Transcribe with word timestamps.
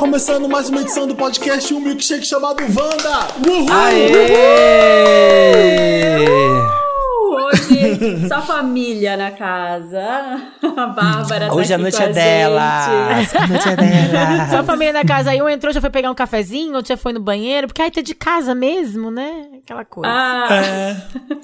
começando 0.00 0.48
mais 0.48 0.70
uma 0.70 0.80
edição 0.80 1.06
do 1.06 1.14
podcast 1.14 1.74
Um 1.74 1.80
Milkshake 1.80 2.24
chamado 2.26 2.62
Wanda! 2.62 3.28
Uhul! 3.46 3.70
Aê! 3.70 4.16
Hoje, 7.32 8.26
só 8.26 8.40
família 8.40 9.14
na 9.18 9.30
casa. 9.30 10.00
A 10.74 10.86
Bárbara 10.86 11.48
tá 11.48 11.54
Hoje 11.54 11.74
a 11.74 11.76
aqui 11.76 11.82
noite 11.82 11.96
com 11.98 12.02
é 12.02 12.06
a 12.06 12.08
dela. 12.12 12.62
A 12.62 13.46
noite 13.46 13.68
é 13.68 13.76
dela. 13.76 14.48
Só 14.50 14.58
a 14.60 14.62
família 14.64 14.92
da 14.94 15.04
casa. 15.04 15.30
Aí 15.32 15.42
um 15.42 15.48
entrou, 15.50 15.70
já 15.72 15.82
foi 15.82 15.90
pegar 15.90 16.10
um 16.10 16.14
cafezinho, 16.14 16.74
outro 16.76 16.88
já 16.88 16.96
foi 16.96 17.12
no 17.12 17.20
banheiro, 17.20 17.66
porque 17.66 17.82
aí 17.82 17.90
tá 17.90 18.00
de 18.00 18.14
casa 18.14 18.54
mesmo, 18.54 19.10
né? 19.10 19.48
Aquela 19.62 19.84
coisa. 19.84 20.10
Ah, 20.10 20.48
É, 20.50 20.96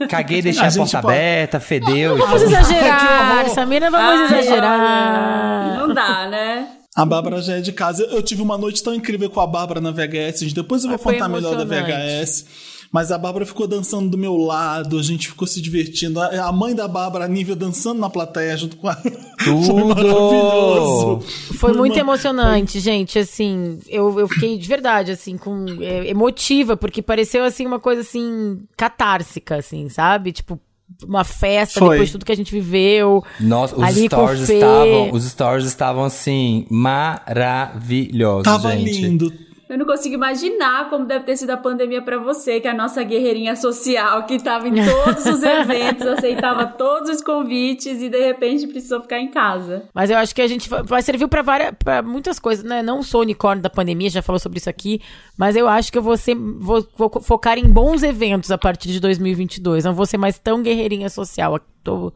Caguei, 0.06 0.41
deixei 0.41 0.64
A 0.64 0.69
a, 0.69 0.73
porta 0.73 1.02
pode- 1.02 1.14
aberta, 1.14 1.61
fedeu. 1.61 2.16
e 2.16 2.19
Vamos 2.19 2.42
tudo. 2.42 2.55
Que 2.55 2.61
exagerar. 2.62 3.48
Samira, 3.50 3.91
vamos 3.91 4.30
ai, 4.33 4.41
exagerar. 4.41 5.77
Não 5.78 5.92
dá, 5.95 6.27
né? 6.28 6.69
A 6.96 7.05
Bárbara 7.05 7.42
já 7.42 7.56
é 7.56 7.60
de 7.60 7.73
casa. 7.73 8.02
Eu 8.05 8.23
tive 8.23 8.41
uma 8.41 8.56
noite 8.56 8.82
tão 8.82 8.95
incrível 8.95 9.28
com 9.28 9.41
a 9.41 9.46
Bárbara 9.46 9.82
na 9.82 9.91
VHS. 9.91 10.52
Depois 10.55 10.82
eu 10.82 10.88
vou 10.88 10.96
Ah, 10.96 10.98
foi 10.98 11.12
contar 11.14 11.28
melhor 11.28 11.55
da. 11.55 11.64
VHS. 11.64 12.46
Mas 12.91 13.10
a 13.12 13.19
Bárbara 13.19 13.45
ficou 13.45 13.66
dançando 13.66 14.09
do 14.09 14.16
meu 14.16 14.36
lado, 14.36 14.98
a 14.98 15.02
gente 15.02 15.28
ficou 15.28 15.46
se 15.46 15.60
divertindo. 15.60 16.20
A 16.20 16.50
mãe 16.52 16.74
da 16.74 16.86
Bárbara, 16.88 17.24
a 17.24 17.28
Nívia, 17.28 17.55
dançando 17.56 18.00
na 18.00 18.09
plateia 18.09 18.56
junto 18.56 18.77
com 18.77 18.88
a. 18.88 18.95
Foi 19.38 19.55
Tudo! 19.66 19.86
maravilhoso. 19.88 21.20
Foi 21.59 21.72
muito 21.72 21.98
emocionante, 21.98 22.80
gente, 22.80 23.19
assim, 23.19 23.78
eu, 23.88 24.19
eu 24.19 24.28
fiquei 24.28 24.56
de 24.56 24.66
verdade, 24.66 25.12
assim, 25.12 25.36
com 25.36 25.66
é, 25.81 26.08
emotiva, 26.08 26.77
porque 26.77 27.03
pareceu, 27.03 27.44
assim, 27.44 27.66
uma 27.66 27.78
coisa, 27.78 28.00
assim, 28.00 28.62
catársica, 28.77 29.56
assim, 29.56 29.88
sabe? 29.88 30.33
Tipo, 30.33 30.58
uma 31.05 31.25
festa 31.25 31.81
Foi. 31.81 31.91
depois 31.91 32.09
de 32.09 32.12
tudo 32.12 32.25
que 32.25 32.33
a 32.33 32.37
gente 32.37 32.53
viveu. 32.53 33.25
Nossa, 33.41 33.77
os 33.77 33.83
ali 33.83 34.06
stories 34.06 34.48
estavam, 34.48 35.12
os 35.12 35.25
stories 35.25 35.67
estavam 35.67 36.05
assim 36.05 36.67
maravilhosos, 36.70 38.45
Tava 38.45 38.73
gente. 38.73 39.01
lindo. 39.01 39.45
Eu 39.69 39.77
não 39.77 39.84
consigo 39.84 40.14
imaginar 40.14 40.89
como 40.89 41.05
deve 41.06 41.25
ter 41.25 41.36
sido 41.36 41.50
a 41.50 41.56
pandemia 41.56 42.00
pra 42.00 42.19
você, 42.19 42.61
que 42.61 42.69
é 42.69 42.70
a 42.70 42.75
nossa 42.75 43.03
guerreirinha 43.03 43.56
social, 43.56 44.25
que 44.25 44.41
tava 44.41 44.69
em 44.69 44.75
todos 44.75 45.27
os 45.27 45.42
eventos, 45.45 46.06
aceitava 46.06 46.67
todos 46.67 47.11
os 47.11 47.20
convites 47.20 48.00
e 48.00 48.09
de 48.09 48.19
repente 48.25 48.64
precisou 48.69 49.00
ficar 49.00 49.19
em 49.19 49.27
casa. 49.28 49.83
Mas 49.92 50.09
eu 50.09 50.19
acho 50.19 50.33
que 50.33 50.41
a 50.41 50.47
gente 50.47 50.69
va- 50.69 50.83
vai 50.83 51.03
servir 51.03 51.27
pra 51.27 51.42
várias, 51.42 51.72
para 51.83 52.00
muitas 52.00 52.39
coisas, 52.39 52.64
né? 52.64 52.81
Não 52.81 53.03
sou 53.03 53.22
unicórnio 53.22 53.61
da 53.62 53.69
pandemia, 53.69 54.09
já 54.09 54.22
falou 54.22 54.39
sobre 54.39 54.59
isso 54.59 54.70
aqui, 54.70 55.00
mas 55.37 55.56
eu 55.56 55.67
acho 55.69 55.91
que 55.91 55.98
eu 55.98 56.03
vou 56.03 56.17
ser, 56.17 56.37
vou, 56.37 56.87
vou 56.97 57.11
focar 57.20 57.59
em 57.59 57.64
bons 57.67 58.05
eventos 58.05 58.53
a 58.53 58.59
partir 58.59 58.89
de 58.91 59.00
2022. 59.00 59.84
Não 59.84 59.94
vou 59.94 60.06
ser 60.06 60.17
mais 60.17 60.39
tão 60.39 60.62
guerreirinha 60.62 61.09
social. 61.09 61.59
Tô, 61.83 62.12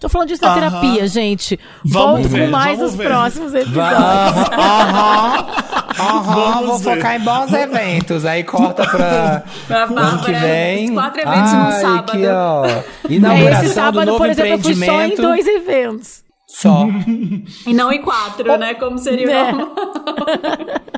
tô 0.00 0.08
falando 0.08 0.28
disso 0.28 0.42
na 0.44 0.52
Aham. 0.52 0.60
terapia, 0.70 1.06
gente. 1.08 1.58
Vamos 1.84 2.20
Volto 2.22 2.28
ver, 2.28 2.44
com 2.46 2.50
mais 2.50 2.76
vamos 2.78 2.92
nos 2.92 2.94
ver. 2.96 3.06
próximos 3.08 3.54
episódios. 3.54 3.98
Aham, 3.98 5.46
aham, 5.98 6.22
Vamos 6.34 6.66
vou 6.66 6.78
ver. 6.78 6.96
focar 6.96 7.16
em 7.16 7.20
bons 7.24 7.52
eventos. 7.52 8.24
Aí 8.24 8.44
corta 8.44 8.86
pra 8.86 9.42
A 9.70 9.82
ano 9.82 9.88
que 9.88 9.94
Bárbara, 10.32 10.38
vem. 10.38 10.94
quatro 10.94 11.20
eventos 11.20 11.52
num 11.52 11.58
Ai, 11.66 11.72
sábado. 11.80 12.10
Aqui, 12.12 12.26
ó. 12.26 12.64
É, 12.66 12.84
Inauguração 13.08 13.58
esse 13.64 13.68
do 13.68 13.74
sábado, 13.74 14.06
novo 14.06 14.18
por 14.18 14.28
exemplo, 14.30 14.52
eu 14.52 14.58
fui 14.60 14.74
só 14.74 14.80
em 14.80 14.84
empreendimento. 14.84 15.22
dois 15.22 15.46
eventos. 15.46 16.27
Só. 16.50 16.86
E 17.66 17.74
não 17.74 17.92
em 17.92 18.00
quatro, 18.02 18.56
né? 18.56 18.74
Como 18.74 18.98
seria 18.98 19.30
É. 19.30 19.52
normal. 19.52 19.74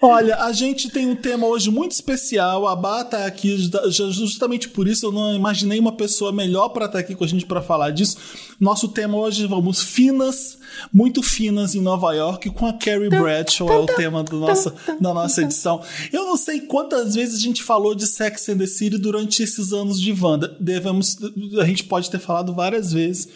Olha, 0.00 0.36
a 0.44 0.52
gente 0.52 0.90
tem 0.90 1.06
um 1.06 1.16
tema 1.16 1.46
hoje 1.46 1.70
muito 1.70 1.92
especial. 1.92 2.66
A 2.68 2.76
Bá 2.76 3.02
tá 3.02 3.24
aqui 3.26 3.56
ju- 3.56 3.90
ju- 3.90 4.12
justamente 4.12 4.68
por 4.68 4.86
isso 4.86 5.06
eu 5.06 5.12
não 5.12 5.34
imaginei 5.34 5.78
uma 5.78 5.92
pessoa 5.92 6.30
melhor 6.32 6.68
para 6.68 6.84
estar 6.86 6.98
aqui 6.98 7.14
com 7.14 7.24
a 7.24 7.26
gente 7.26 7.46
para 7.46 7.62
falar 7.62 7.90
disso. 7.90 8.16
Nosso 8.60 8.88
tema 8.88 9.16
hoje 9.16 9.46
vamos 9.46 9.82
finas, 9.82 10.58
muito 10.92 11.22
finas 11.22 11.74
em 11.74 11.80
Nova 11.80 12.12
York 12.14 12.50
com 12.50 12.66
a 12.66 12.74
Carrie 12.74 13.08
Bradshaw 13.08 13.70
é 13.72 13.78
o 13.78 13.86
tema 13.86 14.22
do 14.22 14.38
nossa, 14.38 14.74
da 15.00 15.14
nossa 15.14 15.42
edição. 15.42 15.82
Eu 16.12 16.24
não 16.26 16.36
sei 16.36 16.60
quantas 16.60 17.14
vezes 17.14 17.36
a 17.38 17.42
gente 17.42 17.62
falou 17.62 17.94
de 17.94 18.06
Sex 18.06 18.48
and 18.50 18.58
the 18.58 18.66
City 18.66 18.98
durante 18.98 19.42
esses 19.42 19.72
anos 19.72 20.00
de 20.00 20.12
Wanda. 20.12 20.56
Devemos, 20.60 21.16
a 21.60 21.64
gente 21.64 21.84
pode 21.84 22.10
ter 22.10 22.18
falado 22.18 22.54
várias 22.54 22.92
vezes. 22.92 23.28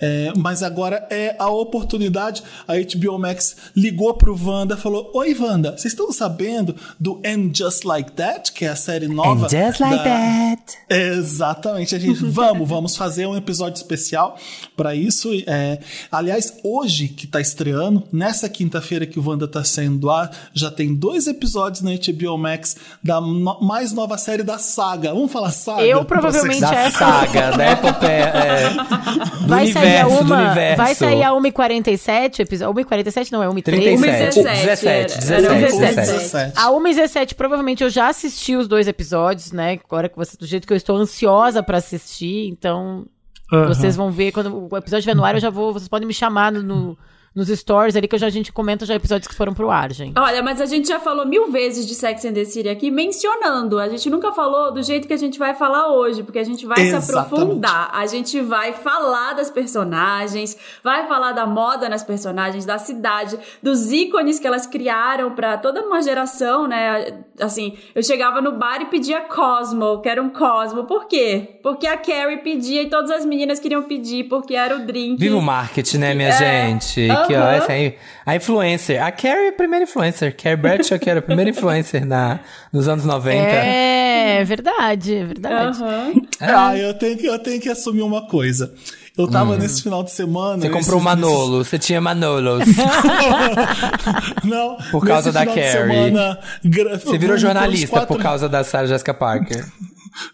É, 0.00 0.32
mas 0.36 0.62
agora 0.62 1.06
é 1.10 1.36
a 1.38 1.48
oportunidade. 1.48 2.42
A 2.66 2.74
HBO 2.74 3.18
Max 3.18 3.56
ligou 3.76 4.12
pro 4.14 4.36
Wanda 4.36 4.74
e 4.74 4.78
falou: 4.78 5.10
Oi, 5.14 5.34
Wanda, 5.38 5.70
vocês 5.72 5.92
estão 5.92 6.10
sabendo 6.12 6.74
do 6.98 7.20
And 7.24 7.50
Just 7.54 7.84
Like 7.84 8.12
That, 8.12 8.52
que 8.52 8.64
é 8.64 8.68
a 8.68 8.76
série 8.76 9.06
nova? 9.08 9.46
And 9.46 9.48
just 9.48 9.80
like 9.80 9.96
da- 9.96 10.04
that. 10.04 10.76
Exatamente, 10.90 11.94
a 11.94 11.98
gente 11.98 12.22
vamos, 12.26 12.68
vamos 12.68 12.96
fazer 12.96 13.26
um 13.26 13.36
episódio 13.36 13.76
especial 13.76 14.36
para 14.76 14.94
isso. 14.94 15.30
É, 15.46 15.78
aliás, 16.10 16.54
hoje 16.64 17.08
que 17.08 17.26
tá 17.26 17.40
estreando, 17.40 18.02
nessa 18.12 18.48
quinta-feira 18.48 19.06
que 19.06 19.18
o 19.18 19.28
Wanda 19.28 19.46
tá 19.46 19.62
saindo 19.64 19.98
do 19.98 20.10
ar, 20.10 20.30
já 20.52 20.70
tem 20.70 20.94
dois 20.94 21.26
episódios 21.26 21.82
na 21.82 21.92
HBO 21.92 22.36
Max 22.36 22.76
da 23.02 23.20
no- 23.20 23.60
mais 23.60 23.92
nova 23.92 24.18
série 24.18 24.42
da 24.42 24.58
saga. 24.58 25.14
Vamos 25.14 25.30
falar 25.32 25.50
saga? 25.52 25.82
Eu 25.82 26.04
provavelmente 26.04 26.60
Da 26.60 26.74
essa- 26.74 26.98
saga, 26.98 27.56
da 27.56 27.70
epopeia. 27.72 28.24
É, 28.24 28.70
do 29.42 29.46
Vai 29.48 29.72
sair 29.72 29.83
a 29.84 30.06
universo, 30.06 30.24
do 30.24 30.34
uma. 30.34 30.44
universo. 30.46 30.76
Vai 30.76 30.94
sair 30.94 31.22
a 31.22 31.30
1h47, 31.30 32.40
episódio. 32.40 32.74
1h47 32.84 33.32
não, 33.32 33.42
é 33.42 33.46
1h13. 33.46 33.62
37. 33.62 34.42
17, 34.42 35.18
17, 35.18 35.32
era 35.32 35.42
17, 35.54 35.78
17. 35.78 35.94
17. 35.94 36.52
A 36.56 36.70
1h17, 36.70 37.34
provavelmente 37.34 37.82
eu 37.84 37.90
já 37.90 38.08
assisti 38.08 38.56
os 38.56 38.66
dois 38.68 38.88
episódios, 38.88 39.52
né? 39.52 39.78
Agora 39.84 40.08
que 40.08 40.16
você, 40.16 40.36
do 40.36 40.46
jeito 40.46 40.66
que 40.66 40.72
eu 40.72 40.76
estou 40.76 40.96
ansiosa 40.96 41.62
pra 41.62 41.78
assistir, 41.78 42.48
então 42.48 43.06
Aham. 43.52 43.68
vocês 43.68 43.94
vão 43.96 44.10
ver 44.10 44.32
quando 44.32 44.48
o 44.70 44.76
episódio 44.76 44.98
estiver 45.00 45.14
no 45.14 45.24
ar, 45.24 45.34
eu 45.34 45.40
já 45.40 45.50
vou, 45.50 45.72
vocês 45.72 45.88
podem 45.88 46.06
me 46.08 46.14
chamar 46.14 46.50
no, 46.52 46.62
no- 46.62 46.98
nos 47.34 47.48
stories 47.48 47.96
ali 47.96 48.06
que 48.06 48.16
já, 48.16 48.26
a 48.26 48.30
gente 48.30 48.52
comenta 48.52 48.86
já 48.86 48.94
episódios 48.94 49.26
que 49.26 49.34
foram 49.34 49.52
pro 49.52 49.70
ar, 49.70 49.92
gente. 49.92 50.16
Olha, 50.18 50.42
mas 50.42 50.60
a 50.60 50.66
gente 50.66 50.86
já 50.88 51.00
falou 51.00 51.26
mil 51.26 51.50
vezes 51.50 51.86
de 51.86 51.94
Sex 51.94 52.24
and 52.24 52.32
the 52.32 52.44
City 52.44 52.68
aqui, 52.68 52.90
mencionando. 52.90 53.78
A 53.78 53.88
gente 53.88 54.08
nunca 54.08 54.32
falou 54.32 54.72
do 54.72 54.82
jeito 54.82 55.08
que 55.08 55.12
a 55.14 55.16
gente 55.16 55.38
vai 55.38 55.54
falar 55.54 55.88
hoje, 55.92 56.22
porque 56.22 56.38
a 56.38 56.44
gente 56.44 56.64
vai 56.64 56.76
se 56.78 56.86
Exatamente. 56.94 57.34
aprofundar. 57.34 57.90
A 57.92 58.06
gente 58.06 58.40
vai 58.40 58.72
falar 58.72 59.32
das 59.34 59.50
personagens, 59.50 60.56
vai 60.82 61.06
falar 61.08 61.32
da 61.32 61.46
moda 61.46 61.88
nas 61.88 62.04
personagens, 62.04 62.64
da 62.64 62.78
cidade, 62.78 63.38
dos 63.62 63.90
ícones 63.92 64.38
que 64.38 64.46
elas 64.46 64.66
criaram 64.66 65.32
pra 65.34 65.56
toda 65.58 65.82
uma 65.82 66.00
geração, 66.02 66.66
né? 66.66 67.24
Assim, 67.40 67.76
eu 67.94 68.02
chegava 68.02 68.40
no 68.40 68.52
bar 68.52 68.80
e 68.80 68.86
pedia 68.86 69.20
Cosmo, 69.22 70.00
que 70.00 70.08
era 70.08 70.22
um 70.22 70.30
Cosmo. 70.30 70.84
Por 70.84 71.06
quê? 71.06 71.58
Porque 71.62 71.86
a 71.86 71.96
Carrie 71.96 72.38
pedia 72.38 72.82
e 72.82 72.88
todas 72.88 73.10
as 73.10 73.24
meninas 73.24 73.58
queriam 73.58 73.82
pedir, 73.82 74.24
porque 74.24 74.54
era 74.54 74.76
o 74.76 74.86
drink. 74.86 75.18
Viva 75.18 75.36
o 75.36 75.42
marketing, 75.42 75.98
né, 75.98 76.14
minha 76.14 76.28
É, 76.28 76.32
gente? 76.68 77.10
Aqui, 77.24 77.34
ó, 77.34 77.46
essa 77.50 77.72
aí. 77.72 77.96
A 78.24 78.36
influencer. 78.36 79.02
A 79.02 79.10
Carrie 79.12 79.46
é 79.46 79.48
a 79.48 79.52
primeira 79.52 79.84
influencer. 79.84 80.34
Carrie 80.36 80.56
Bradshaw, 80.56 80.98
que 80.98 81.10
era 81.10 81.18
a 81.20 81.22
primeira 81.22 81.50
influencer 81.50 82.04
na, 82.06 82.40
nos 82.72 82.86
anos 82.88 83.04
90. 83.04 83.36
É, 83.38 84.44
verdade, 84.44 85.14
é 85.16 85.24
verdade. 85.24 85.82
Aham. 85.82 86.12
Ah, 86.40 86.76
eu 86.76 86.94
tenho, 86.94 87.16
que, 87.16 87.26
eu 87.26 87.38
tenho 87.38 87.60
que 87.60 87.68
assumir 87.68 88.02
uma 88.02 88.26
coisa. 88.28 88.72
Eu 89.16 89.30
tava 89.30 89.56
nesse 89.56 89.80
final 89.80 90.02
de 90.02 90.10
semana. 90.10 90.56
Hum. 90.56 90.60
Você 90.60 90.70
comprou 90.70 90.96
esses- 90.96 91.04
Manolo, 91.04 91.64
você 91.64 91.78
tinha 91.78 92.00
Manolos. 92.00 92.64
Não, 94.42 94.76
Por 94.90 95.06
causa 95.06 95.32
da 95.32 95.46
Carrie. 95.46 95.70
semana, 95.70 96.38
gra- 96.64 96.98
Você 96.98 97.16
virou 97.18 97.36
jornalista 97.38 97.86
quatro- 98.00 98.16
por 98.16 98.22
causa 98.22 98.48
da 98.48 98.64
Sarah 98.64 98.86
Jessica 98.86 99.14
Parker. 99.14 99.64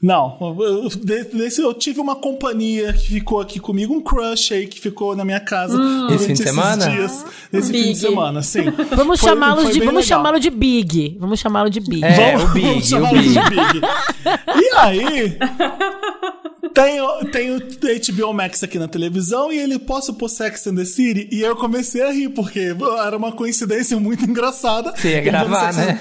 Não, 0.03 0.39
desse 1.33 1.61
eu 1.63 1.73
tive 1.73 2.01
uma 2.01 2.15
companhia 2.17 2.93
que 2.93 3.09
ficou 3.09 3.41
aqui 3.41 3.59
comigo, 3.59 3.95
um 3.95 4.01
crush 4.01 4.53
aí 4.53 4.67
que 4.67 4.81
ficou 4.81 5.17
na 5.17 5.25
minha 5.25 5.41
casa 5.41 5.77
durante 5.77 6.15
Esse 6.15 6.27
fim 6.27 6.33
de 6.35 6.43
semana? 6.43 6.89
dias. 6.91 7.25
Esse 7.53 7.67
fim 7.73 7.79
Big. 7.79 7.93
de 7.93 7.99
semana, 7.99 8.43
sim. 8.43 8.65
Vamos 8.95 9.21
chamá-lo 9.21 9.71
de, 9.71 9.81
vamos 9.81 10.05
chamá-lo 10.07 10.39
de 10.39 10.51
Big. 10.51 11.17
Vamos 11.19 11.41
chamá-lo 11.41 11.71
de 11.71 11.81
Big. 11.81 12.05
É, 12.05 12.37
Vamos- 12.37 12.51
o 12.51 12.53
Big, 12.55 12.67
vamos 12.67 12.85
o 12.87 12.89
chamá-lo 12.91 13.19
Big. 13.23 13.29
de 13.33 13.41
Big. 13.51 13.81
E 14.63 14.77
aí, 14.77 15.39
tem, 16.75 17.01
o- 17.01 17.25
tem 17.27 17.51
o 17.55 17.59
HBO 17.59 18.33
Max 18.35 18.63
aqui 18.63 18.79
na 18.79 18.87
televisão 18.89 19.53
e 19.53 19.59
ele 19.59 19.79
posso 19.79 20.15
pôr 20.15 20.29
Sex 20.29 20.67
and 20.67 20.75
the 20.77 20.85
City? 20.85 21.29
E 21.33 21.41
eu 21.41 21.57
comecei 21.57 22.03
a 22.03 22.11
rir, 22.13 22.29
porque 22.31 22.75
era 23.07 23.17
uma 23.17 23.33
coincidência 23.33 23.99
muito 23.99 24.25
engraçada. 24.25 24.93
Você 24.95 25.11
ia 25.13 25.21
gravar, 25.21 25.73
né? 25.73 26.01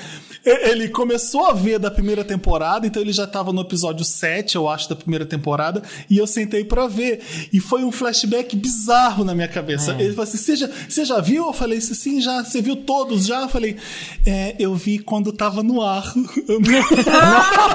Ele 0.50 0.88
começou 0.90 1.46
a 1.48 1.54
ver 1.54 1.80
da 1.80 1.92
primeira 1.92 2.24
temporada, 2.24 2.86
então 2.88 3.02
ele 3.02 3.12
já 3.14 3.28
tava 3.28 3.52
no 3.54 3.62
episódio 3.62 4.04
7, 4.06 4.56
eu 4.56 4.68
acho, 4.68 4.90
da 4.90 4.96
primeira 4.96 5.26
temporada, 5.26 5.82
e 6.10 6.18
eu 6.18 6.26
sentei 6.28 6.64
pra 6.64 6.88
ver. 6.88 7.20
E 7.52 7.60
foi 7.60 7.84
um 7.84 7.92
flashback 7.92 8.56
bizarro 8.56 9.24
na 9.24 9.36
minha 9.36 9.48
cabeça. 9.48 9.92
Ele 10.00 10.10
falou 10.10 10.24
assim: 10.24 10.38
você 10.38 10.56
já, 10.56 10.70
você 10.88 11.06
já 11.06 11.20
viu? 11.20 11.48
Eu 11.48 11.54
falei 11.54 11.78
assim, 11.78 11.94
sim, 11.94 12.22
já. 12.22 12.44
Você 12.44 12.62
viu 12.62 12.76
todos 12.78 13.26
já? 13.26 13.42
Eu 13.42 13.50
falei, 13.50 13.76
é, 14.26 14.56
eu 14.60 14.76
vi 14.76 15.00
quando 15.00 15.32
tava 15.32 15.62
no 15.64 15.82
ar. 15.82 16.14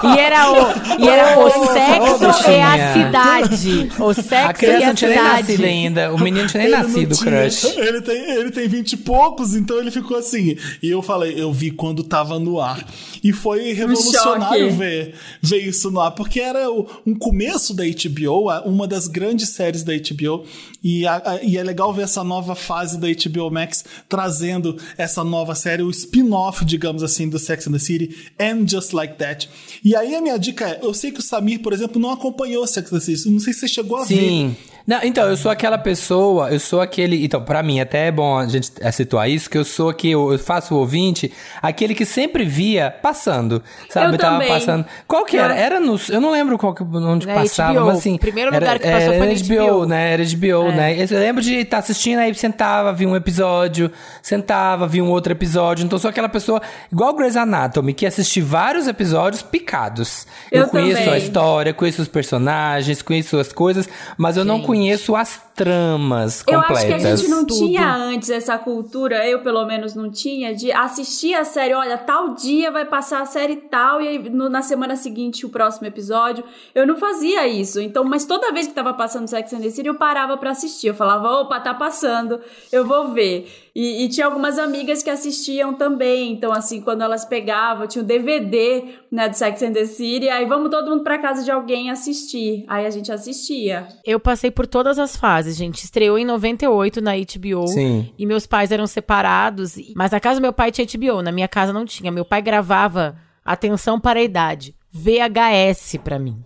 E 0.05 0.19
era 0.19 0.51
o, 0.53 1.03
e 1.03 1.09
era 1.09 1.39
o 1.39 1.51
sexo 1.73 2.51
e 2.51 2.61
a 2.61 2.93
cidade. 2.93 3.91
O 3.99 4.13
sexo 4.15 4.35
A 4.51 4.53
criança 4.53 4.81
e 4.81 4.85
a 4.85 4.87
não 4.89 4.95
tinha 4.95 5.11
nem 5.11 5.19
nascido 5.23 5.47
cidade. 5.47 5.65
ainda. 5.65 6.15
O 6.15 6.21
menino 6.21 6.47
tinha 6.49 6.63
nem 6.63 6.73
Ele 6.73 6.83
nascido, 6.83 7.17
tinha. 7.17 7.31
crush. 7.31 7.65
Ele 7.77 8.01
tem, 8.01 8.31
ele 8.31 8.51
tem 8.51 8.69
vinte 8.69 8.93
e 8.93 8.97
poucos, 8.97 9.55
então 9.55 9.79
ele 9.79 9.91
ficou 9.91 10.17
assim. 10.17 10.57
E 10.83 10.89
eu 10.91 11.03
falei, 11.03 11.35
eu 11.41 11.53
vi 11.53 11.71
quando 11.71 12.03
tava 12.05 12.39
no 12.39 12.55
no 12.55 12.61
ar. 12.65 12.87
E 13.23 13.33
foi 13.33 13.73
revolucionário 13.73 14.73
ver, 14.73 15.15
ver 15.41 15.59
isso 15.59 15.91
no 15.91 16.01
ar, 16.01 16.13
porque 16.13 16.41
era 16.41 16.71
o, 16.71 16.89
um 17.07 17.15
começo 17.15 17.75
da 17.75 17.85
HBO, 17.85 18.51
uma 18.65 18.87
das 18.87 19.07
grandes 19.07 19.51
séries 19.51 19.83
da 19.83 19.93
HBO, 19.93 20.45
e, 20.83 21.07
a, 21.07 21.23
a, 21.25 21.43
e 21.43 21.57
é 21.57 21.63
legal 21.63 21.93
ver 21.95 22.03
essa 22.03 22.25
nova 22.25 22.55
fase 22.55 22.99
da 22.99 23.07
HBO 23.09 23.51
Max 23.51 23.85
trazendo 24.09 24.77
essa 24.99 25.23
nova 25.23 25.55
série, 25.55 25.83
o 25.83 25.91
spin-off, 25.91 26.65
digamos 26.65 27.03
assim, 27.03 27.29
do 27.29 27.39
Sex 27.39 27.67
and 27.67 27.73
the 27.73 27.79
City, 27.79 28.15
And 28.39 28.67
Just 28.69 28.93
Like 28.93 29.17
That. 29.17 29.49
E 29.85 29.95
aí 29.95 30.15
a 30.15 30.21
minha 30.21 30.39
dica 30.39 30.69
é, 30.69 30.81
eu 30.83 30.93
sei 30.93 31.11
que 31.11 31.21
o 31.21 31.23
Samir, 31.23 31.61
por 31.61 31.73
exemplo, 31.73 32.01
não 32.01 32.11
acompanhou 32.11 32.67
Sex 32.67 32.93
and 32.93 32.99
the 32.99 33.05
City, 33.05 33.31
não 33.31 33.41
sei 33.41 33.53
se 33.53 33.61
você 33.61 33.69
chegou 33.69 33.99
a 33.99 34.07
Sim. 34.07 34.49
ver. 34.49 34.74
Não, 34.87 35.01
então, 35.03 35.27
eu 35.29 35.37
sou 35.37 35.51
aquela 35.51 35.79
pessoa, 35.79 36.51
eu 36.51 36.61
sou 36.61 36.81
aquele. 36.83 37.25
Então, 37.25 37.43
para 37.43 37.63
mim, 37.63 37.81
até 37.81 38.09
é 38.09 38.13
bom 38.13 38.37
a 38.39 38.47
gente 38.47 38.71
situar 38.93 39.31
isso, 39.31 39.49
que 39.49 39.57
eu 39.57 39.65
sou 39.65 39.89
aqui, 39.89 40.11
eu 40.11 40.39
faço 40.39 40.75
o 40.75 40.79
ouvinte, 40.79 41.33
aquele 41.63 41.95
que 41.95 42.05
sempre 42.05 42.45
via 42.45 42.91
passando. 42.91 43.63
Sabe? 43.89 44.15
Eu 44.15 44.19
tava 44.19 44.35
também. 44.41 44.49
passando. 44.49 44.85
Qual 45.09 45.25
que 45.25 45.39
era? 45.39 45.55
Era 45.55 45.81
no. 45.81 45.99
Eu 46.11 46.21
não 46.21 46.31
lembro 46.31 46.59
qual 46.59 46.75
que 46.75 46.83
onde 46.83 47.27
Na 47.27 47.33
passava, 47.35 47.73
HBO. 47.81 47.87
mas 47.87 47.99
assim. 47.99 48.19
Primeiro 48.19 48.55
era, 48.55 48.59
lugar 48.67 48.79
que 48.79 48.85
passou 48.85 49.13
era 49.15 49.25
foi 49.25 49.35
na 49.35 49.65
HBO. 49.65 49.87
né? 49.87 50.13
Era 50.13 50.23
HBO, 50.23 50.73
né? 50.73 51.03
Eu 51.03 51.19
lembro 51.19 51.43
de 51.43 51.55
estar 51.55 51.79
assistindo, 51.79 52.19
aí 52.19 52.35
sentava, 52.35 52.93
via 52.93 53.09
um 53.09 53.17
episódio, 53.17 53.91
sentava, 54.21 54.87
via 54.87 55.03
um 55.03 55.09
outro 55.09 55.33
episódio. 55.33 55.83
Então, 55.87 55.97
eu 55.97 56.01
sou 56.01 56.11
aquela 56.11 56.29
pessoa, 56.29 56.61
igual 56.93 57.15
Grey's 57.15 57.37
Anatomy, 57.37 57.95
que 57.95 58.05
assiste 58.05 58.43
vários 58.43 58.87
episódios 58.87 59.41
picados. 59.41 60.27
Eu, 60.53 60.65
Eu 60.65 60.69
conheço 60.69 61.01
a 61.01 61.05
também. 61.05 61.19
história, 61.21 61.73
conheço 61.73 62.03
os 62.03 62.09
personagens, 62.09 63.01
conheço 63.01 63.39
as 63.39 63.51
coisas, 63.51 63.89
mas 64.19 64.37
eu 64.37 64.45
não 64.45 64.61
conheço 64.61 64.74
as 65.17 65.43
tramas 65.55 66.43
Eu 66.47 66.55
completas. 66.61 66.77
acho 66.79 66.87
que 66.87 66.93
a 66.95 67.17
gente 67.17 67.29
não 67.29 67.45
Tudo. 67.45 67.59
tinha 67.67 67.95
antes 67.95 68.29
essa 68.31 68.59
cultura, 68.59 69.27
eu 69.29 69.41
pelo 69.43 69.65
menos 69.65 69.95
não 69.95 70.11
tinha, 70.11 70.55
de 70.55 70.73
assistir 70.73 71.35
a 71.35 71.45
série, 71.45 71.75
olha, 71.75 71.97
tal 71.97 72.35
dia 72.35 72.71
vai 72.71 72.85
passar 72.85 73.23
a 73.23 73.27
série 73.27 73.57
tal, 73.57 74.01
e 74.01 74.09
aí 74.09 74.19
no- 74.31 74.49
na 74.49 74.63
semana 74.63 74.97
seguinte 74.97 75.47
o 75.47 75.49
próximo 75.49 75.87
episódio. 75.87 76.45
Eu 76.75 76.87
não 76.87 76.97
fazia 76.97 77.47
isso. 77.47 77.81
Então, 77.81 78.05
mas 78.05 78.25
toda 78.27 78.53
vez 78.53 78.67
que 78.67 78.73
tava 78.75 78.93
passando 78.95 79.29
Sex 79.29 79.53
and 79.53 79.61
the 79.61 79.71
City, 79.71 79.89
eu 79.89 79.95
parava 79.95 80.37
pra 80.37 80.51
assistir. 80.51 80.89
Eu 80.89 80.95
falava, 80.95 81.29
opa, 81.41 81.61
tá 81.61 81.73
passando, 81.75 82.41
eu 82.73 82.85
vou 82.87 83.09
ver. 83.13 83.64
E, 83.75 84.05
e 84.05 84.09
tinha 84.09 84.27
algumas 84.27 84.59
amigas 84.59 85.03
que 85.03 85.11
assistiam 85.11 85.75
também. 85.75 86.33
Então, 86.33 86.53
assim, 86.53 86.81
quando 86.81 87.03
elas 87.03 87.25
pegavam, 87.25 87.89
tinha 87.89 88.05
o 88.05 88.07
DVD, 88.07 88.85
né, 89.11 89.29
do 89.29 89.35
Sex 89.35 89.63
and 89.63 89.73
the 89.73 89.85
City, 89.85 90.29
aí 90.29 90.47
vamos 90.47 90.71
todo 90.71 90.89
mundo 90.89 91.03
pra 91.03 91.19
casa 91.19 91.43
de 91.43 91.51
alguém 91.51 91.91
assistir. 91.91 92.65
Aí 92.69 92.87
a 92.87 92.91
gente 92.91 93.11
assistia. 93.11 93.89
Eu 94.05 94.21
passei 94.21 94.51
por 94.51 94.67
todas 94.67 94.99
as 94.99 95.17
fases, 95.17 95.57
gente. 95.57 95.83
Estreou 95.83 96.17
em 96.17 96.25
98 96.25 97.01
na 97.01 97.13
HBO. 97.17 97.67
Sim. 97.67 98.13
E 98.17 98.25
meus 98.25 98.47
pais 98.47 98.71
eram 98.71 98.87
separados. 98.87 99.75
Mas 99.97 100.13
na 100.13 100.21
casa 100.21 100.39
do 100.39 100.43
meu 100.43 100.53
pai 100.53 100.71
tinha 100.71 100.87
HBO, 100.87 101.21
na 101.21 101.33
minha 101.33 101.49
casa 101.49 101.73
não 101.73 101.85
tinha. 101.85 102.13
Meu 102.13 102.25
pai 102.25 102.41
gravava 102.41 103.17
Atenção 103.45 104.01
para 104.01 104.21
a 104.21 104.23
Idade. 104.23 104.75
VHS 104.91 105.99
pra 106.03 106.19
mim. 106.19 106.43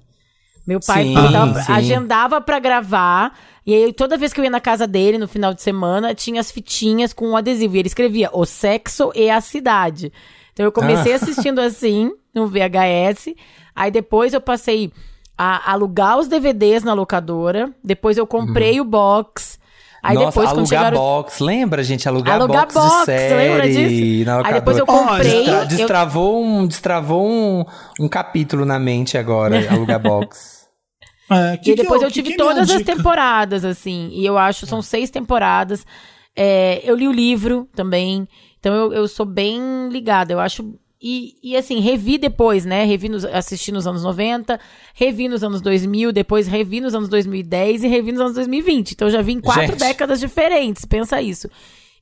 Meu 0.69 0.81
pai 0.87 1.03
Sim, 1.05 1.15
botava- 1.15 1.63
sim. 1.63 1.73
agendava 1.73 2.41
pra 2.43 2.59
gravar. 2.59 3.33
E 3.65 3.75
aí, 3.75 3.91
toda 3.93 4.19
vez 4.19 4.35
que 4.35 4.41
eu 4.41 4.45
ia 4.45 4.51
na 4.51 4.61
casa 4.61 4.87
dele, 4.87 5.17
no 5.17 5.27
final 5.27 5.55
de 5.55 5.63
semana, 5.63 6.15
tinha 6.15 6.39
as 6.43 6.51
fitinhas 6.51 7.15
com 7.15 7.29
um 7.31 7.37
adesivo. 7.39 7.75
E 7.75 7.79
ele 7.79 7.89
escrevia 7.89 8.29
O 8.35 8.45
Sexo 8.45 9.11
e 9.15 9.31
a 9.31 9.41
Cidade. 9.41 10.13
Então 10.53 10.67
eu 10.67 10.71
comecei 10.73 11.13
Ah. 11.13 11.17
assistindo 11.17 11.59
assim, 11.59 12.13
no 12.35 12.47
VHS. 12.47 13.35
Aí 13.75 13.91
depois 13.91 14.35
eu 14.35 14.43
passei 14.43 14.93
a 15.39 15.73
alugar 15.73 16.19
os 16.19 16.29
DVDs 16.29 16.85
na 16.85 16.93
locadora. 16.93 17.71
Depois 17.83 18.19
eu 18.19 18.27
comprei 18.27 18.79
o 18.79 18.85
box. 18.85 19.59
Aí 20.03 20.15
Nossa, 20.17 20.27
depois, 20.27 20.49
alugar 20.51 20.67
chegaram... 20.67 20.97
box. 20.99 21.41
Lembra, 21.41 21.83
gente? 21.83 22.07
Alugar, 22.09 22.37
Alugar 22.37 22.63
box, 22.67 22.75
box, 22.75 22.99
de 23.01 23.05
série. 23.07 23.35
lembra 23.35 23.69
disso? 23.69 24.31
Aí 24.45 24.53
depois 24.55 24.79
eu 24.79 24.87
comprei, 24.87 25.31
Destra- 25.45 25.55
eu- 25.63 25.67
Destravou, 25.67 26.45
um, 26.45 26.67
destravou 26.67 27.27
um, 27.29 27.65
um 28.01 28.07
capítulo 28.09 28.65
na 28.65 28.79
mente 28.79 29.17
agora, 29.19 29.67
alugar 29.73 29.99
box. 30.01 30.58
É, 31.31 31.57
que 31.57 31.71
e 31.73 31.75
que 31.77 31.83
depois 31.83 32.01
é- 32.03 32.05
eu 32.05 32.09
que 32.09 32.15
tive 32.15 32.29
que 32.29 32.35
é 32.35 32.37
todas 32.39 32.71
as 32.71 32.79
dica? 32.79 32.97
temporadas, 32.97 33.65
assim. 33.65 34.09
E 34.13 34.25
eu 34.25 34.39
acho, 34.39 34.67
são 34.67 34.81
seis 34.83 35.11
temporadas. 35.11 35.85
É, 36.35 36.81
eu 36.85 36.95
li 36.97 37.07
o 37.09 37.13
livro 37.13 37.69
também. 37.75 38.27
Então 38.61 38.75
eu, 38.75 38.93
eu 38.93 39.09
sou 39.09 39.27
bem 39.27 39.89
ligada. 39.91 40.33
Eu 40.33 40.41
acho. 40.41 40.75
E, 41.01 41.37
e 41.43 41.57
assim, 41.57 41.79
revi 41.79 42.19
depois, 42.19 42.65
né? 42.65 42.85
Revi 42.85 43.09
nos, 43.09 43.25
assisti 43.25 43.71
nos 43.71 43.87
anos 43.87 44.03
90, 44.03 44.59
revi 44.95 45.29
nos 45.29 45.45
anos 45.45 45.61
2000, 45.61 46.11
depois 46.13 46.49
revi 46.49 46.81
nos 46.81 46.93
anos 46.95 47.09
2010 47.09 47.85
e 47.85 47.89
revi 47.89 48.11
nos 48.11 48.21
anos 48.21 48.35
2020. 48.35 48.93
Então 48.93 49.07
eu 49.07 49.13
já 49.13 49.23
vi 49.23 49.33
em 49.33 49.41
quatro 49.41 49.63
Gente. 49.63 49.79
décadas 49.79 50.19
diferentes, 50.19 50.85
pensa 50.85 51.23
isso. 51.23 51.49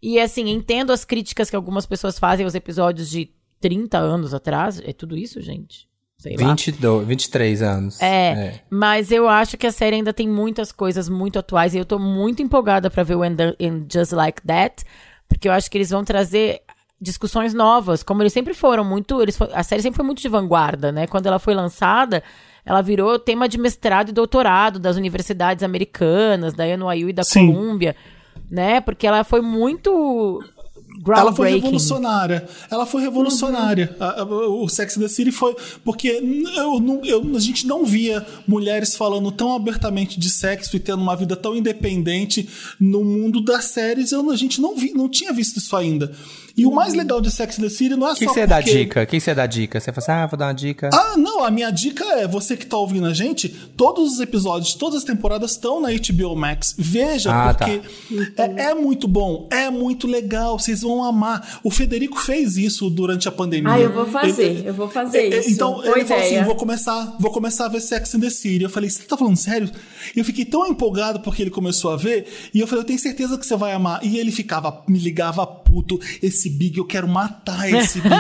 E 0.03 0.19
assim, 0.19 0.49
entendo 0.49 0.93
as 0.93 1.05
críticas 1.05 1.51
que 1.51 1.57
algumas 1.57 1.85
pessoas 1.85 2.19
fazem 2.19 2.45
aos 2.45 2.55
episódios 2.55 3.11
de 3.11 3.31
30 3.61 3.99
anos 3.99 4.33
atrás. 4.33 4.81
É 4.83 4.93
tudo 4.95 5.15
isso, 5.17 5.41
gente? 5.43 5.87
Sei 6.19 6.37
lá. 6.37 6.49
22, 6.49 7.07
23 7.07 7.63
anos. 7.63 8.01
É, 8.01 8.61
mas 8.71 9.11
eu 9.13 9.29
acho 9.29 9.57
que 9.57 9.67
a 9.67 9.73
série 9.73 9.97
ainda 9.97 10.13
tem 10.13 10.29
muitas 10.29 10.73
coisas 10.73 11.09
muito 11.09 11.39
atuais 11.39 11.75
e 11.75 11.79
eu 11.79 11.85
tô 11.85 11.99
muito 11.99 12.43
empolgada 12.43 12.91
pra 12.91 13.03
ver 13.03 13.17
o 13.17 13.23
And, 13.23 13.37
Just 13.93 14.13
Like 14.13 14.43
That, 14.43 14.83
porque 15.29 15.49
eu 15.49 15.53
acho 15.53 15.71
que 15.71 15.77
eles 15.77 15.91
vão 15.91 16.05
trazer 16.05 16.63
discussões 16.99 17.53
novas, 17.53 18.03
como 18.03 18.23
eles 18.23 18.33
sempre 18.33 18.55
foram 18.55 18.83
muito, 18.83 19.21
eles 19.21 19.39
a 19.53 19.63
série 19.63 19.83
sempre 19.83 19.97
foi 19.97 20.05
muito 20.07 20.23
de 20.23 20.29
vanguarda, 20.29 20.91
né? 20.91 21.07
Quando 21.07 21.27
ela 21.27 21.39
foi 21.39 21.55
lançada, 21.55 22.23
ela 22.65 22.81
virou 22.81 23.19
tema 23.19 23.47
de 23.47 23.59
mestrado 23.59 24.09
e 24.09 24.13
doutorado 24.13 24.79
das 24.79 24.97
universidades 24.97 25.63
americanas, 25.63 26.55
da 26.55 26.65
NYU 26.65 27.11
e 27.11 27.13
da 27.13 27.23
Sim. 27.23 27.53
Columbia, 27.53 27.95
né? 28.51 28.81
Porque 28.81 29.07
ela 29.07 29.23
foi 29.25 29.43
muito 29.43 30.43
Ela 31.23 31.33
foi 31.37 31.47
revolucionária. 31.63 32.49
Ela 32.71 32.87
foi 32.87 33.03
revolucionária. 33.03 33.97
A- 34.01 34.23
o 34.25 34.69
Sex 34.69 34.97
and 34.97 35.01
the 35.03 35.09
City 35.09 35.31
foi. 35.31 35.55
Porque 35.85 36.09
eu, 36.09 37.01
eu- 37.05 37.37
a 37.37 37.41
gente 37.41 37.67
não 37.67 37.85
via 37.85 38.25
mulheres 38.47 38.97
falando 38.97 39.31
tão 39.31 39.55
abertamente 39.55 40.19
de 40.19 40.31
sexo 40.31 40.77
e 40.77 40.81
tendo 40.81 41.03
uma 41.03 41.15
vida 41.17 41.37
tão 41.37 41.55
independente 41.57 42.49
no 42.81 43.05
mundo 43.05 43.41
das 43.41 43.67
séries. 43.67 44.13
Eu, 44.13 44.31
a 44.31 44.37
gente 44.37 44.61
não, 44.61 44.75
vi, 44.77 44.93
não 44.93 45.09
tinha 45.09 45.33
visto 45.33 45.59
isso 45.59 45.77
ainda. 45.77 46.13
E 46.57 46.65
o 46.65 46.73
mais 46.73 46.95
legal 46.95 47.21
de 47.21 47.31
Sex 47.31 47.59
and 47.59 47.63
the 47.63 47.69
City 47.69 47.91
não 47.97 48.09
é 48.09 48.13
O 48.13 48.15
que 48.15 48.25
só. 48.25 48.33
que 48.33 48.41
você 48.41 48.47
dá 48.47 48.57
porque- 48.57 48.71
dica? 48.73 49.03
O 49.03 49.07
que 49.07 49.17
que 49.17 49.21
você 49.21 49.35
dá 49.35 49.47
dica? 49.47 49.79
Você 49.79 49.93
fala 49.93 49.99
assim, 50.03 50.13
ah, 50.13 50.27
vou 50.27 50.39
dar 50.39 50.47
uma 50.47 50.55
dica. 50.55 50.89
Ah, 50.93 51.15
não, 51.17 51.45
a 51.45 51.51
minha 51.51 51.71
dica 51.71 52.03
é, 52.19 52.27
você 52.27 52.57
que 52.57 52.65
tá 52.67 52.77
ouvindo 52.79 53.07
a 53.07 53.13
gente, 53.13 53.49
todos 53.77 54.15
os 54.15 54.21
episódios, 54.21 54.73
todas 54.75 54.99
as 54.99 55.05
temporadas 55.05 55.51
estão 55.51 55.81
na 55.81 55.89
HBO 55.91 56.35
Max. 56.35 56.75
Veja, 56.79 57.31
Ah, 57.33 57.53
porque 57.55 57.83
é, 58.37 58.71
é 58.71 58.75
muito 58.75 59.07
bom, 59.07 59.47
é 59.51 59.69
muito 59.69 60.07
legal, 60.07 60.59
vocês 60.59 60.81
vão 60.81 61.05
amar. 61.05 61.61
O 61.63 61.71
Federico 61.71 62.19
fez 62.19 62.57
isso 62.57 62.89
durante 62.89 63.29
a 63.29 63.33
pandemia. 63.33 63.73
Ah, 63.73 63.79
eu 63.81 63.93
vou 63.93 64.07
fazer, 64.07 64.43
Ele- 64.45 64.69
eu 64.69 64.73
vou 64.75 64.89
fazer 64.89 65.19
É, 65.19 65.35
é, 65.35 65.39
isso. 65.41 65.51
Então, 65.51 65.75
Boa 65.75 65.89
ele 65.99 66.05
falou 66.07 66.23
assim, 66.23 66.33
ideia. 66.33 66.45
vou 66.47 66.55
começar, 66.57 67.17
vou 67.21 67.31
começar 67.33 67.67
a 67.67 67.69
ver 67.69 67.81
Sex 67.81 68.15
and 68.15 68.21
the 68.21 68.31
City. 68.31 68.63
Eu 68.65 68.71
falei, 68.71 68.89
você 68.89 69.03
tá 69.03 69.17
falando 69.17 69.37
sério? 69.37 69.71
E 70.15 70.19
eu 70.19 70.25
fiquei 70.25 70.45
tão 70.47 70.67
empolgado 70.67 71.21
porque 71.21 71.43
ele 71.43 71.51
começou 71.51 71.91
a 71.93 71.97
ver, 71.97 72.27
e 72.55 72.61
eu 72.61 72.67
falei, 72.67 72.83
eu 72.83 72.87
tenho 72.87 72.99
certeza 72.99 73.37
que 73.37 73.45
você 73.47 73.57
vai 73.57 73.73
amar. 73.73 74.03
E 74.03 74.19
ele 74.19 74.31
ficava, 74.33 74.83
me 74.89 74.99
ligava 74.99 75.47
puto, 75.67 75.99
esse 76.23 76.49
Big, 76.51 76.79
eu 76.79 76.85
quero 76.87 77.09
matar 77.09 77.69
esse 77.73 78.01
Big. 78.01 78.15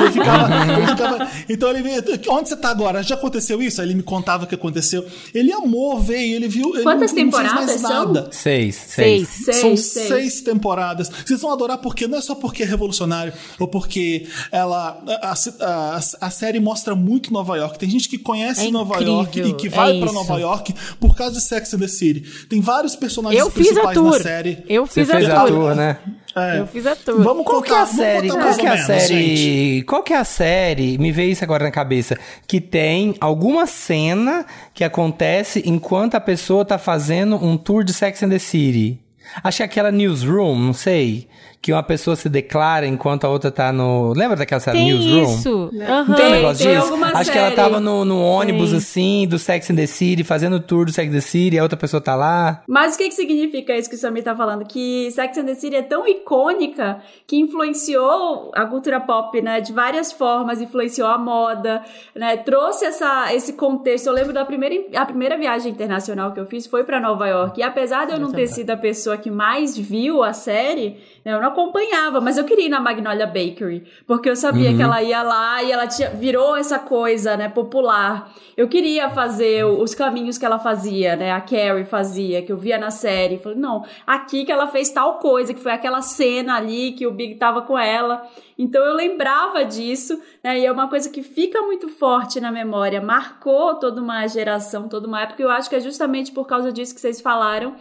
ele 0.00 0.12
ficava, 0.12 0.48
ele 0.76 0.86
ficava- 0.86 1.30
então 1.48 1.70
ele 1.70 1.82
veio, 1.82 2.02
onde 2.28 2.48
você 2.48 2.56
tá 2.56 2.68
agora? 2.70 3.02
Já 3.02 3.14
aconteceu 3.14 3.62
isso? 3.62 3.80
Aí 3.80 3.86
ele 3.86 3.94
me 3.94 4.02
contava 4.02 4.44
o 4.44 4.46
que 4.46 4.54
aconteceu. 4.54 5.04
Ele 5.34 5.52
amou 5.52 5.98
ver, 6.00 6.18
e 6.26 6.34
ele 6.34 6.48
viu, 6.48 6.74
ele 6.74 6.82
Quantas 6.82 7.12
não, 7.12 7.24
não 7.24 7.32
fez 7.32 7.42
mais 7.52 7.66
temporadas 7.72 7.80
são? 7.80 8.28
Seis, 8.32 8.76
Seis. 8.76 9.28
seis. 9.28 9.28
Sei, 9.44 9.54
São 9.54 9.76
sei. 9.76 10.08
seis 10.08 10.40
temporadas. 10.42 11.10
Vocês 11.24 11.40
vão 11.40 11.52
adorar 11.52 11.78
porque 11.78 12.06
não 12.06 12.18
é 12.18 12.20
só 12.20 12.34
porque 12.34 12.62
é 12.62 12.66
revolucionário 12.66 13.32
ou 13.58 13.66
porque 13.68 14.26
ela 14.52 15.02
a, 15.22 15.32
a- 15.32 15.96
a- 15.96 16.00
a 16.26 16.30
série 16.30 16.60
mostra 16.60 16.94
muito 16.94 17.32
Nova 17.32 17.56
York. 17.56 17.78
Tem 17.78 17.88
gente 17.88 18.08
que 18.08 18.18
conhece 18.18 18.66
É 18.66 18.70
Nova 18.70 18.94
incrível, 18.94 19.14
York 19.14 19.40
e 19.40 19.52
que 19.54 19.66
é 19.66 19.70
vai 19.70 19.96
pra 19.98 20.06
isso. 20.06 20.14
Nova 20.14 20.38
York 20.38 20.74
por 20.98 21.16
causa 21.16 21.34
de 21.36 21.42
Sex 21.42 21.74
and 21.74 21.78
the 21.78 21.88
City. 21.88 22.20
Tem 22.48 22.60
vários 22.60 22.94
personagens 22.96 23.40
Eu 23.42 23.50
fiz 23.50 23.66
a 23.68 23.70
principais 23.70 23.94
tour. 23.96 24.10
na 24.12 24.18
série. 24.20 24.64
Eu 24.68 24.86
Você 24.86 25.04
fiz 25.04 25.10
fez 25.14 25.28
a 25.30 25.42
a 25.42 25.46
tour. 25.46 25.48
tour, 25.60 25.74
né? 25.74 25.98
É. 26.36 26.58
Eu 26.60 26.66
fiz 26.66 26.86
a 26.86 26.94
tour. 26.94 27.22
Vamos 27.22 27.44
Qual 27.44 27.62
contar, 27.62 27.66
que 27.68 27.72
é 27.74 27.82
a 27.82 27.86
série? 27.86 28.28
Qual 28.28 28.54
que 28.56 28.66
é 28.66 28.68
a 28.68 28.72
menos, 28.72 28.86
série? 28.86 29.36
gente. 29.36 29.84
Qual 29.84 30.02
que 30.02 30.12
é 30.12 30.16
a 30.16 30.24
série? 30.24 30.98
Me 30.98 31.10
veio 31.12 31.32
isso 31.32 31.42
agora 31.44 31.64
na 31.64 31.70
cabeça. 31.70 32.16
Que 32.46 32.60
tem 32.60 33.14
alguma 33.20 33.66
cena 33.66 34.46
que 34.72 34.84
acontece 34.84 35.62
enquanto 35.66 36.14
a 36.14 36.20
pessoa 36.20 36.64
tá 36.64 36.78
fazendo 36.78 37.36
um 37.36 37.56
tour 37.56 37.82
de 37.84 37.92
Sex 37.92 38.22
and 38.22 38.30
the 38.30 38.38
City. 38.38 39.00
Acho 39.42 39.58
que 39.58 39.62
é 39.62 39.66
aquela 39.66 39.92
newsroom, 39.92 40.58
não 40.58 40.72
sei. 40.72 41.28
Que 41.62 41.74
uma 41.74 41.82
pessoa 41.82 42.16
se 42.16 42.26
declara 42.26 42.86
enquanto 42.86 43.24
a 43.24 43.28
outra 43.28 43.50
tá 43.50 43.70
no. 43.70 44.14
Lembra 44.14 44.34
daquela 44.34 44.60
série 44.60 44.78
Tem 44.78 44.86
newsroom? 44.94 45.34
isso. 45.34 45.70
Não 45.74 46.16
tem 46.16 46.26
um 46.26 46.30
negócio 46.30 46.64
tem 46.64 46.74
disso? 46.74 46.94
Acho 47.04 47.30
que 47.30 47.36
ela 47.36 47.48
série. 47.48 47.56
tava 47.56 47.78
no, 47.78 48.02
no 48.02 48.18
ônibus 48.22 48.70
Tem. 48.70 48.78
assim, 48.78 49.26
do 49.28 49.38
Sex 49.38 49.70
and 49.70 49.76
the 49.76 49.86
City, 49.86 50.24
fazendo 50.24 50.56
o 50.56 50.60
tour 50.60 50.86
do 50.86 50.92
Sex 50.92 51.10
and 51.10 51.12
the 51.12 51.20
City, 51.20 51.58
a 51.58 51.62
outra 51.62 51.76
pessoa 51.76 52.00
tá 52.00 52.14
lá. 52.14 52.62
Mas 52.66 52.94
o 52.94 52.98
que, 52.98 53.08
que 53.08 53.14
significa 53.14 53.76
isso 53.76 53.90
que 53.90 53.94
o 53.94 53.98
Samir 53.98 54.24
tá 54.24 54.34
falando? 54.34 54.64
Que 54.64 55.10
Sex 55.10 55.36
and 55.36 55.44
the 55.44 55.54
City 55.54 55.76
é 55.76 55.82
tão 55.82 56.08
icônica 56.08 57.00
que 57.26 57.36
influenciou 57.36 58.50
a 58.54 58.64
cultura 58.64 58.98
pop, 58.98 59.40
né? 59.42 59.60
De 59.60 59.72
várias 59.72 60.12
formas, 60.12 60.62
influenciou 60.62 61.08
a 61.08 61.18
moda, 61.18 61.82
né? 62.14 62.38
Trouxe 62.38 62.86
essa, 62.86 63.34
esse 63.34 63.52
contexto. 63.52 64.06
Eu 64.06 64.14
lembro 64.14 64.32
da 64.32 64.46
primeira, 64.46 64.76
a 64.96 65.04
primeira 65.04 65.36
viagem 65.36 65.72
internacional 65.72 66.32
que 66.32 66.40
eu 66.40 66.46
fiz 66.46 66.66
foi 66.66 66.84
pra 66.84 66.98
Nova 67.00 67.26
York. 67.26 67.60
E 67.60 67.62
apesar 67.62 68.06
de 68.06 68.12
eu 68.12 68.18
não 68.18 68.32
ter 68.32 68.46
sido 68.46 68.70
a 68.70 68.76
pessoa 68.78 69.18
que 69.18 69.30
mais 69.30 69.76
viu 69.76 70.22
a 70.22 70.32
série, 70.32 70.96
né, 71.22 71.34
eu 71.34 71.40
não 71.40 71.49
acompanhava, 71.50 72.20
mas 72.20 72.36
eu 72.38 72.44
queria 72.44 72.66
ir 72.66 72.68
na 72.68 72.80
Magnolia 72.80 73.26
Bakery, 73.26 73.84
porque 74.06 74.28
eu 74.28 74.36
sabia 74.36 74.70
Uhum. 74.70 74.76
que 74.76 74.82
ela 74.82 75.02
ia 75.02 75.22
lá 75.22 75.62
e 75.62 75.70
ela 75.70 75.86
tinha, 75.86 76.10
virou 76.10 76.56
essa 76.56 76.78
coisa, 76.78 77.36
né, 77.36 77.48
popular. 77.48 78.32
Eu 78.56 78.68
queria 78.68 79.10
fazer 79.10 79.64
os 79.64 79.94
caminhos 79.94 80.38
que 80.38 80.44
ela 80.44 80.58
fazia, 80.58 81.16
né, 81.16 81.32
a 81.32 81.40
Carrie 81.40 81.84
fazia, 81.84 82.42
que 82.42 82.50
eu 82.50 82.56
via 82.56 82.78
na 82.78 82.90
série. 82.90 83.38
Falei, 83.38 83.58
não, 83.58 83.84
aqui 84.06 84.44
que 84.44 84.52
ela 84.52 84.66
fez 84.66 84.90
tal 84.90 85.18
coisa, 85.18 85.52
que 85.54 85.60
foi 85.60 85.72
aquela 85.72 86.00
cena 86.02 86.56
ali 86.56 86.92
que 86.92 87.06
o 87.06 87.10
Big 87.12 87.34
tava 87.36 87.62
com 87.62 87.78
ela. 87.78 88.26
Então 88.58 88.84
eu 88.84 88.94
lembrava 88.94 89.64
disso, 89.64 90.20
né, 90.42 90.58
e 90.58 90.66
é 90.66 90.72
uma 90.72 90.88
coisa 90.88 91.08
que 91.10 91.22
fica 91.22 91.62
muito 91.62 91.88
forte 91.88 92.40
na 92.40 92.50
memória, 92.50 93.00
marcou 93.00 93.74
toda 93.76 94.00
uma 94.00 94.26
geração, 94.26 94.88
toda 94.88 95.06
uma 95.06 95.22
época, 95.22 95.42
e 95.42 95.44
eu 95.44 95.50
acho 95.50 95.68
que 95.68 95.76
é 95.76 95.80
justamente 95.80 96.32
por 96.32 96.46
causa 96.46 96.72
disso 96.72 96.94
que 96.94 97.00
vocês 97.00 97.20
falaram, 97.20 97.74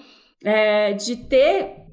é, 0.43 0.93
de 0.93 1.15
ter 1.17 1.88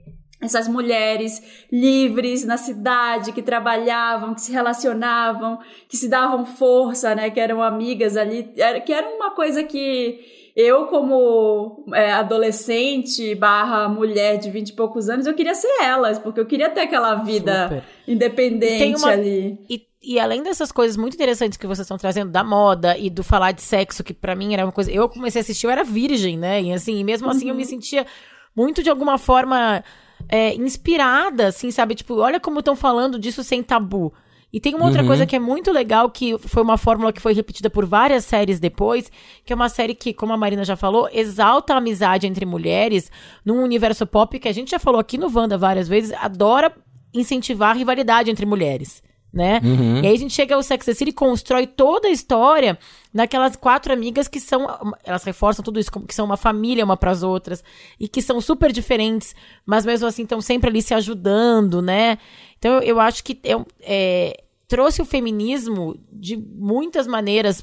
essas 0.46 0.66
mulheres 0.68 1.42
livres 1.70 2.44
na 2.44 2.56
cidade 2.56 3.32
que 3.32 3.42
trabalhavam, 3.42 4.34
que 4.34 4.40
se 4.40 4.52
relacionavam, 4.52 5.58
que 5.88 5.96
se 5.96 6.08
davam 6.08 6.44
força, 6.46 7.14
né, 7.14 7.28
que 7.30 7.38
eram 7.40 7.62
amigas 7.62 8.16
ali, 8.16 8.50
que 8.84 8.92
era 8.92 9.08
uma 9.08 9.30
coisa 9.32 9.62
que 9.62 10.18
eu 10.56 10.86
como 10.86 11.84
é, 11.92 12.12
adolescente 12.12 13.34
barra 13.34 13.88
mulher 13.90 14.38
de 14.38 14.50
vinte 14.50 14.70
e 14.70 14.72
poucos 14.72 15.08
anos, 15.10 15.26
eu 15.26 15.34
queria 15.34 15.54
ser 15.54 15.68
elas, 15.82 16.18
porque 16.18 16.40
eu 16.40 16.46
queria 16.46 16.70
ter 16.70 16.80
aquela 16.80 17.14
vida 17.16 17.64
Super. 17.64 17.84
independente 18.08 18.96
uma- 18.98 19.10
ali. 19.10 19.58
E, 19.68 19.82
e 20.02 20.18
além 20.18 20.42
dessas 20.42 20.72
coisas 20.72 20.96
muito 20.96 21.12
interessantes 21.14 21.58
que 21.58 21.66
vocês 21.66 21.84
estão 21.84 21.98
trazendo 21.98 22.30
da 22.30 22.42
moda 22.42 22.96
e 22.96 23.10
do 23.10 23.22
falar 23.22 23.52
de 23.52 23.60
sexo, 23.60 24.02
que 24.02 24.14
pra 24.14 24.34
mim 24.34 24.54
era 24.54 24.64
uma 24.64 24.72
coisa. 24.72 24.90
Eu 24.90 25.08
comecei 25.10 25.40
a 25.40 25.42
assistir, 25.42 25.66
eu 25.66 25.70
era 25.70 25.84
virgem, 25.84 26.38
né? 26.38 26.62
E 26.62 26.72
assim, 26.72 26.98
e 26.98 27.04
mesmo 27.04 27.28
assim 27.28 27.50
eu 27.50 27.54
me 27.54 27.64
sentia 27.64 28.06
muito 28.54 28.82
de 28.82 28.88
alguma 28.88 29.18
forma 29.18 29.84
é, 30.28 30.54
inspirada, 30.54 31.48
assim, 31.48 31.70
sabe? 31.70 31.94
Tipo, 31.94 32.16
olha 32.16 32.40
como 32.40 32.60
estão 32.60 32.76
falando 32.76 33.18
disso 33.18 33.42
sem 33.44 33.62
tabu. 33.62 34.12
E 34.52 34.60
tem 34.60 34.74
uma 34.74 34.86
outra 34.86 35.04
coisa 35.04 35.26
que 35.26 35.36
é 35.36 35.38
muito 35.38 35.70
legal, 35.70 36.08
que 36.08 36.38
foi 36.38 36.62
uma 36.62 36.78
fórmula 36.78 37.12
que 37.12 37.20
foi 37.20 37.34
repetida 37.34 37.68
por 37.68 37.84
várias 37.84 38.24
séries 38.24 38.58
depois, 38.58 39.10
que 39.44 39.52
é 39.52 39.56
uma 39.56 39.68
série 39.68 39.94
que, 39.94 40.14
como 40.14 40.32
a 40.32 40.36
Marina 40.36 40.64
já 40.64 40.76
falou, 40.76 41.10
exalta 41.12 41.74
a 41.74 41.76
amizade 41.76 42.26
entre 42.26 42.46
mulheres 42.46 43.10
num 43.44 43.62
universo 43.62 44.06
pop 44.06 44.38
que 44.38 44.48
a 44.48 44.52
gente 44.52 44.70
já 44.70 44.78
falou 44.78 45.00
aqui 45.00 45.18
no 45.18 45.30
Wanda 45.30 45.58
várias 45.58 45.88
vezes, 45.88 46.12
adora 46.12 46.72
incentivar 47.12 47.70
a 47.70 47.78
rivalidade 47.78 48.30
entre 48.30 48.46
mulheres. 48.46 49.02
Né? 49.32 49.60
E 50.02 50.06
aí 50.06 50.14
a 50.14 50.18
gente 50.18 50.32
chega 50.32 50.54
ao 50.54 50.62
Sex 50.62 50.88
and 50.88 50.92
the 50.92 50.94
City 50.96 51.10
e 51.10 51.12
constrói 51.12 51.66
toda 51.66 52.08
a 52.08 52.10
história 52.10 52.78
naquelas 53.12 53.54
quatro 53.54 53.92
amigas 53.92 54.28
que 54.28 54.40
são. 54.40 54.66
Elas 55.04 55.24
reforçam 55.24 55.62
tudo 55.62 55.78
isso, 55.78 55.90
que 55.90 56.14
são 56.14 56.24
uma 56.24 56.38
família 56.38 56.84
uma 56.84 56.96
para 56.96 57.10
as 57.10 57.22
outras 57.22 57.62
e 58.00 58.08
que 58.08 58.22
são 58.22 58.40
super 58.40 58.72
diferentes, 58.72 59.34
mas 59.66 59.84
mesmo 59.84 60.06
assim 60.06 60.22
estão 60.22 60.40
sempre 60.40 60.70
ali 60.70 60.80
se 60.80 60.94
ajudando, 60.94 61.82
né? 61.82 62.16
Então 62.58 62.76
eu, 62.76 62.82
eu 62.82 63.00
acho 63.00 63.22
que 63.22 63.38
é, 63.44 63.56
é, 63.82 64.42
trouxe 64.66 65.02
o 65.02 65.04
feminismo 65.04 65.98
de 66.10 66.36
muitas 66.36 67.06
maneiras 67.06 67.62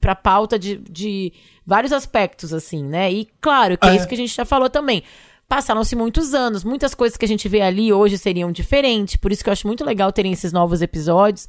pra 0.00 0.16
pauta 0.16 0.58
de, 0.58 0.76
de 0.78 1.32
vários 1.64 1.92
aspectos, 1.92 2.52
assim, 2.52 2.82
né? 2.84 3.12
E 3.12 3.28
claro, 3.40 3.78
que 3.78 3.86
é, 3.86 3.92
É. 3.92 3.96
isso 3.96 4.08
que 4.08 4.14
a 4.14 4.18
gente 4.18 4.34
já 4.34 4.44
falou 4.44 4.68
também. 4.68 5.04
Passaram-se 5.52 5.94
muitos 5.94 6.32
anos, 6.32 6.64
muitas 6.64 6.94
coisas 6.94 7.14
que 7.14 7.26
a 7.26 7.28
gente 7.28 7.46
vê 7.46 7.60
ali 7.60 7.92
hoje 7.92 8.16
seriam 8.16 8.50
diferentes, 8.50 9.16
por 9.16 9.30
isso 9.30 9.44
que 9.44 9.50
eu 9.50 9.52
acho 9.52 9.66
muito 9.66 9.84
legal 9.84 10.10
terem 10.10 10.32
esses 10.32 10.50
novos 10.50 10.80
episódios, 10.80 11.46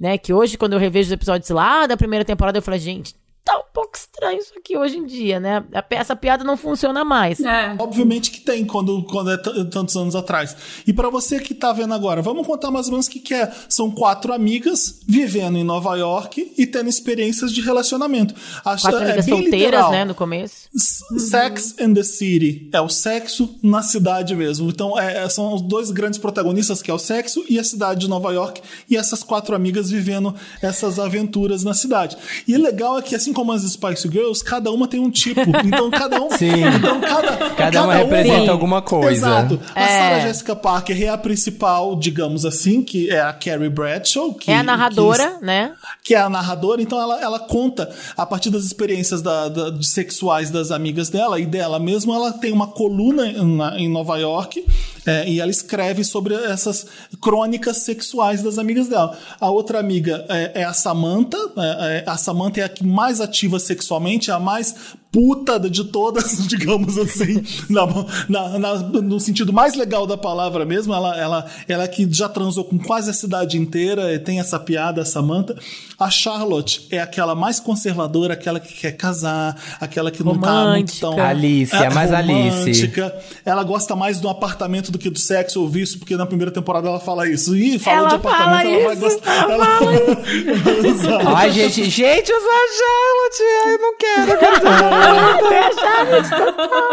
né? 0.00 0.16
Que 0.16 0.32
hoje, 0.32 0.56
quando 0.56 0.72
eu 0.72 0.78
revejo 0.78 1.08
os 1.08 1.12
episódios 1.12 1.50
lá 1.50 1.86
da 1.86 1.94
primeira 1.94 2.24
temporada, 2.24 2.56
eu 2.56 2.62
falo, 2.62 2.78
gente, 2.78 3.14
tá 3.44 3.58
um 3.58 3.64
pouco 3.74 3.94
estranho 3.94 4.38
isso 4.38 4.52
aqui 4.56 4.76
hoje 4.76 4.96
em 4.96 5.04
dia, 5.04 5.38
né? 5.38 5.62
Essa 5.90 6.16
piada 6.16 6.42
não 6.42 6.56
funciona 6.56 7.04
mais. 7.04 7.40
É. 7.40 7.76
Obviamente 7.78 8.30
que 8.30 8.40
tem 8.40 8.64
quando, 8.64 9.02
quando 9.04 9.30
é 9.30 9.36
tantos 9.36 9.94
anos 9.96 10.16
atrás. 10.16 10.56
E 10.86 10.92
pra 10.94 11.10
você 11.10 11.38
que 11.38 11.52
tá 11.52 11.70
vendo 11.72 11.92
agora, 11.92 12.22
vamos 12.22 12.46
contar 12.46 12.70
mais 12.70 12.86
ou 12.86 12.92
menos 12.92 13.06
o 13.06 13.10
que, 13.10 13.20
que 13.20 13.34
é. 13.34 13.52
São 13.68 13.90
quatro 13.90 14.32
amigas 14.32 15.00
vivendo 15.06 15.58
em 15.58 15.64
Nova 15.64 15.94
York 15.94 16.54
e 16.56 16.66
tendo 16.66 16.88
experiências 16.88 17.52
de 17.52 17.60
relacionamento. 17.60 18.34
Acho, 18.64 18.84
Quatro 18.84 19.00
é 19.00 19.04
amigas 19.04 19.26
bem 19.26 19.34
solteiras, 19.34 19.60
literal. 19.60 19.90
né, 19.90 20.04
no 20.06 20.14
começo. 20.14 20.68
Sex 20.74 21.74
and 21.78 21.92
the 21.92 22.02
City. 22.02 22.70
É 22.72 22.80
o 22.80 22.88
sexo 22.88 23.58
na 23.62 23.82
cidade 23.82 24.34
mesmo. 24.34 24.70
Então, 24.70 24.98
é, 24.98 25.28
são 25.28 25.52
os 25.52 25.60
dois 25.60 25.90
grandes 25.90 26.18
protagonistas, 26.18 26.80
que 26.80 26.90
é 26.90 26.94
o 26.94 26.98
sexo 26.98 27.44
e 27.46 27.58
a 27.58 27.64
cidade 27.64 28.00
de 28.00 28.08
Nova 28.08 28.32
York. 28.32 28.62
E 28.88 28.96
essas 28.96 29.22
quatro 29.22 29.54
amigas 29.54 29.90
vivendo 29.90 30.34
essas 30.62 30.98
aventuras 30.98 31.62
na 31.62 31.74
cidade. 31.74 32.16
E 32.48 32.56
o 32.56 32.62
legal 32.62 32.98
é 32.98 33.02
que, 33.02 33.14
assim 33.14 33.33
como 33.34 33.52
as 33.52 33.62
Spice 33.62 34.08
Girls, 34.08 34.42
cada 34.42 34.70
uma 34.72 34.88
tem 34.88 35.00
um 35.00 35.10
tipo. 35.10 35.40
Então, 35.64 35.90
cada 35.90 36.22
um... 36.22 36.30
Sim. 36.30 36.62
Então, 36.76 37.00
cada, 37.00 37.50
Cada 37.50 37.84
uma 37.84 37.94
representa 37.94 38.50
alguma 38.52 38.80
coisa. 38.80 39.10
Exato. 39.12 39.60
A 39.74 39.80
É. 39.82 39.88
Sarah 39.88 40.20
Jessica 40.20 40.54
Parker 40.56 41.02
é 41.02 41.08
a 41.08 41.18
principal, 41.18 41.96
digamos 41.96 42.44
assim, 42.46 42.82
que 42.82 43.10
é 43.10 43.20
a 43.20 43.32
Carrie 43.32 43.68
Bradshaw. 43.68 44.32
Que, 44.34 44.50
é 44.50 44.56
a 44.58 44.62
narradora, 44.62 45.36
que- 45.38 45.44
né? 45.44 45.72
que 46.02 46.14
é 46.14 46.18
a 46.18 46.28
narradora, 46.28 46.80
então 46.80 47.00
ela, 47.00 47.20
ela 47.20 47.38
conta 47.40 47.90
a 48.16 48.24
partir 48.24 48.50
das 48.50 48.64
experiências 48.64 49.20
da, 49.22 49.48
da- 49.48 49.82
sexuais 49.82 50.50
das 50.50 50.70
amigas 50.70 51.08
dela 51.08 51.40
e 51.40 51.46
dela 51.46 51.78
mesma. 51.78 52.14
Ela 52.14 52.32
tem 52.32 52.52
uma 52.52 52.68
coluna 52.68 53.32
na- 53.42 53.78
em 53.78 53.88
Nova 53.88 54.16
York 54.18 54.64
é, 55.06 55.28
e 55.28 55.40
ela 55.40 55.50
escreve 55.50 56.04
sobre 56.04 56.34
essas 56.34 56.86
crônicas 57.20 57.78
sexuais 57.78 58.42
das 58.42 58.58
amigas 58.58 58.88
dela. 58.88 59.18
A 59.40 59.50
outra 59.50 59.78
amiga 59.78 60.24
é, 60.28 60.62
é 60.62 60.64
a 60.64 60.72
Samantha. 60.72 61.38
é- 61.56 62.04
é- 62.06 62.10
a 62.10 62.16
Samantha 62.16 62.60
é 62.60 62.64
a 62.64 62.68
que 62.68 62.84
mais 62.84 63.20
ativa 63.20 63.58
sexualmente, 63.58 64.30
é 64.30 64.34
a 64.34 64.40
mais 64.40 64.74
puta 65.14 65.60
de 65.60 65.84
todas, 65.84 66.38
digamos 66.48 66.98
assim, 66.98 67.40
na- 67.70 67.86
na- 68.28 68.58
na- 68.58 68.74
no 69.00 69.20
sentido 69.20 69.52
mais 69.52 69.74
legal 69.74 70.08
da 70.08 70.16
palavra 70.16 70.64
mesmo. 70.64 70.92
Ela, 70.92 71.16
ela, 71.16 71.46
ela 71.68 71.86
que 71.86 72.08
já 72.12 72.28
transou 72.28 72.64
com 72.64 72.76
quase 72.80 73.10
a 73.10 73.12
cidade 73.12 73.56
inteira, 73.56 74.12
e 74.12 74.18
tem 74.18 74.40
essa 74.40 74.58
piada, 74.58 75.02
a 75.02 75.04
Samantha. 75.04 75.54
A 76.00 76.10
Charlotte 76.10 76.88
é 76.90 77.00
aquela 77.00 77.36
mais 77.36 77.60
conservadora, 77.60 78.34
aquela 78.34 78.58
que 78.58 78.74
quer 78.74 78.90
casar, 78.96 79.56
aquela 79.80 80.10
que 80.10 80.24
não 80.24 80.36
tá 80.36 80.50
muito 80.72 80.90
Romântica. 80.90 81.00
tão. 81.06 81.20
Alice, 81.24 81.76
é, 81.76 81.86
a 81.86 81.90
mais 81.92 82.12
Alice. 82.12 82.50
romântica. 82.50 83.16
Ela 83.44 83.62
gosta 83.62 83.94
mais 83.94 84.18
do 84.18 84.28
apartamento 84.28 84.90
do 84.90 84.98
que 84.98 85.08
do 85.08 85.18
sexo, 85.20 85.60
eu 85.60 85.62
ouvi 85.62 85.82
isso, 85.82 85.96
porque 86.00 86.16
na 86.16 86.26
primeira 86.26 86.50
temporada 86.50 86.88
ela 86.88 86.98
fala 86.98 87.28
isso. 87.28 87.54
E 87.54 87.78
fala 87.78 87.98
Ela 87.98 88.08
de 88.08 88.14
apartamento, 88.16 88.50
fala 88.50 88.72
ela 88.72 88.84
vai 88.86 88.92
isso, 88.94 89.00
gostar. 89.02 89.50
ela. 89.50 89.66
Ai, 91.38 91.50
gente, 91.52 91.84
gente, 91.88 92.28
eu 92.32 92.40
sou 92.40 92.50
a 92.50 92.64
Charlotte. 92.80 93.42
Ai, 93.66 93.78
não 93.78 93.96
quero, 93.96 94.30
eu 94.32 94.38
quero 94.38 94.60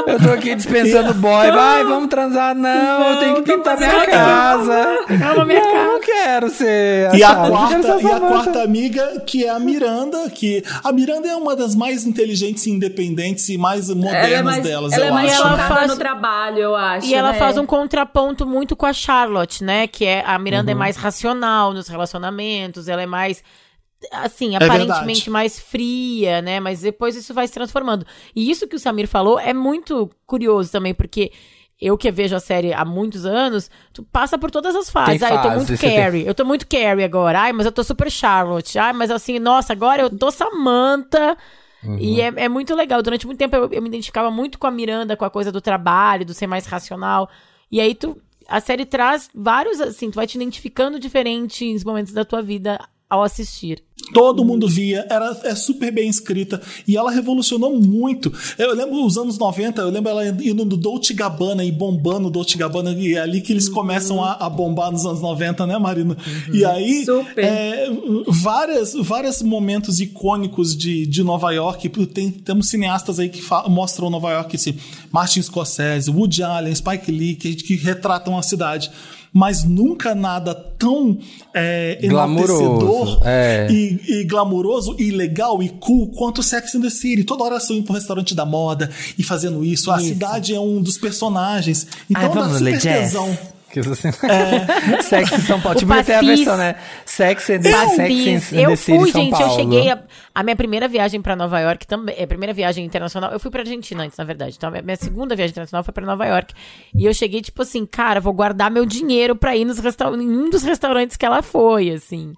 Eu 0.08 0.20
tô 0.20 0.32
aqui 0.34 0.56
dispensando 0.56 1.14
boy. 1.14 1.52
Vai, 1.52 1.84
vamos 1.84 2.10
transar. 2.10 2.56
Não, 2.56 3.10
eu 3.12 3.20
tenho 3.20 3.36
que 3.36 3.42
pintar 3.54 3.78
minha 3.78 4.06
casa. 4.06 5.00
Calma, 5.20 5.46
minha 5.46 5.60
Eu 5.60 5.72
cara. 5.72 5.84
não 5.86 6.00
quero 6.00 6.50
ser. 6.50 7.14
E 7.16 7.24
a, 7.24 7.36
quarta, 7.36 8.02
e 8.02 8.12
a 8.12 8.20
quarta 8.20 8.64
amiga, 8.64 9.24
que 9.26 9.46
é 9.46 9.50
a 9.50 9.60
Miranda, 9.60 10.30
que 10.30 10.64
a 10.84 10.92
Miranda 10.92 11.28
é 11.28 11.36
uma 11.36 11.56
das 11.56 11.76
mais 11.76 12.06
inteligentes 12.06 12.66
e 12.66 12.72
independentes 12.72 13.48
e 13.50 13.58
mais 13.58 13.90
modernas 13.90 14.26
Ela 14.32 14.38
é 14.38 14.42
mais, 14.44 14.64
delas, 14.64 14.94
ela 14.94 15.06
eu 15.06 15.10
é 15.10 15.12
mais 15.12 15.32
acho. 15.34 15.42
Ela 15.42 15.58
faz- 15.58 15.88
no 15.88 15.96
trabalho, 15.98 16.58
eu 16.60 16.76
acho. 16.76 17.08
E 17.08 17.14
ela 17.14 17.32
né? 17.32 17.38
faz 17.40 17.58
um 17.58 17.66
contraponto 17.66 18.46
muito 18.46 18.76
com 18.76 18.86
a 18.86 18.94
Charlotte, 18.94 19.64
né? 19.64 19.88
Que 19.88 20.06
é 20.06 20.24
a 20.26 20.38
Miranda 20.38 20.72
Uhum. 20.72 20.78
é 20.78 20.80
mais 20.80 20.96
racional 20.98 21.74
nos 21.74 21.88
relacionamentos, 21.88 22.88
ela 22.88 23.02
é 23.02 23.06
mais 23.06 23.44
assim, 24.12 24.56
aparentemente 24.56 24.96
verdade. 25.06 25.30
mais 25.30 25.60
fria, 25.60 26.42
né? 26.42 26.60
Mas 26.60 26.82
depois 26.82 27.16
isso 27.16 27.34
vai 27.34 27.48
se 27.48 27.54
transformando. 27.54 28.06
E 28.36 28.50
isso 28.50 28.68
que 28.68 28.76
o 28.76 28.80
Samir 28.80 29.08
falou 29.08 29.40
é 29.40 29.54
muito 29.54 30.10
curioso 30.26 30.72
também, 30.72 30.94
porque 30.94 31.32
eu 31.80 31.98
que 31.98 32.12
vejo 32.12 32.36
a 32.36 32.40
série 32.40 32.74
há 32.74 32.86
muitos 32.86 33.26
anos, 33.26 33.70
tu 33.92 34.04
passa 34.04 34.38
por 34.38 34.52
todas 34.52 34.76
as 34.76 34.90
fases. 34.90 35.20
Tem 35.20 35.28
Ah, 35.30 35.32
eu 35.32 35.38
tô 35.38 35.44
fase, 35.44 35.56
muito 35.58 35.68
você 35.70 35.78
tem- 35.88 35.96
Carrie, 35.98 36.28
eu 36.28 36.36
tô 36.36 36.46
muito 36.46 36.68
Carrie 36.68 37.04
agora. 37.04 37.42
Ai, 37.42 37.54
mas 37.54 37.66
eu 37.66 37.72
tô 37.72 37.84
super 37.84 38.10
Charlotte. 38.12 38.78
Ai, 38.78 38.94
mas 38.94 39.10
assim, 39.12 39.40
nossa, 39.40 39.74
agora 39.74 40.04
eu 40.04 40.10
tô 40.10 40.30
Samantha. 40.32 41.38
E 42.00 42.22
é, 42.22 42.32
é 42.36 42.48
muito 42.50 42.76
legal. 42.76 43.02
Durante 43.02 43.26
muito 43.26 43.40
tempo 43.40 43.56
eu, 43.56 43.68
eu 43.72 43.82
me 43.82 43.88
identificava 43.88 44.30
muito 44.30 44.60
com 44.60 44.68
a 44.68 44.72
Miranda, 44.72 45.18
com 45.18 45.26
a 45.26 45.30
coisa 45.32 45.52
do 45.52 45.60
trabalho, 45.60 46.24
do 46.24 46.34
ser 46.34 46.46
mais 46.46 46.66
racional. 46.68 47.28
E 47.72 47.82
aí 47.82 47.96
tu. 47.96 48.16
A 48.48 48.60
série 48.60 48.86
traz 48.86 49.30
vários, 49.34 49.80
assim, 49.80 50.12
tu 50.12 50.16
vai 50.16 50.28
te 50.28 50.36
identificando 50.36 51.00
diferentes 51.00 51.84
momentos 51.84 52.12
da 52.14 52.26
tua 52.26 52.42
vida 52.42 52.78
ao 53.10 53.24
assistir. 53.24 53.82
Todo 54.14 54.44
mundo 54.44 54.68
via, 54.68 55.06
era, 55.10 55.40
é 55.44 55.56
super 55.56 55.92
bem 55.92 56.10
escrita 56.10 56.62
e 56.88 56.98
ela 56.98 57.12
revolucionou 57.12 57.80
muito. 57.80 58.32
Eu 58.58 58.76
lembro 58.76 59.06
os 59.06 59.18
anos 59.18 59.38
90, 59.38 59.82
eu 59.82 59.90
lembro 59.90 60.10
ela 60.10 60.28
indo 60.28 60.66
no 60.66 60.78
Dolce 60.78 61.14
Gabbana 61.14 61.64
e 61.64 61.72
bombando 61.72 62.28
o 62.28 62.32
Dolce 62.32 62.58
Gabbana, 62.58 62.92
e 62.92 63.16
é 63.16 63.20
ali 63.20 63.42
que 63.42 63.54
eles 63.54 63.70
começam 63.70 64.24
a, 64.24 64.34
a 64.34 64.50
bombar 64.50 64.92
nos 64.92 65.06
anos 65.06 65.22
90, 65.22 65.66
né, 65.66 65.78
Marina? 65.78 66.18
E 66.52 66.66
aí, 66.66 67.06
é, 67.38 67.88
várias, 68.28 68.94
vários 68.94 69.42
momentos 69.42 70.00
icônicos 70.00 70.76
de, 70.76 71.06
de 71.06 71.24
Nova 71.24 71.52
York. 71.52 71.90
Tem, 72.08 72.30
temos 72.32 72.70
cineastas 72.70 73.20
aí 73.20 73.30
que 73.30 73.42
mostram 73.70 74.10
Nova 74.10 74.32
York, 74.32 74.56
assim, 74.56 74.76
Martin 75.12 75.42
Scorsese, 75.42 76.10
Woody 76.10 76.44
Allen, 76.44 76.74
Spike 76.74 77.12
Lee, 77.12 77.36
que, 77.36 77.56
que 77.56 77.76
retratam 77.76 78.38
a 78.38 78.44
cidade. 78.44 78.92
Mas 79.34 79.64
nunca 79.64 80.14
nada 80.14 80.54
tão 80.54 81.18
é, 81.54 82.00
enaltecedor 82.02 83.22
é. 83.24 83.68
e, 83.72 84.00
e 84.08 84.24
glamuroso 84.26 84.96
e 85.00 85.10
legal 85.10 85.64
e 85.64 85.70
cool 85.70 86.10
quanto 86.10 86.44
Sex 86.44 86.76
and 86.76 86.82
the 86.82 86.90
City. 86.90 87.24
Toda 87.24 87.44
hora 87.44 87.60
são 87.60 87.76
indo 87.76 87.86
pro 87.86 87.94
restaurante 87.94 88.36
da 88.36 88.46
moda 88.46 88.90
e 89.18 89.24
fazendo 89.24 89.64
isso. 89.64 89.90
A 89.90 89.98
Isso. 89.98 90.08
cidade 90.10 90.54
é 90.54 90.60
um 90.60 90.82
dos 90.82 90.98
personagens. 90.98 91.88
Então 92.10 92.24
Ai, 92.24 92.34
dá 92.34 92.58
super 92.58 92.78
jazz. 92.78 93.12
tesão. 93.12 93.38
Que 93.72 93.80
assim, 93.80 94.10
Sexy 95.02 95.42
São 95.42 95.62
Paulo. 95.62 95.78
O 95.78 95.80
Tipo, 95.80 96.04
tem 96.04 96.16
a 96.16 96.22
versão, 96.22 96.58
né? 96.58 96.76
Sexy 97.06 97.54
and 97.54 97.62
the. 97.62 97.72
Sexy 97.88 98.56
and 98.58 98.60
Eu 98.62 98.70
the 98.72 98.76
fui, 98.78 99.12
São 99.12 99.22
gente, 99.22 99.32
Paulo. 99.32 99.46
eu 99.46 99.56
cheguei. 99.56 99.90
A, 99.92 100.04
a 100.36 100.44
minha 100.44 100.56
primeira 100.56 100.88
viagem 100.88 101.22
pra 101.22 101.36
Nova 101.36 101.60
York 101.60 101.88
também. 101.88 102.16
É, 102.18 102.26
primeira 102.26 102.54
viagem 102.54 102.86
internacional. 102.86 103.32
Eu 103.32 103.40
fui 103.40 103.50
pra 103.52 103.62
Argentina 103.62 104.04
antes, 104.04 104.18
na 104.18 104.24
verdade. 104.24 104.56
Então, 104.58 104.68
a 104.70 104.72
minha, 104.72 104.84
minha 104.84 104.98
segunda 104.98 105.36
viagem 105.36 105.52
internacional 105.52 105.84
foi 105.84 105.94
pra 105.94 106.06
Nova 106.06 106.26
York. 106.26 106.54
E 106.96 107.06
eu 107.06 107.14
cheguei, 107.14 107.42
tipo 107.42 107.62
assim, 107.62 107.86
cara, 107.86 108.20
vou 108.20 108.34
guardar 108.34 108.70
meu 108.70 108.86
dinheiro 108.86 109.36
pra 109.36 109.56
ir 109.56 109.66
nos 109.66 109.80
em 109.80 110.30
um 110.30 110.50
dos 110.50 110.64
restaurantes 110.64 111.16
que 111.18 111.26
ela 111.26 111.42
foi, 111.42 111.90
assim. 111.92 112.34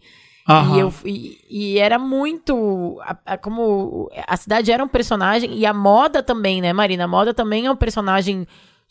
E, 0.76 0.80
eu, 0.80 0.94
e, 1.06 1.38
e 1.50 1.80
era 1.80 1.98
muito. 1.98 3.00
a- 3.02 3.18
a- 3.26 3.38
como 3.38 4.10
a 4.28 4.36
cidade 4.36 4.72
era 4.74 4.84
um 4.84 4.90
personagem, 4.90 5.58
e 5.58 5.66
a 5.66 5.74
moda 5.74 6.22
também, 6.22 6.62
né, 6.62 6.74
Marina? 6.74 7.06
A 7.06 7.08
moda 7.08 7.34
também 7.34 7.66
é 7.66 7.72
um 7.72 7.76
personagem 7.78 8.46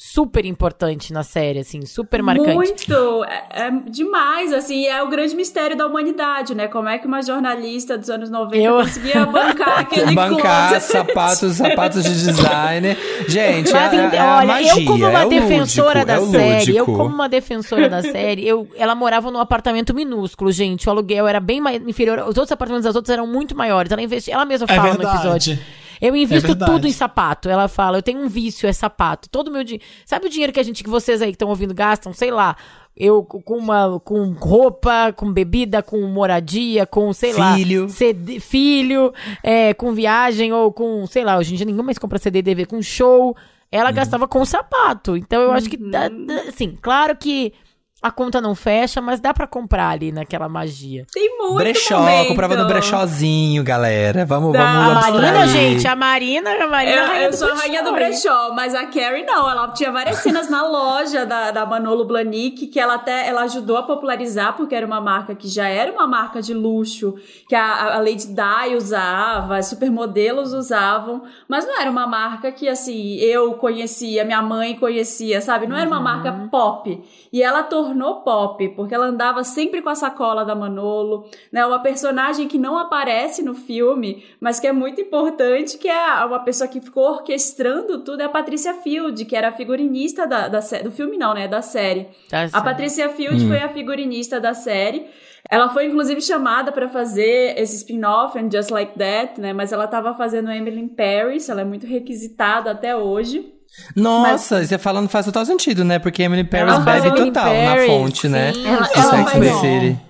super 0.05 0.45
importante 0.45 1.13
na 1.13 1.23
série, 1.23 1.61
assim, 1.61 1.87
super 1.87 2.21
marcante. 2.25 2.55
Muito, 2.55 3.25
é, 3.25 3.67
é 3.69 3.71
demais, 3.89 4.53
assim, 4.53 4.85
é 4.87 5.01
o 5.01 5.09
grande 5.09 5.35
mistério 5.37 5.77
da 5.77 5.87
humanidade, 5.87 6.57
né? 6.57 6.67
Como 6.67 6.89
é 6.89 6.99
que 6.99 7.07
uma 7.07 7.23
jornalista 7.23 7.97
dos 7.97 8.11
anos 8.11 8.29
90 8.29 8.57
Eu- 8.57 8.75
conseguia 8.79 9.25
bancar 9.25 9.79
aquele 9.87 10.13
Bancar 10.13 10.71
closet? 10.71 10.93
sapatos, 10.93 11.53
sapatos 11.55 12.03
de 12.03 12.11
designer. 12.11 12.99
Gente, 13.29 13.73
Mas, 13.73 13.93
é, 13.93 13.97
é, 13.97 14.07
então, 14.07 14.21
a 14.29 14.37
olha, 14.39 14.47
magia, 14.49 14.73
eu 14.73 14.85
como 14.85 15.07
uma 15.07 15.23
é 15.23 15.29
defensora 15.29 16.01
lúdico, 16.01 16.07
da 16.07 16.15
é 16.15 16.19
o 16.19 16.31
série, 16.31 16.77
eu 16.77 16.85
como 16.87 17.05
uma 17.15 17.29
defensora 17.29 17.89
da 17.89 18.03
série, 18.03 18.47
eu, 18.47 18.69
ela 18.77 18.97
morava 18.97 19.31
num 19.31 19.39
apartamento 19.39 19.95
minúsculo, 19.95 20.51
gente. 20.51 20.89
O 20.89 20.91
aluguel 20.91 21.29
era 21.29 21.39
bem 21.39 21.61
mais 21.61 21.81
inferior. 21.81 22.19
Os 22.21 22.37
outros 22.37 22.51
apartamentos 22.51 22.85
das 22.87 22.97
outras 22.97 23.13
eram 23.13 23.27
muito 23.27 23.57
maiores. 23.57 23.93
Ela 23.93 24.03
investe, 24.03 24.33
ela 24.33 24.45
mesma 24.45 24.67
É 24.69 24.75
fala 24.75 24.95
no 24.95 25.03
episódio. 25.09 25.59
Eu 26.03 26.17
invisto 26.17 26.49
verdade. 26.49 26.71
tudo 26.73 26.87
em 26.87 26.93
sapato. 26.93 27.49
Ela 27.49 27.69
fala, 27.69 27.99
eu 27.99 28.03
tenho 28.03 28.21
um 28.21 28.29
vício, 28.29 28.69
é 28.69 28.73
sapato. 28.73 29.29
Todo 29.31 29.49
o 29.49 29.51
meu 29.53 29.63
dinheiro. 29.63 29.85
Sabe 30.05 30.27
o 30.27 30.29
dinheiro 30.29 30.53
que 30.53 30.59
a 30.59 30.63
gente, 30.63 30.83
que 30.83 30.91
vocês 30.91 31.23
aí 31.23 31.29
que 31.29 31.37
estão 31.37 31.49
ouvindo 31.49 31.73
gastam? 31.73 32.13
Sei 32.13 32.31
lá. 32.31 32.57
Eu 32.95 33.23
com 33.25 33.57
uma 33.57 33.99
com 34.01 34.33
roupa, 34.33 35.15
com 35.17 35.33
bebida, 35.33 35.83
com 35.83 35.99
moradia, 36.03 36.85
com, 36.85 37.11
sei 37.15 37.33
Filho. 37.33 37.85
lá, 37.85 37.89
CD, 37.89 38.39
filho, 38.39 39.15
é, 39.43 39.73
com 39.73 39.93
viagem 39.93 40.53
ou 40.53 40.71
com, 40.71 41.07
sei 41.07 41.25
lá, 41.25 41.39
hoje 41.39 41.55
em 41.55 41.57
dia 41.57 41.65
ninguém 41.65 41.83
mais 41.83 41.97
compra 41.99 42.19
CD 42.19 42.43
DVD, 42.43 42.67
com 42.69 42.83
show. 42.83 43.35
Ela 43.71 43.89
Uhum. 43.89 43.95
gastava 43.95 44.29
com 44.29 44.45
sapato. 44.45 45.17
Então 45.17 45.41
eu 45.41 45.53
acho 45.53 45.71
que, 45.71 45.79
dá- 45.79 46.11
dá- 46.11 46.43
assim, 46.49 46.77
claro 46.83 47.17
que 47.17 47.55
a 48.03 48.11
conta 48.11 48.41
não 48.41 48.55
fecha, 48.55 49.01
mas 49.01 49.21
dá 49.21 49.33
pra 49.33 49.47
comprar 49.47 49.91
ali 49.91 50.11
naquela 50.11 50.49
magia. 50.49 51.07
Tem 51.13 51.39
muito 51.39 51.55
Brechó, 51.55 52.01
momento. 52.01 52.29
comprava 52.29 52.57
no 52.57 52.67
brechózinho, 52.67 53.63
galera. 53.63 54.25
Vamos, 54.27 54.53
Dá. 54.53 54.73
vamos 54.73 55.05
A 55.05 55.11
Marina, 55.13 55.47
gente, 55.47 55.87
a 55.87 55.95
Marina, 55.95 56.51
a 56.51 56.67
Marina, 56.69 56.97
Eu, 56.97 57.07
rainha 57.07 57.25
eu 57.27 57.31
do 57.31 57.37
sou 57.37 57.51
a 57.51 57.55
rainha 57.55 57.83
do 57.85 57.93
brechó, 57.93 58.53
mas 58.55 58.75
a 58.75 58.87
Carrie 58.87 59.25
não. 59.25 59.49
Ela 59.49 59.69
tinha 59.69 59.93
várias 59.93 60.17
cenas 60.19 60.51
na 60.51 60.67
loja 60.67 61.25
da, 61.25 61.53
da 61.53 61.65
Manolo 61.65 62.05
Blahnik 62.05 62.67
que 62.67 62.81
ela 62.81 62.95
até 62.95 63.29
ela 63.29 63.43
ajudou 63.43 63.77
a 63.77 63.85
popularizar, 63.85 64.57
porque 64.57 64.75
era 64.75 64.85
uma 64.87 65.01
marca 65.01 65.35
que 65.35 65.47
já 65.47 65.69
era 65.69 65.93
uma 65.93 66.07
marca 66.07 66.43
de 66.43 66.53
luxo, 66.53 67.15
que 67.49 67.55
a, 67.55 67.95
a 67.95 67.99
Lady 67.99 68.27
Di 68.27 68.75
usava, 68.77 69.59
as 69.59 69.67
supermodelos 69.67 70.53
usavam, 70.53 71.23
mas 71.47 71.65
não 71.65 71.81
era 71.81 71.91
uma 71.91 72.07
marca 72.07 72.51
que, 72.51 72.69
assim, 72.69 73.15
eu 73.17 73.55
conhecia, 73.55 74.25
minha 74.25 74.43
mãe 74.43 74.75
conhecia, 74.75 75.41
sabe? 75.41 75.67
Não 75.69 75.77
era 75.77 75.87
uma 75.87 76.01
marca 76.01 76.33
pop. 76.51 77.01
E 77.33 77.43
ela 77.43 77.63
tornou 77.63 77.92
pop, 78.23 78.69
porque 78.71 78.95
ela 78.95 79.07
andava 79.07 79.45
sempre 79.45 79.83
com 79.83 79.89
a 79.89 79.95
sacola 79.95 80.45
da 80.45 80.55
Manolo, 80.55 81.29
né? 81.51 81.65
Uma 81.65 81.81
personagem 81.81 82.49
que 82.49 82.59
não 82.59 82.79
aparece 82.79 83.43
no 83.43 83.55
filme, 83.55 84.25
mas 84.41 84.59
que 84.59 84.67
é 84.67 84.73
muito 84.73 85.01
importante, 85.01 85.79
que 85.79 85.89
é 85.89 86.25
uma 86.25 86.41
pessoa 86.41 86.69
que 86.69 86.81
ficou 86.81 87.05
orquestrando 87.05 88.03
tudo, 88.05 88.21
é 88.21 88.25
a 88.25 88.29
Patrícia 88.29 88.75
Field, 88.75 89.25
que 89.25 89.37
era 89.37 89.49
a 89.49 89.53
figurinista 89.53 90.27
da, 90.27 90.49
da 90.49 90.61
do 90.83 90.91
filme, 90.91 91.17
não, 91.17 91.35
né? 91.35 91.49
Da 91.49 91.63
série. 91.63 92.09
Tá 92.29 92.45
A. 92.53 92.63
Patrícia 92.63 93.09
Field 93.11 93.47
foi 93.47 93.59
a 93.59 93.69
figurinista 93.69 94.41
da 94.41 94.55
série. 94.55 95.07
Ela 95.51 95.69
foi, 95.69 95.87
inclusive, 95.87 96.21
chamada 96.21 96.71
para 96.71 96.89
fazer 96.89 97.59
esse 97.59 97.77
spin-off, 97.77 98.39
And 98.39 98.51
Just 98.51 98.71
Like 98.71 98.99
That, 98.99 99.41
né? 99.41 99.53
Mas 99.53 99.73
ela 99.73 99.85
estava 99.85 100.15
fazendo 100.15 100.51
Emily 100.51 100.81
in 100.81 100.89
Paris, 100.89 101.49
ela 101.49 101.63
é 101.63 101.65
muito 101.65 101.87
requisitada 101.87 102.71
até 102.71 102.97
hoje. 102.97 103.52
Nossa, 103.97 104.65
você 104.65 104.79
falando 104.79 105.09
faz 105.09 105.27
total 105.27 105.45
sentido, 105.47 105.85
né? 105.85 105.99
Porque 105.99 106.23
Emily 106.23 106.45
Paris 106.45 106.75
Ela 106.75 106.79
bebe 106.81 107.11
total 107.11 107.45
Paris, 107.45 107.65
na 107.65 107.87
fonte, 107.95 108.29
né? 108.29 108.53
sim. 108.53 108.67
Ela- 108.67 108.83
de 108.87 108.99
ela 108.99 109.11
Sex 109.11 109.35
and 109.35 109.41
the 109.41 109.55
City. 109.61 110.01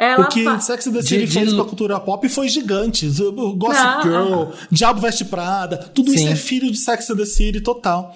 Ela 0.00 0.20
O 0.24 0.28
que 0.28 0.44
fa- 0.44 0.60
Sex 0.60 0.86
and 0.86 0.92
the 0.92 1.02
City 1.02 1.26
de- 1.26 1.32
fez 1.32 1.48
de- 1.50 1.54
pra 1.56 1.64
cultura 1.64 1.98
pop 1.98 2.28
foi 2.28 2.48
gigante. 2.48 3.06
Gossip 3.56 3.82
Ah, 3.84 4.00
Girl, 4.02 4.44
Diabo 4.70 5.00
Veste 5.00 5.24
Prada, 5.24 5.76
tudo 5.94 6.14
isso 6.14 6.24
Sim. 6.24 6.32
é 6.32 6.36
filho 6.36 6.70
de 6.70 6.78
Sex 6.78 7.10
and 7.10 7.16
the 7.16 7.26
City 7.26 7.60
total. 7.60 8.14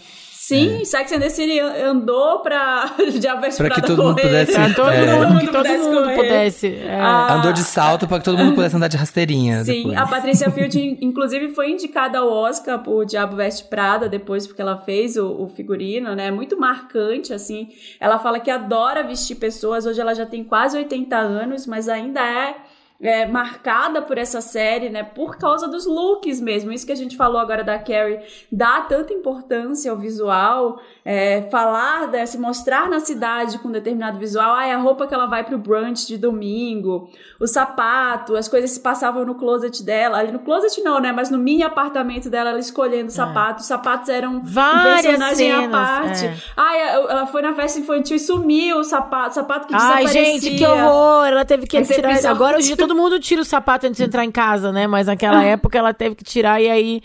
Sim, 0.57 0.85
Sex 0.85 1.13
and 1.13 1.21
the 1.21 1.29
City 1.29 1.59
andou 1.61 2.41
pra 2.41 2.91
Diabo 3.19 3.41
Veste 3.43 3.59
Pra 3.59 3.69
que 3.71 3.81
Prada 3.81 3.87
todo 3.95 4.03
mundo 4.03 4.15
correr. 4.21 4.29
pudesse- 4.47 4.53
Pra 4.53 4.75
todo 4.75 4.91
É. 4.91 5.17
mundo, 5.27 5.41
que 5.41 5.47
todo 5.47 5.57
pudesse 5.63 5.85
mundo 5.89 6.15
pudesse. 6.15 6.67
é. 6.77 7.01
Ah, 7.01 7.35
Andou 7.35 7.53
de 7.53 7.61
salto 7.63 8.07
pra 8.07 8.19
que 8.19 8.25
todo 8.25 8.39
mundo 8.39 8.55
pudesse 8.55 8.77
andar 8.77 8.89
de 8.89 8.97
rasteirinha 8.97 9.65
Sim, 9.65 9.73
depois. 9.85 9.99
a 9.99 10.07
Patrícia 10.07 10.51
Field, 10.51 10.99
inclusive, 11.01 11.49
foi 11.55 11.71
indicada 11.71 12.19
ao 12.19 12.29
Oscar 12.31 12.79
por 12.81 13.05
Diabo 13.05 13.37
Veste 13.37 13.65
Prada, 13.65 14.09
depois 14.09 14.47
porque 14.47 14.61
ela 14.63 14.77
fez 14.79 15.17
o, 15.17 15.27
o 15.45 15.49
figurino, 15.49 16.15
né? 16.15 16.31
Muito 16.31 16.59
marcante, 16.59 17.33
assim. 17.33 17.69
Ela 18.01 18.19
fala 18.19 18.39
que 18.41 18.51
adora 18.51 19.03
vestir 19.03 19.37
pessoas, 19.37 19.87
hoje 19.87 20.01
ela 20.01 20.15
já 20.15 20.27
tem 20.27 20.45
quase 20.45 20.77
80 20.77 21.17
anos, 21.17 21.67
mas 21.67 21.89
ainda 21.89 22.21
é, 22.21 22.55
é, 23.03 23.27
marcada 23.27 24.01
por 24.01 24.17
essa 24.17 24.41
série, 24.41 24.89
né? 24.89 25.03
Por 25.03 25.37
causa 25.37 25.67
dos 25.67 25.85
looks 25.87 26.41
mesmo. 26.41 26.73
Isso 26.73 26.87
que 26.87 26.93
a 26.93 26.97
gente 26.97 27.17
falou 27.17 27.41
agora 27.41 27.65
da 27.65 27.79
Carrie, 27.79 28.21
dá 28.51 28.81
tanta 28.83 29.13
importância 29.13 29.91
ao 29.91 29.97
visual, 29.99 30.81
é, 31.05 31.43
falar, 31.51 32.07
né, 32.09 32.25
se 32.27 32.39
mostrar 32.39 32.89
na 32.89 33.01
cidade 33.01 33.59
com 33.59 33.71
determinado 33.73 34.19
visual. 34.19 34.55
Ah, 34.55 34.67
é 34.67 34.73
a 34.73 34.79
roupa 34.79 35.07
que 35.07 35.13
ela 35.13 35.27
vai 35.27 35.43
pro 35.43 35.59
brunch 35.59 36.07
de 36.07 36.17
domingo, 36.17 37.11
o 37.41 37.47
sapato, 37.49 38.37
as 38.37 38.47
coisas 38.47 38.71
se 38.71 38.79
passavam 38.81 39.25
no 39.25 39.35
closet 39.35 39.83
dela. 39.83 40.19
Ali 40.19 40.31
no 40.31 40.39
closet 40.39 40.81
não, 40.83 41.01
né? 41.01 41.11
Mas 41.11 41.29
no 41.29 41.39
mini 41.39 41.65
apartamento 41.65 42.31
dela, 42.31 42.51
ela 42.51 42.59
escolhendo 42.61 43.11
sapatos. 43.11 43.63
Os 43.63 43.69
sapatos 43.69 44.09
eram 44.09 44.35
um 44.37 44.41
Várias 44.43 45.03
personagem 45.07 45.51
à 45.53 45.61
cenas, 45.61 45.71
parte. 45.73 46.25
é. 46.27 46.35
Ah, 46.57 46.77
ela 46.77 47.27
foi 47.27 47.43
na 47.43 47.53
festa 47.55 47.81
infantil 47.81 48.17
e 48.17 48.21
sumiu 48.21 48.79
o 48.79 48.85
sapato, 48.85 49.35
sapato 49.35 49.67
que 49.67 49.75
Ai, 49.75 50.05
desaparecia. 50.05 50.25
gente, 50.41 50.57
que 50.59 50.65
horror! 50.67 51.27
Ela 51.27 51.45
teve 51.45 51.67
que 51.67 51.83
tirar. 51.83 52.11
episódio- 52.13 52.31
Agora 52.31 52.57
hoje 52.59 52.69
dia 52.69 52.77
todo 52.93 52.97
mundo 52.97 53.19
tira 53.19 53.41
o 53.41 53.45
sapato 53.45 53.87
antes 53.87 53.97
de 53.97 54.05
entrar 54.05 54.25
em 54.25 54.31
casa, 54.31 54.71
né? 54.71 54.87
Mas 54.87 55.07
naquela 55.07 55.43
época 55.43 55.79
ela 55.79 55.95
teve 55.95 56.15
que 56.15 56.23
tirar 56.23 56.61
e 56.61 56.69
aí. 56.69 57.03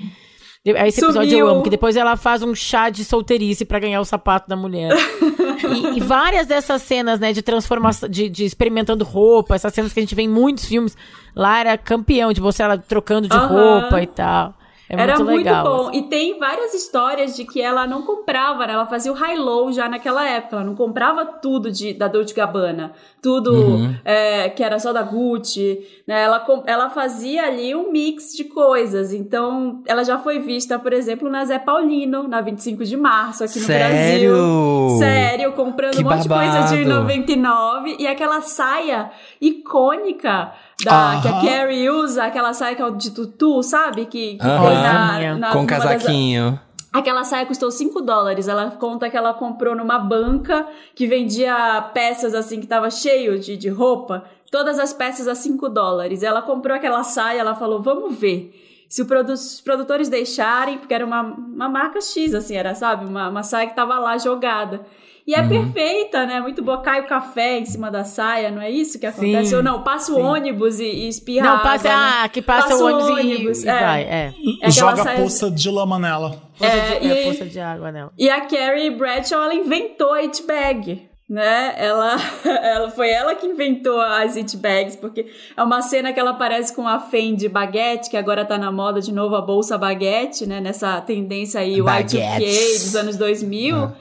aí 0.66 0.90
Esse 0.90 1.02
episódio 1.04 1.30
Sumiu. 1.30 1.48
eu 1.48 1.48
amo, 1.48 1.64
que 1.64 1.70
depois 1.70 1.96
ela 1.96 2.18
faz 2.18 2.44
um 2.44 2.54
chá 2.54 2.90
de 2.90 3.06
solteirice 3.06 3.64
pra 3.64 3.80
ganhar 3.80 4.02
o 4.02 4.06
sapato 4.06 4.50
da 4.50 4.56
mulher. 4.56 4.92
e, 5.94 5.98
e 5.98 6.00
várias 6.02 6.46
dessas 6.46 6.82
cenas, 6.82 7.20
né, 7.20 7.32
de 7.32 7.42
transformação, 7.42 8.10
de, 8.10 8.28
de 8.28 8.44
experimentando 8.44 9.06
roupa, 9.06 9.56
essas 9.56 9.74
cenas 9.74 9.94
que 9.94 10.00
a 10.00 10.04
gente 10.04 10.14
vê 10.14 10.24
em 10.24 10.30
muitos 10.30 10.66
filmes, 10.66 10.98
lá 11.34 11.60
era 11.60 11.78
campeão 11.78 12.34
de 12.34 12.42
você 12.42 12.62
ela 12.64 12.78
trocando 12.78 13.30
de 13.30 13.38
roupa 13.38 14.02
e 14.02 14.08
tal. 14.08 14.54
É 14.90 15.02
Era 15.02 15.16
muito 15.16 15.30
muito, 15.32 15.46
legal. 15.46 15.64
bom. 15.66 15.90
assim. 15.90 15.98
E 16.00 16.02
tem 16.04 16.40
várias 16.40 16.74
histórias 16.74 17.36
de 17.36 17.44
que 17.44 17.62
ela 17.62 17.86
não 17.86 18.04
comprava, 18.04 18.66
né? 18.66 18.72
Ela 18.74 18.86
fazia 18.86 19.12
o 19.12 19.16
high-low 19.16 19.72
já 19.74 19.90
naquela 19.90 20.26
época. 20.26 20.56
Ela 20.56 20.66
não 20.66 20.76
comprava 20.76 21.26
tudo 21.26 21.70
de, 21.70 21.94
da 21.94 22.08
Dolce 22.08 22.34
Gabbana. 22.34 22.94
Tudo 23.22 23.52
Uhum. 23.54 23.96
é, 24.06 24.48
que 24.50 24.64
era 24.64 24.80
só 24.80 24.94
da 24.94 25.02
Gucci. 25.02 25.80
Né? 26.08 26.22
Ela, 26.24 26.46
ela 26.66 26.90
fazia 26.90 27.44
ali 27.46 27.76
um 27.76 27.92
mix 27.92 28.34
de 28.34 28.46
coisas. 28.46 29.12
Então, 29.12 29.82
ela 29.86 30.06
já 30.06 30.18
foi 30.20 30.40
vista, 30.40 30.80
por 30.80 30.94
exemplo, 30.94 31.30
na 31.30 31.44
Zé 31.44 31.60
Paulino, 31.60 32.26
na 32.28 32.40
25 32.40 32.86
de 32.86 32.96
março, 32.96 33.44
aqui 33.44 33.60
no 33.60 33.66
Sério? 33.66 34.32
Brasil. 34.34 34.98
Sério, 35.00 35.52
comprando 35.54 35.96
Que 35.98 36.02
um 36.02 36.10
monte 36.10 36.24
de 36.24 36.30
coisa 36.30 36.62
de 36.74 36.84
babado. 36.86 37.02
99. 37.02 37.96
E 38.00 38.08
aquela 38.08 38.40
saia 38.42 39.12
icônica 39.42 40.52
da, 40.84 41.20
que 41.22 41.28
a. 41.28 41.32
Carrie 41.42 41.90
usa, 41.90 42.26
aquela 42.26 42.54
saia 42.54 42.76
que 42.76 42.82
é 42.82 42.92
de 42.92 43.12
tutu, 43.12 43.62
sabe? 43.64 44.06
Que, 44.06 44.36
que 44.36 44.46
Aham. 44.46 44.66
tem 44.68 44.76
na, 44.78 45.36
na, 45.38 45.48
Com 45.52 45.60
numa 45.60 45.68
das- 45.68 45.84
casaquinho. 45.84 46.60
Aquela 46.94 47.24
saia 47.24 47.46
custou 47.46 47.70
5 47.70 48.02
dólares. 48.02 48.48
Ela 48.48 48.72
conta 48.72 49.10
que 49.10 49.18
ela 49.18 49.34
comprou 49.34 49.76
numa 49.76 50.00
banca 50.00 50.66
que 50.96 51.06
vendia 51.06 51.82
peças 51.94 52.34
assim 52.34 52.60
que 52.60 52.66
tava 52.68 52.90
cheio 52.90 53.38
de, 53.40 53.56
de 53.58 53.70
roupa. 53.70 54.24
Todas 54.50 54.80
as 54.80 54.94
peças 54.94 55.28
a 55.28 55.36
5 55.36 55.68
dólares. 55.70 56.24
Ela 56.24 56.42
comprou 56.42 56.76
aquela 56.76 57.04
saia, 57.04 57.40
ela 57.42 57.56
falou: 57.56 57.82
vamos 57.82 58.16
ver. 58.18 58.54
Se 58.90 59.02
o 59.02 59.06
produ- 59.06 59.34
os 59.34 59.60
produtores 59.60 60.08
deixarem, 60.08 60.78
porque 60.78 60.94
era 60.94 61.06
uma, 61.06 61.22
uma 61.22 61.68
marca 61.68 62.00
X, 62.00 62.34
assim, 62.34 62.56
era, 62.56 62.74
sabe? 62.74 63.06
Uma, 63.06 63.28
uma 63.30 63.44
saia 63.44 63.68
que 63.68 63.76
tava 63.76 64.00
lá 64.00 64.18
jogada. 64.18 64.82
E 65.28 65.36
é 65.36 65.44
perfeita, 65.46 66.26
né? 66.26 66.40
Muito 66.40 66.64
boa. 66.64 66.82
Cai 66.82 67.02
o 67.02 67.06
café 67.06 67.60
em 67.60 67.66
cima 67.66 67.92
da 67.92 68.06
saia, 68.06 68.50
não 68.50 68.62
é 68.62 68.72
isso 68.72 68.98
que 68.98 69.06
acontece? 69.06 69.50
Sim, 69.50 69.56
Ou 69.58 69.62
não, 69.64 69.84
passa 69.84 70.14
o 70.14 70.16
sim. 70.16 70.22
ônibus 70.22 70.80
e, 70.80 70.86
e 70.86 71.10
espirra 71.10 71.44
Não, 71.46 71.52
água, 71.58 71.64
passa, 71.72 71.90
né? 71.90 71.94
ah, 72.24 72.30
que 72.30 72.42
passa, 72.42 72.70
Passa 72.70 72.84
o 72.84 72.88
o 72.88 72.94
ônibus, 72.94 73.10
e- 73.10 73.12
ônibus, 73.36 73.64
e, 73.64 73.68
é. 73.70 73.80
vai, 73.80 74.02
é. 74.04 74.34
É 74.62 74.72
Joga 74.72 75.04
saia- 75.04 75.22
poça 75.22 75.52
de 75.52 75.70
lama 75.70 76.00
nela. 76.00 76.42
É, 76.62 77.00
de, 77.00 77.08
e 77.08 77.12
é, 77.12 77.24
poça 77.26 77.46
de 77.46 77.60
água 77.60 77.92
nela. 77.92 78.12
E 78.18 78.30
a 78.30 78.40
Carrie 78.46 78.90
Bradshaw, 78.90 79.44
ela 79.44 79.54
inventou 79.54 80.14
a 80.14 80.20
it 80.20 80.42
bag, 80.44 81.10
né? 81.30 81.74
Ela, 81.78 82.16
ela 82.64 82.90
foi 82.90 83.10
ela 83.10 83.36
que 83.36 83.46
inventou 83.46 84.00
as 84.00 84.38
it 84.38 84.56
bags, 84.56 84.96
porque 84.96 85.26
é 85.58 85.62
uma 85.62 85.82
cena 85.82 86.14
que 86.14 86.20
ela 86.22 86.32
aparece 86.32 86.74
com 86.74 86.88
a 86.88 87.00
Fendi 87.02 87.50
baguete, 87.50 88.10
que 88.10 88.16
agora 88.16 88.46
tá 88.46 88.58
na 88.58 88.72
moda 88.72 89.02
de 89.02 89.12
novo 89.12 89.36
a 89.36 89.42
bolsa 89.42 89.78
baguete, 89.78 90.46
né? 90.48 90.62
Nessa 90.62 91.02
tendência 91.02 91.60
aí, 91.60 91.82
o 91.82 91.84
Y2K 91.84 91.86
Baguetes. 91.86 92.84
dos 92.86 92.96
anos 92.96 93.18
2000. 93.18 93.92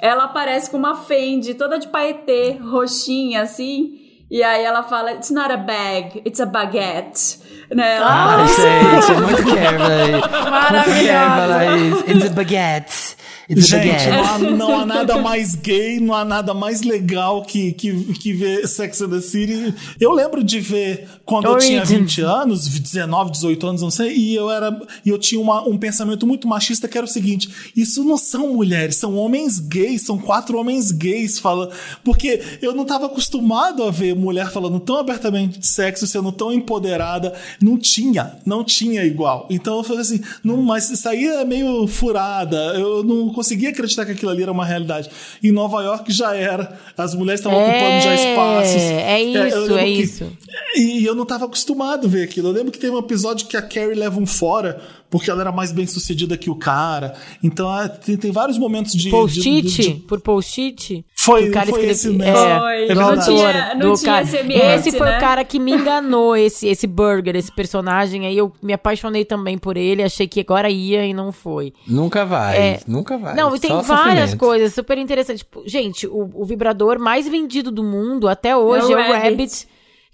Ela 0.00 0.24
aparece 0.24 0.70
com 0.70 0.76
uma 0.76 0.94
Fendi 0.96 1.54
toda 1.54 1.78
de 1.78 1.88
paetê, 1.88 2.58
roxinha, 2.60 3.42
assim. 3.42 3.98
E 4.30 4.42
aí 4.42 4.64
ela 4.64 4.82
fala, 4.84 5.12
it's 5.12 5.30
not 5.30 5.52
a 5.52 5.56
bag, 5.56 6.22
it's 6.24 6.40
a 6.40 6.46
baguette. 6.46 7.38
Né? 7.74 7.96
Ela 7.96 8.34
aparece- 8.34 8.62
gente, 8.62 9.20
muito 9.20 9.42
Carrie. 9.44 10.12
Muito 10.20 10.84
Carrie 10.84 11.08
falar 11.08 11.76
isso. 11.76 12.04
It's 12.10 12.26
a 12.26 12.34
baguette. 12.34 13.16
Gente, 13.56 14.08
não 14.08 14.24
há, 14.24 14.38
não 14.38 14.80
há 14.80 14.86
nada 14.86 15.18
mais 15.22 15.54
gay, 15.54 15.98
não 16.00 16.14
há 16.14 16.24
nada 16.24 16.54
mais 16.54 16.82
legal 16.82 17.42
que, 17.42 17.72
que, 17.72 17.92
que 18.14 18.32
ver 18.32 18.66
Sex 18.68 19.00
and 19.02 19.10
the 19.10 19.20
City. 19.20 19.74
Eu 19.98 20.12
lembro 20.12 20.42
de 20.44 20.60
ver 20.60 21.08
quando 21.24 21.46
eu 21.46 21.58
tinha 21.58 21.80
Origins. 21.80 21.98
20 21.98 22.20
anos, 22.22 22.68
19, 22.68 23.30
18 23.32 23.66
anos, 23.66 23.82
não 23.82 23.90
sei, 23.90 24.14
e 24.16 24.34
eu 24.34 24.50
era. 24.50 24.78
E 25.04 25.08
eu 25.08 25.18
tinha 25.18 25.40
uma- 25.40 25.66
um 25.68 25.76
pensamento 25.76 26.26
muito 26.26 26.46
machista 26.46 26.86
que 26.88 26.96
era 26.96 27.04
o 27.04 27.08
seguinte: 27.10 27.48
isso 27.76 28.04
não 28.04 28.16
são 28.16 28.52
mulheres, 28.54 28.96
são 28.96 29.16
homens 29.16 29.58
gays, 29.58 30.02
são 30.02 30.18
quatro 30.18 30.56
homens 30.58 30.90
gays 30.92 31.38
falando. 31.38 31.72
Porque 32.04 32.40
eu 32.62 32.74
não 32.74 32.82
estava 32.82 33.06
acostumado 33.06 33.82
a 33.82 33.90
ver 33.90 34.14
mulher 34.14 34.50
falando 34.50 34.78
tão 34.80 34.96
abertamente 34.96 35.58
de 35.58 35.66
sexo, 35.66 36.06
sendo 36.06 36.30
tão 36.32 36.52
empoderada. 36.52 37.32
Não 37.60 37.76
tinha, 37.78 38.36
não 38.46 38.62
tinha 38.64 39.04
igual. 39.04 39.46
Então 39.50 39.76
eu 39.78 39.82
falei 39.84 40.02
assim, 40.02 40.20
não, 40.44 40.62
mas 40.62 40.90
isso 40.90 41.08
aí 41.08 41.26
é 41.26 41.44
meio 41.44 41.86
furada. 41.86 42.56
Eu 42.78 43.02
não 43.02 43.32
conseguia 43.40 43.70
acreditar 43.70 44.04
que 44.04 44.12
aquilo 44.12 44.30
ali 44.30 44.42
era 44.42 44.52
uma 44.52 44.64
realidade. 44.64 45.08
Em 45.42 45.50
Nova 45.50 45.82
York 45.82 46.12
já 46.12 46.34
era. 46.36 46.78
As 46.96 47.14
mulheres 47.14 47.40
estavam 47.40 47.58
É, 47.60 47.64
ocupando 47.70 48.04
já 48.04 48.14
espaços. 48.14 48.82
é 48.82 49.22
isso, 49.22 49.38
eu 49.56 49.60
lembro 49.62 49.78
é 49.78 49.84
que- 49.84 50.02
isso. 50.02 50.32
E 50.76 51.04
eu 51.04 51.14
não 51.14 51.22
estava 51.22 51.46
acostumado 51.46 52.06
a 52.06 52.10
ver 52.10 52.22
aquilo. 52.24 52.48
Eu 52.48 52.52
lembro 52.52 52.70
que 52.70 52.78
teve 52.78 52.92
um 52.94 52.98
episódio 52.98 53.46
que 53.46 53.56
a 53.56 53.62
Carrie 53.62 53.94
leva 53.94 54.20
um 54.20 54.26
fora 54.26 54.80
porque 55.08 55.28
ela 55.30 55.40
era 55.40 55.50
mais 55.50 55.72
bem 55.72 55.86
sucedida 55.86 56.36
que 56.36 56.48
o 56.50 56.54
cara. 56.54 57.14
Então 57.42 57.68
ah, 57.68 57.88
tem, 57.88 58.16
tem 58.16 58.30
vários 58.30 58.56
momentos 58.58 58.92
de. 58.92 59.10
Post-it? 59.10 60.04
Por 60.06 60.20
post-it? 60.20 61.04
Foi- 61.30 61.48
O 61.48 61.52
cara 61.52 61.66
foi 61.66 61.86
escreve- 61.86 61.92
esse. 61.92 62.22
É, 62.22 62.58
Foi. 62.58 62.88
do 62.88 62.94
Não 62.94 63.18
tinha- 63.20 63.74
não 63.74 63.92
do 63.92 63.98
tinha 63.98 64.12
cara. 64.12 64.24
SMS, 64.26 64.88
Esse 64.88 64.98
foi 64.98 65.06
né? 65.08 65.16
o 65.16 65.20
cara 65.20 65.44
que 65.44 65.58
me 65.58 65.72
enganou, 65.72 66.36
esse, 66.36 66.66
esse 66.68 66.86
Burger, 66.86 67.36
esse 67.36 67.52
personagem. 67.52 68.26
Aí 68.26 68.36
eu 68.36 68.52
me 68.62 68.72
apaixonei 68.72 69.24
também 69.24 69.56
por 69.58 69.76
ele, 69.76 70.02
achei 70.02 70.26
que 70.26 70.40
agora 70.40 70.68
ia 70.70 71.04
e 71.06 71.12
não 71.14 71.32
foi. 71.32 71.72
Nunca 71.86 72.24
vai, 72.24 72.56
É. 72.56 72.80
nunca 72.86 73.16
vai. 73.18 73.34
Não, 73.34 73.54
e 73.54 73.58
tem 73.60 73.70
Só 73.70 73.82
várias 73.82 74.30
sofrimento. 74.30 74.38
coisas 74.38 74.74
super 74.74 74.98
interessantes. 74.98 75.40
Tipo, 75.42 75.62
gente, 75.66 76.06
o, 76.06 76.30
o 76.34 76.44
vibrador 76.44 76.98
mais 76.98 77.28
vendido 77.28 77.70
do 77.70 77.82
mundo 77.82 78.28
até 78.28 78.56
hoje 78.56 78.92
É 78.92 78.94
é 78.94 78.96
o 78.96 79.00
o, 79.00 79.02
Rabbit. 79.12 79.28
Rabbit, 79.30 79.68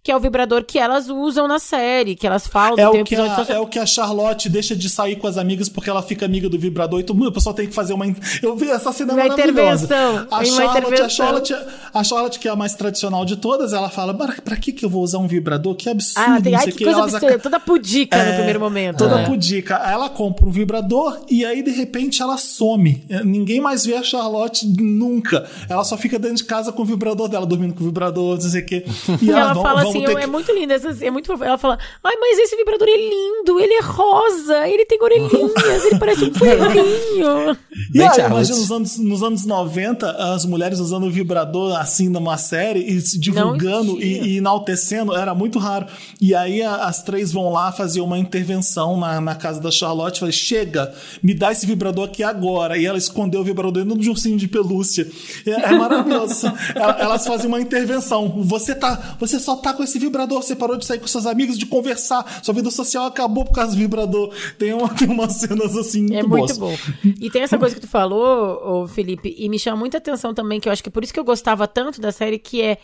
que 0.06 0.12
é 0.12 0.16
o 0.16 0.20
vibrador 0.20 0.62
que 0.64 0.78
elas 0.78 1.08
usam 1.08 1.48
na 1.48 1.58
série, 1.58 2.14
que 2.14 2.24
elas 2.28 2.46
falam 2.46 2.78
É 2.78 2.88
o, 2.88 3.02
que 3.02 3.16
a, 3.16 3.44
só- 3.44 3.52
é 3.52 3.58
o 3.58 3.66
que 3.66 3.76
a 3.76 3.84
Charlotte 3.84 4.48
deixa 4.48 4.76
de 4.76 4.88
sair 4.88 5.16
com 5.16 5.26
as 5.26 5.36
amigas 5.36 5.68
porque 5.68 5.90
ela 5.90 6.00
fica 6.00 6.24
amiga 6.24 6.48
do 6.48 6.56
vibrador 6.56 7.00
e 7.00 7.02
todo 7.02 7.16
mundo, 7.16 7.28
o 7.30 7.32
pessoal 7.32 7.52
tem 7.52 7.66
que 7.66 7.74
fazer 7.74 7.92
uma. 7.92 8.06
Eu 8.40 8.54
vi 8.54 8.70
essa 8.70 8.92
cena 8.92 9.14
Uma 9.14 9.24
maravilhosa. 9.24 9.84
intervenção, 9.84 10.26
A 10.30 10.44
Charlotte, 10.44 10.60
a 10.60 10.78
intervenção. 10.78 11.08
Charlotte, 11.10 11.56
a 11.92 12.04
Charlotte, 12.04 12.38
que 12.38 12.46
é 12.46 12.50
a 12.52 12.54
mais 12.54 12.74
tradicional 12.74 13.24
de 13.24 13.34
todas, 13.36 13.72
ela 13.72 13.90
fala: 13.90 14.12
"Mas 14.12 14.38
pra 14.38 14.56
que, 14.56 14.70
que 14.72 14.84
eu 14.84 14.88
vou 14.88 15.02
usar 15.02 15.18
um 15.18 15.26
vibrador? 15.26 15.74
Que 15.74 15.88
absurdo, 15.90 16.24
Ah, 16.36 16.40
tem, 16.40 16.54
ai, 16.54 16.64
que 16.66 16.72
que. 16.72 16.84
coisa 16.84 17.02
absurda, 17.02 17.38
toda 17.40 17.58
pudica 17.58 18.16
no 18.16 18.30
É, 18.30 18.34
primeiro 18.36 18.60
momento. 18.60 18.98
Toda 18.98 19.16
né? 19.16 19.24
pudica. 19.26 19.82
Aí 19.84 19.92
Ela 19.92 20.08
compra 20.08 20.46
um 20.46 20.50
vibrador 20.52 21.18
e 21.28 21.44
aí, 21.44 21.62
de 21.62 21.72
repente, 21.72 22.22
ela 22.22 22.36
some. 22.36 23.02
É, 23.08 23.24
Ninguém 23.24 23.60
mais 23.60 23.84
vê 23.84 23.96
a 23.96 24.04
Charlotte 24.04 24.64
nunca. 24.68 25.44
Ela 25.68 25.82
só 25.82 25.96
fica 25.96 26.16
dentro 26.16 26.36
de 26.36 26.44
casa 26.44 26.70
com 26.70 26.82
o 26.82 26.84
vibrador 26.84 27.28
dela, 27.28 27.44
dormindo 27.44 27.74
com 27.74 27.82
o 27.82 27.86
vibrador, 27.86 28.34
não 28.40 28.40
sei 28.50 28.60
o 28.62 28.66
quê. 28.66 28.84
E 29.22 29.30
ela 29.30 29.54
vamos- 29.54 29.62
fala 29.62 29.82
assim, 29.82 29.95
ter 30.04 30.16
é 30.18 30.20
que- 30.22 30.26
muito 30.26 30.52
linda, 30.52 30.74
essa- 30.74 31.04
é 31.04 31.10
muito 31.10 31.26
fofa. 31.26 31.44
Ela 31.44 31.58
fala, 31.58 31.78
ai, 32.04 32.14
mas 32.16 32.38
esse 32.38 32.56
vibrador 32.56 32.88
é 32.88 32.96
lindo, 32.96 33.58
ele 33.60 33.74
é 33.74 33.80
rosa, 33.82 34.68
ele 34.68 34.84
tem 34.84 34.98
orelhinhas, 35.02 35.84
ele 35.84 35.98
parece 35.98 36.24
um 36.24 36.30
coelhinho. 36.32 37.56
E 37.94 38.02
aí, 38.02 38.08
imagina 38.26 38.58
nos 38.58 38.70
anos, 38.70 38.98
nos 38.98 39.22
anos 39.22 39.46
90, 39.46 40.10
as 40.34 40.44
mulheres 40.44 40.78
usando 40.80 41.06
o 41.06 41.10
vibrador 41.10 41.76
assim 41.78 42.08
numa 42.08 42.36
série 42.36 42.80
e 42.80 43.00
se 43.00 43.18
divulgando 43.18 44.00
e, 44.02 44.34
e 44.34 44.36
enaltecendo, 44.38 45.14
era 45.14 45.34
muito 45.34 45.58
raro. 45.58 45.86
E 46.20 46.34
aí 46.34 46.62
a- 46.62 46.84
as 46.86 47.02
três 47.02 47.32
vão 47.32 47.52
lá 47.52 47.72
fazer 47.72 48.00
uma 48.00 48.18
intervenção 48.18 48.96
na, 48.98 49.20
na 49.20 49.34
casa 49.34 49.60
da 49.60 49.70
Charlotte 49.70 50.16
e 50.16 50.20
falam: 50.20 50.32
chega, 50.32 50.92
me 51.22 51.34
dá 51.34 51.52
esse 51.52 51.66
vibrador 51.66 52.04
aqui 52.06 52.22
agora. 52.22 52.76
E 52.78 52.86
ela 52.86 52.98
escondeu 52.98 53.40
o 53.40 53.44
vibrador 53.44 53.84
dentro 53.84 54.00
de 54.00 54.08
um 54.08 54.12
ursinho 54.12 54.36
de 54.36 54.48
pelúcia. 54.48 55.06
É, 55.46 55.50
é 55.50 55.72
maravilhoso. 55.72 56.46
Ela- 56.74 56.96
Elas 57.00 57.26
fazem 57.26 57.46
uma 57.46 57.60
intervenção. 57.60 58.42
Você, 58.44 58.74
tá, 58.74 59.16
você 59.20 59.38
só 59.38 59.56
tá 59.56 59.72
com 59.72 59.82
esse 59.86 59.98
vibrador, 59.98 60.42
você 60.42 60.54
parou 60.54 60.76
de 60.76 60.84
sair 60.84 60.98
com 60.98 61.06
seus 61.06 61.26
amigos, 61.26 61.58
de 61.58 61.66
conversar, 61.66 62.40
sua 62.42 62.54
vida 62.54 62.70
social 62.70 63.06
acabou 63.06 63.44
por 63.44 63.52
causa 63.52 63.72
do 63.72 63.78
vibrador. 63.78 64.34
Tem, 64.58 64.72
uma, 64.74 64.88
tem 64.94 65.08
umas 65.08 65.32
cenas 65.34 65.76
assim 65.76 66.02
muito 66.02 66.16
É 66.16 66.22
muito 66.22 66.58
bom. 66.58 66.76
E 67.20 67.30
tem 67.30 67.42
essa 67.42 67.56
coisa 67.58 67.74
que 67.74 67.80
tu 67.80 67.88
falou, 67.88 68.86
Felipe, 68.88 69.34
e 69.36 69.48
me 69.48 69.58
chama 69.58 69.76
muita 69.76 69.98
atenção 69.98 70.34
também, 70.34 70.60
que 70.60 70.68
eu 70.68 70.72
acho 70.72 70.82
que 70.82 70.88
é 70.88 70.92
por 70.92 71.02
isso 71.02 71.12
que 71.12 71.20
eu 71.20 71.24
gostava 71.24 71.66
tanto 71.66 72.00
da 72.00 72.12
série, 72.12 72.38
que 72.38 72.62
é. 72.62 72.78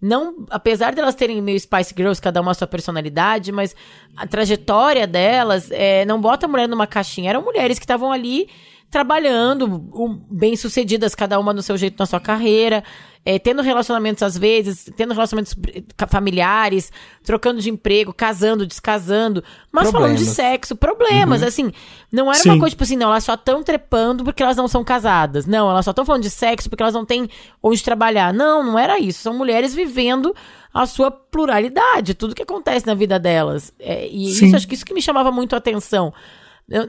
Não, 0.00 0.46
apesar 0.48 0.94
delas 0.94 1.16
terem 1.16 1.42
meio 1.42 1.58
Spice 1.58 1.92
Girls, 1.96 2.22
cada 2.22 2.40
uma 2.40 2.52
a 2.52 2.54
sua 2.54 2.68
personalidade, 2.68 3.50
mas 3.50 3.74
a 4.16 4.28
trajetória 4.28 5.08
delas 5.08 5.72
é, 5.72 6.04
não 6.04 6.20
bota 6.20 6.46
a 6.46 6.48
mulher 6.48 6.68
numa 6.68 6.86
caixinha. 6.86 7.30
Eram 7.30 7.42
mulheres 7.42 7.80
que 7.80 7.84
estavam 7.84 8.12
ali 8.12 8.48
trabalhando, 8.90 9.66
um, 9.94 10.18
bem-sucedidas, 10.30 11.14
cada 11.14 11.38
uma 11.38 11.52
no 11.52 11.62
seu 11.62 11.76
jeito 11.76 11.96
na 11.98 12.06
sua 12.06 12.18
carreira, 12.18 12.82
é, 13.24 13.38
tendo 13.38 13.60
relacionamentos 13.60 14.22
às 14.22 14.38
vezes, 14.38 14.90
tendo 14.96 15.12
relacionamentos 15.12 15.54
ca- 15.96 16.06
familiares, 16.06 16.90
trocando 17.22 17.60
de 17.60 17.68
emprego, 17.68 18.14
casando, 18.14 18.66
descasando, 18.66 19.44
mas 19.70 19.90
falando 19.90 20.16
de 20.16 20.24
Problemas. 20.24 20.34
sexo, 20.36 20.76
problemas, 20.76 21.42
assim. 21.42 21.70
Não 22.10 22.26
era 22.30 22.38
Sim. 22.42 22.48
uma 22.50 22.58
coisa 22.58 22.70
tipo 22.70 22.84
assim, 22.84 22.96
não, 22.96 23.08
elas 23.10 23.24
só 23.24 23.34
estão 23.34 23.62
trepando 23.62 24.24
porque 24.24 24.42
elas 24.42 24.56
não 24.56 24.66
são 24.66 24.82
casadas. 24.82 25.44
Não, 25.46 25.70
elas 25.70 25.84
só 25.84 25.90
estão 25.90 26.06
falando 26.06 26.22
de 26.22 26.30
sexo 26.30 26.70
porque 26.70 26.82
elas 26.82 26.94
não 26.94 27.04
têm 27.04 27.28
onde 27.62 27.82
trabalhar. 27.84 28.32
Não, 28.32 28.62
não 28.64 28.78
era 28.78 28.98
isso. 28.98 29.20
São 29.20 29.34
mulheres 29.36 29.74
vivendo 29.74 30.34
a 30.72 30.86
sua 30.86 31.10
pluralidade, 31.10 32.14
tudo 32.14 32.34
que 32.34 32.42
acontece 32.42 32.86
na 32.86 32.94
vida 32.94 33.18
delas. 33.18 33.72
É, 33.78 34.06
e 34.06 34.28
Sim. 34.32 34.46
isso, 34.46 34.56
acho 34.56 34.66
que 34.68 34.74
isso 34.74 34.86
que 34.86 34.94
me 34.94 35.02
chamava 35.02 35.30
muito 35.30 35.54
a 35.54 35.58
atenção. 35.58 36.14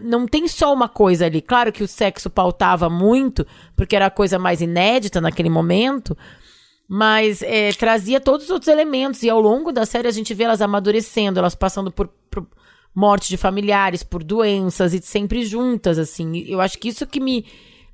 Não 0.03 0.25
tem 0.27 0.47
só 0.47 0.73
uma 0.73 0.89
coisa 0.89 1.25
ali. 1.25 1.41
Claro 1.41 1.71
que 1.71 1.83
o 1.83 1.87
sexo 1.87 2.29
pautava 2.29 2.89
muito, 2.89 3.47
porque 3.75 3.95
era 3.95 4.07
a 4.07 4.11
coisa 4.11 4.37
mais 4.37 4.59
inédita 4.61 5.21
naquele 5.21 5.49
momento, 5.49 6.17
mas 6.87 7.41
é, 7.41 7.71
trazia 7.71 8.19
todos 8.19 8.45
os 8.47 8.51
outros 8.51 8.67
elementos. 8.67 9.23
E 9.23 9.29
ao 9.29 9.39
longo 9.39 9.71
da 9.71 9.85
série 9.85 10.07
a 10.07 10.11
gente 10.11 10.33
vê 10.33 10.43
elas 10.43 10.61
amadurecendo, 10.61 11.39
elas 11.39 11.55
passando 11.55 11.91
por, 11.91 12.07
por 12.29 12.45
morte 12.93 13.29
de 13.29 13.37
familiares, 13.37 14.03
por 14.03 14.23
doenças 14.23 14.93
e 14.93 15.01
sempre 15.01 15.45
juntas, 15.45 15.97
assim. 15.97 16.39
Eu 16.47 16.59
acho 16.59 16.77
que 16.77 16.89
isso 16.89 17.07
que 17.07 17.19
me, 17.21 17.45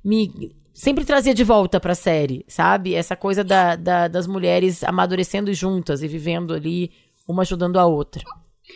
me 0.04 0.56
sempre 0.74 1.04
trazia 1.04 1.34
de 1.34 1.44
volta 1.44 1.78
pra 1.78 1.94
série, 1.94 2.44
sabe? 2.48 2.94
Essa 2.94 3.14
coisa 3.14 3.44
da, 3.44 3.76
da- 3.76 4.08
das 4.08 4.26
mulheres 4.26 4.82
amadurecendo 4.82 5.52
juntas 5.54 6.02
e 6.02 6.08
vivendo 6.08 6.52
ali, 6.52 6.90
uma 7.28 7.42
ajudando 7.42 7.78
a 7.78 7.86
outra. 7.86 8.24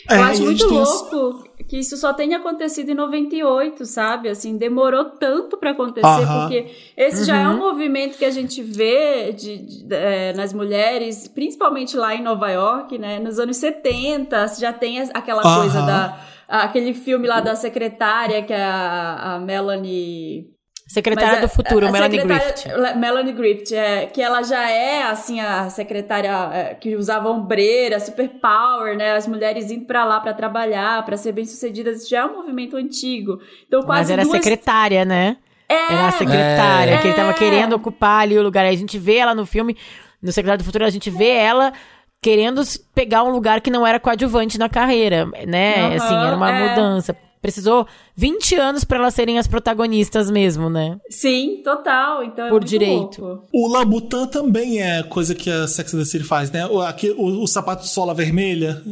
É, 0.09 0.17
Eu 0.17 0.23
acho 0.23 0.43
muito 0.43 0.69
tem 0.69 0.79
louco 0.79 1.45
que 1.69 1.79
isso 1.79 1.97
só 1.97 2.13
tenha 2.13 2.39
acontecido 2.39 2.91
em 2.91 2.95
98, 2.95 3.85
sabe? 3.85 4.29
Assim, 4.29 4.57
demorou 4.57 5.05
tanto 5.05 5.57
pra 5.57 5.71
acontecer, 5.73 6.07
Aham. 6.07 6.41
porque 6.49 6.67
esse 6.97 7.25
já 7.25 7.37
é 7.37 7.47
Uhum. 7.49 7.55
um 7.55 7.59
movimento 7.59 8.17
que 8.19 8.25
a 8.25 8.31
gente 8.31 8.63
vê 8.63 9.33
de, 9.33 9.59
de- 9.85 9.95
é, 9.95 10.33
nas 10.33 10.53
mulheres, 10.53 11.29
principalmente 11.29 11.97
lá 11.97 12.15
em 12.15 12.23
Nova 12.23 12.51
York, 12.51 12.99
né? 12.99 13.19
Nos 13.21 13.39
anos 13.39 13.57
70, 13.57 14.47
já 14.59 14.73
tem 14.73 15.01
aquela 15.13 15.43
Aham. 15.43 15.61
coisa 15.61 15.83
da. 15.83 16.21
Aquele 16.49 16.93
filme 16.95 17.29
lá 17.29 17.41
da 17.41 17.55
secretária, 17.55 18.43
que 18.43 18.53
é 18.53 18.61
a, 18.65 19.35
a 19.35 19.39
Melanie. 19.39 20.47
Secretária 20.93 21.41
Mas 21.41 21.43
do 21.43 21.55
Futuro, 21.55 21.87
a 21.87 21.93
Melanie 21.93 22.21
Griffith. 22.21 22.97
Melanie 22.97 23.33
Griffith, 23.33 23.77
é, 23.77 24.07
que 24.07 24.21
ela 24.21 24.43
já 24.43 24.69
é, 24.69 25.05
assim, 25.05 25.39
a 25.39 25.71
secretária 25.71 26.33
é, 26.53 26.75
que 26.75 26.97
usava 26.97 27.31
ombreira, 27.31 28.01
super 28.01 28.29
power, 28.29 28.97
né? 28.97 29.13
As 29.13 29.25
mulheres 29.29 29.71
indo 29.71 29.85
pra 29.85 30.05
lá 30.05 30.19
pra 30.19 30.35
trabalhar, 30.35 31.05
pra 31.05 31.17
ser 31.17 31.31
bem-sucedidas, 31.31 32.09
já 32.09 32.23
é 32.23 32.25
um 32.25 32.39
movimento 32.39 32.77
antigo. 32.77 33.39
Então, 33.69 33.85
quase 33.85 34.01
Mas 34.01 34.11
era 34.11 34.23
duas... 34.25 34.37
secretária, 34.37 35.05
né? 35.05 35.37
É, 35.69 35.93
Era 35.93 36.09
a 36.09 36.11
secretária, 36.11 36.95
É. 36.95 36.99
que 36.99 37.07
ele 37.07 37.15
tava 37.15 37.31
É. 37.31 37.35
querendo 37.35 37.75
ocupar 37.75 38.23
ali 38.23 38.37
o 38.37 38.43
lugar. 38.43 38.67
Aí 38.67 38.75
a 38.75 38.79
gente 38.79 38.99
vê 38.99 39.19
ela 39.19 39.33
no 39.33 39.47
filme, 39.47 39.77
no 40.21 40.33
Secretário 40.33 40.59
do 40.59 40.67
Futuro, 40.67 40.85
a 40.85 40.91
gente 40.91 41.09
vê 41.09 41.29
ela 41.29 41.73
querendo 42.21 42.63
pegar 42.93 43.23
um 43.23 43.31
lugar 43.31 43.61
que 43.61 43.71
não 43.71 43.87
era 43.87 44.01
coadjuvante 44.01 44.59
na 44.59 44.69
carreira, 44.69 45.25
né? 45.47 45.87
Aham, 45.87 45.95
assim, 45.95 46.27
era 46.27 46.37
uma 46.37 46.51
é. 46.51 46.69
mudança. 46.69 47.17
Precisou 47.43 47.87
20 48.15 48.55
anos 48.57 48.85
pra 48.85 48.99
elas 48.99 49.15
serem 49.15 49.39
as 49.39 49.47
protagonistas 49.47 50.31
mesmo, 50.31 50.69
né? 50.69 50.99
Sim, 51.09 51.63
total. 51.65 52.23
Então 52.23 52.45
é 52.45 52.49
Por 52.49 52.61
muito 52.61 52.69
direito. 52.69 53.23
louco. 53.25 53.47
O 53.53 53.67
Labutan 53.67 54.27
também 54.27 54.83
é 54.83 55.03
coisa 55.03 55.35
que 55.35 55.49
a 55.51 55.67
Sex 55.67 55.95
and 55.95 55.99
the 56.01 56.05
City 56.05 56.25
faz, 56.25 56.51
né? 56.51 56.67
O, 56.67 56.81
aqui, 56.83 57.11
o, 57.17 57.43
o 57.43 57.47
sapato 57.47 57.83
de 57.85 57.89
sola 57.89 58.13
vermelha. 58.13 58.83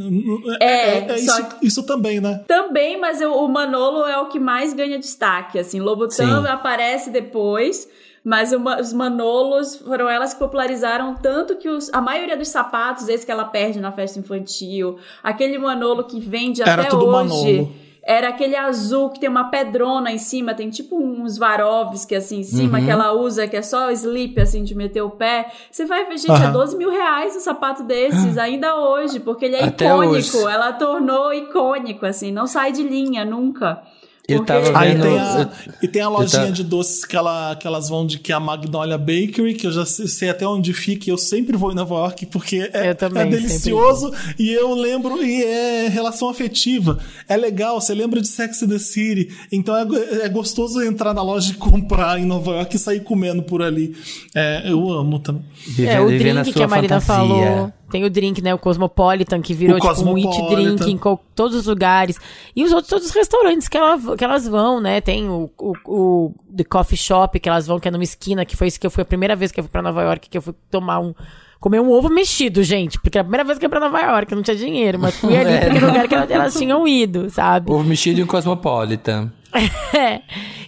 É, 0.60 1.06
só 1.18 1.38
isso, 1.40 1.46
isso 1.62 1.82
também, 1.82 2.20
né? 2.20 2.42
Também, 2.48 2.98
mas 2.98 3.20
o, 3.20 3.30
o 3.32 3.48
Manolo 3.48 4.06
é 4.06 4.18
o 4.18 4.28
que 4.28 4.38
mais 4.38 4.72
ganha 4.72 4.98
destaque, 4.98 5.58
assim. 5.58 5.80
Lobutan 5.80 6.42
Sim. 6.42 6.46
aparece 6.48 7.10
depois, 7.10 7.86
mas 8.24 8.52
o 8.52 8.58
Ma- 8.60 8.80
os 8.80 8.92
Manolos 8.94 9.76
foram 9.76 10.08
elas 10.08 10.32
que 10.32 10.38
popularizaram 10.38 11.14
tanto 11.16 11.56
que 11.56 11.68
os- 11.68 11.92
a 11.92 12.00
maioria 12.00 12.36
dos 12.36 12.48
sapatos, 12.48 13.08
esse 13.08 13.26
que 13.26 13.32
ela 13.32 13.44
perde 13.44 13.78
na 13.78 13.92
festa 13.92 14.18
infantil, 14.18 14.96
aquele 15.22 15.58
Manolo 15.58 16.04
que 16.04 16.18
vende 16.18 16.62
Era 16.62 16.80
até 16.82 16.90
tudo 16.90 17.04
hoje... 17.06 17.12
Manolo. 17.12 17.87
Era 18.08 18.30
aquele 18.30 18.56
azul 18.56 19.10
que 19.10 19.20
tem 19.20 19.28
uma 19.28 19.50
pedrona 19.50 20.10
em 20.10 20.16
cima, 20.16 20.54
tem 20.54 20.70
tipo 20.70 20.96
uns 20.96 21.36
Varovski 21.36 22.14
assim 22.14 22.38
em 22.38 22.42
cima 22.42 22.80
que 22.80 22.90
ela 22.90 23.12
usa, 23.12 23.46
que 23.46 23.54
é 23.54 23.60
só 23.60 23.90
slip 23.90 24.40
assim 24.40 24.64
de 24.64 24.74
meter 24.74 25.02
o 25.02 25.10
pé. 25.10 25.52
Você 25.70 25.84
vai 25.84 26.06
ver, 26.06 26.16
gente, 26.16 26.30
é 26.30 26.46
Aham. 26.46 26.52
12 26.52 26.76
mil 26.78 26.90
reais 26.90 27.36
um 27.36 27.40
sapato 27.40 27.82
desses, 27.82 28.38
ainda 28.38 28.76
hoje, 28.76 29.20
porque 29.20 29.44
ele 29.44 29.56
é 29.56 29.64
Até 29.64 29.84
icônico. 29.84 30.38
hoje. 30.38 30.46
Ela 30.46 30.72
tornou 30.72 31.34
icônico, 31.34 32.06
assim, 32.06 32.32
não 32.32 32.46
sai 32.46 32.72
de 32.72 32.82
linha 32.82 33.26
nunca. 33.26 33.82
Eu 34.28 34.44
tava 34.44 34.70
vendo- 34.78 35.02
tem 35.02 35.18
a, 35.18 35.50
e 35.82 35.88
tem 35.88 36.02
a 36.02 36.08
lojinha 36.10 36.44
tá- 36.46 36.50
de 36.50 36.62
doces 36.62 37.02
que, 37.04 37.16
ela, 37.16 37.56
que 37.56 37.66
elas 37.66 37.88
vão 37.88 38.06
de 38.06 38.18
que 38.18 38.30
é 38.30 38.34
a 38.34 38.40
Magnolia 38.40 38.98
Bakery, 38.98 39.54
que 39.54 39.66
eu 39.66 39.72
já 39.72 39.86
sei, 39.86 40.28
até 40.28 40.46
onde 40.46 40.74
fica, 40.74 41.08
e 41.08 41.10
eu 41.10 41.16
sempre 41.16 41.56
vou 41.56 41.72
em 41.72 41.74
Nova 41.74 41.94
York, 41.94 42.26
porque 42.26 42.68
é, 42.74 42.92
também, 42.92 43.22
é 43.22 43.26
delicioso 43.26 44.12
e 44.38 44.52
eu 44.52 44.74
lembro, 44.74 45.22
e 45.24 45.42
é 45.42 45.88
relação 45.88 46.28
afetiva. 46.28 46.98
É 47.26 47.38
legal, 47.38 47.80
você 47.80 47.94
lembra 47.94 48.20
de 48.20 48.28
Sex 48.28 48.62
and 48.62 48.68
the 48.68 48.78
City, 48.78 49.30
então 49.50 49.74
é, 49.74 49.86
é 50.24 50.28
gostoso 50.28 50.82
entrar 50.82 51.14
na 51.14 51.22
loja 51.22 51.52
e 51.52 51.54
comprar 51.54 52.20
em 52.20 52.26
Nova 52.26 52.50
York 52.52 52.76
e 52.76 52.78
sair 52.78 53.00
comendo 53.00 53.42
por 53.42 53.62
ali. 53.62 53.96
É, 54.34 54.70
eu 54.70 54.90
amo 54.90 55.18
também. 55.20 55.42
É, 55.78 55.98
o 56.00 56.08
drink 56.08 56.52
que 56.52 56.62
a 56.62 56.68
Marina 56.68 57.00
fantasia. 57.00 57.46
falou. 57.46 57.72
Tem 57.90 58.04
o 58.04 58.10
drink, 58.10 58.42
né? 58.42 58.54
O 58.54 58.58
Cosmopolitan, 58.58 59.40
que 59.40 59.54
virou 59.54 59.78
O 59.78 59.80
tipo 59.80 60.02
um 60.02 60.16
it 60.16 60.48
drink 60.54 60.90
em 60.90 60.98
todos 61.34 61.56
os 61.56 61.66
lugares. 61.66 62.18
E 62.54 62.62
os 62.64 62.72
outros 62.72 62.88
todos 62.90 63.06
os 63.06 63.14
restaurantes 63.14 63.66
que, 63.68 63.76
ela, 63.76 63.98
que 64.16 64.22
elas 64.24 64.46
vão, 64.46 64.80
né? 64.80 65.00
Tem 65.00 65.28
o, 65.28 65.50
o, 65.58 65.72
o 65.86 66.34
The 66.54 66.64
Coffee 66.64 66.98
Shop 66.98 67.38
que 67.40 67.48
elas 67.48 67.66
vão, 67.66 67.80
que 67.80 67.88
é 67.88 67.90
numa 67.90 68.04
esquina, 68.04 68.44
que 68.44 68.56
foi 68.56 68.66
isso 68.66 68.78
que 68.78 68.86
eu 68.86 68.90
fui 68.90 69.02
a 69.02 69.06
primeira 69.06 69.34
vez 69.34 69.50
que 69.50 69.58
eu 69.60 69.64
fui 69.64 69.70
pra 69.70 69.80
Nova 69.82 70.02
York, 70.02 70.28
que 70.28 70.36
eu 70.38 70.42
fui 70.42 70.54
tomar 70.70 70.98
um. 71.00 71.14
Comer 71.60 71.80
um 71.80 71.90
ovo 71.90 72.08
mexido, 72.08 72.62
gente. 72.62 73.00
Porque 73.00 73.18
é 73.18 73.20
a 73.20 73.24
primeira 73.24 73.42
vez 73.42 73.58
que 73.58 73.64
eu 73.66 73.70
fui 73.70 73.78
pra 73.80 73.88
Nova 73.88 74.00
York, 74.00 74.30
eu 74.30 74.36
não 74.36 74.44
tinha 74.44 74.56
dinheiro, 74.56 74.96
mas 74.98 75.16
fui 75.16 75.34
ali 75.36 75.50
É. 75.50 75.60
porque 75.64 75.84
lugar 75.84 76.06
que 76.06 76.14
elas, 76.14 76.30
elas 76.30 76.54
tinham 76.54 76.86
ido, 76.86 77.28
sabe? 77.30 77.72
Ovo 77.72 77.82
mexido 77.82 78.20
e 78.20 78.22
um 78.22 78.26
cosmopolitan. 78.26 79.32
É. 79.96 80.20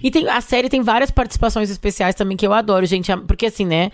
E 0.02 0.10
tem, 0.10 0.26
a 0.28 0.40
série 0.40 0.68
tem 0.70 0.80
várias 0.82 1.10
participações 1.10 1.70
especiais 1.70 2.14
também 2.14 2.36
que 2.36 2.46
eu 2.46 2.52
adoro, 2.54 2.86
gente. 2.86 3.14
Porque 3.26 3.46
assim, 3.46 3.66
né? 3.66 3.92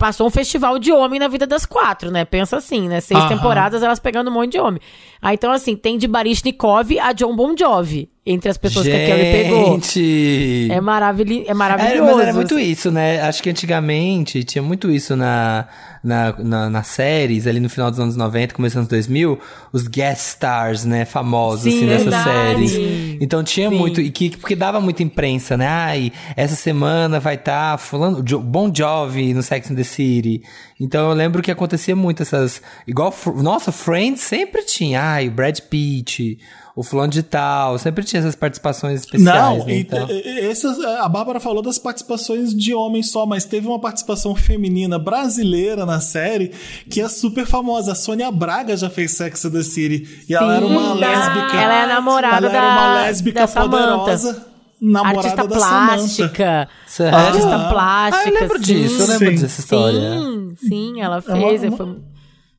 Passou 0.00 0.26
um 0.26 0.30
festival 0.30 0.78
de 0.78 0.90
homem 0.90 1.20
na 1.20 1.28
vida 1.28 1.46
das 1.46 1.66
quatro, 1.66 2.10
né? 2.10 2.24
Pensa 2.24 2.56
assim, 2.56 2.88
né? 2.88 3.02
Seis 3.02 3.20
Aham. 3.20 3.28
temporadas 3.28 3.82
elas 3.82 4.00
pegando 4.00 4.30
um 4.30 4.32
monte 4.32 4.52
de 4.52 4.58
homem. 4.58 4.80
Aí 5.20 5.34
então, 5.34 5.52
assim, 5.52 5.76
tem 5.76 5.98
de 5.98 6.08
Barishnikov 6.08 6.98
a 6.98 7.12
John 7.12 7.36
Bon 7.36 7.54
Jovi, 7.54 8.08
entre 8.24 8.50
as 8.50 8.58
pessoas 8.58 8.86
que 8.86 8.92
a 8.92 8.96
Kelly 9.06 9.32
pegou. 9.44 9.72
Gente! 9.74 10.68
É, 10.70 10.80
maravili 10.80 11.38
é 11.40 11.44
Era, 11.46 11.54
maravilhoso. 11.54 12.02
mas 12.12 12.20
era 12.20 12.32
muito 12.34 12.54
assim. 12.54 12.64
isso, 12.70 12.90
né? 12.90 13.20
Acho 13.22 13.42
que 13.42 13.48
antigamente 13.50 14.44
tinha 14.44 14.62
muito 14.62 14.90
isso 14.90 15.16
na, 15.16 15.66
na, 16.04 16.34
na, 16.38 16.70
nas 16.70 16.86
séries, 16.88 17.46
ali 17.46 17.58
no 17.60 17.70
final 17.70 17.90
dos 17.90 17.98
anos 17.98 18.16
90, 18.16 18.54
começando 18.54 18.82
dos 18.82 18.90
2000, 18.90 19.38
os 19.72 19.88
guest 19.88 20.20
stars, 20.28 20.84
né? 20.84 21.06
Famosos, 21.06 21.62
Sim, 21.62 21.78
assim, 21.78 21.86
nessas 21.86 22.04
verdade. 22.14 22.68
séries. 22.68 23.16
Então 23.22 23.42
tinha 23.42 23.70
Sim. 23.70 23.76
muito, 23.78 24.00
e 24.02 24.10
que, 24.10 24.36
porque 24.36 24.54
dava 24.54 24.80
muita 24.82 25.02
imprensa, 25.02 25.56
né? 25.56 25.66
Ai, 25.66 26.12
essa 26.36 26.54
semana 26.54 27.18
vai 27.18 27.36
estar 27.36 27.78
fulano, 27.78 28.22
Jo- 28.22 28.40
Bon 28.40 28.70
Jovi 28.72 29.32
no 29.32 29.42
Sex 29.42 29.70
and 29.70 29.76
the 29.76 29.82
City. 29.84 30.42
Então 30.78 31.08
eu 31.08 31.14
lembro 31.16 31.40
que 31.42 31.50
acontecia 31.50 31.96
muito 31.96 32.22
essas, 32.22 32.60
igual, 32.86 33.14
nossa, 33.36 33.72
Friends 33.72 34.20
sempre 34.20 34.62
tinha, 34.62 35.02
ai, 35.02 35.28
o 35.28 35.30
Brad 35.30 35.58
Pitt, 35.60 36.38
o 36.80 36.82
fulano 36.82 37.12
de 37.12 37.22
tal, 37.22 37.76
sempre 37.78 38.02
tinha 38.04 38.20
essas 38.20 38.34
participações 38.34 39.00
especiais, 39.00 39.58
Não, 39.58 39.66
né? 39.66 39.74
e- 39.74 39.80
Então- 39.80 40.08
essas, 40.50 40.80
a 40.80 41.06
Bárbara 41.10 41.38
falou 41.38 41.62
das 41.62 41.78
participações 41.78 42.54
de 42.54 42.72
homens 42.72 43.10
só, 43.10 43.26
mas 43.26 43.44
teve 43.44 43.66
uma 43.66 43.78
participação 43.78 44.34
feminina 44.34 44.98
brasileira 44.98 45.84
na 45.84 46.00
série 46.00 46.48
que 46.88 47.00
é 47.02 47.06
super 47.08 47.44
famosa. 47.44 47.92
A 47.92 47.94
Sônia 47.94 48.30
Braga 48.32 48.74
já 48.78 48.88
fez 48.88 49.10
Sex 49.14 49.44
and 49.44 49.50
the 49.50 49.62
City. 49.62 50.24
E 50.26 50.34
ela 50.34 50.52
Sim, 50.52 50.56
era 50.56 50.66
uma 50.66 50.94
verdade. 50.94 51.00
lésbica. 51.36 51.56
Ela 51.60 51.74
é 51.74 51.82
a 51.82 51.86
namorada 51.86 52.46
ela 52.46 52.56
era 52.56 52.66
uma 52.66 52.86
da- 52.86 52.94
lésbica 53.02 53.40
da 53.40 53.48
poderosa. 53.48 54.46
Namorada 54.80 55.18
Artista 55.18 55.46
da 55.46 55.56
plástica. 55.56 56.68
Artista 57.12 57.56
Ah. 57.56 57.68
plástica. 57.68 58.24
Ah, 58.24 58.28
eu 58.34 58.40
lembro 58.40 58.56
sim. 58.56 58.64
disso, 58.64 59.02
eu 59.02 59.06
lembro 59.08 59.36
Sim. 59.36 59.42
dessa 59.42 59.60
história. 59.60 60.18
Sim, 60.18 60.54
sim, 60.66 61.00
ela 61.02 61.18
É 61.18 61.20
fez. 61.20 61.62
uma- 61.64 61.76
Foi, 61.76 61.96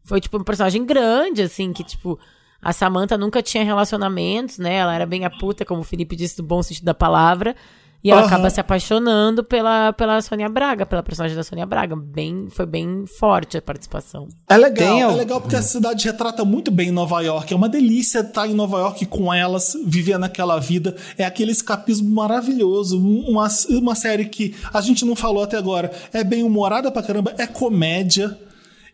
foi, 0.04 0.22
tipo, 0.22 0.38
um 0.38 0.44
personagem 0.44 0.86
grande, 0.86 1.42
assim, 1.42 1.74
que, 1.74 1.84
tipo, 1.84 2.20
a 2.62 2.72
Samantha 2.74 3.18
nunca 3.18 3.42
tinha 3.42 3.64
relacionamentos, 3.64 4.58
né? 4.58 4.76
Ela 4.76 4.94
era 4.96 5.06
bem 5.06 5.26
a 5.26 5.30
puta, 5.30 5.66
como 5.66 5.82
o 5.82 5.86
Felipe 5.86 6.16
disse, 6.16 6.38
do 6.38 6.44
bom 6.44 6.62
sentido 6.62 6.86
da 6.86 6.94
palavra. 6.94 7.56
E 8.04 8.10
ela 8.10 8.22
Aham. 8.22 8.28
acaba 8.30 8.50
se 8.50 8.60
apaixonando 8.60 9.44
pela, 9.44 9.94
pela 9.94 10.20
Sônia 10.24 10.50
Braga, 10.50 10.88
pela 10.88 11.04
personagem 11.04 11.38
da 11.38 11.44
Sônia 11.44 11.68
Braga. 11.68 11.96
Bem, 11.96 12.48
foi 12.50 12.66
bem 12.66 13.06
forte 13.20 13.58
a 13.58 13.62
participação. 13.62 14.28
É 14.50 14.58
legal, 14.58 14.88
Tem 14.88 15.02
é 15.02 15.04
al- 15.04 15.16
legal 15.16 15.40
porque 15.40 15.56
a 15.56 15.62
cidade 15.62 16.06
retrata 16.08 16.44
muito 16.44 16.72
bem 16.72 16.90
Nova 16.90 17.22
York. 17.22 17.54
É 17.54 17.56
uma 17.56 17.70
delícia 17.70 18.22
estar 18.22 18.48
em 18.48 18.56
Nova 18.56 18.80
York 18.80 19.06
com 19.06 19.32
elas, 19.32 19.78
vivendo 19.86 20.24
aquela 20.24 20.60
vida. 20.60 20.96
É 21.16 21.24
aquele 21.26 21.52
escapismo 21.52 22.10
maravilhoso. 22.10 23.00
Um- 23.00 23.22
Uma, 23.34 23.48
uma 23.70 23.94
série 23.94 24.26
que 24.26 24.56
a 24.74 24.82
gente 24.82 25.06
não 25.06 25.16
falou 25.16 25.44
até 25.44 25.56
agora. 25.58 25.92
É 26.12 26.24
bem 26.24 26.42
humorada 26.42 26.90
pra 26.92 27.04
caramba, 27.04 27.36
é 27.38 27.46
comédia. 27.46 28.36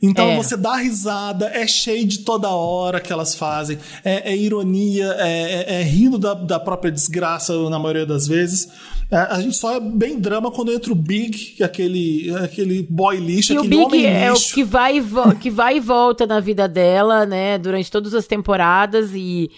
Então 0.02 0.30
É. 0.32 0.36
você 0.36 0.56
dá 0.56 0.76
risada, 0.76 1.48
é 1.48 1.66
shade 1.66 2.20
toda 2.20 2.50
hora 2.50 3.00
que 3.00 3.12
elas 3.12 3.34
fazem, 3.36 3.78
é, 4.06 4.32
é 4.32 4.38
ironia, 4.38 5.06
é, 5.18 5.66
é- 5.68 5.74
é 5.80 5.84
rindo 5.84 6.18
da, 6.20 6.34
da 6.36 6.60
própria 6.60 6.92
desgraça 6.92 7.54
na 7.70 7.80
maioria 7.80 8.06
das 8.06 8.28
vezes. 8.28 8.68
É, 9.10 9.16
a 9.18 9.42
gente 9.42 9.56
só 9.56 9.74
é 9.76 9.80
bem 9.80 10.20
drama 10.20 10.52
quando 10.52 10.72
entra 10.72 10.92
o 10.92 10.96
Big, 10.96 11.64
aquele, 11.64 12.30
aquele 12.44 12.86
boy 12.90 13.18
lixo, 13.18 13.54
E 13.54 13.56
o 13.56 13.60
aquele 13.62 13.76
Big 13.76 13.86
homem 13.86 14.06
é 14.06 14.30
o 14.30 14.34
lixo. 14.36 14.54
que 14.54 14.64
vai, 14.64 14.98
e 15.00 15.36
que 15.42 15.50
vai 15.50 15.78
e 15.78 15.80
volta 15.80 16.28
na 16.28 16.40
vida 16.40 16.68
dela, 16.68 17.26
né? 17.26 17.58
Durante 17.58 17.90
todas 17.90 18.14
as 18.14 18.28
temporadas. 18.28 19.12
E, 19.16 19.50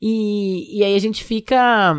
e, 0.00 0.78
e 0.78 0.82
aí 0.84 0.94
a 0.94 0.98
gente 0.98 1.22
fica 1.22 1.94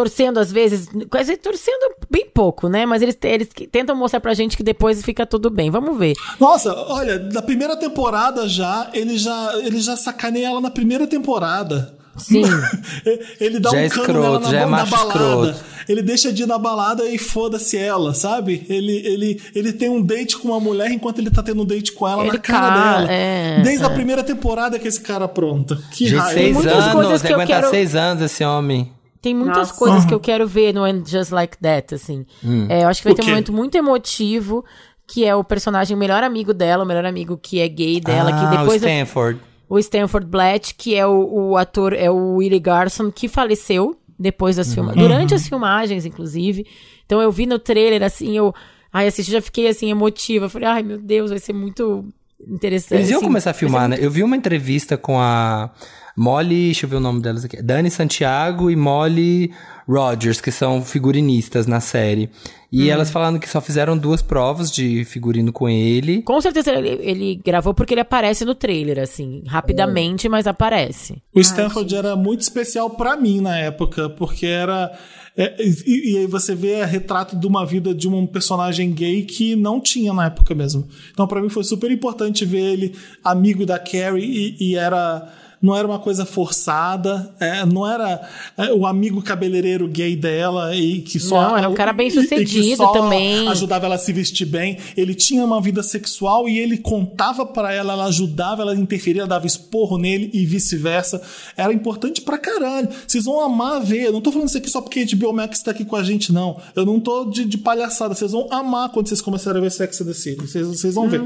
torcendo 0.00 0.38
às 0.38 0.50
vezes, 0.50 0.88
quase 1.10 1.36
torcendo 1.36 1.94
bem 2.10 2.26
pouco, 2.32 2.68
né? 2.68 2.86
Mas 2.86 3.02
eles, 3.02 3.16
eles 3.22 3.48
tentam 3.70 3.94
mostrar 3.94 4.20
pra 4.20 4.32
gente 4.32 4.56
que 4.56 4.62
depois 4.62 5.02
fica 5.02 5.26
tudo 5.26 5.50
bem. 5.50 5.70
Vamos 5.70 5.98
ver. 5.98 6.14
Nossa, 6.38 6.74
olha, 6.74 7.18
na 7.18 7.42
primeira 7.42 7.76
temporada 7.76 8.48
já, 8.48 8.88
ele 8.94 9.18
já, 9.18 9.52
ele 9.62 9.78
já 9.80 9.96
sacaneia 9.96 10.46
ela 10.46 10.60
na 10.60 10.70
primeira 10.70 11.06
temporada. 11.06 11.96
Sim. 12.16 12.42
ele 13.40 13.60
dá 13.60 13.70
Já 13.70 13.80
é 13.80 13.86
um 13.86 13.88
cano 13.90 14.02
escroto, 14.02 14.20
nela 14.20 14.40
na, 14.40 14.50
já 14.50 14.56
é 14.56 14.60
na 14.60 14.66
macho 14.66 14.90
balada. 14.90 15.12
escroto. 15.50 15.64
Ele 15.88 16.02
deixa 16.02 16.32
de 16.32 16.42
ir 16.42 16.46
na 16.46 16.58
balada 16.58 17.04
e 17.08 17.18
foda-se 17.18 17.76
ela, 17.76 18.14
sabe? 18.14 18.64
Ele, 18.68 18.96
ele, 19.06 19.42
ele 19.54 19.72
tem 19.72 19.88
um 19.88 20.00
date 20.02 20.36
com 20.38 20.48
uma 20.48 20.60
mulher 20.60 20.90
enquanto 20.90 21.18
ele 21.18 21.30
tá 21.30 21.42
tendo 21.42 21.62
um 21.62 21.64
date 21.64 21.92
com 21.92 22.06
ela 22.06 22.22
Ele 22.22 22.32
na 22.32 22.38
cara 22.38 22.98
dela. 23.00 23.12
é, 23.12 23.60
Desde 23.62 23.84
a 23.84 23.88
é. 23.88 23.94
primeira 23.94 24.22
temporada 24.22 24.78
que 24.78 24.86
esse 24.88 25.00
cara 25.00 25.24
apronta. 25.24 25.76
Que 25.92 26.06
De 26.06 26.16
raiva. 26.16 26.32
seis 26.40 26.54
muitas 26.54 26.72
anos, 26.74 27.20
tem 27.22 27.28
que 27.28 27.32
eu 27.32 27.36
aguentar 27.36 27.56
quero- 27.60 27.70
seis 27.70 27.94
anos 27.94 28.22
esse 28.22 28.44
homem. 28.44 28.92
Tem 29.22 29.34
muitas 29.34 29.68
Nossa. 29.68 29.78
coisas 29.78 30.02
Uhum. 30.02 30.08
que 30.08 30.14
eu 30.14 30.20
quero 30.20 30.46
ver 30.46 30.72
no 30.72 30.82
And 30.84 31.04
Just 31.04 31.30
Like 31.30 31.58
That, 31.58 31.94
assim. 31.94 32.24
É, 32.68 32.84
eu 32.84 32.88
acho 32.88 33.00
que 33.02 33.04
vai 33.04 33.12
O 33.12 33.16
ter 33.16 33.22
um 33.22 33.28
momento 33.28 33.52
muito 33.52 33.76
emotivo, 33.76 34.64
que 35.06 35.24
é 35.24 35.34
o 35.34 35.44
personagem 35.44 35.94
o 35.94 35.98
melhor 35.98 36.22
amigo 36.22 36.54
dela, 36.54 36.84
o 36.84 36.86
melhor 36.86 37.04
amigo 37.04 37.36
que 37.36 37.60
é 37.60 37.68
gay 37.68 38.00
dela, 38.00 38.30
ah, 38.32 38.40
que 38.50 38.56
depois 38.58 38.82
o 38.82 38.86
Stanford. 38.86 39.40
o 39.68 39.78
Stanford 39.78 40.26
Blatt, 40.26 40.74
que 40.74 40.94
é 40.94 41.06
o, 41.06 41.50
o 41.50 41.56
ator, 41.56 41.92
é 41.92 42.10
o 42.10 42.36
Willie 42.36 42.58
Garson, 42.60 43.10
que 43.10 43.28
faleceu 43.28 43.96
depois 44.18 44.56
das 44.56 44.72
filmagens, 44.72 45.02
durante 45.02 45.34
as 45.34 45.46
filmagens, 45.48 46.04
inclusive. 46.06 46.66
Então 47.06 47.20
eu 47.20 47.30
vi 47.32 47.44
no 47.46 47.58
trailer, 47.58 48.02
assim, 48.02 48.36
eu 48.36 48.54
ai, 48.92 49.06
assisti, 49.06 49.32
já 49.32 49.40
fiquei, 49.42 49.68
assim, 49.68 49.90
emotiva. 49.90 50.48
Falei, 50.48 50.68
ai, 50.68 50.82
meu 50.82 50.98
Deus, 50.98 51.30
vai 51.30 51.38
ser 51.38 51.52
muito 51.52 52.04
interessante. 52.48 52.98
Eles 52.98 53.10
iam 53.10 53.18
assim, 53.18 53.26
começar 53.26 53.50
a 53.50 53.54
filmar, 53.54 53.82
ser 53.82 53.88
né? 53.88 53.96
Eu 54.00 54.10
vi 54.10 54.22
uma 54.22 54.36
entrevista 54.36 54.96
com 54.96 55.18
a 55.20 55.70
Molly, 56.16 56.66
deixa 56.66 56.86
eu 56.86 56.90
ver 56.90 56.96
o 56.96 57.00
nome 57.00 57.20
delas 57.20 57.44
aqui. 57.44 57.60
Dani 57.62 57.90
Santiago 57.90 58.70
e 58.70 58.76
Molly 58.76 59.52
Rogers, 59.88 60.40
que 60.40 60.50
são 60.52 60.82
figurinistas 60.82 61.66
na 61.66 61.80
série. 61.80 62.30
E 62.72 62.84
Hum. 62.84 62.92
elas 62.92 63.10
falando 63.10 63.40
que 63.40 63.48
só 63.48 63.60
fizeram 63.60 63.98
duas 63.98 64.22
provas 64.22 64.70
de 64.70 65.04
figurino 65.04 65.52
com 65.52 65.68
ele. 65.68 66.22
Com 66.22 66.40
certeza 66.40 66.70
ele, 66.72 66.98
ele 67.02 67.40
gravou 67.44 67.74
porque 67.74 67.94
ele 67.94 68.00
aparece 68.00 68.44
no 68.44 68.54
trailer, 68.54 69.00
assim, 69.00 69.42
rapidamente, 69.46 70.28
mas 70.28 70.46
aparece. 70.46 71.20
O 71.34 71.40
Stanford 71.40 71.92
era 71.96 72.14
muito 72.14 72.42
especial 72.42 72.90
pra 72.90 73.16
mim 73.16 73.40
na 73.40 73.56
época, 73.58 74.08
porque 74.10 74.46
era. 74.46 74.92
é, 75.36 75.56
e, 75.60 76.12
e 76.12 76.18
aí 76.18 76.26
você 76.28 76.54
vê 76.54 76.84
retrato 76.84 77.34
de 77.34 77.44
uma 77.46 77.66
vida 77.66 77.92
de 77.92 78.06
um 78.08 78.24
personagem 78.24 78.92
gay 78.92 79.22
que 79.24 79.56
não 79.56 79.80
tinha 79.80 80.12
na 80.12 80.26
época 80.26 80.54
mesmo. 80.54 80.86
Então 81.10 81.26
pra 81.26 81.42
mim 81.42 81.48
foi 81.48 81.64
super 81.64 81.90
importante 81.90 82.44
ver 82.44 82.60
ele 82.72 82.94
amigo 83.24 83.66
da 83.66 83.80
Carrie 83.80 84.56
e, 84.60 84.70
e 84.70 84.76
era. 84.76 85.28
Não 85.62 85.76
era 85.76 85.86
uma 85.86 85.98
coisa 85.98 86.24
forçada, 86.24 87.34
é, 87.38 87.66
não 87.66 87.86
era 87.86 88.26
é, 88.56 88.72
o 88.72 88.86
amigo 88.86 89.20
cabeleireiro 89.22 89.86
gay 89.88 90.16
dela 90.16 90.74
e 90.74 91.02
que 91.02 91.20
só. 91.20 91.50
Não, 91.50 91.56
era 91.58 91.68
um 91.68 91.74
cara 91.74 91.92
bem 91.92 92.08
e- 92.08 92.10
e 92.10 92.12
que 92.14 92.22
sucedido 92.22 92.76
só 92.76 92.92
também. 92.92 93.46
Ajudava 93.48 93.86
ela 93.86 93.96
a 93.96 93.98
se 93.98 94.12
vestir 94.12 94.46
bem. 94.46 94.78
Ele 94.96 95.14
tinha 95.14 95.44
uma 95.44 95.60
vida 95.60 95.82
sexual 95.82 96.48
e 96.48 96.58
ele 96.58 96.78
contava 96.78 97.44
pra 97.44 97.72
ela, 97.72 97.92
ela 97.92 98.04
ajudava, 98.06 98.62
ela 98.62 98.74
interferia, 98.74 99.22
ela 99.22 99.28
dava 99.28 99.46
esporro 99.46 99.98
nele 99.98 100.30
e 100.32 100.46
vice-versa. 100.46 101.20
Era 101.56 101.72
importante 101.72 102.22
pra 102.22 102.38
caralho. 102.38 102.88
Vocês 103.06 103.24
vão 103.24 103.40
amar 103.40 103.80
ver. 103.82 104.04
Eu 104.04 104.12
não 104.12 104.20
tô 104.20 104.32
falando 104.32 104.48
isso 104.48 104.56
aqui 104.58 104.70
só 104.70 104.80
porque 104.80 105.00
a 105.00 105.16
HBO 105.16 105.32
Max 105.32 105.62
tá 105.62 105.70
aqui 105.72 105.84
com 105.84 105.96
a 105.96 106.02
gente, 106.02 106.32
não. 106.32 106.58
Eu 106.74 106.86
não 106.86 106.98
tô 106.98 107.26
de, 107.26 107.44
de 107.44 107.58
palhaçada. 107.58 108.14
Vocês 108.14 108.32
vão 108.32 108.48
amar 108.50 108.88
quando 108.90 109.08
vocês 109.08 109.20
começarem 109.20 109.58
a 109.58 109.62
ver 109.62 109.70
Sex 109.70 110.00
and 110.00 110.06
the 110.06 110.14
City. 110.14 110.40
Vocês, 110.46 110.66
vocês 110.66 110.94
vão 110.94 111.08
ver. 111.08 111.22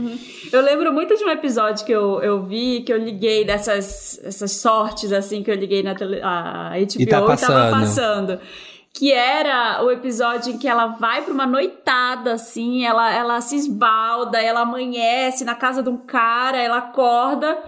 Eu 0.53 0.61
lembro 0.61 0.92
muito 0.92 1.16
de 1.16 1.23
um 1.25 1.29
episódio 1.31 1.85
que 1.85 1.92
eu, 1.92 2.20
eu 2.20 2.44
vi, 2.44 2.83
que 2.83 2.92
eu 2.92 2.99
liguei 2.99 3.44
dessas 3.44 4.20
essas 4.24 4.52
sortes, 4.52 5.12
assim, 5.12 5.42
que 5.42 5.50
eu 5.50 5.54
liguei 5.54 5.82
na 5.82 5.94
tele, 5.94 6.20
a 6.22 6.70
HBO 6.70 7.02
E 7.02 7.06
tá 7.06 7.16
tava 7.16 7.26
passando. 7.28 7.70
passando. 7.70 8.40
Que 8.92 9.12
era 9.12 9.82
o 9.82 9.90
episódio 9.90 10.52
em 10.54 10.58
que 10.58 10.68
ela 10.68 10.87
vai 10.87 11.22
pra 11.22 11.34
uma 11.34 11.46
noitada, 11.46 12.34
assim, 12.34 12.84
ela, 12.84 13.12
ela 13.12 13.40
se 13.40 13.56
esbalda, 13.56 14.40
ela 14.40 14.60
amanhece 14.60 15.44
na 15.44 15.54
casa 15.54 15.82
de 15.82 15.88
um 15.88 15.96
cara, 15.96 16.58
ela 16.58 16.78
acorda 16.78 17.58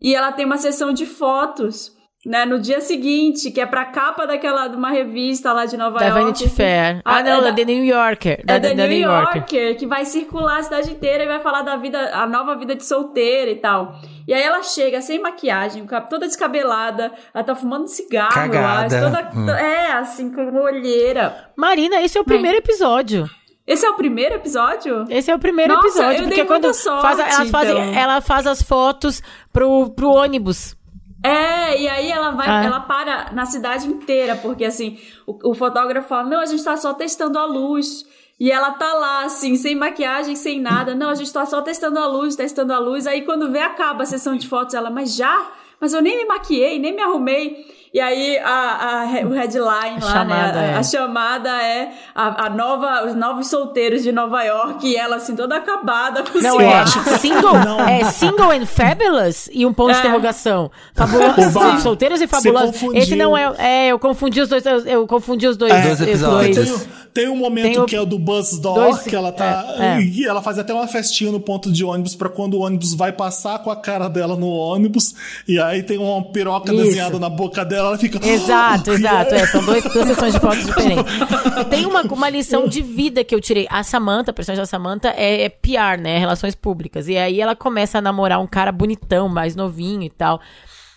e 0.00 0.14
ela 0.14 0.32
tem 0.32 0.46
uma 0.46 0.56
sessão 0.56 0.92
de 0.92 1.04
fotos, 1.04 1.94
né, 2.26 2.44
no 2.44 2.58
dia 2.58 2.80
seguinte, 2.82 3.50
que 3.50 3.60
é 3.60 3.66
pra 3.66 3.86
capa 3.86 4.26
daquela, 4.26 4.68
de 4.68 4.76
uma 4.76 4.90
revista 4.90 5.52
lá 5.54 5.64
de 5.64 5.76
Nova 5.76 5.98
Da 5.98 6.06
York. 6.06 6.20
Vanity 6.20 6.48
Fair. 6.50 7.00
Ah, 7.04 7.20
é 7.20 7.22
não, 7.22 7.40
da- 7.40 7.50
da 7.50 7.56
The 7.56 7.64
New 7.64 7.84
Yorker. 7.84 8.42
Da, 8.44 8.54
é 8.54 8.58
da, 8.60 8.68
da 8.74 8.86
New 8.86 8.98
Yorker. 8.98 9.36
Yorker, 9.36 9.76
que 9.78 9.86
vai 9.86 10.04
circular 10.04 10.58
a 10.58 10.62
cidade 10.62 10.90
inteira 10.90 11.24
e 11.24 11.26
vai 11.26 11.40
falar 11.40 11.62
da 11.62 11.76
vida, 11.76 12.10
a 12.14 12.26
nova 12.26 12.54
vida 12.56 12.74
de 12.74 12.84
solteira 12.84 13.50
e 13.50 13.56
tal. 13.56 13.94
E 14.28 14.34
aí 14.34 14.42
ela 14.42 14.62
chega 14.62 15.00
sem 15.00 15.18
maquiagem, 15.20 15.86
toda 16.10 16.26
descabelada, 16.26 17.10
ela 17.32 17.42
tá 17.42 17.54
fumando 17.54 17.88
cigarro, 17.88 18.34
Cagada. 18.34 18.94
eu 18.96 19.06
acho, 19.08 19.16
toda, 19.16 19.30
Hum. 19.40 19.50
é, 19.56 19.92
assim, 19.92 20.30
com 20.30 20.42
uma 20.42 20.60
olheira. 20.62 21.50
Marina, 21.56 22.02
esse 22.02 22.18
é 22.18 22.20
o 22.20 22.24
primeiro 22.24 22.58
episódio. 22.58 23.28
Esse 23.66 23.86
é 23.86 23.90
o 23.90 23.94
primeiro 23.94 24.34
episódio? 24.34 25.04
Esse 25.08 25.30
é 25.30 25.34
o 25.34 25.38
primeiro 25.38 25.72
Nossa, 25.72 25.86
episódio. 25.88 26.18
eu 26.18 26.22
porque 26.24 26.34
dei 26.36 26.44
quando 26.44 26.64
muita 26.64 26.78
sorte, 26.78 27.02
faz, 27.02 27.20
a- 27.20 27.28
ela, 27.28 27.44
faz, 27.46 27.70
então. 27.70 27.94
ela 27.94 28.20
faz 28.20 28.46
as 28.46 28.60
fotos 28.62 29.22
pro, 29.52 29.90
pro 29.90 30.10
ônibus. 30.10 30.74
É, 31.22 31.80
e 31.80 31.88
aí 31.88 32.10
ela 32.10 32.30
vai, 32.30 32.48
Ah. 32.48 32.64
ela 32.64 32.80
para 32.80 33.30
na 33.32 33.44
cidade 33.44 33.86
inteira, 33.86 34.36
porque 34.36 34.64
assim, 34.64 34.98
o, 35.26 35.50
o 35.50 35.54
fotógrafo 35.54 36.08
fala, 36.08 36.28
não, 36.28 36.40
a 36.40 36.46
gente 36.46 36.64
tá 36.64 36.76
só 36.76 36.94
testando 36.94 37.38
a 37.38 37.44
luz. 37.44 38.04
E 38.38 38.50
ela 38.50 38.70
tá 38.70 38.94
lá, 38.94 39.24
assim, 39.24 39.54
sem 39.54 39.74
maquiagem, 39.74 40.34
sem 40.34 40.58
nada. 40.58 40.94
Não, 40.94 41.10
a 41.10 41.14
gente 41.14 41.30
tá 41.30 41.44
só 41.44 41.60
testando 41.60 41.98
a 41.98 42.06
luz, 42.06 42.34
testando 42.36 42.72
a 42.72 42.78
luz. 42.78 43.06
Aí 43.06 43.20
quando 43.20 43.50
vê, 43.52 43.60
acaba 43.60 44.02
a 44.02 44.06
sessão 44.06 44.34
de 44.34 44.48
fotos, 44.48 44.74
ela, 44.74 44.88
mas 44.88 45.14
já? 45.14 45.46
Mas 45.80 45.92
eu 45.92 46.02
nem 46.02 46.16
me 46.18 46.24
maquiei, 46.26 46.78
nem 46.78 46.94
me 46.94 47.02
arrumei. 47.02 47.66
E 47.92 47.98
aí 47.98 48.38
a, 48.38 49.00
a- 49.02 49.26
o 49.26 49.32
headline 49.32 49.98
lá, 50.00 50.12
chamada 50.12 50.60
né? 50.60 50.70
é. 50.70 50.74
A, 50.74 50.78
a 50.78 50.82
chamada 50.84 51.48
é 51.60 51.90
a, 52.14 52.46
a 52.46 52.50
nova, 52.50 53.04
os 53.08 53.16
novos 53.16 53.48
solteiros 53.48 54.04
de 54.04 54.12
Nova 54.12 54.44
York. 54.44 54.86
E 54.86 54.94
ela, 54.96 55.16
assim, 55.16 55.34
toda 55.34 55.56
acabada 55.56 56.22
com 56.22 56.38
Não, 56.38 56.60
é 56.60 56.86
single, 57.18 57.56
é 57.88 58.04
single 58.04 58.50
and 58.52 58.66
fabulous 58.66 59.48
e 59.52 59.66
um 59.66 59.72
ponto 59.72 59.90
de 59.90 59.96
É. 59.96 60.00
interrogação. 60.02 60.70
Fabulo- 60.94 61.24
Oba, 61.30 61.72
sim, 61.72 61.80
solteiros 61.80 62.20
e 62.20 62.28
fabulosos. 62.28 62.80
Esse 62.94 63.16
não 63.16 63.36
é. 63.36 63.52
É, 63.58 63.86
eu 63.88 63.98
confundi 63.98 64.40
os 64.40 64.48
dois. 64.48 64.64
Eu, 64.64 64.78
eu 64.86 65.06
confundi 65.08 65.48
os 65.48 65.56
dois. 65.56 65.72
Dois 65.72 66.00
os 66.00 66.00
episódios. 66.06 66.56
dois. 66.68 66.70
Tem, 67.12 67.24
tem 67.24 67.28
um 67.28 67.34
momento 67.36 67.64
Tem 67.64 67.80
o- 67.80 67.86
que 67.86 67.96
é 67.96 68.00
o 68.00 68.06
do 68.06 68.20
Buzz 68.20 68.56
Door, 68.60 68.74
dois- 68.92 69.02
que 69.02 69.16
ela 69.16 69.32
tá. 69.32 69.64
é, 69.78 69.84
é. 69.98 70.00
E 70.00 70.24
ela 70.26 70.40
faz 70.40 70.60
até 70.60 70.72
uma 70.72 70.86
festinha 70.86 71.32
no 71.32 71.40
ponto 71.40 71.72
de 71.72 71.84
ônibus 71.84 72.14
pra 72.14 72.28
quando 72.28 72.54
o 72.54 72.60
ônibus 72.60 72.94
vai 72.94 73.10
passar 73.10 73.58
com 73.58 73.68
a 73.70 73.74
cara 73.74 74.06
dela 74.08 74.36
no 74.36 74.46
ônibus. 74.48 75.12
E 75.48 75.58
aí 75.60 75.69
tem 75.82 75.96
uma 75.98 76.22
piroca 76.32 76.72
Isso. 76.72 76.82
desenhada 76.84 77.18
na 77.18 77.28
boca 77.28 77.64
dela, 77.64 77.88
ela 77.88 77.98
fica. 77.98 78.18
Exato, 78.26 78.90
"Ah, 78.90 78.94
exato. 78.98 79.34
É, 79.34 79.46
são 79.46 79.64
dois, 79.64 79.82
duas 79.84 80.06
sessões 80.08 80.34
de 80.34 80.40
fotos 80.40 80.66
diferentes. 80.66 81.04
Tem 81.70 81.86
uma, 81.86 82.02
uma 82.02 82.28
lição 82.28 82.66
de 82.66 82.82
vida 82.82 83.22
que 83.22 83.34
eu 83.34 83.40
tirei. 83.40 83.66
A 83.70 83.82
Samantha, 83.82 84.30
a 84.30 84.34
personagem 84.34 84.62
da 84.62 84.66
Samantha, 84.66 85.14
é, 85.16 85.42
é 85.44 85.48
PR, 85.48 86.00
né? 86.00 86.18
Relações 86.18 86.54
públicas. 86.54 87.06
E 87.08 87.16
aí 87.16 87.40
ela 87.40 87.54
começa 87.54 87.98
a 87.98 88.00
namorar 88.02 88.40
um 88.40 88.46
cara 88.46 88.72
bonitão, 88.72 89.28
mais 89.28 89.54
novinho 89.54 90.02
e 90.02 90.10
tal. 90.10 90.40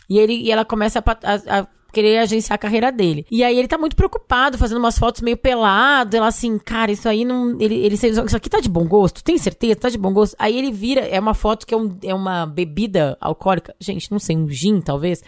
E, 0.09 0.17
ele, 0.19 0.33
e 0.33 0.51
ela 0.51 0.65
começa 0.65 0.99
a, 0.99 1.03
a- 1.11 1.59
a 1.59 1.67
querer 1.93 2.17
agenciar 2.17 2.55
a 2.55 2.57
carreira 2.57 2.91
dele. 2.91 3.25
E 3.31 3.43
aí 3.43 3.57
ele 3.57 3.67
tá 3.67 3.77
muito 3.77 3.95
preocupado, 3.95 4.57
fazendo 4.57 4.79
umas 4.79 4.97
fotos 4.97 5.21
meio 5.21 5.37
pelado. 5.37 6.17
Ela 6.17 6.27
assim, 6.27 6.57
cara, 6.57 6.91
isso 6.91 7.07
aí 7.07 7.23
não. 7.23 7.55
Ele, 7.61 7.75
ele 7.75 7.95
isso 7.95 8.35
aqui 8.35 8.49
tá 8.49 8.59
de 8.59 8.67
bom 8.67 8.85
gosto? 8.85 9.23
Tem 9.23 9.37
certeza? 9.37 9.75
Tá 9.75 9.89
de 9.89 9.97
bom 9.97 10.11
gosto? 10.11 10.35
Aí 10.39 10.57
ele 10.57 10.71
vira, 10.71 11.01
é 11.01 11.19
uma 11.19 11.33
foto 11.33 11.65
que 11.65 11.73
é, 11.73 11.77
um- 11.77 11.97
é 12.03 12.13
uma 12.13 12.45
bebida 12.45 13.17
alcoólica. 13.21 13.73
Gente, 13.79 14.11
não 14.11 14.19
sei, 14.19 14.35
um 14.35 14.49
gin, 14.49 14.81
talvez. 14.81 15.23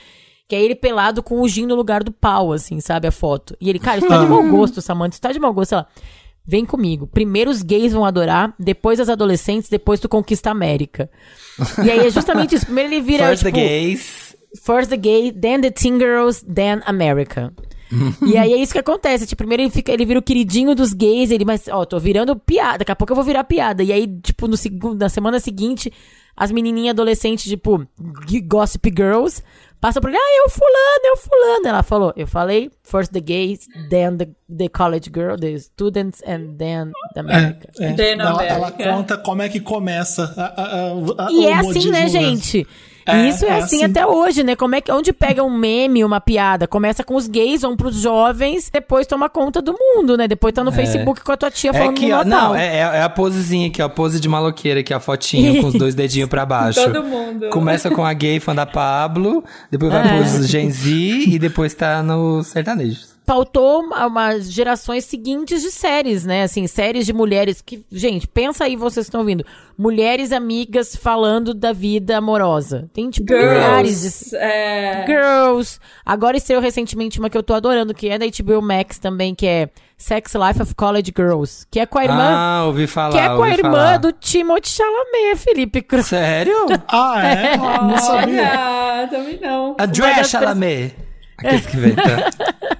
Que 0.47 0.55
é 0.55 0.61
ele 0.61 0.75
pelado 0.75 1.23
com 1.23 1.41
o 1.41 1.47
gin 1.47 1.65
no 1.65 1.75
lugar 1.75 2.03
do 2.03 2.11
pau, 2.11 2.51
assim, 2.51 2.79
sabe? 2.79 3.07
A 3.07 3.11
foto. 3.11 3.55
E 3.61 3.69
ele, 3.69 3.79
cara, 3.79 3.99
isso 3.99 4.07
tá 4.07 4.17
de 4.19 4.27
mau 4.27 4.43
gosto, 4.47 4.81
Samantha, 4.81 5.13
isso 5.13 5.21
tá 5.21 5.31
de 5.31 5.39
mau 5.39 5.53
gosto. 5.53 5.73
Ela, 5.73 5.87
vem 6.45 6.63
comigo. 6.65 7.07
Primeiro 7.07 7.49
os 7.49 7.63
gays 7.63 7.93
vão 7.93 8.05
adorar, 8.05 8.53
depois 8.59 8.99
as 8.99 9.09
adolescentes, 9.09 9.69
depois 9.69 9.99
tu 9.99 10.07
conquista 10.07 10.49
a 10.49 10.51
América. 10.51 11.09
E 11.83 11.89
aí 11.89 12.05
é 12.05 12.09
justamente 12.11 12.53
isso. 12.55 12.65
Primeiro 12.65 12.93
ele 12.93 13.01
vira, 13.01 13.27
First 13.29 13.41
the 13.43 13.49
tipo, 13.51 13.59
gays. 13.59 14.24
First 14.61 14.89
the 14.89 14.97
gay, 14.97 15.31
then 15.31 15.61
the 15.61 15.71
teen 15.71 15.97
girls, 15.99 16.43
then 16.45 16.81
America. 16.85 17.51
e 18.25 18.37
aí 18.37 18.51
é 18.53 18.57
isso 18.57 18.73
que 18.73 18.79
acontece. 18.79 19.25
Tipo, 19.27 19.37
primeiro 19.39 19.63
ele, 19.63 19.69
fica, 19.69 19.91
ele 19.91 20.05
vira 20.05 20.19
o 20.19 20.23
queridinho 20.23 20.73
dos 20.75 20.93
gays, 20.93 21.29
ele, 21.31 21.45
mas, 21.45 21.67
ó, 21.67 21.85
tô 21.85 21.99
virando 21.99 22.35
piada, 22.35 22.79
daqui 22.79 22.91
a 22.91 22.95
pouco 22.95 23.11
eu 23.13 23.15
vou 23.15 23.23
virar 23.25 23.43
piada. 23.43 23.83
E 23.83 23.91
aí, 23.91 24.07
tipo, 24.21 24.47
no, 24.47 24.55
na 24.95 25.07
semana 25.09 25.39
seguinte, 25.39 25.91
as 26.35 26.51
menininhas 26.51 26.91
adolescentes, 26.93 27.45
tipo, 27.45 27.85
gossip 28.47 28.91
girls, 28.95 29.41
passam 29.79 30.01
por 30.01 30.09
ele, 30.09 30.17
ah, 30.17 30.43
eu 30.43 30.49
fulano, 30.49 31.05
eu 31.05 31.17
fulano. 31.17 31.67
Ela 31.67 31.83
falou, 31.83 32.13
eu 32.17 32.25
falei, 32.27 32.71
first 32.83 33.11
the 33.13 33.21
gays, 33.21 33.67
then 33.89 34.17
the, 34.17 34.29
the 34.49 34.67
college 34.67 35.11
girl, 35.13 35.37
the 35.37 35.57
students, 35.59 36.21
and 36.27 36.55
then 36.57 36.91
the 37.13 37.19
America. 37.19 37.69
É, 37.79 37.93
Then 37.93 38.19
ela, 38.19 38.43
ela 38.43 38.67
America. 38.69 38.91
conta 38.93 39.17
como 39.17 39.41
é 39.43 39.47
que 39.49 39.59
começa 39.59 40.33
a, 40.35 40.61
a- 40.61 41.25
a- 41.27 41.31
E 41.31 41.45
o 41.45 41.49
é 41.49 41.53
assim, 41.53 41.91
né, 41.91 42.01
modismo, 42.01 42.09
gente? 42.19 42.67
É, 43.07 43.27
Isso 43.27 43.45
é, 43.45 43.49
é 43.49 43.51
assim, 43.57 43.75
assim. 43.77 43.85
até 43.85 44.05
hoje, 44.05 44.43
né? 44.43 44.55
Como 44.55 44.73
é 44.73 44.81
que, 44.81 44.91
onde 44.91 45.13
pega 45.13 45.43
um 45.43 45.55
meme, 45.55 46.03
uma 46.03 46.19
piada? 46.19 46.67
Começa 46.67 47.03
com 47.03 47.15
os 47.15 47.27
gays, 47.27 47.61
vão 47.61 47.75
pros 47.77 47.95
jovens, 48.01 48.69
depois 48.73 49.05
toma 49.05 49.29
conta 49.29 49.61
do 49.61 49.73
mundo, 49.79 50.17
né? 50.17 50.27
Depois 50.27 50.53
tá 50.53 50.63
no 50.63 50.71
Facebook 50.71 51.21
com 51.23 51.31
a 51.31 51.37
tua 51.37 51.51
tia 51.51 51.69
É 51.69 51.73
falando 51.73 51.95
que, 51.95 52.07
no 52.09 52.15
ó, 52.15 52.23
Natal. 52.23 52.49
não, 52.49 52.55
é, 52.55 52.77
é 52.77 53.01
a 53.03 53.09
posezinha 53.09 53.67
aqui, 53.67 53.81
ó, 53.81 53.85
a 53.85 53.89
pose 53.89 54.19
de 54.19 54.27
maloqueira 54.27 54.79
aqui, 54.79 54.93
a 54.93 54.99
fotinha 54.99 55.61
com 55.61 55.67
os 55.67 55.73
dois 55.77 55.93
dedinhos 55.93 56.29
pra 56.29 56.45
baixo. 56.45 56.83
Todo 56.83 57.03
mundo. 57.03 57.49
Começa 57.49 57.91
com 57.91 58.03
a 58.03 58.11
gay 58.13 58.39
fã 58.39 58.55
da 58.55 58.65
Pablo, 58.65 59.43
depois 59.69 59.91
vai 59.91 60.03
É. 60.07 60.17
pros 60.17 60.47
Gen 60.47 60.71
Z 60.71 60.89
e 60.91 61.37
depois 61.37 61.73
tá 61.75 62.01
no 62.01 62.43
sertanejo. 62.43 63.14
Pautou 63.25 63.81
uma- 63.81 64.05
umas 64.05 64.51
gerações 64.51 65.03
seguintes 65.05 65.61
de 65.61 65.71
séries, 65.71 66.23
né? 66.25 66.43
Assim, 66.43 66.67
séries 66.67 67.05
de 67.05 67.13
mulheres 67.13 67.61
que... 67.61 67.83
Gente, 67.91 68.27
pensa 68.27 68.65
aí, 68.65 68.75
vocês 68.75 69.07
estão 69.07 69.21
ouvindo. 69.21 69.43
Mulheres 69.77 70.31
amigas 70.31 70.95
falando 70.95 71.53
da 71.53 71.73
vida 71.73 72.17
amorosa. 72.17 72.89
Tem, 72.93 73.09
tipo, 73.09 73.33
milhares 73.33 74.01
de 74.01 74.09
Girls. 74.09 74.35
É... 74.35 75.05
Girls. 75.07 75.79
Agora 76.05 76.37
estreou 76.37 76.61
recentemente 76.61 77.17
uma 77.19 77.29
que 77.29 77.37
eu 77.37 77.43
tô 77.43 77.53
adorando, 77.53 77.93
que 77.93 78.07
é 78.09 78.17
da 78.19 78.25
HBO 78.25 78.61
Max 78.61 78.99
também, 78.99 79.33
que 79.33 79.47
é 79.47 79.69
Sex 79.97 80.33
Life 80.35 80.61
of 80.61 80.75
College 80.75 81.11
Girls. 81.15 81.65
Que 81.71 81.79
é 81.79 81.85
com 81.85 81.97
a 81.97 82.03
irmã. 82.03 82.29
Ah, 82.31 82.63
ouvi 82.67 82.85
falar, 82.85 83.11
que 83.11 83.17
é 83.17 83.27
com 83.35 83.43
a 83.43 83.49
irmã 83.49 83.71
falar. 83.71 83.97
do 83.97 84.11
Timothy 84.11 84.69
Chalamet, 84.69 85.35
Felipe 85.37 85.81
Cruz. 85.81 86.05
Sério? 86.07 86.65
Ah, 86.87 87.27
é? 87.27 87.57
Não 87.57 87.97
sabia. 87.97 88.41
Olha, 88.43 89.07
também 89.07 89.39
não. 89.41 89.75
André 89.79 90.23
Chalamet. 90.23 90.95
Aqueles 91.37 91.65
que 91.65 91.75
vem, 91.77 91.95
tá? 91.95 92.29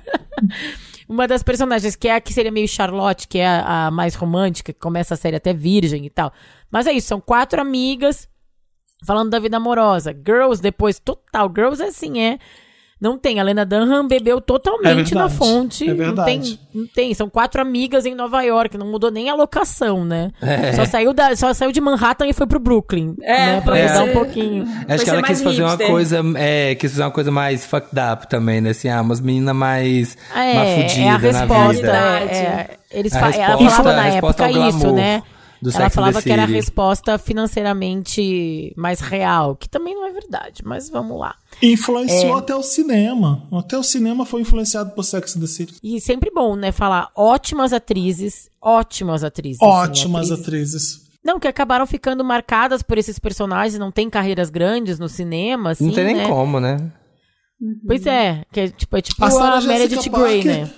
Uma 1.07 1.27
das 1.27 1.43
personagens, 1.43 1.95
que 1.95 2.07
é 2.07 2.15
a 2.15 2.21
que 2.21 2.33
seria 2.33 2.51
meio 2.51 2.67
Charlotte, 2.67 3.27
que 3.27 3.37
é 3.37 3.47
a, 3.47 3.87
a 3.87 3.91
mais 3.91 4.15
romântica, 4.15 4.73
que 4.73 4.79
começa 4.79 5.13
a 5.13 5.17
série 5.17 5.35
até 5.35 5.53
virgem 5.53 6.05
e 6.05 6.09
tal. 6.09 6.33
Mas 6.71 6.87
é 6.87 6.91
isso, 6.91 7.07
são 7.07 7.21
quatro 7.21 7.61
amigas 7.61 8.27
falando 9.05 9.29
da 9.29 9.39
vida 9.39 9.57
amorosa. 9.57 10.13
Girls, 10.13 10.61
depois, 10.61 10.99
total. 10.99 11.51
Girls 11.55 11.81
é 11.81 11.87
assim, 11.87 12.19
é. 12.19 12.39
Não 13.05 13.19
tem. 13.19 13.39
A 13.39 13.43
Lena 13.43 13.63
Dunham 13.63 14.07
bebeu 14.07 14.41
totalmente 14.41 15.13
É 15.13 15.17
na 15.17 15.29
fonte. 15.29 15.83
é 15.83 15.87
Não 15.89 15.95
verdade. 15.95 16.25
tem, 16.49 16.59
não 16.73 16.87
tem. 16.87 17.13
São 17.13 17.29
quatro 17.29 17.61
amigas 17.61 18.03
em 18.05 18.15
Nova 18.15 18.41
York. 18.41 18.77
Não 18.79 18.87
mudou 18.87 19.11
nem 19.11 19.29
a 19.29 19.35
locação, 19.35 20.03
né? 20.03 20.31
É. 20.41 20.73
Só, 20.73 20.85
saiu 20.85 21.13
da, 21.13 21.35
só 21.35 21.53
saiu 21.53 21.71
de 21.71 21.79
Manhattan 21.79 22.25
e 22.27 22.33
foi 22.33 22.47
pro 22.47 22.59
Brooklyn. 22.59 23.15
É, 23.21 23.37
né? 23.37 23.61
Pra 23.61 23.75
foi 23.75 23.83
mudar 23.87 24.03
um 24.05 24.13
pouquinho. 24.13 24.63
Acho 24.63 24.85
Foi 24.87 24.97
que 25.05 25.09
ela 25.11 25.21
mais 25.21 25.27
quis 25.37 25.43
fazer 25.43 25.61
uma 25.61 25.69
hipster. 25.71 25.87
coisa, 25.91 26.21
é, 26.35 26.73
quis 26.75 26.91
fazer 26.91 27.03
uma 27.03 27.11
coisa 27.11 27.31
mais 27.31 27.63
fucked 27.65 27.95
up 28.13 28.27
também, 28.27 28.59
né? 28.59 28.71
Assim, 28.71 28.89
ah, 28.89 29.01
umas 29.01 29.19
meninas 29.21 29.55
mais 29.55 30.17
É, 30.35 30.53
mafudidas 30.55 30.95
é 30.97 31.07
a 31.07 31.11
na 31.11 31.39
resposta. 31.41 31.73
vida. 31.73 31.91
Verdade. 31.91 32.31
É, 32.33 32.35
é, 32.35 32.69
eles 32.91 33.13
A 33.13 33.19
resposta- 33.19 33.41
ela 33.41 33.69
falava 33.69 33.95
na 33.95 34.07
época 34.07 34.43
ao 34.45 34.49
isso, 34.49 34.79
glamour 34.79 34.93
né? 34.95 35.23
Do 35.61 35.69
ela 35.69 35.89
falava 35.89 36.13
the 36.13 36.21
que 36.23 36.31
era 36.31 36.43
a 36.43 36.45
resposta 36.45 37.17
financeiramente 37.17 38.73
mais 38.77 38.99
real, 38.99 39.55
que 39.55 39.67
também 39.69 39.95
não 39.95 40.05
é 40.05 40.11
verdade, 40.11 40.63
mas 40.65 40.89
vamos 40.89 41.19
lá. 41.19 41.35
Influenciou 41.61 42.35
É. 42.35 42.39
até 42.39 42.55
o 42.55 42.63
cinema. 42.63 43.47
Até 43.51 43.77
o 43.77 43.83
cinema 43.83 44.25
foi 44.25 44.41
influenciado 44.41 44.91
por 44.91 45.03
Sex 45.03 45.35
and 45.35 45.39
the 45.41 45.47
City. 45.47 45.75
E 45.83 45.99
sempre 46.01 46.31
bom, 46.33 46.55
né, 46.55 46.71
falar 46.71 47.09
ótimas 47.15 47.73
atrizes, 47.73 48.49
ótimas 48.61 49.23
atrizes. 49.23 49.61
assim, 49.61 49.71
Ótimas 49.71 50.31
atrizes- 50.31 50.75
atrizes. 50.75 51.05
Não, 51.23 51.39
que 51.39 51.47
acabaram 51.47 51.87
ficando 51.87 52.23
marcadas 52.23 52.83
por 52.83 52.97
esses 52.99 53.17
personagens, 53.17 53.79
não 53.79 53.91
tem 53.91 54.09
carreiras 54.11 54.51
grandes 54.51 54.99
no 54.99 55.09
cinema, 55.09 55.71
assim, 55.71 55.87
Não 55.87 55.93
tem 55.93 56.05
nem 56.05 56.15
né? 56.17 56.27
como, 56.27 56.59
né? 56.59 56.91
Pois 57.87 58.05
é, 58.05 58.43
que 58.51 58.59
é 58.59 58.67
tipo, 58.67 58.95
é 58.97 59.01
tipo 59.01 59.23
A 59.25 59.27
a, 59.57 59.61
Meredith 59.61 60.09
Grey, 60.09 60.43
né? 60.43 60.69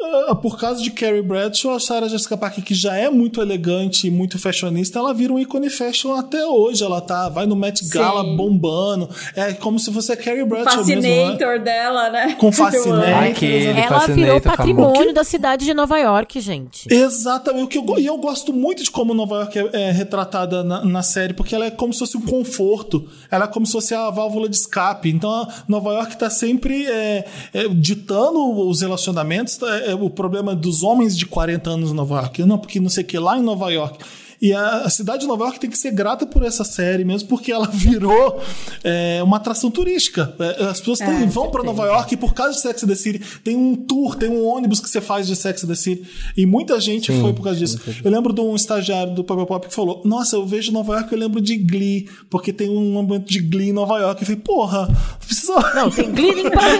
Ah, 0.00 0.34
por 0.34 0.58
causa 0.58 0.82
de 0.82 0.90
Carrie 0.90 1.22
Bradshaw, 1.22 1.74
a 1.74 1.80
Sarah 1.80 2.08
Jessica 2.08 2.36
Parker, 2.36 2.62
que 2.62 2.74
já 2.74 2.96
é 2.96 3.08
muito 3.08 3.40
elegante 3.40 4.06
e 4.06 4.10
muito 4.10 4.38
fashionista, 4.38 4.98
ela 4.98 5.14
vira 5.14 5.32
um 5.32 5.38
ícone 5.38 5.70
fashion 5.70 6.14
até 6.14 6.44
hoje. 6.46 6.84
Ela 6.84 7.00
tá, 7.00 7.28
vai 7.28 7.46
no 7.46 7.56
Met 7.56 7.86
Gala 7.88 8.22
Sim. 8.22 8.36
bombando. 8.36 9.08
É 9.34 9.52
como 9.54 9.78
se 9.78 9.92
fosse 9.92 10.12
a 10.12 10.16
Carrie 10.16 10.44
Bradshaw 10.44 10.84
mesmo, 10.84 11.02
Fascinator 11.02 11.58
né? 11.58 11.58
dela, 11.58 12.10
né? 12.10 12.36
Com 12.38 12.52
Fascinator. 12.52 13.24
Aquele 13.24 13.68
Ela 13.68 13.88
Fascinator 13.88 14.14
virou 14.14 14.40
famoso. 14.40 14.56
patrimônio 14.56 15.14
da 15.14 15.24
cidade 15.24 15.64
de 15.64 15.72
Nova 15.72 15.98
York, 15.98 16.40
gente. 16.40 16.92
Exatamente. 16.92 17.64
O 17.64 17.68
que 17.68 17.78
eu, 17.78 17.98
e 17.98 18.06
eu 18.06 18.18
gosto 18.18 18.52
muito 18.52 18.82
de 18.82 18.90
como 18.90 19.14
Nova 19.14 19.36
York 19.36 19.58
é, 19.58 19.88
é 19.88 19.90
retratada 19.90 20.62
na, 20.62 20.84
na 20.84 21.02
série, 21.02 21.32
porque 21.32 21.54
ela 21.54 21.66
é 21.66 21.70
como 21.70 21.92
se 21.92 22.00
fosse 22.00 22.16
um 22.16 22.22
conforto. 22.22 23.08
Ela 23.30 23.44
é 23.44 23.48
como 23.48 23.64
se 23.64 23.72
fosse 23.72 23.94
a 23.94 24.10
válvula 24.10 24.48
de 24.48 24.56
escape. 24.56 25.08
Então, 25.08 25.30
a 25.30 25.48
Nova 25.66 25.92
York 25.94 26.12
está 26.12 26.28
sempre 26.28 26.86
é, 26.86 27.24
é, 27.52 27.68
ditando 27.68 28.68
os 28.68 28.82
relacionamentos. 28.82 29.56
tá? 29.56 29.93
É, 29.94 30.04
o 30.04 30.10
problema 30.10 30.54
dos 30.54 30.82
homens 30.82 31.16
de 31.16 31.26
40 31.26 31.70
anos 31.70 31.90
em 31.90 31.94
Nova 31.94 32.16
York. 32.16 32.44
Não, 32.44 32.58
porque 32.58 32.80
não 32.80 32.90
sei 32.90 33.04
o 33.04 33.06
que, 33.06 33.18
lá 33.18 33.38
em 33.38 33.42
Nova 33.42 33.70
York. 33.70 34.04
E 34.40 34.52
a, 34.52 34.88
cidade 34.88 35.20
de 35.22 35.26
Nova 35.26 35.44
York 35.44 35.60
tem 35.60 35.70
que 35.70 35.78
ser 35.78 35.90
grata 35.90 36.26
por 36.26 36.42
essa 36.42 36.64
série 36.64 37.04
mesmo, 37.04 37.28
porque 37.28 37.50
ela 37.52 37.66
virou 37.72 38.40
é, 38.82 39.22
uma 39.22 39.36
atração 39.36 39.70
turística. 39.70 40.34
É, 40.38 40.64
As 40.64 40.80
pessoas 40.80 40.98
têm- 40.98 41.28
vão 41.28 41.50
para 41.50 41.62
Nova 41.62 41.86
York 41.86 42.16
por 42.16 42.34
causa 42.34 42.52
de 42.54 42.60
Sex 42.60 42.84
and 42.84 42.88
the 42.88 42.94
City. 42.94 43.20
Tem 43.42 43.56
um 43.56 43.74
tour, 43.74 44.14
tem 44.16 44.28
um 44.28 44.44
ônibus 44.44 44.80
que 44.80 44.88
você 44.88 45.00
faz 45.00 45.26
de 45.26 45.36
Sex 45.36 45.64
and 45.64 45.68
the 45.68 45.74
City. 45.74 46.04
E 46.36 46.46
muita 46.46 46.78
gente 46.80 47.12
foi 47.20 47.32
por 47.32 47.42
causa 47.44 47.58
disso. 47.58 47.80
Eu 48.04 48.10
lembro 48.10 48.32
de 48.32 48.40
um 48.40 48.54
estagiário 48.54 49.14
do 49.14 49.24
Papel 49.24 49.46
Pop 49.46 49.66
que 49.68 49.74
falou: 49.74 50.02
Nossa, 50.04 50.36
eu 50.36 50.46
vejo 50.46 50.72
Nova 50.72 50.94
York, 50.94 51.12
eu 51.12 51.18
lembro 51.18 51.40
de 51.40 51.56
Glee, 51.56 52.08
porque 52.28 52.52
tem 52.52 52.68
um 52.68 52.92
momento 52.92 53.26
de 53.28 53.40
Glee 53.40 53.70
em 53.70 53.72
Nova 53.72 53.98
York. 53.98 54.22
Eu 54.22 54.26
falei, 54.26 54.42
porra, 54.42 54.88
precisa. 55.24 55.54
Não, 55.74 55.90
tem 55.90 56.10
Glee 56.12 56.40
em 56.42 56.50
praça, 56.50 56.78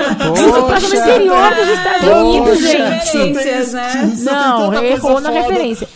praça 0.67 0.89
no 0.89 0.95
interior 0.95 1.55
dos 1.55 1.69
Estados 1.69 2.09
Unidos, 2.09 2.61
gente. 2.61 3.17
Referências, 3.35 3.73
né? 3.73 4.13
Não, 4.25 4.85
errou 4.85 5.21
na 5.21 5.31
referência. 5.31 5.89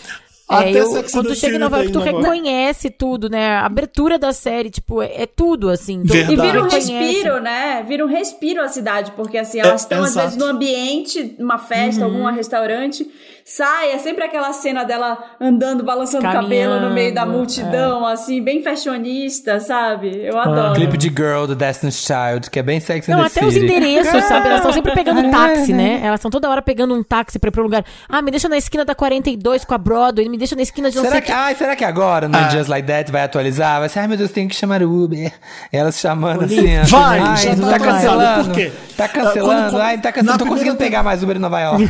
Até 0.49 0.71
É, 0.71 0.81
eu, 0.81 1.05
quando 1.13 1.29
tu 1.29 1.35
chega 1.35 1.57
em 1.57 1.59
Nova 1.59 1.77
York, 1.79 1.93
tu 1.93 1.99
reconhece 2.01 2.89
tudo, 2.89 3.29
né? 3.29 3.57
A 3.57 3.67
abertura 3.67 4.19
da 4.19 4.33
série, 4.33 4.71
tipo, 4.71 5.03
é, 5.03 5.23
é 5.23 5.27
tudo, 5.27 5.69
assim. 5.69 6.03
Tu 6.03 6.17
E 6.17 6.25
vira 6.25 6.63
um 6.65 6.69
respiro, 6.69 7.41
né? 7.41 7.85
Vira 7.87 8.05
um 8.05 8.09
respiro 8.09 8.63
a 8.63 8.69
cidade, 8.69 9.13
porque 9.13 9.37
assim, 9.37 9.61
elas 9.61 9.83
estão 9.83 10.03
às 10.03 10.11
exato. 10.11 10.27
vezes 10.27 10.43
no 10.43 10.47
ambiente, 10.47 11.37
numa 11.39 11.59
festa, 11.59 12.05
algum 12.05 12.25
restaurante, 12.31 13.07
sai, 13.51 13.93
é 13.93 13.99
sempre 13.99 14.25
aquela 14.25 14.53
cena 14.53 14.85
dela 14.85 15.19
andando, 15.41 15.83
balançando 15.83 16.27
o 16.27 16.33
cabelo 16.33 16.81
no 16.81 16.91
meio 16.91 17.15
da 17.15 17.23
Caminhando, 17.23 17.39
multidão, 17.39 18.07
assim, 18.07 18.43
bem 18.43 18.63
fashionista, 18.63 19.59
sabe? 19.61 20.21
Eu 20.25 20.39
adoro. 20.39 20.75
Clipe 20.75 20.97
de 20.97 21.09
Girl 21.09 21.47
do 21.47 21.55
Destiny's 21.57 21.97
Child, 22.05 22.51
que 22.51 22.59
é 22.59 22.63
bem 22.63 22.79
sexy 22.81 23.11
Não, 23.11 23.21
até 23.23 23.45
os 23.45 23.55
City. 23.55 23.65
endereços, 23.67 24.25
sabe? 24.25 24.47
Elas 24.49 24.59
estão 24.59 24.73
sempre 24.73 24.93
pegando 24.93 25.21
É, 25.21 25.31
táxi, 25.31 25.73
é. 25.73 25.75
né? 25.75 26.01
Elas 26.03 26.21
estão 26.21 26.31
toda 26.31 26.49
hora 26.51 26.61
pegando 26.63 26.95
um 26.95 27.03
táxi 27.03 27.39
pra 27.39 27.49
ir 27.49 27.51
pro 27.53 27.63
lugar. 27.63 27.85
Ah, 28.09 28.21
me 28.23 28.31
deixa 28.31 28.49
na 28.49 28.57
esquina 28.57 28.85
da 28.85 28.95
42 28.95 29.65
com 29.65 29.75
a 29.75 29.79
Broadway, 29.79 30.29
me 30.29 30.37
deixa 30.37 30.55
na 30.55 30.63
esquina 30.63 30.91
de 30.91 30.97
não 30.97 31.03
Será 31.05 31.13
sei 31.17 31.21
que, 31.23 31.27
que. 31.29 31.33
ai, 31.33 31.55
será 31.55 31.75
que 31.77 31.85
agora 31.85 32.29
no 32.29 32.37
Ah. 32.37 32.49
Just 32.51 32.69
Like 32.69 32.87
That 32.87 33.11
vai 33.11 33.23
atualizar? 33.25 33.81
Vai 33.81 33.89
ser, 33.89 34.01
ai 34.01 34.09
meu 34.09 34.17
Deus, 34.17 34.31
tenho 34.31 34.49
que 34.49 34.55
chamar 34.55 34.83
o 34.83 35.05
Uber. 35.05 35.33
Elas 35.73 35.99
chamando 35.99 36.45
assim, 36.45 36.79
ó. 36.81 36.85
Vai, 36.85 37.19
ai, 37.21 37.37
já 37.37 37.57
tá, 37.57 37.69
tá 37.71 37.79
cancelando. 37.79 38.45
Por 38.45 38.55
quê? 38.55 38.73
Tá 38.97 39.05
Ah, 39.05 39.09
cancelando. 39.09 39.43
quando- 39.63 39.71
quando- 39.71 39.81
ai, 39.83 39.99
tá 39.99 40.13
cancelando. 40.13 40.39
Não 40.39 40.47
tô 40.47 40.53
conseguindo 40.53 40.77
pegar 40.77 41.03
mais 41.03 41.23
Uber 41.23 41.37
em 41.37 41.41
Nova 41.41 41.61
York. 41.61 41.85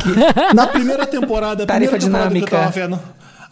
Na 0.53 0.67
primeira 0.67 1.05
temporada, 1.05 1.48
a 1.51 1.65
Tarifa 1.65 1.97
primeira 1.97 1.99
temporada 1.99 2.29
que 2.29 2.37
eu 2.37 2.45
dinâmica. 2.45 2.57
tava 2.57 2.71
vendo. 2.71 2.99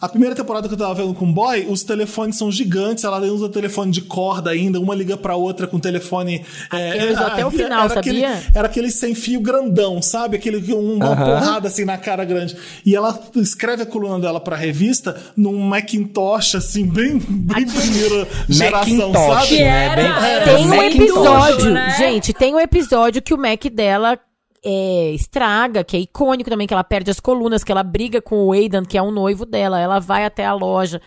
A 0.00 0.08
primeira 0.08 0.32
temporada 0.32 0.68
que 0.68 0.74
eu 0.74 0.78
tava 0.78 0.94
vendo 0.94 1.12
com 1.12 1.24
o 1.24 1.32
boy, 1.32 1.66
os 1.68 1.82
telefones 1.82 2.38
são 2.38 2.52
gigantes, 2.52 3.02
ela 3.02 3.18
usa 3.18 3.48
telefone 3.48 3.90
de 3.90 4.00
corda 4.02 4.48
ainda, 4.50 4.78
uma 4.78 4.94
liga 4.94 5.16
pra 5.16 5.34
outra 5.34 5.66
com 5.66 5.80
telefone. 5.80 6.44
É, 6.72 6.90
Aquele 6.92 7.12
usou 7.14 7.26
até 7.26 7.44
o 7.44 7.50
final, 7.50 7.84
era 7.90 7.98
aquele, 7.98 8.20
sabia? 8.20 8.42
era 8.54 8.66
aquele 8.68 8.92
sem 8.92 9.12
fio 9.16 9.40
grandão, 9.40 10.00
sabe? 10.00 10.36
Aquele 10.36 10.62
que 10.62 10.72
um- 10.72 10.98
uma 10.98 11.16
porrada 11.16 11.66
assim 11.66 11.84
na 11.84 11.98
cara 11.98 12.24
grande. 12.24 12.56
E 12.86 12.94
ela 12.94 13.18
escreve 13.34 13.82
a 13.82 13.86
coluna 13.86 14.20
dela 14.20 14.38
pra 14.38 14.54
revista 14.54 15.16
num 15.36 15.58
Macintosh, 15.58 16.54
assim, 16.54 16.86
bem, 16.86 17.18
bem 17.18 17.66
primeira 17.66 18.28
geração, 18.48 19.10
Macintosh, 19.10 19.48
sabe? 19.48 19.58
Né? 19.58 19.84
era- 19.86 19.96
Bem- 19.96 20.30
era 20.30 20.44
Tem 20.44 20.66
um 20.68 20.82
episódio, 20.84 21.70
né? 21.72 21.94
gente, 21.98 22.32
tem 22.32 22.54
um 22.54 22.60
episódio 22.60 23.20
que 23.20 23.34
o 23.34 23.36
Mac 23.36 23.64
dela 23.64 24.16
é, 24.64 25.10
estraga, 25.12 25.84
que 25.84 25.96
é 25.96 26.00
icônico 26.00 26.50
também, 26.50 26.66
que 26.66 26.74
ela 26.74 26.84
perde 26.84 27.10
as 27.10 27.20
colunas, 27.20 27.64
que 27.64 27.72
ela 27.72 27.82
briga 27.82 28.20
com 28.20 28.46
o 28.46 28.52
Aidan, 28.52 28.84
que 28.84 28.98
é 28.98 29.02
um 29.02 29.10
noivo 29.10 29.44
dela. 29.44 29.78
Ela 29.78 29.98
vai 29.98 30.24
até 30.24 30.44
a 30.44 30.54
loja 30.54 31.00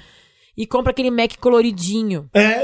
e 0.62 0.66
compra 0.68 0.92
aquele 0.92 1.10
Mac 1.10 1.32
coloridinho. 1.40 2.28
É, 2.34 2.64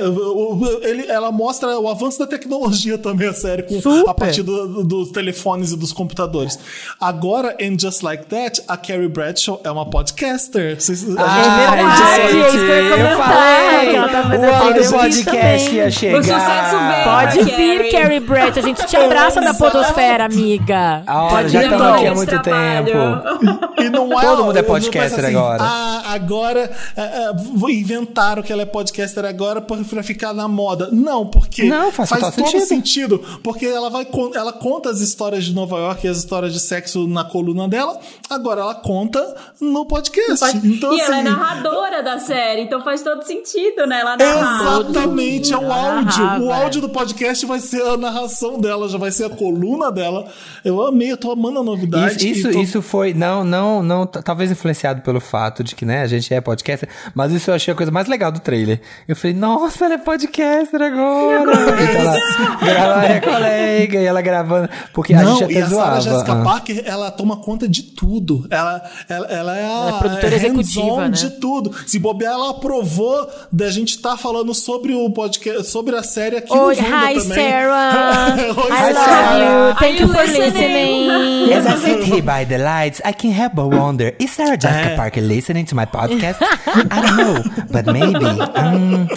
ele, 0.84 1.08
ela 1.08 1.32
mostra 1.32 1.80
o 1.80 1.89
avanço 1.89 2.20
da 2.20 2.28
tecnologia 2.28 2.98
também, 3.00 3.28
a 3.28 3.34
série, 3.34 3.64
com, 3.64 3.82
Super. 3.82 4.10
a 4.10 4.14
partir 4.14 4.43
do- 4.43 4.68
do- 4.68 4.84
dos 4.84 5.12
telefones 5.12 5.72
e 5.72 5.78
dos 5.78 5.91
computadores. 5.91 6.60
Agora, 7.02 7.56
em 7.60 7.78
Just 7.78 8.02
Like 8.04 8.26
That, 8.28 8.62
a 8.68 8.78
Carrie 8.78 9.08
Bradshaw 9.08 9.60
é 9.64 9.72
uma 9.72 9.89
podcaster. 9.89 10.80
Vocês, 10.80 11.04
a 11.18 11.22
Ah, 11.24 11.28
gente 11.28 11.88
disso, 11.88 12.06
verdade, 12.06 12.32
gente, 12.32 12.38
é 12.38 12.48
isso 12.48 12.52
que 12.52 12.58
eu 12.58 12.98
ia 12.98 13.12
eu 13.12 13.18
falei. 13.18 13.95
ela 13.95 14.10
tá 14.10 14.24
fazendo 14.24 14.43
o 14.43 14.68
entrevista 14.70 14.98
podcast 14.98 15.76
ia 15.76 15.91
chegar. 15.91 17.04
Pode 17.04 17.43
vir, 17.43 17.91
Carrie 17.91 18.20
Bradshaw. 18.20 18.58
A 18.58 18.62
gente 18.68 18.86
te 18.86 18.95
abraça 18.98 19.41
da 19.41 19.54
podosfera, 19.54 20.26
amiga. 20.26 21.04
Ah, 21.08 21.28
Pode 21.30 21.50
já 21.50 21.64
estamos 21.64 21.86
aqui 21.88 22.08
há 22.08 22.14
muito 22.16 22.30
trabalho. 22.41 22.86
tempo. 22.86 23.82
E 23.82 23.89
não 23.89 24.20
é, 24.20 24.22
Todo 24.26 24.43
mundo 24.45 24.58
é 24.58 24.64
podcaster 24.64 25.26
assim, 25.26 25.36
agora. 25.36 25.58
Ah, 25.64 26.02
agora 26.14 26.72
é, 26.95 27.02
é, 27.02 27.34
vou- 27.34 27.70
inventaram 27.88 28.43
que 28.43 28.51
ela 28.51 28.61
é 28.63 28.65
podcaster 28.65 29.23
agora 29.25 29.61
pra, 29.61 30.03
ficar 30.03 30.33
na 30.33 30.47
moda. 30.47 30.89
Não, 30.91 31.25
porque 31.25 31.63
Não, 31.63 31.91
faz 31.91 32.09
total 32.09 32.31
todo 32.31 32.45
sentido. 32.45 32.65
sentido. 32.65 33.39
Porque 33.43 33.65
ela 33.65 33.89
vai 33.89 34.05
ela 34.35 34.51
conta 34.53 34.89
as 34.89 34.99
histórias 34.99 35.45
de 35.45 35.53
Nova 35.53 35.77
York 35.77 36.05
e 36.05 36.09
as 36.09 36.17
histórias 36.17 36.53
de 36.53 36.59
sexo 36.59 37.07
na 37.07 37.23
coluna 37.23 37.67
dela. 37.67 37.99
Agora 38.29 38.61
ela 38.61 38.75
conta 38.75 39.35
no 39.61 39.85
podcast. 39.85 40.57
Então, 40.63 40.93
e 40.93 40.99
ela 40.99 41.15
é 41.17 41.19
assim, 41.21 41.29
narradora 41.29 42.03
da 42.03 42.19
série, 42.19 42.61
então 42.61 42.83
faz 42.83 43.01
todo 43.01 43.23
sentido, 43.23 43.85
né? 43.88 44.01
Ela 44.01 44.17
narrar. 44.17 44.81
Exatamente, 44.81 45.53
é 45.53 45.57
o 45.57 45.71
áudio. 45.71 46.23
narrava, 46.23 46.43
o 46.43 46.51
áudio 46.51 46.81
do 46.81 46.89
podcast 46.89 47.45
vai 47.45 47.59
ser 47.59 47.81
a 47.83 47.95
narração 47.97 48.59
dela, 48.59 48.88
já 48.89 48.97
vai 48.97 49.11
ser 49.11 49.25
a 49.25 49.29
coluna 49.29 49.91
dela. 49.91 50.25
Eu 50.63 50.81
amei, 50.85 51.11
eu 51.11 51.17
tô 51.17 51.31
amando 51.31 51.59
a 51.59 51.63
novidade. 51.63 52.27
Isso, 52.29 52.39
isso, 52.39 52.51
tô- 52.51 52.59
isso 52.59 52.81
foi, 52.81 53.13
não, 53.13 53.43
não, 53.43 53.81
não, 53.83 54.05
t- 54.05 54.21
talvez 54.21 54.51
influenciado 54.51 55.01
pelo 55.01 55.19
fato 55.19 55.63
de 55.63 55.75
que, 55.75 55.85
né, 55.85 56.01
a 56.01 56.07
gente 56.07 56.33
é 56.33 56.41
podcaster, 56.41 56.89
mas 57.13 57.31
isso 57.31 57.49
eu 57.49 57.55
achei 57.55 57.66
a 57.74 57.76
coisa 57.76 57.91
mais 57.91 58.07
legal 58.07 58.32
do 58.32 58.39
trailer. 58.39 58.80
Eu 59.07 59.15
falei, 59.15 59.36
nossa, 59.36 59.86
ela 59.86 59.95
é 59.95 59.97
podcaster 59.97 60.82
agora. 60.82 61.41
Então 61.41 62.01
ela 62.01 63.01
grava 63.01 63.05
é 63.05 63.20
colega 63.20 63.99
e 64.01 64.05
ela 64.05 64.22
gravando, 64.22 64.70
porque 64.93 65.13
a 65.13 65.22
Não, 65.24 65.38
gente 65.38 65.53
e 65.53 65.57
até 65.57 65.65
a 65.65 65.70
Sarah 65.70 65.99
zoava. 65.99 66.01
Jessica 66.01 66.34
ah. 66.34 66.43
Parker, 66.43 66.84
ela 66.86 67.11
toma 67.11 67.38
conta 67.38 67.68
de 67.68 67.84
tudo. 67.84 68.47
Ela, 68.49 68.82
ela, 69.09 69.28
ela 69.28 69.57
é 69.57 69.63
a 69.65 69.68
Ela 69.68 69.89
é 69.89 69.99
produtora 69.99 70.36
executiva, 70.36 71.01
né? 71.03 71.09
de 71.09 71.30
tudo. 71.32 71.74
Se 71.86 71.99
bobear, 71.99 72.34
ela 72.34 72.51
aprovou 72.51 73.30
da 73.51 73.70
gente 73.70 73.89
estar 73.95 74.18
falando 74.18 74.53
sobre 74.53 74.93
o 74.93 75.09
podcast, 75.11 75.63
sobre 75.70 75.95
a 75.95 76.03
série 76.03 76.38
aqui 76.38 76.53
Oi, 76.53 76.76
no 76.76 76.82
hi, 76.82 77.13
também. 77.20 77.22
Sarah. 77.22 78.36
Oi, 78.57 78.72
I 78.72 78.93
Sarah. 78.93 79.38
love 79.38 79.72
you. 79.72 79.76
Thank 79.80 79.99
you 80.01 80.07
you 80.07 80.13
for 80.13 80.22
listening? 80.24 81.07
listening. 81.07 81.53
As 81.53 81.65
I 81.65 81.76
sit 81.78 82.03
here 82.03 82.22
by 82.22 82.43
the 82.45 82.57
lights, 82.57 83.01
I 83.03 83.11
can't 83.13 83.34
help 83.34 83.55
but 83.55 83.68
wonder, 83.68 84.13
is 84.20 84.32
Sarah 84.32 84.57
Jessica 84.57 84.89
É. 84.91 84.95
Parker 84.95 85.22
listening 85.22 85.65
to 85.65 85.76
my 85.76 85.86
podcast? 85.86 86.38
I 86.41 87.01
don't 87.01 87.18
know, 87.18 87.57
but 87.72 87.86
maybe. 87.86 88.26
Um, 88.55 89.08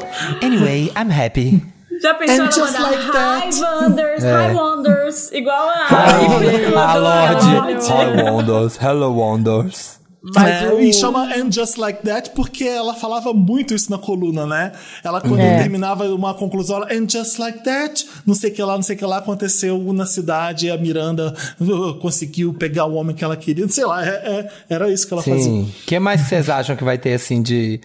anyway, 0.42 0.90
I'm 0.96 1.10
happy. 1.10 1.62
Já 2.02 2.14
pensou 2.14 2.44
And 2.44 2.52
just 2.52 2.78
mandar 2.78 2.90
like 2.90 3.00
Hi 3.12 3.50
that. 3.50 3.60
Wonders, 3.60 4.24
É. 4.24 4.32
Hi 4.32 4.54
Wonders, 4.54 5.30
igual 5.32 5.68
a... 5.68 5.86
A 5.90 6.96
Lorde. 6.96 7.60
Lorde. 7.60 7.88
Hi, 7.88 8.22
Wonders. 8.22 8.76
Hello, 8.78 9.12
Wonders. 9.12 9.99
Mas 10.22 10.62
É, 10.62 10.68
o- 10.72 10.80
E 10.80 10.92
chama 10.92 11.24
And 11.34 11.50
Just 11.50 11.76
Like 11.78 12.02
That 12.04 12.30
porque 12.34 12.64
ela 12.64 12.94
falava 12.94 13.32
muito 13.32 13.72
isso 13.74 13.90
na 13.90 13.96
coluna, 13.98 14.46
né? 14.46 14.72
Ela, 15.02 15.20
quando 15.20 15.40
É. 15.40 15.58
terminava 15.58 16.04
uma 16.14 16.34
conclusão, 16.34 16.76
ela, 16.76 16.92
And 16.92 17.08
Just 17.08 17.38
Like 17.38 17.64
That, 17.64 18.06
não 18.26 18.34
sei 18.34 18.50
o 18.50 18.54
que 18.54 18.62
lá, 18.62 18.74
não 18.74 18.82
sei 18.82 18.96
o 18.96 18.98
que 18.98 19.04
lá, 19.06 19.18
aconteceu 19.18 19.78
na 19.92 20.04
cidade 20.04 20.70
a 20.70 20.76
Miranda 20.76 21.34
uh, 21.60 21.94
conseguiu 22.00 22.52
pegar 22.52 22.84
o 22.84 22.94
homem 22.94 23.16
que 23.16 23.24
ela 23.24 23.36
queria. 23.36 23.66
Sei 23.68 23.84
lá, 23.84 24.04
é- 24.04 24.08
é- 24.40 24.52
era 24.68 24.90
isso 24.92 25.06
que 25.06 25.14
ela 25.14 25.22
fazia. 25.22 25.42
Sim. 25.42 25.62
O 25.62 25.86
que 25.86 25.98
mais 25.98 26.20
vocês 26.20 26.50
acham 26.50 26.76
que 26.76 26.84
vai 26.84 26.98
ter, 26.98 27.14
assim, 27.14 27.40
de 27.40 27.80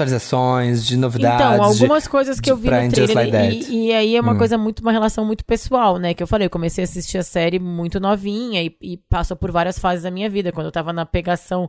atualizações, 0.00 0.84
de 0.86 0.96
novidades? 0.96 1.40
Então, 1.56 1.64
algumas 1.64 2.02
de- 2.04 2.08
coisas 2.08 2.38
que 2.40 2.44
de- 2.44 2.50
eu 2.50 2.56
vi 2.56 2.70
no 2.70 2.90
trailer, 2.90 3.14
Like 3.16 3.30
That? 3.32 3.72
e, 3.72 3.86
e 3.88 3.92
aí 3.92 4.16
é 4.16 4.20
uma 4.20 4.36
coisa 4.36 4.58
muito, 4.58 4.80
uma 4.80 4.92
relação 4.92 5.24
muito 5.24 5.44
pessoal, 5.44 5.98
né? 5.98 6.14
Que 6.14 6.22
eu 6.22 6.26
falei, 6.26 6.46
eu 6.46 6.50
comecei 6.50 6.82
a 6.82 6.86
assistir 6.86 7.18
a 7.18 7.22
série 7.22 7.58
muito 7.58 7.98
novinha 8.00 8.62
e, 8.62 8.74
e 8.82 8.96
passou 9.08 9.36
por 9.36 9.50
várias 9.50 9.78
fases 9.78 10.02
da 10.04 10.10
minha 10.10 10.28
vida. 10.28 10.52
Quando 10.52 10.66
eu 10.66 10.72
tava 10.72 10.92
na 10.92 11.06
pegação, 11.06 11.68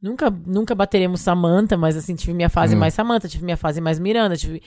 nunca, 0.00 0.30
nunca 0.30 0.74
bateremos 0.74 1.20
Samantha, 1.20 1.76
mas 1.76 1.96
assim, 1.96 2.14
tive 2.14 2.32
minha 2.34 2.48
fase 2.48 2.74
mais 2.80 2.94
Samantha, 2.94 3.28
tive 3.28 3.44
minha 3.44 3.56
fase 3.56 3.80
mais 3.80 3.98
Miranda, 3.98 4.36
tive... 4.36 4.62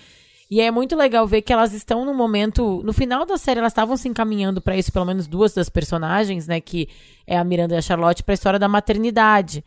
E 0.52 0.60
é 0.62 0.72
muito 0.72 0.96
legal 0.96 1.28
ver 1.28 1.44
que 1.44 1.54
elas 1.54 1.74
estão 1.74 2.04
no 2.04 2.12
momento. 2.12 2.82
No 2.84 2.92
final 2.92 3.24
da 3.24 3.38
série, 3.38 3.60
elas 3.60 3.72
estavam 3.72 3.96
se 3.96 4.10
encaminhando 4.10 4.60
pra 4.60 4.76
isso, 4.76 4.92
pelo 4.92 5.06
menos 5.06 5.28
duas 5.28 5.54
das 5.54 5.70
personagens, 5.70 6.48
né? 6.48 6.60
Que 6.60 6.90
é 7.28 7.38
a 7.38 7.44
Miranda 7.44 7.76
e 7.76 7.78
a 7.78 7.82
Charlotte, 7.84 8.24
pra 8.24 8.34
história 8.34 8.58
da 8.58 8.68
maternidade. 8.68 9.64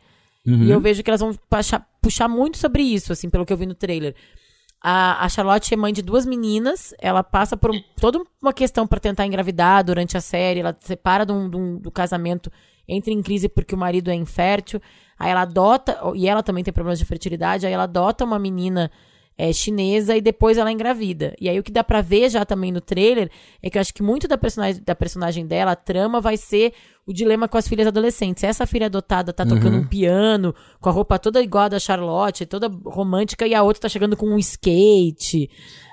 E 0.64 0.70
eu 0.72 0.80
vejo 0.80 1.00
que 1.04 1.08
elas 1.08 1.20
vão 1.20 1.32
puxar, 1.48 1.86
puxar 2.02 2.26
muito 2.26 2.58
sobre 2.58 2.82
isso, 2.82 3.12
assim, 3.12 3.30
pelo 3.30 3.46
que 3.46 3.52
eu 3.52 3.56
vi 3.56 3.64
no 3.64 3.76
trailer. 3.76 4.12
A, 4.82 5.24
a 5.24 5.28
Charlotte 5.28 5.72
é 5.72 5.76
mãe 5.76 5.92
de 5.92 6.02
duas 6.02 6.26
meninas, 6.26 6.92
ela 7.00 7.22
passa 7.22 7.56
por 7.56 7.70
um- 7.70 7.80
toda 8.00 8.20
uma 8.42 8.52
questão 8.52 8.84
pra 8.84 8.98
tentar 8.98 9.24
engravidar 9.24 9.84
durante 9.84 10.16
a 10.16 10.20
série, 10.20 10.58
ela 10.58 10.76
se 10.80 10.88
separa 10.88 11.24
um- 11.32 11.78
do 11.78 11.92
casamento 11.92 12.50
entra 12.86 13.12
em 13.12 13.22
crise 13.22 13.48
porque 13.48 13.74
o 13.74 13.78
marido 13.78 14.10
é 14.10 14.14
infértil. 14.14 14.80
Aí 15.18 15.30
ela 15.30 15.42
adota, 15.42 15.98
e 16.14 16.28
ela 16.28 16.42
também 16.42 16.64
tem 16.64 16.72
problemas 16.72 16.98
de 16.98 17.04
fertilidade, 17.04 17.66
aí 17.66 17.72
ela 17.72 17.84
adota 17.84 18.24
uma 18.24 18.38
menina 18.38 18.90
é, 19.36 19.52
chinesa 19.52 20.16
e 20.16 20.20
depois 20.20 20.58
ela 20.58 20.70
engravida. 20.70 21.34
E 21.40 21.48
aí 21.48 21.58
o 21.58 21.62
que 21.62 21.72
dá 21.72 21.82
pra 21.82 22.00
ver 22.00 22.28
já 22.30 22.44
também 22.44 22.70
no 22.70 22.80
trailer 22.80 23.30
é 23.62 23.70
que 23.70 23.78
eu 23.78 23.80
acho 23.80 23.94
que 23.94 24.02
muito 24.02 24.28
da 24.28 24.36
personagem, 24.36 24.82
da 24.84 24.94
personagem 24.94 25.46
dela, 25.46 25.72
a 25.72 25.76
trama 25.76 26.20
vai 26.20 26.36
ser 26.36 26.72
o 27.06 27.12
dilema 27.12 27.48
com 27.48 27.56
as 27.56 27.66
filhas 27.66 27.86
adolescentes. 27.86 28.44
Essa 28.44 28.66
filha 28.66 28.86
adotada 28.86 29.32
tá 29.32 29.44
tocando 29.44 29.76
um 29.76 29.86
piano, 29.86 30.54
com 30.80 30.88
a 30.88 30.92
roupa 30.92 31.18
toda 31.18 31.42
igual 31.42 31.64
a 31.64 31.68
da 31.68 31.78
Charlotte, 31.80 32.46
toda 32.46 32.70
romântica, 32.84 33.46
e 33.46 33.54
a 33.54 33.62
outra 33.62 33.82
tá 33.82 33.88
chegando 33.88 34.16
com 34.16 34.26
um 34.26 34.38
skate. 34.38 35.50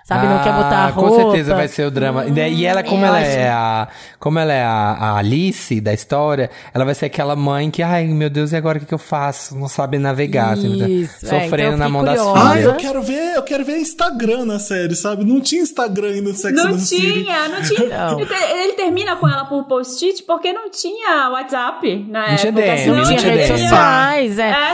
Sabe, 0.10 0.28
não 0.28 0.42
quer 0.44 0.54
botar 0.54 0.76
a 0.78 0.86
Ah, 0.86 0.90
roupa. 0.90 1.10
Com 1.10 1.16
certeza 1.22 1.54
vai 1.56 1.68
ser 1.68 1.86
o 1.86 1.92
drama. 1.92 2.26
E 2.26 2.32
daí- 2.32 2.54
E 2.56 2.66
ela, 2.66 2.82
como 2.84 3.04
eu 3.04 3.08
ela 3.08 3.20
acho- 3.20 3.30
é 3.30 3.50
a. 3.50 3.88
Como 4.20 4.40
ela 4.40 4.52
é 4.52 4.64
a, 4.64 4.70
a 5.00 5.18
Alice 5.18 5.80
da 5.80 5.94
história, 5.94 6.50
ela 6.74 6.84
vai 6.84 6.96
ser 6.96 7.06
aquela 7.06 7.36
mãe 7.36 7.70
que, 7.70 7.82
ai, 7.84 8.06
meu 8.08 8.30
Deus, 8.30 8.52
e 8.52 8.56
agora 8.56 8.78
o 8.78 8.82
que, 8.82 8.88
que 8.88 8.94
eu 8.94 8.98
faço? 8.98 9.56
Não 9.56 9.68
sabe 9.68 9.98
navegar, 10.00 10.54
assim, 10.54 10.78
tá 10.80 10.90
Isso, 10.90 11.26
é, 11.26 11.28
então 11.28 11.42
sofrendo 11.44 11.72
eu 11.74 11.78
na 11.78 11.88
mão 11.90 12.04
das 12.04 12.20
curiosa. 12.20 12.40
Ah, 12.40 12.52
filhas. 12.54 12.66
eu 12.66 12.76
quero 12.76 13.02
ver, 13.04 13.36
eu 13.36 13.44
quero 13.44 13.64
ver 13.64 13.78
Instagram 13.78 14.46
na 14.46 14.60
série, 14.60 14.96
sabe? 14.96 15.24
Não 15.24 15.40
tinha 15.40 15.62
Instagram 15.62 16.08
ainda 16.10 16.30
no 16.30 16.36
Sex 16.36 16.54
Não 16.56 16.78
tinha, 16.78 17.48
não 17.48 17.62
tinha. 17.62 17.80
Não. 18.10 18.20
Ele 18.20 18.26
te- 18.26 18.54
Ele 18.60 18.74
termina 18.74 19.16
com 19.16 19.28
ela 19.28 19.46
por 19.46 19.64
post-it 19.66 20.24
porque 20.24 20.52
não 20.52 20.70
tinha 20.72 21.30
WhatsApp 21.30 22.06
na 22.10 22.30
Não 22.30 22.36
tinha 22.36 22.50
época. 22.50 22.66
DM, 22.66 22.78
senão 22.80 22.96
Não 22.98 23.04
tinha 23.06 23.18
tinha 23.20 23.32
redes 23.34 23.48
sociais, 23.60 24.40
é. 24.40 24.50
É, 24.50 24.54
A 24.54 24.72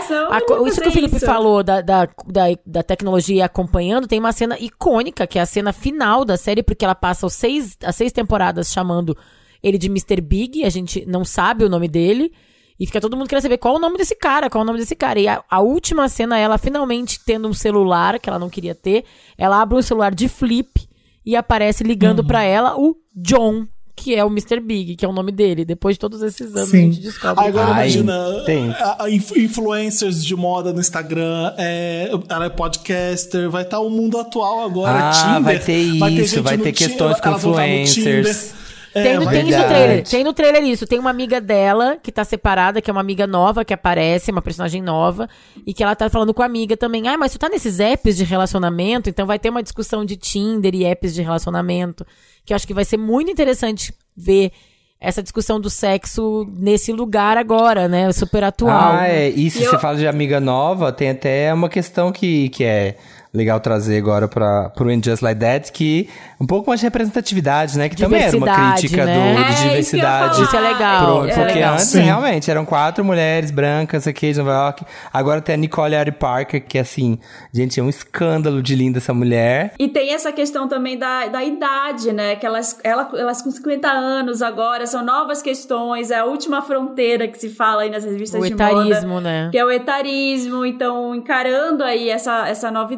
isso 0.67 0.81
que 0.81 0.87
o 0.87 0.91
Felipe 0.91 1.17
isso. 1.17 1.25
falou 1.25 1.61
da, 1.63 1.81
da, 1.81 2.07
da, 2.27 2.43
da 2.65 2.83
tecnologia 2.83 3.45
acompanhando, 3.45 4.07
tem 4.07 4.19
uma 4.19 4.31
cena 4.31 4.57
icônica, 4.59 5.24
que 5.27 5.39
é 5.39 5.41
a 5.41 5.45
cena 5.45 5.73
final 5.73 6.23
da 6.25 6.37
série, 6.37 6.63
porque 6.63 6.83
ela 6.85 6.95
passa 6.95 7.25
os 7.25 7.33
seis, 7.33 7.77
as 7.83 7.95
seis 7.95 8.11
temporadas 8.11 8.71
chamando 8.71 9.17
ele 9.61 9.77
de 9.77 9.87
Mr. 9.87 10.21
Big, 10.21 10.63
a 10.63 10.69
gente 10.69 11.05
não 11.05 11.25
sabe 11.25 11.65
o 11.65 11.69
nome 11.69 11.87
dele. 11.87 12.31
E 12.79 12.85
fica 12.85 12.99
todo 12.99 13.15
mundo 13.15 13.27
querendo 13.27 13.43
saber 13.43 13.57
qual 13.57 13.75
o 13.75 13.79
nome 13.79 13.97
desse 13.97 14.15
cara, 14.15 14.49
qual 14.49 14.63
o 14.63 14.65
nome 14.65 14.79
desse 14.79 14.95
cara. 14.95 15.19
E 15.19 15.27
a, 15.27 15.43
a 15.49 15.61
última 15.61 16.09
cena, 16.09 16.37
ela 16.37 16.57
finalmente 16.57 17.23
tendo 17.23 17.47
um 17.47 17.53
celular 17.53 18.19
que 18.19 18.29
ela 18.29 18.37
não 18.37 18.49
queria 18.49 18.75
ter, 18.75 19.05
ela 19.37 19.61
abre 19.61 19.77
um 19.77 19.81
celular 19.81 20.13
de 20.13 20.27
flip 20.27 20.87
e 21.25 21.35
aparece 21.35 21.83
ligando 21.83 22.23
pra 22.23 22.43
ela 22.43 22.77
o 22.77 22.95
John, 23.15 23.65
que 23.95 24.13
é 24.13 24.23
o 24.23 24.27
Mr. 24.27 24.59
Big, 24.59 24.95
que 24.97 25.05
é 25.05 25.07
o 25.07 25.13
nome 25.13 25.31
dele. 25.31 25.63
Depois 25.63 25.95
de 25.95 25.99
todos 25.99 26.21
esses 26.21 26.47
anos, 26.53 26.67
a 26.69 26.71
Sim. 26.71 26.91
gente 26.91 26.99
descobre. 27.01 27.45
Agora 27.47 27.67
Ai, 27.67 27.71
imagina, 27.89 28.43
tem. 28.45 28.69
a- 28.71 28.97
a 29.05 29.09
inf- 29.09 29.35
influencers 29.37 30.23
de 30.23 30.35
moda 30.35 30.73
no 30.73 30.79
Instagram, 30.81 31.53
é, 31.57 32.11
ela 32.29 32.45
é 32.45 32.49
podcaster, 32.49 33.49
vai 33.49 33.63
estar 33.63 33.79
o 33.79 33.89
mundo 33.89 34.17
atual 34.19 34.63
agora, 34.65 35.09
Ah, 35.09 35.11
Tinder. 35.11 35.41
vai 35.43 35.59
ter 35.59 35.77
isso, 35.77 36.43
vai 36.43 36.57
ter 36.57 36.71
Ti- 36.73 36.85
questões 36.87 37.19
com 37.21 37.29
influencers. 37.31 38.53
É, 38.95 39.03
Tem, 39.03 39.19
no- 39.19 39.29
tem 39.29 39.49
isso 39.49 39.57
no 39.59 39.67
trailer. 39.67 40.03
Tem 40.07 40.23
no 40.23 40.33
trailer 40.33 40.63
isso. 40.63 40.87
Tem 40.87 40.97
uma 40.97 41.09
amiga 41.09 41.41
dela 41.41 41.97
que 42.01 42.11
tá 42.13 42.23
separada, 42.23 42.81
que 42.81 42.89
é 42.89 42.93
uma 42.93 43.01
amiga 43.01 43.27
nova 43.27 43.65
que 43.65 43.73
aparece, 43.73 44.31
uma 44.31 44.41
personagem 44.41 44.81
nova, 44.81 45.27
e 45.67 45.73
que 45.73 45.83
ela 45.83 45.93
tá 45.95 46.09
falando 46.09 46.33
com 46.33 46.41
a 46.41 46.45
amiga 46.45 46.77
também. 46.77 47.05
Ah, 47.09 47.17
mas 47.17 47.33
tu 47.33 47.37
tá 47.37 47.49
nesses 47.49 47.81
apps 47.81 48.15
de 48.15 48.23
relacionamento, 48.23 49.09
então 49.09 49.27
vai 49.27 49.37
ter 49.37 49.49
uma 49.49 49.61
discussão 49.61 50.05
de 50.05 50.15
Tinder 50.15 50.73
e 50.73 50.85
apps 50.85 51.13
de 51.13 51.21
relacionamento, 51.21 52.05
que 52.45 52.53
eu 52.53 52.55
acho 52.55 52.65
que 52.65 52.73
vai 52.73 52.85
ser 52.85 52.95
muito 52.97 53.29
interessante 53.29 53.93
ver 54.15 54.51
essa 54.97 55.21
discussão 55.21 55.59
do 55.59 55.69
sexo 55.69 56.47
nesse 56.57 56.93
lugar 56.93 57.37
agora, 57.37 57.87
né? 57.89 58.09
Super 58.13 58.45
atual. 58.45 58.93
Ah, 58.93 59.07
é. 59.09 59.27
E 59.29 59.51
se 59.51 59.59
E 59.59 59.63
eu- 59.65 59.71
você 59.71 59.77
fala 59.77 59.97
de 59.97 60.07
amiga 60.07 60.39
nova, 60.39 60.89
tem 60.91 61.09
até 61.09 61.53
uma 61.53 61.67
questão 61.67 62.13
que, 62.13 62.47
que 62.49 62.63
é 62.63 62.95
legal 63.35 63.59
trazer 63.59 63.97
agora 63.97 64.27
para 64.27 64.69
pro 64.69 64.89
And 64.89 65.01
Just 65.03 65.21
Like 65.21 65.39
That, 65.39 65.71
que 65.71 66.09
um 66.39 66.45
pouco 66.45 66.69
mais 66.69 66.79
de 66.79 66.85
representatividade, 66.85 67.77
né? 67.77 67.89
Que 67.89 67.95
também 67.95 68.21
era 68.21 68.35
uma 68.37 68.73
crítica 68.73 69.05
né? 69.05 69.13
do, 69.13 69.39
É, 69.39 69.43
de 69.43 69.51
isso 69.53 69.63
diversidade. 69.63 70.33
falar. 70.35 70.43
Isso 70.43 70.55
é 70.55 70.59
legal, 70.59 71.05
Pro- 71.19 71.27
isso 71.29 71.39
é 71.39 71.43
porque 71.43 71.53
legal. 71.59 71.73
antes, 71.73 71.85
Sim. 71.85 72.01
realmente, 72.01 72.51
eram 72.51 72.65
quatro 72.65 73.03
mulheres 73.05 73.51
brancas 73.51 74.07
aqui 74.07 74.31
de 74.31 74.37
Nova 74.39 74.51
York. 74.51 74.85
Agora 75.13 75.41
tem 75.41 75.55
a 75.55 75.57
Nicole 75.57 75.95
Ari 75.95 76.11
Parker, 76.11 76.65
que 76.65 76.77
assim, 76.77 77.19
gente, 77.53 77.79
é 77.79 77.83
um 77.83 77.89
escândalo 77.89 78.61
de 78.61 78.75
linda 78.75 78.97
essa 78.97 79.13
mulher. 79.13 79.73
E 79.79 79.87
tem 79.87 80.13
essa 80.13 80.31
questão 80.31 80.67
também 80.67 80.97
da, 80.97 81.27
da 81.27 81.43
idade, 81.43 82.11
né? 82.11 82.35
Que 82.35 82.45
elas, 82.45 82.77
ela, 82.83 83.09
elas 83.17 83.41
com 83.41 83.51
50 83.51 83.87
anos 83.87 84.41
agora, 84.41 84.85
são 84.87 85.03
novas 85.03 85.41
questões, 85.41 86.11
é 86.11 86.19
a 86.19 86.25
última 86.25 86.61
fronteira 86.61 87.27
que 87.27 87.37
se 87.37 87.49
fala 87.49 87.83
aí 87.83 87.89
nas 87.89 88.03
revistas 88.03 88.41
O 88.41 88.45
de 88.45 88.53
etarismo, 88.53 89.07
moda. 89.15 89.21
né? 89.21 89.49
Que 89.51 89.57
é 89.57 89.65
o 89.65 89.71
etarismo, 89.71 90.65
então 90.65 91.13
encarando 91.15 91.83
aí 91.83 92.09
essa, 92.09 92.47
essa 92.47 92.69
novidade, 92.69 92.95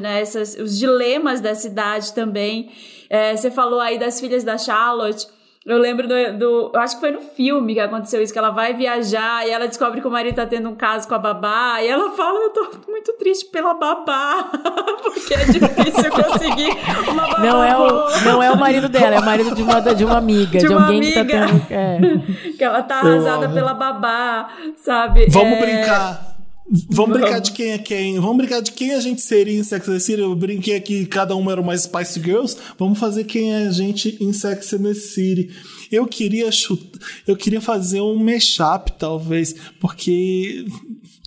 né? 0.00 0.20
Essas, 0.20 0.54
os 0.56 0.78
dilemas 0.78 1.40
dessa 1.40 1.66
idade 1.66 2.12
também. 2.12 2.70
É, 3.08 3.36
você 3.36 3.50
falou 3.50 3.80
aí 3.80 3.98
das 3.98 4.20
filhas 4.20 4.42
da 4.44 4.58
Charlotte. 4.58 5.26
Eu 5.64 5.78
lembro 5.78 6.06
do, 6.06 6.14
do. 6.38 6.70
Eu 6.72 6.80
acho 6.80 6.94
que 6.94 7.00
foi 7.00 7.10
no 7.10 7.20
filme 7.20 7.74
que 7.74 7.80
aconteceu 7.80 8.22
isso, 8.22 8.32
que 8.32 8.38
ela 8.38 8.50
vai 8.50 8.72
viajar 8.72 9.44
e 9.44 9.50
ela 9.50 9.66
descobre 9.66 10.00
que 10.00 10.06
o 10.06 10.10
marido 10.10 10.36
tá 10.36 10.46
tendo 10.46 10.68
um 10.68 10.76
caso 10.76 11.08
com 11.08 11.14
a 11.16 11.18
babá. 11.18 11.82
E 11.82 11.88
ela 11.88 12.12
fala: 12.12 12.38
Eu 12.38 12.50
tô 12.50 12.70
muito 12.88 13.12
triste 13.14 13.46
pela 13.46 13.74
babá, 13.74 14.48
porque 15.02 15.34
é 15.34 15.44
difícil 15.44 16.10
conseguir 16.12 16.70
uma 17.10 17.26
babá. 17.26 17.38
Não 17.40 17.64
é, 17.64 17.74
boa." 17.74 18.06
o, 18.16 18.20
não 18.24 18.40
é 18.40 18.50
o 18.52 18.56
marido 18.56 18.88
dela, 18.88 19.16
é 19.16 19.18
o 19.18 19.24
marido 19.24 19.56
de 19.56 19.62
uma, 19.64 19.80
de 19.80 20.04
uma 20.04 20.18
amiga, 20.18 20.56
de, 20.60 20.68
De 20.68 20.72
uma 20.72 20.84
alguém 20.86 21.00
que 21.00 21.12
tá 21.14 21.20
amiga. 21.22 21.46
tendo. 21.48 21.66
é. 21.72 21.98
que 22.56 22.62
ela 22.62 22.82
tá 22.84 22.96
arrasada 23.00 23.48
pela 23.48 23.74
babá, 23.74 24.48
sabe? 24.76 25.26
Vamos 25.30 25.58
É, 25.58 25.60
brincar. 25.60 26.35
Vamos 26.90 27.18
brincar 27.20 27.38
de 27.40 27.52
quem 27.52 27.72
é 27.72 27.78
quem. 27.78 28.18
Vamos 28.18 28.36
brincar 28.38 28.60
de 28.60 28.72
quem 28.72 28.92
a 28.92 29.00
gente 29.00 29.22
seria 29.22 29.58
em 29.58 29.62
Sex 29.62 29.88
and 29.88 29.92
the 29.92 29.98
City. 30.00 30.20
Eu 30.20 30.34
brinquei 30.34 30.74
aqui, 30.76 31.06
cada 31.06 31.36
uma 31.36 31.52
era 31.52 31.60
uma 31.60 31.76
Spice 31.76 32.20
Girls. 32.20 32.56
Vamos 32.78 32.98
fazer 32.98 33.24
quem 33.24 33.54
é 33.54 33.68
a 33.68 33.70
gente 33.70 34.16
em 34.20 34.32
Sex 34.32 34.72
and 34.74 34.82
the 34.82 34.94
City. 34.94 35.50
Eu 35.92 36.06
queria 36.06 36.50
chutar, 36.50 36.98
eu 37.26 37.36
queria 37.36 37.60
fazer 37.60 38.00
um 38.00 38.16
mashup, 38.16 38.92
talvez, 38.98 39.54
porque. 39.80 40.64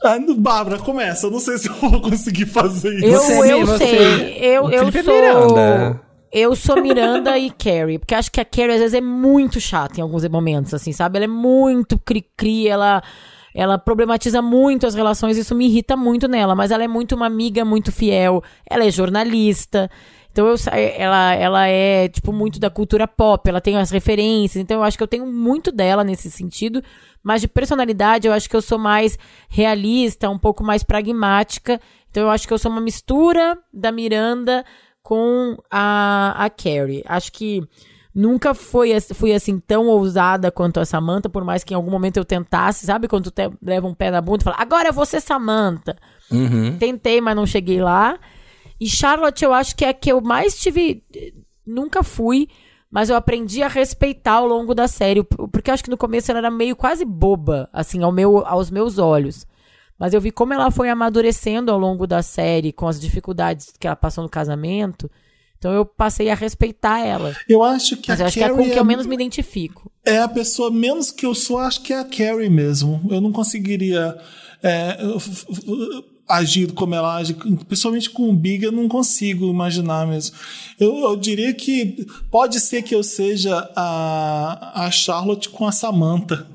Ah, 0.04 0.18
Bárbara, 0.38 0.78
começa. 0.78 1.28
Eu 1.28 1.32
não 1.32 1.40
sei 1.40 1.58
se 1.58 1.70
eu 1.70 1.74
vou 1.76 2.02
conseguir 2.02 2.46
fazer 2.46 2.94
isso. 3.00 3.32
Eu, 3.32 3.46
eu 3.46 3.66
você- 3.66 3.88
sei. 3.88 4.38
Eu, 4.42 4.64
o 4.66 4.72
eu 4.72 4.80
Felipe 4.92 5.00
é 5.00 5.04
sou. 5.04 5.14
Miranda. 5.16 6.02
Eu 6.32 6.56
sou 6.56 6.82
Miranda 6.82 7.38
e 7.40 7.50
Carrie. 7.50 7.98
Porque 7.98 8.14
acho 8.14 8.32
que 8.32 8.40
a 8.40 8.46
Carrie 8.46 8.74
às 8.74 8.80
vezes 8.80 8.94
é 8.94 9.02
muito 9.02 9.60
chata 9.60 10.00
em 10.00 10.04
alguns 10.04 10.28
momentos, 10.28 10.74
assim, 10.74 10.92
sabe? 10.92 11.18
Ela 11.18 11.26
é 11.26 11.28
muito 11.30 11.98
cri-cri, 11.98 12.68
ela. 12.68 13.02
Ela 13.60 13.78
problematiza 13.78 14.42
muito 14.42 14.88
as 14.88 14.96
relações, 14.96 15.36
isso 15.36 15.54
me 15.54 15.66
irrita 15.66 15.98
muito 15.98 16.30
nela, 16.30 16.56
mas 16.56 16.72
ela 16.72 16.82
é 16.82 16.88
muito 16.88 17.14
uma 17.14 17.26
amiga 17.26 17.66
muito 17.66 17.92
fiel. 17.92 18.42
Ela 18.66 18.86
é 18.86 18.90
jornalista. 18.90 19.92
Então 20.32 20.48
eu, 20.48 20.56
ela, 20.96 21.34
ela 21.34 21.68
é, 21.68 22.08
tipo, 22.08 22.32
muito 22.32 22.58
da 22.58 22.70
cultura 22.70 23.06
pop, 23.06 23.50
ela 23.50 23.60
tem 23.60 23.76
as 23.76 23.92
referências, 23.92 24.62
então 24.62 24.78
eu 24.78 24.84
acho 24.84 24.96
que 24.96 25.04
eu 25.04 25.08
tenho 25.08 25.26
muito 25.26 25.74
dela 25.74 26.06
nesse 26.06 26.32
sentido, 26.32 26.82
mas 27.22 27.42
de 27.42 27.50
personalidade 27.50 28.28
eu 28.28 28.32
acho 28.32 28.50
que 28.50 28.56
eu 28.56 28.62
sou 28.62 28.80
mais 28.80 29.18
realista, 29.50 30.30
um 30.30 30.40
pouco 30.40 30.64
mais 30.64 30.82
pragmática. 30.82 31.82
Então 32.10 32.24
eu 32.24 32.30
acho 32.30 32.48
que 32.48 32.54
eu 32.54 32.58
sou 32.58 32.72
uma 32.72 32.80
mistura 32.80 33.58
da 33.74 33.92
Miranda 33.92 34.64
com 35.04 35.58
a, 35.70 36.46
a 36.46 36.50
Carrie. 36.50 37.04
Acho 37.06 37.30
que 37.34 37.62
nunca 38.14 38.54
foi, 38.54 39.00
fui 39.14 39.34
assim 39.34 39.60
tão 39.60 39.88
ousada 39.88 40.52
quanto 40.52 40.80
a 40.80 40.86
Samantha, 40.86 41.30
por 41.30 41.44
mais 41.44 41.64
que 41.64 41.74
em 41.74 41.76
algum 41.76 41.92
momento 41.92 42.18
eu 42.18 42.26
tentasse, 42.26 42.86
sabe? 42.86 43.08
Quando 43.08 43.26
tu 43.26 43.32
te- 43.32 43.52
leva 43.62 43.88
um 43.88 43.94
pé 43.94 44.10
na 44.12 44.22
bunda 44.22 44.42
e 44.42 44.44
fala, 44.44 44.58
agora 44.60 44.90
eu 44.90 44.94
vou 44.94 45.06
ser 45.06 45.22
Samantha. 45.22 45.96
Uhum. 46.32 46.78
Tentei, 46.78 47.22
mas 47.22 47.36
não 47.36 47.46
cheguei 47.46 47.82
lá. 47.82 48.18
E 48.80 48.88
Charlotte, 48.88 49.44
eu 49.44 49.54
acho 49.54 49.76
que 49.76 49.84
é 49.86 49.90
a 49.90 49.94
que 49.94 50.12
eu 50.12 50.22
mais 50.22 50.58
tive. 50.60 51.04
Nunca 51.66 52.02
fui, 52.02 52.48
mas 52.90 53.10
eu 53.10 53.16
aprendi 53.16 53.62
a 53.62 53.68
respeitar 53.68 54.34
ao 54.34 54.48
longo 54.48 54.74
da 54.74 54.88
série. 54.88 55.24
Porque 55.24 55.70
eu 55.70 55.74
acho 55.74 55.84
que 55.84 55.90
no 55.90 55.98
começo 55.98 56.32
ela 56.32 56.40
era 56.40 56.52
meio 56.52 56.76
quase 56.76 57.04
boba, 57.06 57.70
assim, 57.74 58.02
ao 58.04 58.12
meu, 58.12 58.46
aos 58.46 58.72
meus 58.72 58.98
olhos. 58.98 59.46
Mas 60.00 60.14
eu 60.14 60.22
vi 60.22 60.32
como 60.32 60.54
ela 60.54 60.72
foi 60.72 60.90
amadurecendo 60.90 61.72
ao 61.72 61.78
longo 61.78 62.08
da 62.08 62.22
série, 62.22 62.72
com 62.72 62.88
as 62.88 63.00
dificuldades 63.00 63.74
que 63.78 63.86
ela 63.86 63.98
passou 63.98 64.24
no 64.24 64.30
casamento. 64.30 65.12
Então 65.60 65.74
eu 65.74 65.86
passei 65.86 66.30
a 66.30 66.36
respeitar 66.36 67.06
ela. 67.06 67.36
Eu 67.48 67.62
acho 67.62 67.98
que 67.98 68.10
Mas 68.10 68.22
a 68.22 68.24
eu 68.24 68.28
acho 68.28 68.38
que 68.38 68.44
é 68.44 68.50
com 68.50 68.56
Carrie 68.56 68.72
que 68.72 68.80
eu 68.80 68.86
menos 68.86 69.06
me 69.06 69.14
identifico. 69.14 69.92
é 70.06 70.20
a 70.20 70.28
pessoa 70.28 70.72
menos 70.72 71.12
que 71.12 71.26
eu 71.26 71.36
sou, 71.36 71.60
acho 71.60 71.82
que 71.82 71.92
é 71.92 72.00
a 72.00 72.06
Carrie 72.06 72.50
mesmo. 72.50 73.06
Eu 73.12 73.20
não 73.20 73.32
conseguiria 73.34 74.18
é, 74.64 74.98
agir 76.30 76.72
como 76.74 76.96
ela 76.96 77.16
age, 77.16 77.34
principalmente 77.68 78.10
com 78.10 78.30
o 78.30 78.34
Big, 78.34 78.64
eu 78.64 78.72
não 78.72 78.88
consigo 78.88 79.50
imaginar 79.50 80.08
mesmo. 80.08 80.36
Eu, 80.80 80.98
eu 81.00 81.16
diria 81.18 81.54
que 81.54 82.08
pode 82.30 82.60
ser 82.60 82.84
que 82.84 82.96
eu 82.96 83.04
seja 83.04 83.70
a, 83.76 84.86
a 84.86 84.92
Charlotte 84.92 85.50
com 85.50 85.68
a 85.68 85.72
Samantha. 85.72 86.48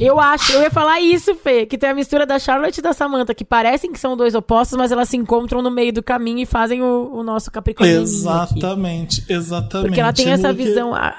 Eu 0.00 0.18
acho, 0.18 0.52
eu 0.52 0.62
ia 0.62 0.70
falar 0.70 1.00
isso, 1.00 1.34
Fê, 1.34 1.66
que 1.66 1.76
tem 1.78 1.90
a 1.90 1.94
mistura 1.94 2.24
da 2.24 2.38
Charlotte 2.38 2.78
e 2.78 2.82
da 2.82 2.92
Samantha, 2.92 3.34
que 3.34 3.44
parecem 3.44 3.92
que 3.92 3.98
são 4.00 4.16
dois 4.16 4.34
opostos, 4.34 4.76
mas 4.78 4.90
elas 4.92 5.08
se 5.08 5.16
encontram 5.16 5.60
no 5.62 5.70
meio 5.70 5.92
do 5.92 6.02
caminho 6.02 6.38
e 6.38 6.46
fazem 6.46 6.82
o, 6.82 7.10
o 7.12 7.22
nosso 7.22 7.50
Capricorniano. 7.50 8.02
aqui. 8.02 8.10
Exatamente, 8.14 9.24
exatamente. 9.28 9.86
Porque 9.88 10.00
ela 10.00 10.12
tem 10.12 10.30
essa 10.30 10.48
Porque- 10.48 10.64
visão. 10.64 10.94
A, 10.94 11.14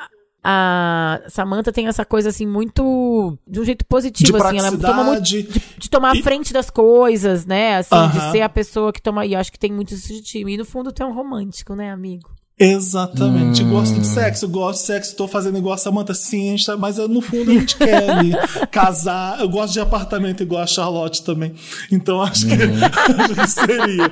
a 0.45 1.21
Samantha 1.29 1.71
tem 1.71 1.87
essa 1.87 2.03
coisa 2.03 2.27
assim 2.29 2.45
muito. 2.45 3.37
de 3.47 3.61
um 3.61 3.63
jeito 3.63 3.85
positivo, 3.85 4.37
De 4.37 4.43
assim. 4.43 4.57
Ela 4.59 4.71
toma 4.77 5.03
muito. 5.03 5.21
De, 5.21 5.43
de 5.43 5.89
tomar 5.89 6.11
a 6.11 6.15
E- 6.17 6.21
frente 6.21 6.51
das 6.51 6.69
coisas, 6.69 7.45
né? 7.45 7.77
Assim, 7.77 7.95
de 8.11 8.17
Aham. 8.17 8.31
ser 8.31 8.41
a 8.41 8.49
pessoa 8.49 8.91
que 8.91 9.01
toma. 9.01 9.25
E 9.25 9.35
acho 9.35 9.51
que 9.51 9.57
tem 9.59 9.71
muito 9.71 9.93
isso 9.93 10.07
de 10.09 10.21
time. 10.21 10.53
E 10.53 10.57
no 10.57 10.65
fundo 10.65 10.91
tu 10.91 11.01
é 11.01 11.05
um 11.05 11.13
romântico, 11.13 11.75
né, 11.75 11.91
amigo? 11.91 12.29
Exatamente. 12.59 13.63
Gosto 13.63 13.99
de 13.99 14.05
sexo, 14.05 14.47
gosto 14.47 14.81
de 14.81 14.85
sexo, 14.87 15.15
tô 15.15 15.27
fazendo 15.27 15.57
igual 15.57 15.73
a 15.73 15.77
Samantha, 15.77 16.13
sim, 16.13 16.55
tá- 16.65 16.77
mas 16.77 16.97
no 16.97 17.19
fundo 17.21 17.49
a 17.51 17.53
gente 17.55 17.75
quer 17.75 18.09
ali 18.09 18.31
casar. 18.71 19.39
Eu 19.39 19.49
gosto 19.49 19.73
de 19.73 19.79
apartamento 19.79 20.43
igual 20.43 20.61
a 20.61 20.67
Charlotte 20.67 21.23
também. 21.23 21.53
Então 21.91 22.21
acho 22.21 22.45
que, 22.47 22.53
acho 22.53 23.35
que 23.35 23.47
seria. 23.47 24.11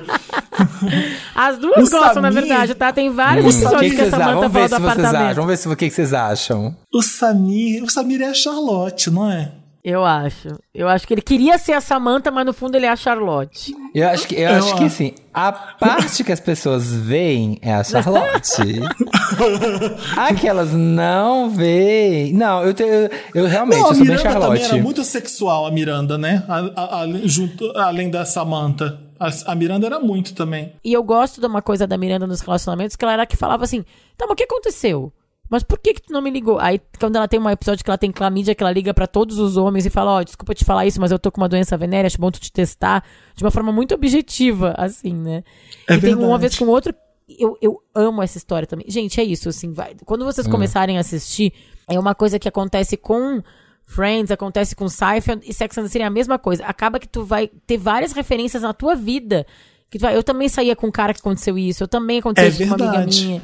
As 1.34 1.58
duas 1.58 1.76
O 1.88 1.90
gostam, 1.90 2.22
na 2.22 2.30
Samir- 2.32 2.32
verdade, 2.48 2.74
tá? 2.74 2.92
Tem 2.92 3.10
vários 3.10 3.44
Hum, 3.46 3.48
episódios 3.60 3.80
que, 3.80 3.90
que, 3.90 3.96
que 3.96 4.02
a 4.02 4.04
vocês 4.04 4.14
acham? 4.14 4.28
Samantha 4.34 4.50
fala 4.50 4.68
do 4.68 4.74
se 4.74 4.80
vocês 4.80 4.82
acham. 4.98 5.00
apartamento. 5.06 5.34
Vamos 5.36 5.50
ver 5.50 5.56
se, 5.56 5.68
o 5.68 5.76
que, 5.76 5.88
que 5.88 5.94
vocês 5.94 6.12
acham. 6.12 6.76
O 6.92 7.02
Samir, 7.02 7.82
o 7.84 7.90
Samir 7.90 8.20
é 8.22 8.28
a 8.28 8.34
Charlotte, 8.34 9.10
não 9.10 9.30
é? 9.30 9.52
Eu 9.84 10.04
acho. 10.04 10.48
Eu 10.72 10.88
acho 10.88 11.04
que 11.06 11.12
ele 11.14 11.20
queria 11.22 11.58
ser 11.58 11.72
a 11.72 11.80
Samantha, 11.80 12.30
mas 12.30 12.46
no 12.46 12.52
fundo 12.52 12.76
ele 12.76 12.86
é 12.86 12.88
a 12.88 12.94
Charlotte. 12.94 13.74
Eu 13.92 14.08
acho 14.08 14.28
que, 14.28 14.36
eu 14.36 14.48
Eu 14.48 14.54
acho 14.58 14.76
que 14.76 14.84
assim, 14.84 15.12
a 15.34 15.50
parte 15.50 16.22
que 16.22 16.30
as 16.30 16.38
pessoas 16.38 16.94
veem 16.94 17.58
é 17.60 17.74
a 17.74 17.82
Charlotte. 17.82 18.62
a 20.16 20.34
que 20.34 20.46
elas 20.46 20.72
não 20.72 21.50
veem. 21.50 22.32
Não, 22.32 22.62
eu, 22.62 22.72
te- 22.74 22.82
eu, 22.84 23.10
eu 23.34 23.46
realmente 23.46 23.78
Não, 23.78 23.86
eu 23.86 23.90
a 23.92 23.94
sou 23.94 24.04
bem 24.06 24.16
Miranda 24.16 24.22
também 24.40 24.40
Charlotte. 24.40 24.64
era 24.74 24.82
muito 24.82 25.04
sexual, 25.04 25.66
a 25.66 25.70
Miranda, 25.72 26.16
né? 26.16 26.44
A- 26.48 26.70
a- 26.76 27.00
a- 27.02 27.06
junto, 27.24 27.70
além 27.76 28.10
da 28.10 28.24
Samantha. 28.24 29.00
A, 29.18 29.52
a 29.52 29.54
Miranda 29.54 29.86
era 29.86 30.00
muito 30.00 30.34
também. 30.34 30.72
E 30.84 30.92
eu 30.92 31.02
gosto 31.02 31.40
de 31.40 31.46
uma 31.46 31.62
coisa 31.62 31.86
da 31.86 31.96
Miranda 31.96 32.26
nos 32.26 32.40
relacionamentos, 32.40 32.96
que 32.96 33.04
ela 33.04 33.12
era 33.14 33.26
que 33.26 33.36
falava 33.36 33.62
assim, 33.64 33.84
tá, 34.16 34.26
mas 34.26 34.32
o 34.32 34.36
que 34.36 34.42
aconteceu? 34.44 35.12
Mas 35.52 35.62
por 35.62 35.78
que 35.78 35.92
que 35.92 36.00
tu 36.00 36.14
não 36.14 36.22
me 36.22 36.30
ligou? 36.30 36.58
Aí, 36.58 36.80
quando 36.98 37.16
ela 37.16 37.28
tem 37.28 37.38
um 37.38 37.50
episódio 37.50 37.84
que 37.84 37.90
ela 37.90 37.98
tem 37.98 38.10
clamídia, 38.10 38.54
que 38.54 38.62
ela 38.62 38.72
liga 38.72 38.94
pra 38.94 39.06
todos 39.06 39.38
os 39.38 39.58
homens 39.58 39.84
e 39.84 39.90
fala, 39.90 40.12
ó, 40.12 40.22
desculpa 40.22 40.54
te 40.54 40.64
falar 40.64 40.86
isso, 40.86 40.98
mas 40.98 41.10
eu 41.12 41.18
tô 41.18 41.30
com 41.30 41.42
uma 41.42 41.48
doença 41.48 41.76
venérea, 41.76 42.06
acho 42.06 42.18
bom 42.18 42.30
tu 42.30 42.40
te 42.40 42.50
testar. 42.50 43.04
De 43.36 43.44
uma 43.44 43.50
forma 43.50 43.70
muito 43.70 43.94
objetiva, 43.94 44.74
assim, 44.78 45.12
né? 45.12 45.44
É 45.86 45.94
e 45.96 46.00
tem 46.00 46.14
uma 46.14 46.20
verdade. 46.20 46.40
vez 46.40 46.58
com 46.58 46.64
outro... 46.68 46.94
Eu, 47.38 47.58
eu 47.60 47.82
amo 47.94 48.22
essa 48.22 48.38
história 48.38 48.66
também. 48.66 48.86
Gente, 48.88 49.20
é 49.20 49.24
isso, 49.24 49.50
assim, 49.50 49.74
vai. 49.74 49.94
Quando 50.06 50.24
vocês 50.24 50.46
começarem 50.46 50.96
a 50.96 51.00
assistir, 51.00 51.52
é 51.86 52.00
uma 52.00 52.14
coisa 52.14 52.38
que 52.38 52.48
acontece 52.48 52.96
com... 52.96 53.42
Friends, 53.84 54.30
acontece 54.30 54.74
com 54.74 54.88
Seinfeld 54.88 55.42
e 55.46 55.52
Sex 55.52 55.76
and 55.76 55.82
the 55.82 55.88
City 55.88 56.02
é 56.02 56.06
a 56.06 56.10
mesma 56.10 56.38
coisa. 56.38 56.64
Acaba 56.64 56.98
que 56.98 57.06
tu 57.06 57.24
vai 57.24 57.50
ter 57.66 57.76
várias 57.76 58.12
referências 58.12 58.62
na 58.62 58.72
tua 58.72 58.94
vida. 58.94 59.44
Que 59.90 59.98
tu 59.98 60.02
vai, 60.02 60.16
eu 60.16 60.22
também 60.22 60.48
saía 60.48 60.74
com 60.74 60.86
um 60.86 60.90
cara 60.90 61.12
que 61.12 61.20
aconteceu 61.20 61.58
isso, 61.58 61.82
eu 61.82 61.88
também 61.88 62.20
aconteceu 62.20 62.46
É 62.46 62.48
isso 62.48 62.58
com 62.60 62.64
uma 62.68 62.74
amiga 62.76 62.90
verdade. 62.92 63.26
minha. 63.26 63.42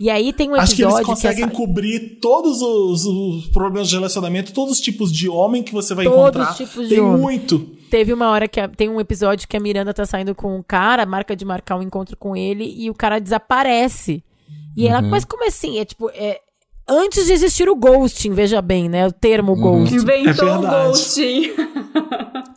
E 0.00 0.10
aí 0.10 0.32
tem 0.32 0.50
um 0.50 0.54
Acho 0.54 0.74
que 0.74 0.82
episódio 0.82 0.98
eles 0.98 1.06
conseguem 1.06 1.44
essa- 1.44 1.54
cobrir 1.54 2.18
todos 2.20 2.60
os, 2.60 3.04
os 3.04 3.46
problemas 3.48 3.88
de 3.88 3.94
relacionamento, 3.94 4.52
todos 4.52 4.74
os 4.74 4.80
tipos 4.80 5.12
de 5.12 5.28
homem 5.28 5.62
que 5.62 5.72
você 5.72 5.94
vai 5.94 6.04
Todos 6.04 6.20
encontrar. 6.20 6.50
os 6.50 6.56
tipos 6.56 6.88
de 6.88 6.94
Tem 6.94 7.00
homem. 7.00 7.20
muito. 7.20 7.58
Teve 7.90 8.12
uma 8.12 8.28
hora 8.30 8.48
que 8.48 8.58
a- 8.58 8.68
tem 8.68 8.88
um 8.88 8.98
episódio 8.98 9.46
que 9.46 9.56
a 9.56 9.60
Miranda 9.60 9.92
tá 9.94 10.04
saindo 10.06 10.34
com 10.34 10.56
um 10.56 10.62
cara, 10.62 11.06
marca 11.06 11.36
de 11.36 11.44
marcar 11.44 11.76
um 11.76 11.82
encontro 11.82 12.16
com 12.16 12.34
ele 12.36 12.74
e 12.76 12.90
o 12.90 12.94
cara 12.94 13.20
desaparece. 13.20 14.24
E 14.76 14.88
ela, 14.88 15.02
mas 15.02 15.24
como 15.24 15.46
assim? 15.46 15.78
É 15.78 15.84
tipo, 15.84 16.10
é 16.14 16.40
antes 16.88 17.26
de 17.26 17.32
existir 17.34 17.68
o 17.68 17.76
ghosting, 17.76 18.32
veja 18.32 18.60
bem, 18.62 18.88
né? 18.88 19.06
O 19.06 19.12
termo 19.12 19.54
ghosting. 19.54 19.96
Inventou 19.96 20.48
É 20.48 20.58
o 20.58 20.62
ghosting. 20.62 21.52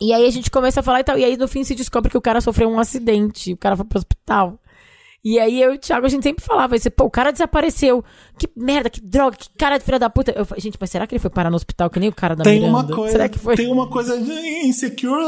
E 0.01 0.13
aí 0.13 0.25
a 0.25 0.31
gente 0.31 0.49
começa 0.49 0.79
a 0.79 0.83
falar 0.83 1.01
e 1.01 1.03
tal. 1.03 1.17
E 1.17 1.23
aí 1.23 1.37
no 1.37 1.47
fim 1.47 1.63
se 1.63 1.75
descobre 1.75 2.09
que 2.09 2.17
o 2.17 2.21
cara 2.21 2.41
sofreu 2.41 2.69
um 2.69 2.79
acidente. 2.79 3.53
O 3.53 3.57
cara 3.57 3.75
foi 3.75 3.85
pro 3.85 3.97
hospital. 3.99 4.57
E 5.27 5.39
aí 5.39 5.59
eu 5.59 5.73
e 5.73 5.77
o 5.77 5.79
Thiago, 5.79 6.05
a 6.05 6.09
gente 6.09 6.21
sempre 6.21 6.45
falava 6.45 6.75
isso. 6.75 6.91
Pô, 6.91 7.05
o 7.05 7.09
cara 7.09 7.31
desapareceu. 7.31 8.03
Que 8.37 8.47
merda, 8.55 8.89
que 8.91 9.01
droga, 9.01 9.35
que 9.35 9.47
cara 9.57 9.79
de 9.79 9.83
filha 9.83 9.97
da 9.97 10.07
puta. 10.07 10.31
Eu 10.31 10.45
falei, 10.45 10.61
gente, 10.61 10.77
mas 10.79 10.89
será 10.91 11.07
que 11.07 11.15
ele 11.15 11.19
foi 11.19 11.31
parar 11.31 11.49
no 11.49 11.55
hospital 11.55 11.89
que 11.89 11.99
nem 11.99 12.09
o 12.09 12.13
cara 12.13 12.35
da 12.35 12.43
Tem 12.43 12.59
Miranda? 12.59 12.77
uma 12.77 12.83
coisa. 12.95 13.11
Será 13.13 13.27
que 13.27 13.39
foi? 13.39 13.55
Tem 13.55 13.71
uma 13.71 13.87
coisa 13.89 14.19
de 14.21 14.31
insecure, 14.67 15.23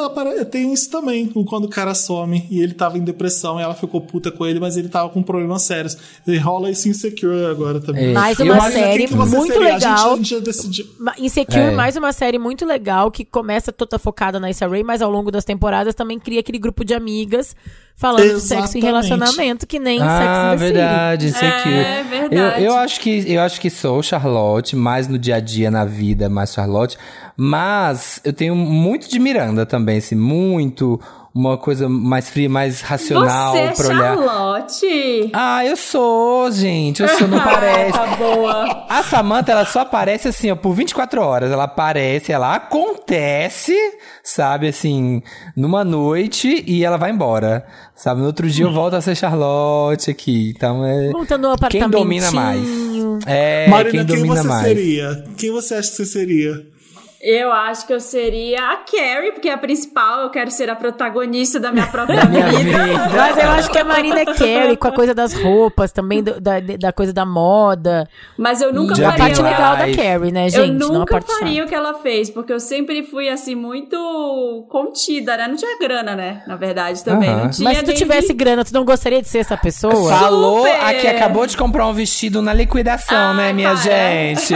tem 0.52 0.72
isso 0.72 0.92
também, 0.92 1.26
quando 1.28 1.66
o 1.66 1.70
cara 1.70 1.96
some 1.96 2.46
e 2.52 2.62
ele 2.62 2.74
tava 2.76 2.98
em 2.98 3.04
depressão 3.04 3.60
e 3.60 3.64
ela 3.64 3.74
ficou 3.74 4.00
puta 4.02 4.32
com 4.32 4.46
ele, 4.46 4.60
mas 4.60 4.78
ele 4.78 4.88
tava 4.90 5.10
com 5.10 5.24
problemas 5.24 5.64
sérios. 5.64 5.98
E 6.28 6.38
rola 6.38 6.70
isso 6.70 6.88
insecure 6.88 7.46
agora 7.46 7.80
também. 7.80 8.10
É, 8.12 8.14
Mais 8.14 8.38
eu 8.40 8.46
uma 8.46 8.56
Marina, 8.58 8.80
série 8.80 9.08
muito 9.08 9.54
seria? 9.54 9.76
A 9.76 9.80
gente- 9.80 9.90
legal. 9.90 10.14
A 10.14 10.16
gente, 10.18 10.30
já 10.30 10.40
decidiu. 10.40 10.86
Insecure, 11.18 11.60
É. 11.60 11.72
mais 11.72 11.96
uma 11.96 12.14
série 12.14 12.38
muito 12.38 12.66
legal 12.66 13.10
que 13.10 13.26
começa 13.26 13.72
toda 13.72 13.98
focada 13.98 14.40
na 14.40 14.50
Issa 14.50 14.68
Rae, 14.68 14.84
mas 14.84 15.02
ao 15.02 15.10
longo 15.10 15.32
das 15.32 15.44
temporadas 15.44 15.96
também 15.96 16.20
cria 16.20 16.42
aquele 16.42 16.60
grupo 16.60 16.86
de 16.86 16.94
amigas 16.94 17.56
falando 18.00 18.22
de 18.36 18.40
sexo 18.40 18.54
Exatamente. 18.78 18.78
e 18.78 18.86
relacionamento, 18.86 19.68
que 19.68 19.80
nem 19.80 20.00
Ah, 20.02 20.52
and 20.54 20.58
the 20.58 20.58
City. 20.60 20.74
verdade, 20.74 21.26
insecure. 21.28 21.74
É, 21.76 22.04
verdade. 22.04 22.64
Eu, 22.64 22.70
eu 22.72 22.78
acho 22.78 23.00
que 23.02 23.26
eu 23.34 23.42
acho 23.42 23.60
que 23.60 23.70
sou 23.70 24.02
Charlotte, 24.04 24.76
mais 24.76 25.08
no 25.08 25.18
dia 25.18 25.36
a 25.36 25.40
dia, 25.40 25.70
na 25.72 25.84
vida, 25.84 26.30
mais 26.30 26.54
Charlotte. 26.54 26.96
Mas 27.36 28.22
eu 28.24 28.32
tenho 28.34 28.56
muito 28.56 29.10
de 29.10 29.20
Miranda 29.20 29.66
também, 29.66 29.98
assim, 29.98 30.16
muito 30.16 31.00
uma 31.38 31.56
coisa 31.56 31.88
mais 31.88 32.30
fria, 32.30 32.50
mais 32.50 32.82
racional 32.82 33.54
Você 33.54 33.60
é 33.60 33.72
pra 33.72 33.88
olhar. 33.88 34.16
Charlotte. 34.18 35.30
Ah, 35.34 35.64
eu 35.64 35.78
sou, 35.78 36.52
gente. 36.52 37.04
Eu 37.04 37.10
sou, 37.10 37.28
não 37.28 37.40
parece. 37.44 37.94
Tá 37.94 38.16
boa. 38.16 38.86
A 38.90 39.04
Samantha, 39.04 39.52
ela 39.52 39.66
só 39.66 39.82
aparece 39.82 40.28
assim, 40.28 40.50
ó, 40.50 40.56
por 40.56 40.74
24 40.74 41.22
horas. 41.22 41.52
Ela 41.52 41.66
aparece, 41.66 42.32
ela 42.32 42.56
acontece, 42.56 43.76
sabe, 44.24 44.68
assim, 44.68 45.22
numa 45.56 45.84
noite 45.84 46.64
e 46.66 46.84
ela 46.84 46.98
vai 46.98 47.12
embora. 47.12 47.66
Sabe, 47.96 48.22
no 48.22 48.28
outro 48.28 48.50
dia 48.50 48.66
eu 48.66 48.74
volto 48.74 48.96
a 48.96 49.02
ser 49.02 49.16
Charlotte 49.16 50.10
aqui. 50.10 50.54
Então 50.56 50.84
é. 50.84 51.10
Montando 51.12 51.52
um 51.52 51.56
Quem 51.70 51.88
domina 51.88 52.32
mais? 52.32 52.68
É, 53.28 53.68
Marina, 53.70 53.92
quem 53.92 54.06
quem, 54.06 54.16
domina 54.26 54.42
você 54.42 54.48
mais? 54.48 54.64
seria? 54.68 55.24
Quem 55.38 55.52
você 55.52 55.76
acha 55.76 55.90
que 55.90 55.96
você 55.98 56.06
seria? 56.06 56.77
Eu 57.30 57.52
acho 57.52 57.86
que 57.86 57.92
eu 57.94 58.00
seria 58.00 58.58
a 58.72 58.78
Carrie, 58.78 59.34
porque 59.34 59.50
é 59.50 59.54
a 59.54 59.58
principal, 59.58 60.22
eu 60.22 60.30
quero 60.30 60.50
ser 60.50 60.70
a 60.70 60.76
protagonista 60.78 61.60
da 61.60 61.74
minha 61.74 61.86
própria 61.88 62.24
Minha 62.24 62.46
vida. 62.48 62.62
vida. 62.86 63.10
Mas 63.14 63.38
eu 63.38 63.50
acho 63.50 63.70
que 63.70 63.78
a 63.78 63.84
Marina 63.84 64.22
é 64.22 64.26
Carrie, 64.26 64.78
com 64.78 64.88
a 64.88 64.92
coisa 64.94 65.14
das 65.14 65.34
roupas, 65.34 65.92
também 65.92 66.24
do- 66.24 66.40
da, 66.40 66.62
da 66.62 66.94
coisa 66.94 67.12
da 67.12 67.26
moda. 67.26 68.08
Mas 68.38 68.62
eu 68.62 68.72
nunca 68.72 68.94
E 68.98 69.04
a 69.04 69.10
faria. 69.12 69.26
parte 69.26 69.42
legal 69.42 69.76
da 69.76 69.94
Carrie, 69.94 70.32
né, 70.32 70.50
gente? 70.50 70.82
eu 70.82 70.90
nunca 70.90 71.20
faria 71.22 71.56
chata. 71.56 71.66
o 71.66 71.68
que 71.68 71.76
ela 71.76 71.94
fez, 71.96 72.30
porque 72.30 72.54
eu 72.54 72.62
sempre 72.62 73.04
fui 73.04 73.28
assim, 73.28 73.56
muito 73.56 74.66
contida, 74.70 75.36
né? 75.36 75.50
Não 75.50 75.58
tinha 75.58 75.78
grana, 75.80 76.16
né? 76.16 76.44
Na 76.48 76.56
verdade, 76.56 77.04
também. 77.04 77.30
Não 77.30 77.50
tinha 77.50 77.64
Mas 77.68 77.80
se 77.80 77.84
tu 77.84 77.94
tivesse 77.94 78.30
de- 78.30 78.34
grana, 78.36 78.64
tu 78.64 78.74
não 78.74 78.86
gostaria 78.86 79.22
de 79.22 79.28
ser 79.28 79.40
essa 79.40 79.58
pessoa? 79.58 79.94
Falou 80.18 80.60
Super! 80.66 80.80
a 80.82 80.94
que 80.94 81.08
acabou 81.08 81.46
de 81.46 81.58
comprar 81.58 81.88
um 81.88 81.94
vestido 81.94 82.42
na 82.42 82.54
liquidação, 82.54 83.32
Ai, 83.32 83.36
né, 83.36 83.54
minha 83.54 83.72
para. 83.74 83.82
gente? 83.84 84.54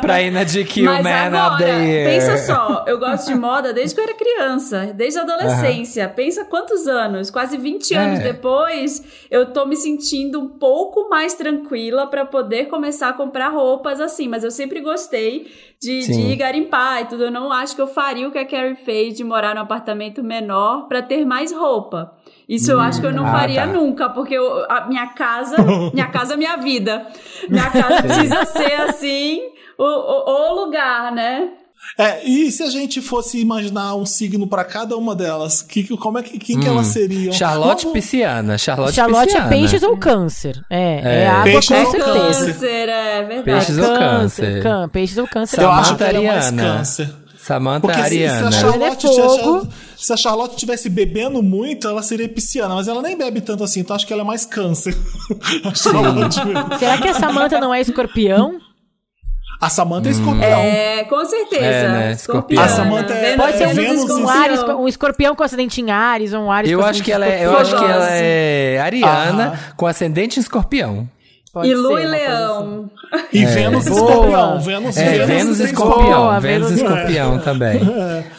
Pra 0.00 0.20
ir 0.20 0.32
na 0.32 0.42
GQ 0.42 0.82
Mas 0.82 1.04
Man 1.04 1.10
agora, 1.10 1.54
of 1.54 1.62
the 1.62 1.68
Year. 1.84 2.07
Pensa 2.08 2.36
só, 2.38 2.84
eu 2.86 2.98
gosto 2.98 3.26
de 3.26 3.34
moda 3.34 3.72
desde 3.72 3.94
que 3.94 4.00
eu 4.00 4.04
era 4.04 4.14
criança, 4.14 4.92
desde 4.94 5.18
a 5.18 5.22
adolescência. 5.22 6.08
Pensa 6.08 6.44
quantos 6.44 6.86
anos, 6.86 7.30
quase 7.30 7.56
20 7.56 7.94
anos 7.94 8.20
É. 8.20 8.22
depois, 8.32 9.02
eu 9.30 9.52
tô 9.52 9.66
me 9.66 9.76
sentindo 9.76 10.40
um 10.40 10.48
pouco 10.48 11.08
mais 11.08 11.34
tranquila 11.34 12.06
pra 12.06 12.24
poder 12.24 12.66
começar 12.66 13.08
a 13.08 13.12
comprar 13.12 13.48
roupas 13.48 14.00
assim, 14.00 14.28
mas 14.28 14.44
eu 14.44 14.50
sempre 14.50 14.80
gostei 14.80 15.46
de, 15.80 16.02
Sim. 16.02 16.28
de 16.28 16.36
garimpar 16.36 17.02
e 17.02 17.04
tudo. 17.06 17.24
Eu 17.24 17.30
não 17.30 17.52
acho 17.52 17.74
que 17.76 17.82
eu 17.82 17.86
faria 17.86 18.26
o 18.26 18.30
que 18.32 18.38
a 18.38 18.44
Carrie 18.46 18.74
fez 18.76 19.16
de 19.16 19.22
morar 19.24 19.54
num 19.54 19.60
apartamento 19.62 20.22
menor 20.22 20.88
pra 20.88 21.02
ter 21.02 21.24
mais 21.24 21.52
roupa. 21.52 22.12
Isso 22.48 22.70
eu 22.72 22.80
acho 22.80 23.00
que 23.00 23.06
eu 23.06 23.12
não 23.12 23.26
ah, 23.26 23.30
faria 23.32 23.60
tá. 23.62 23.66
nunca, 23.66 24.08
porque 24.08 24.34
eu- 24.34 24.64
a 24.70 24.86
minha 24.86 25.06
casa, 25.08 25.56
minha 25.92 26.08
casa 26.08 26.32
é 26.34 26.36
minha 26.36 26.56
vida. 26.56 27.06
Minha 27.48 27.70
casa 27.70 28.02
precisa 28.02 28.44
ser 28.46 28.72
assim, 28.80 29.42
o, 29.76 29.84
o, 29.84 30.30
o 30.30 30.64
lugar, 30.64 31.12
né? 31.12 31.50
É, 31.96 32.22
e 32.28 32.50
se 32.52 32.62
a 32.62 32.70
gente 32.70 33.00
fosse 33.00 33.40
imaginar 33.40 33.94
um 33.96 34.06
signo 34.06 34.46
pra 34.46 34.62
cada 34.64 34.96
uma 34.96 35.16
delas, 35.16 35.62
que, 35.62 35.82
que- 35.82 35.96
como 35.96 36.18
é 36.18 36.22
que, 36.22 36.38
quem 36.38 36.60
que 36.60 36.66
elas 36.68 36.86
seriam? 36.88 37.30
Hum. 37.30 37.36
Charlotte 37.36 37.84
Vamos- 37.86 37.92
Pisciana. 37.92 38.56
Charlotte, 38.58 38.94
Charlotte 38.94 39.26
Pisciana. 39.26 39.46
é 39.46 39.48
peixes 39.48 39.82
ou 39.82 39.96
câncer. 39.96 40.64
É, 40.70 41.00
é, 41.02 41.20
É. 41.22 41.28
água 41.28 41.44
Peixes 41.44 41.68
com 41.76 41.84
ou 41.84 41.90
certeza. 41.90 42.46
Câncer, 42.52 42.88
é 42.88 43.22
verdade. 43.22 43.42
Peixes 43.44 43.78
ou 43.78 43.88
câncer? 43.98 44.62
Can- 44.62 44.88
peixes 44.90 45.18
ou 45.18 45.26
câncer. 45.26 45.56
Eu 45.60 45.62
Samantha 45.68 45.80
acho 45.80 45.96
que 45.96 46.02
ela 46.04 46.10
é 46.18 46.26
mais 46.26 46.46
Ariana. 46.46 46.62
câncer. 46.78 47.14
Samantha 47.38 47.80
Porque 47.80 48.02
se, 48.02 48.08
se 48.10 48.24
Ariana. 48.26 48.48
a 48.48 48.52
Charlotte, 48.52 49.06
é 49.06 49.10
se 49.10 49.16
fogo. 49.42 49.68
se 49.96 50.12
a 50.12 50.16
Charlotte 50.16 50.56
tivesse 50.56 50.90
bebendo 50.90 51.42
muito, 51.42 51.88
ela 51.88 52.02
seria 52.02 52.28
pisciana, 52.28 52.74
mas 52.74 52.86
ela 52.88 53.00
nem 53.00 53.16
bebe 53.16 53.40
tanto 53.40 53.64
assim, 53.64 53.80
então 53.80 53.96
acho 53.96 54.06
que 54.06 54.12
ela 54.12 54.20
é 54.22 54.24
mais 54.24 54.44
câncer. 54.44 54.94
Será 56.78 56.98
que 56.98 57.08
a 57.08 57.14
Samantha 57.14 57.58
não 57.60 57.72
é 57.72 57.80
escorpião? 57.80 58.58
A 59.60 59.68
Samantha 59.68 60.08
é 60.08 60.12
escorpião. 60.12 60.60
É, 60.60 61.04
com 61.04 61.24
certeza. 61.24 61.64
É, 61.64 61.88
né? 61.88 62.12
Escorpião. 62.12 62.62
A 62.62 62.68
Samantha 62.68 63.12
é- 63.12 63.36
Pode 63.36 63.58
ser 63.58 63.66
um, 63.66 63.74
Vênus 63.74 64.04
Vênus 64.04 64.10
em- 64.18 64.22
um, 64.22 64.28
Ares, 64.28 64.52
escorpião. 64.54 64.82
um 64.82 64.88
escorpião 64.88 65.34
com 65.34 65.42
acidente 65.42 65.80
em 65.80 65.90
Ares, 65.90 66.32
ou 66.32 66.42
um 66.44 66.50
Ares 66.52 66.70
Eu 66.70 66.78
com 66.78 66.84
acho 66.84 67.02
que 67.02 67.10
ela 67.10 67.26
é, 67.26 67.44
eu 67.44 67.58
acho 67.58 67.76
que 67.76 67.84
ela 67.84 68.08
é 68.10 68.78
Ariana 68.80 69.46
Aham. 69.48 69.58
com 69.76 69.86
ascendente 69.86 70.38
em 70.38 70.42
escorpião. 70.42 71.08
Pode 71.52 71.68
E 71.68 71.74
Lu 71.74 71.90
e 71.98 72.02
coisa 72.02 72.08
assim. 72.08 72.26
Leão. 72.26 72.90
E 73.32 73.44
Vênus 73.46 73.84
Boa. 73.88 74.00
escorpião. 74.00 74.60
Vênus, 74.60 74.96
É, 74.96 75.26
Vênus 75.26 75.60
em 75.60 75.64
escorpião. 75.64 76.20
Boa, 76.20 76.40
Vênus 76.40 76.70
Vênus- 76.70 76.82
escorpião 76.82 77.38
também. 77.38 77.80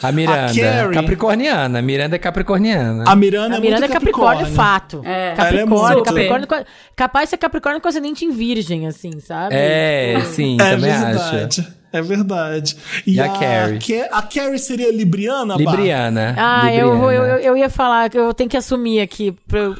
A 0.02 0.12
Miranda, 0.12 0.44
A 0.44 0.54
Carrie- 0.54 0.94
capricorniana. 0.94 1.78
A 1.78 1.82
Miranda 1.82 2.16
é 2.16 2.18
capricorniana. 2.18 3.04
A 3.06 3.16
Miranda, 3.16 3.54
A 3.54 3.58
é 3.58 3.60
Miranda 3.60 3.86
é 3.86 3.88
muito 3.88 3.92
Capricórnio, 3.92 4.46
Capricórnio. 4.46 4.56
fato. 4.56 5.02
É. 5.04 5.10
Ela 5.10 5.32
é 5.32 5.34
Capricórnio. 5.34 6.02
Capricórnio, 6.04 6.46
com- 6.46 6.64
capaz 6.96 7.26
de 7.26 7.30
ser 7.30 7.36
Capricórnio 7.38 7.80
com 7.80 7.88
acidente 7.88 8.24
em 8.24 8.30
virgem, 8.30 8.86
assim, 8.86 9.18
sabe? 9.20 9.54
É, 9.56 10.20
sim, 10.32 10.56
É 10.60 10.70
também 10.70 10.90
acho. 10.92 11.04
verdade. 11.06 11.68
É 11.92 12.00
verdade. 12.02 12.76
E, 13.04 13.14
E 13.16 13.20
a 13.20 13.28
Carrie? 13.28 13.80
Ca- 13.80 14.16
A 14.18 14.22
Carrie 14.22 14.58
seria 14.60 14.92
libriana? 14.92 15.56
Libriana. 15.56 16.36
Ah, 16.38 16.72
eu, 16.72 16.96
vou- 16.96 17.10
eu, 17.10 17.22
Libriana. 17.22 17.40
eu, 17.42 17.46
eu 17.48 17.56
ia 17.56 17.68
falar 17.68 18.14
eu 18.14 18.32
tenho 18.32 18.48
que 18.48 18.56
assumir 18.56 19.00
aqui 19.00 19.34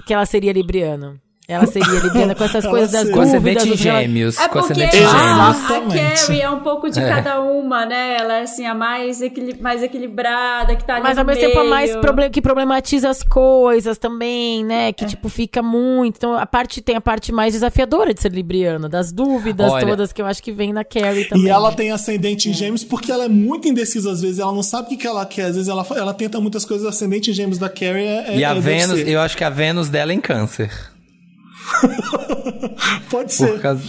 que 0.05 0.13
ela 0.13 0.27
seria 0.27 0.53
libriana. 0.53 1.15
Ela 1.51 1.67
seria 1.67 1.99
libriana 2.01 2.35
com 2.35 2.45
essas 2.45 2.65
coisas 2.65 2.91
das. 2.93 3.11
Com 3.11 3.25
dúvidas. 3.25 3.65
rela- 3.65 4.01
gêmeos. 4.01 4.39
É 4.39 4.49
com 4.49 4.59
porque 4.61 4.73
ascendente 4.73 4.97
em 4.97 5.05
a, 5.05 5.09
gêmeos. 5.09 5.71
a. 5.71 6.27
Carrie 6.27 6.41
é 6.43 6.51
um 6.51 6.61
pouco 6.61 6.89
de 6.91 7.01
É. 7.01 7.09
cada 7.09 7.41
uma, 7.41 7.85
né? 7.85 8.17
Ela 8.19 8.39
é 8.39 8.43
assim, 8.43 8.67
a 8.67 8.75
mais, 8.75 9.21
equili 9.21 9.57
mais 9.61 9.83
equilibrada, 9.83 10.77
que 10.77 10.85
tá 10.85 10.95
ali 10.95 11.03
Mas 11.03 11.19
ao 11.19 11.25
mesmo 11.25 11.41
tempo 11.41 11.59
a 11.59 11.65
mais 11.65 11.91
que 12.33 12.41
problematiza 12.41 13.09
as 13.11 13.23
coisas 13.23 13.99
também, 13.99 14.65
né? 14.65 14.93
Que, 14.93 15.05
tipo, 15.07 15.29
fica 15.29 15.63
muito. 15.63 16.17
Então, 16.17 16.35
a 16.35 16.47
parte 16.47 16.81
tem 16.81 16.97
a 16.97 17.01
parte 17.01 17.33
mais 17.33 17.53
desafiadora 17.55 18.15
de 18.15 18.21
ser 18.21 18.33
libriana, 18.33 18.89
das 18.89 19.11
dúvidas 19.13 19.71
Olha- 19.73 19.87
todas 19.87 20.13
que 20.13 20.23
eu 20.23 20.27
acho 20.27 20.43
que 20.43 20.53
vem 20.53 20.73
na 20.73 20.85
Carrie 20.85 21.25
também. 21.25 21.47
E 21.47 21.49
ela 21.51 21.73
tem 21.73 21.91
ascendente 21.91 22.49
em 22.49 22.53
gêmeos 22.53 22.85
porque 22.85 23.11
ela 23.11 23.25
é 23.25 23.29
muito 23.29 23.67
indecisa 23.69 24.13
às 24.13 24.21
vezes. 24.21 24.39
Ela 24.39 24.53
não 24.53 24.63
sabe 24.63 24.95
o 24.95 24.99
que, 24.99 25.07
ela 25.07 25.27
quer. 25.27 25.47
Às 25.47 25.55
vezes 25.57 25.69
ela, 25.69 25.85
ela 25.97 26.15
tenta 26.15 26.41
muitas 26.41 26.65
coisas. 26.65 26.87
Ascendente 26.87 27.31
em 27.31 27.35
gêmeos 27.35 27.59
da 27.59 27.69
Carrie 27.69 28.05
é. 28.07 28.37
E 28.37 28.43
é- 28.43 28.47
a 28.47 28.55
deve 28.55 28.61
Vênus, 28.71 29.01
eu 29.07 29.21
acho 29.21 29.37
que 29.37 29.45
a 29.45 29.51
Vênus 29.51 29.89
dela 29.89 30.13
é 30.13 30.15
em 30.15 30.21
câncer. 30.21 30.71
Pode 33.11 33.33
ser. 33.33 33.53
Por 33.53 33.61
causa, 33.61 33.83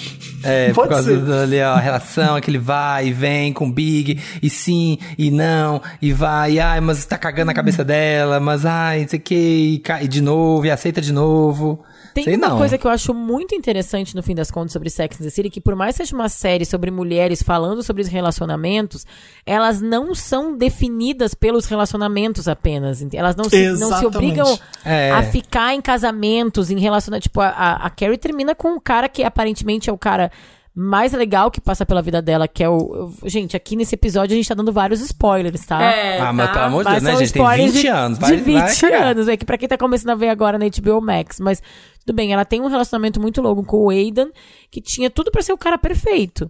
é, 0.44 0.68
por 0.68 0.76
Pode 0.76 0.90
causa 0.90 1.14
ser. 1.14 1.26
da 1.26 1.44
ali, 1.44 1.62
ó, 1.62 1.74
a 1.74 1.80
relação, 1.80 2.36
aquele 2.36 2.58
vai 2.58 3.08
e 3.08 3.14
vem 3.14 3.54
com 3.54 3.68
o 3.68 3.72
Big, 3.72 4.20
e 4.42 4.50
sim, 4.50 4.98
e 5.18 5.30
não, 5.30 5.82
e 6.02 6.12
vai, 6.12 6.54
e 6.54 6.60
ai, 6.60 6.82
mas 6.82 7.06
tá 7.06 7.18
cagando 7.18 7.52
a 7.52 7.54
cabeça 7.54 7.84
dela, 7.84 8.40
mas 8.40 8.66
ai, 8.66 9.02
não 9.02 9.08
sei 9.08 9.20
o 9.20 9.22
que, 9.22 9.36
e 9.36 9.80
cai 9.80 10.08
de 10.08 10.22
novo, 10.22 10.66
e 10.66 10.72
aceita 10.72 11.02
de 11.02 11.14
novo. 11.14 11.84
Tem 12.14 12.24
sei 12.24 12.36
uma 12.36 12.50
não. 12.50 12.58
coisa 12.58 12.78
que 12.78 12.86
eu 12.86 12.92
acho 12.92 13.14
muito 13.14 13.56
interessante 13.56 14.16
no 14.16 14.22
fim 14.24 14.36
das 14.36 14.52
contas 14.52 14.72
sobre 14.74 14.90
Sex 14.90 15.20
and 15.20 15.24
the 15.24 15.30
City, 15.30 15.50
que 15.50 15.62
por 15.62 15.76
mais 15.76 15.96
que 15.96 16.04
seja 16.04 16.16
uma 16.16 16.30
série 16.30 16.66
sobre 16.66 16.92
mulheres 16.92 17.42
falando 17.44 17.82
sobre 17.84 18.02
os 18.02 18.08
relacionamentos, 18.08 19.06
elas 19.46 19.82
não 19.82 20.14
são 20.14 20.56
definidas 20.58 21.34
pelos 21.34 21.66
relacionamentos 21.66 22.48
apenas. 22.48 23.06
Elas 23.14 23.36
não 23.36 23.46
se, 23.46 23.70
não 23.74 23.98
se 23.98 24.06
obrigam 24.06 24.60
É. 24.86 25.12
a 25.12 25.24
ficar 25.24 25.74
em 25.74 25.82
casamentos, 25.82 26.70
em 26.70 26.80
relacionamentos. 26.80 27.24
Tipo, 27.24 27.42
a, 27.42 27.50
a, 27.50 27.86
a 27.86 27.90
Carrie 27.90 28.18
termina 28.18 28.54
com 28.56 28.70
um 28.74 28.80
cara 28.80 29.08
que 29.10 29.24
aparentemente 29.24 29.90
é 29.90 29.94
o 29.94 29.98
cara 29.98 30.32
mais 30.74 31.12
legal 31.12 31.52
que 31.52 31.60
passa 31.60 31.86
pela 31.86 32.02
vida 32.02 32.22
dela, 32.22 32.48
que 32.48 32.64
é 32.64 32.70
o. 32.70 33.12
Gente, 33.26 33.58
aqui 33.58 33.76
nesse 33.76 33.96
episódio 33.96 34.34
a 34.34 34.38
gente 34.38 34.48
tá 34.48 34.56
dando 34.56 34.72
vários 34.72 35.02
spoilers, 35.02 35.66
tá? 35.66 35.82
É, 35.82 36.20
Ah, 36.20 36.32
mas 36.32 36.48
tá? 36.48 36.54
pelo 36.54 36.66
amor 36.66 36.86
de 36.86 36.92
Deus, 36.92 37.04
né, 37.04 37.12
gente? 37.12 37.18
Tem 37.20 37.26
spoilers 37.42 37.74
20 37.74 37.82
de, 37.82 37.88
anos. 37.88 38.18
De 38.20 38.26
Vai, 38.26 38.38
20 38.38 38.56
vai 38.56 38.76
cagar. 38.92 39.08
anos. 39.08 39.28
É 39.28 39.36
que 39.38 39.46
pra 39.46 39.58
quem 39.58 39.68
tá 39.68 39.78
começando 39.78 40.12
a 40.12 40.16
ver 40.16 40.30
agora 40.30 40.58
na 40.58 40.66
HBO 40.68 41.02
Max. 41.02 41.40
Mas 41.40 41.62
tudo 42.06 42.16
bem, 42.16 42.32
ela 42.34 42.46
tem 42.46 42.62
um 42.62 42.68
relacionamento 42.68 43.20
muito 43.20 43.42
longo 43.42 43.64
com 43.64 43.78
o 43.86 43.90
Aidan, 43.90 44.30
que 44.72 44.80
tinha 44.82 45.10
tudo 45.10 45.30
pra 45.30 45.42
ser 45.42 45.54
o 45.54 45.58
cara 45.58 45.78
perfeito. 45.78 46.50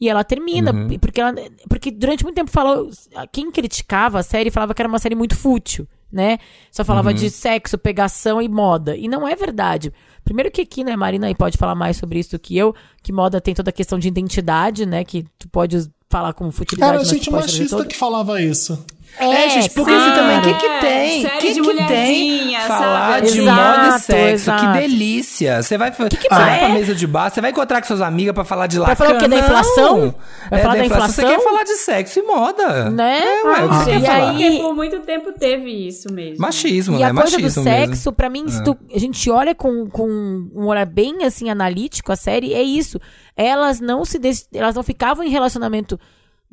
E 0.00 0.08
ela 0.08 0.24
termina, 0.24 0.72
Uhum. 0.72 0.98
porque, 0.98 1.20
ela, 1.20 1.32
porque 1.68 1.90
durante 1.90 2.24
muito 2.24 2.34
tempo 2.36 2.50
falou. 2.50 2.88
Quem 3.30 3.50
criticava 3.52 4.18
a 4.18 4.22
série 4.22 4.50
falava 4.50 4.74
que 4.74 4.82
era 4.82 4.88
uma 4.88 4.98
série 4.98 5.14
muito 5.14 5.36
fútil, 5.36 5.86
né? 6.12 6.38
Só 6.70 6.84
falava 6.84 7.08
Uhum. 7.08 7.14
de 7.14 7.30
sexo, 7.30 7.78
pegação 7.78 8.40
e 8.42 8.48
moda. 8.48 8.96
E 8.96 9.08
não 9.08 9.26
é 9.26 9.34
verdade. 9.34 9.92
Primeiro 10.24 10.50
que 10.50 10.60
aqui, 10.60 10.84
né, 10.84 10.94
Marina 10.94 11.26
aí 11.26 11.34
pode 11.34 11.56
falar 11.58 11.74
mais 11.74 11.96
sobre 11.96 12.18
isso 12.18 12.32
do 12.32 12.38
que 12.38 12.56
eu, 12.56 12.74
que 13.02 13.12
moda 13.12 13.40
tem 13.40 13.54
toda 13.54 13.70
a 13.70 13.72
questão 13.72 13.98
de 13.98 14.06
identidade, 14.08 14.86
né? 14.86 15.04
Que 15.04 15.24
tu 15.38 15.48
pode 15.48 15.90
falar 16.08 16.32
como 16.34 16.52
futilidade. 16.52 16.94
Era 16.96 17.04
gente 17.04 17.30
machista 17.30 17.84
que 17.86 17.96
falava 17.96 18.40
isso. 18.40 18.84
É, 19.18 19.48
gente, 19.50 19.70
porque 19.70 19.90
claro. 19.92 20.10
você 20.10 20.18
também, 20.18 20.38
o 20.38 20.42
que 20.42 20.54
que 20.54 20.66
É, 20.66 20.80
tem? 20.80 21.22
série 21.22 21.36
que 21.38 21.52
de 21.54 21.60
que 21.60 21.74
tem? 21.86 22.56
Falar 22.66 23.14
sabe? 23.14 23.30
de 23.30 23.40
Exato, 23.40 23.80
moda 23.80 23.96
e 23.96 24.00
sexo, 24.00 24.50
exato. 24.50 24.66
que 24.66 24.72
delícia. 24.80 25.62
Você 25.62 25.78
vai, 25.78 25.92
você 25.92 26.08
que 26.16 26.28
vai 26.28 26.54
é? 26.56 26.58
pra 26.60 26.68
mesa 26.70 26.94
de 26.94 27.06
bar, 27.06 27.30
você 27.30 27.40
vai 27.40 27.50
encontrar 27.50 27.80
com 27.80 27.86
suas 27.86 28.00
amigas 28.00 28.34
pra 28.34 28.44
falar 28.44 28.66
de 28.66 28.78
Vai 28.78 28.88
Lacan. 28.88 29.04
falar 29.04 29.16
o 29.16 29.20
quê? 29.20 29.28
Da 29.28 29.36
Não. 29.36 29.44
inflação? 29.44 30.14
Vai 30.50 30.60
é, 30.60 30.62
falar 30.62 30.74
da 30.74 30.80
Você 30.80 30.86
inflação? 30.86 31.28
quer 31.28 31.40
falar 31.40 31.62
de 31.64 31.76
sexo 31.76 32.18
e 32.18 32.22
moda. 32.22 32.90
Né? 32.90 33.18
É, 33.22 33.44
ué, 33.44 33.52
o 33.64 33.68
que 33.68 33.74
Ah, 33.74 33.78
você 33.78 33.90
quer 33.90 33.96
e 34.00 34.06
falar? 34.06 34.30
aí- 34.30 34.36
Porque 34.50 34.62
por 34.62 34.74
muito 34.74 35.00
tempo 35.00 35.32
teve 35.32 35.86
isso 35.86 36.12
mesmo. 36.12 36.40
Machismo, 36.40 36.96
E 36.96 37.00
né? 37.00 37.04
a 37.04 37.14
coisa 37.14 37.36
do 37.36 37.42
Machismo 37.42 37.62
sexo, 37.64 37.90
mesmo. 37.90 38.12
pra 38.12 38.30
mim, 38.30 38.48
se 38.48 38.64
tu- 38.64 38.78
a 38.94 38.98
gente 38.98 39.30
olha 39.30 39.54
com, 39.54 39.86
com 39.90 40.08
um 40.54 40.66
olhar 40.66 40.86
bem 40.86 41.24
assim 41.24 41.50
analítico 41.50 42.10
a 42.12 42.16
série, 42.16 42.54
é 42.54 42.62
isso. 42.62 42.98
Elas 43.36 43.78
não 43.80 44.04
se 44.04 44.18
elas 44.54 44.74
não 44.74 44.82
ficavam 44.82 45.24
em 45.24 45.28
relacionamento 45.30 45.98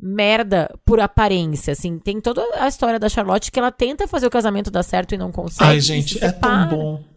merda 0.00 0.72
por 0.84 1.00
aparência, 1.00 1.72
assim. 1.72 1.98
Tem 1.98 2.20
toda 2.20 2.42
a 2.58 2.68
história 2.68 2.98
da 2.98 3.08
Charlotte 3.08 3.50
que 3.50 3.58
ela 3.58 3.70
tenta 3.70 4.08
fazer 4.08 4.26
o 4.26 4.30
casamento 4.30 4.70
dar 4.70 4.82
certo 4.82 5.14
e 5.14 5.18
não 5.18 5.30
consegue. 5.30 5.70
Ai, 5.70 5.80
gente, 5.80 6.22
é 6.24 6.32
tão 6.32 6.68
bom. 6.68 7.09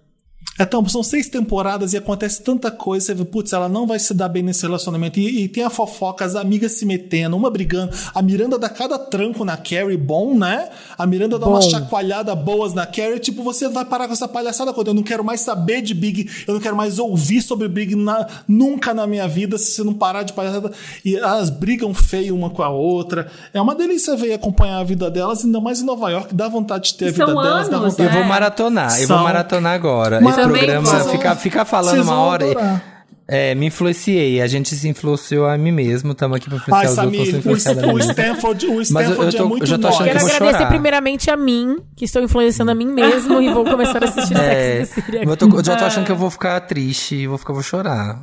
É 0.60 0.66
tão, 0.66 0.88
são 0.88 1.02
seis 1.02 1.28
temporadas 1.28 1.94
e 1.94 1.98
acontece 1.98 2.42
tanta 2.44 2.70
coisa. 2.70 3.08
Você 3.08 3.14
vê, 3.16 3.26
putz, 3.26 3.52
ela 3.54 3.68
não 3.68 3.88
vai 3.88 3.98
se 3.98 4.14
dar 4.14 4.30
bem 4.30 4.44
nesse 4.44 4.62
relacionamento. 4.62 5.20
E, 5.20 5.44
e 5.46 5.48
tem 5.48 5.64
a 5.64 5.70
fofoca, 5.70 6.24
as 6.24 6.36
amigas 6.36 6.74
se 6.74 6.86
metendo, 6.86 7.36
uma 7.36 7.50
brigando. 7.50 7.92
A 8.14 8.22
Miranda 8.22 8.60
dá 8.60 8.70
cada 8.70 9.00
tranco 9.00 9.44
na 9.44 9.58
Carrie, 9.58 9.98
bom, 9.98 10.38
né? 10.38 10.70
A 10.96 11.08
Miranda 11.08 11.40
dá 11.40 11.46
Bom. 11.48 11.54
uma 11.54 11.62
chacoalhada 11.62 12.36
boas 12.36 12.72
na 12.74 12.86
Carrie. 12.86 13.18
Tipo, 13.20 13.42
você 13.42 13.68
vai 13.68 13.84
parar 13.84 14.06
com 14.08 14.14
essa 14.14 14.28
palhaçada 14.28 14.72
quando 14.74 14.90
eu 14.90 14.94
não 14.94 15.02
quero 15.02 15.24
mais 15.24 15.42
saber 15.42 15.82
de 15.82 15.94
Big, 15.96 16.30
eu 16.48 16.54
não 16.54 16.62
quero 16.62 16.76
mais 16.76 17.00
ouvir 17.00 17.42
sobre 17.42 17.68
Big 17.68 17.96
na- 17.96 18.28
nunca 18.48 18.94
na 18.94 19.08
minha 19.08 19.28
vida, 19.28 19.58
se 19.58 19.72
você 19.72 19.84
não 19.84 19.94
parar 19.94 20.22
de 20.22 20.34
palhaçada. 20.34 20.72
E 21.04 21.16
elas 21.16 21.50
brigam 21.50 21.94
feio 21.96 22.36
uma 22.36 22.52
com 22.52 22.62
a 22.62 22.70
outra. 22.70 23.28
É 23.54 23.60
uma 23.60 23.74
delícia 23.74 24.16
ver 24.16 24.28
e 24.28 24.34
acompanhar 24.34 24.78
a 24.78 24.84
vida 24.84 25.10
delas, 25.10 25.44
ainda 25.44 25.60
mais 25.60 25.82
em 25.82 25.86
Nova 25.86 26.12
York. 26.12 26.34
Dá 26.36 26.48
vontade 26.48 26.90
de 26.92 26.94
ter 26.96 27.06
a 27.08 27.12
vida 27.12 27.26
delas, 27.26 27.70
dá 27.70 27.78
anos, 27.78 27.92
vontade. 27.94 28.10
Eu 28.16 28.20
vou 28.22 28.24
maratonar, 28.30 29.02
eu 29.02 29.08
São- 29.08 29.16
vou 29.18 29.26
maratonar 29.26 29.74
agora. 29.74 30.22
Mas 30.22 30.43
programa 30.50 31.00
vou. 31.04 31.12
fica, 31.12 31.36
fica 31.36 31.66
falando 31.66 31.92
Vocês 31.96 32.06
uma 32.08 32.14
vão 32.16 32.24
hora. 32.24 32.46
e-. 32.46 32.94
É, 33.26 33.56
me 33.56 33.68
influenciei. 33.68 34.42
A 34.42 34.48
gente 34.48 34.76
se 34.76 34.88
influenciou 34.88 35.46
a 35.48 35.58
mim 35.58 35.72
mesmo. 35.72 36.12
Estamos 36.12 36.36
aqui 36.36 36.50
pra 36.50 36.58
influenciar 36.58 36.78
Ai, 36.78 36.92
os 36.92 36.98
outros. 36.98 37.14
eu 37.20 37.24
sou 37.24 37.26
Samir, 37.26 37.36
o, 37.36 37.40
influenciado 37.40 37.80
a 37.80 37.88
mim 37.88 37.94
o. 37.94 38.00
Stanford, 38.00 38.66
o 38.66 38.70
Mas 38.76 38.78
eu- 38.78 38.84
Stanford 38.84 39.26
eu 39.26 39.32
tô- 39.32 39.46
é 39.46 39.48
muito 39.48 39.64
eu 39.64 39.68
já 39.68 39.78
tô 39.80 39.88
achando. 39.88 40.04
Quero 40.04 40.18
Eu 40.18 40.20
vou 40.20 40.30
agradecer 40.30 40.56
chorar. 40.58 40.68
primeiramente 40.70 41.32
a 41.32 41.38
mim, 41.38 41.78
que 41.96 42.04
estou 42.04 42.22
influenciando 42.22 42.72
a 42.72 42.76
mim 42.76 42.88
mesmo 42.88 43.42
e 43.42 43.54
vou 43.54 43.64
começar 43.64 44.04
a 44.04 44.08
assistir 44.10 44.36
É, 44.38 44.84
Sex 44.86 44.92
and 44.92 45.02
the 45.02 45.02
City. 45.20 45.26
eu, 45.30 45.38
tô- 45.38 45.48
eu 45.58 45.64
já 45.64 45.76
tô 45.78 45.86
achando 45.86 46.06
que 46.06 46.12
eu 46.12 46.18
vou 46.18 46.30
ficar 46.30 46.60
triste 46.62 47.16
e 47.16 47.26
vou 47.28 47.38
ficar, 47.38 47.54
vou 47.54 47.64
chorar. 47.64 48.20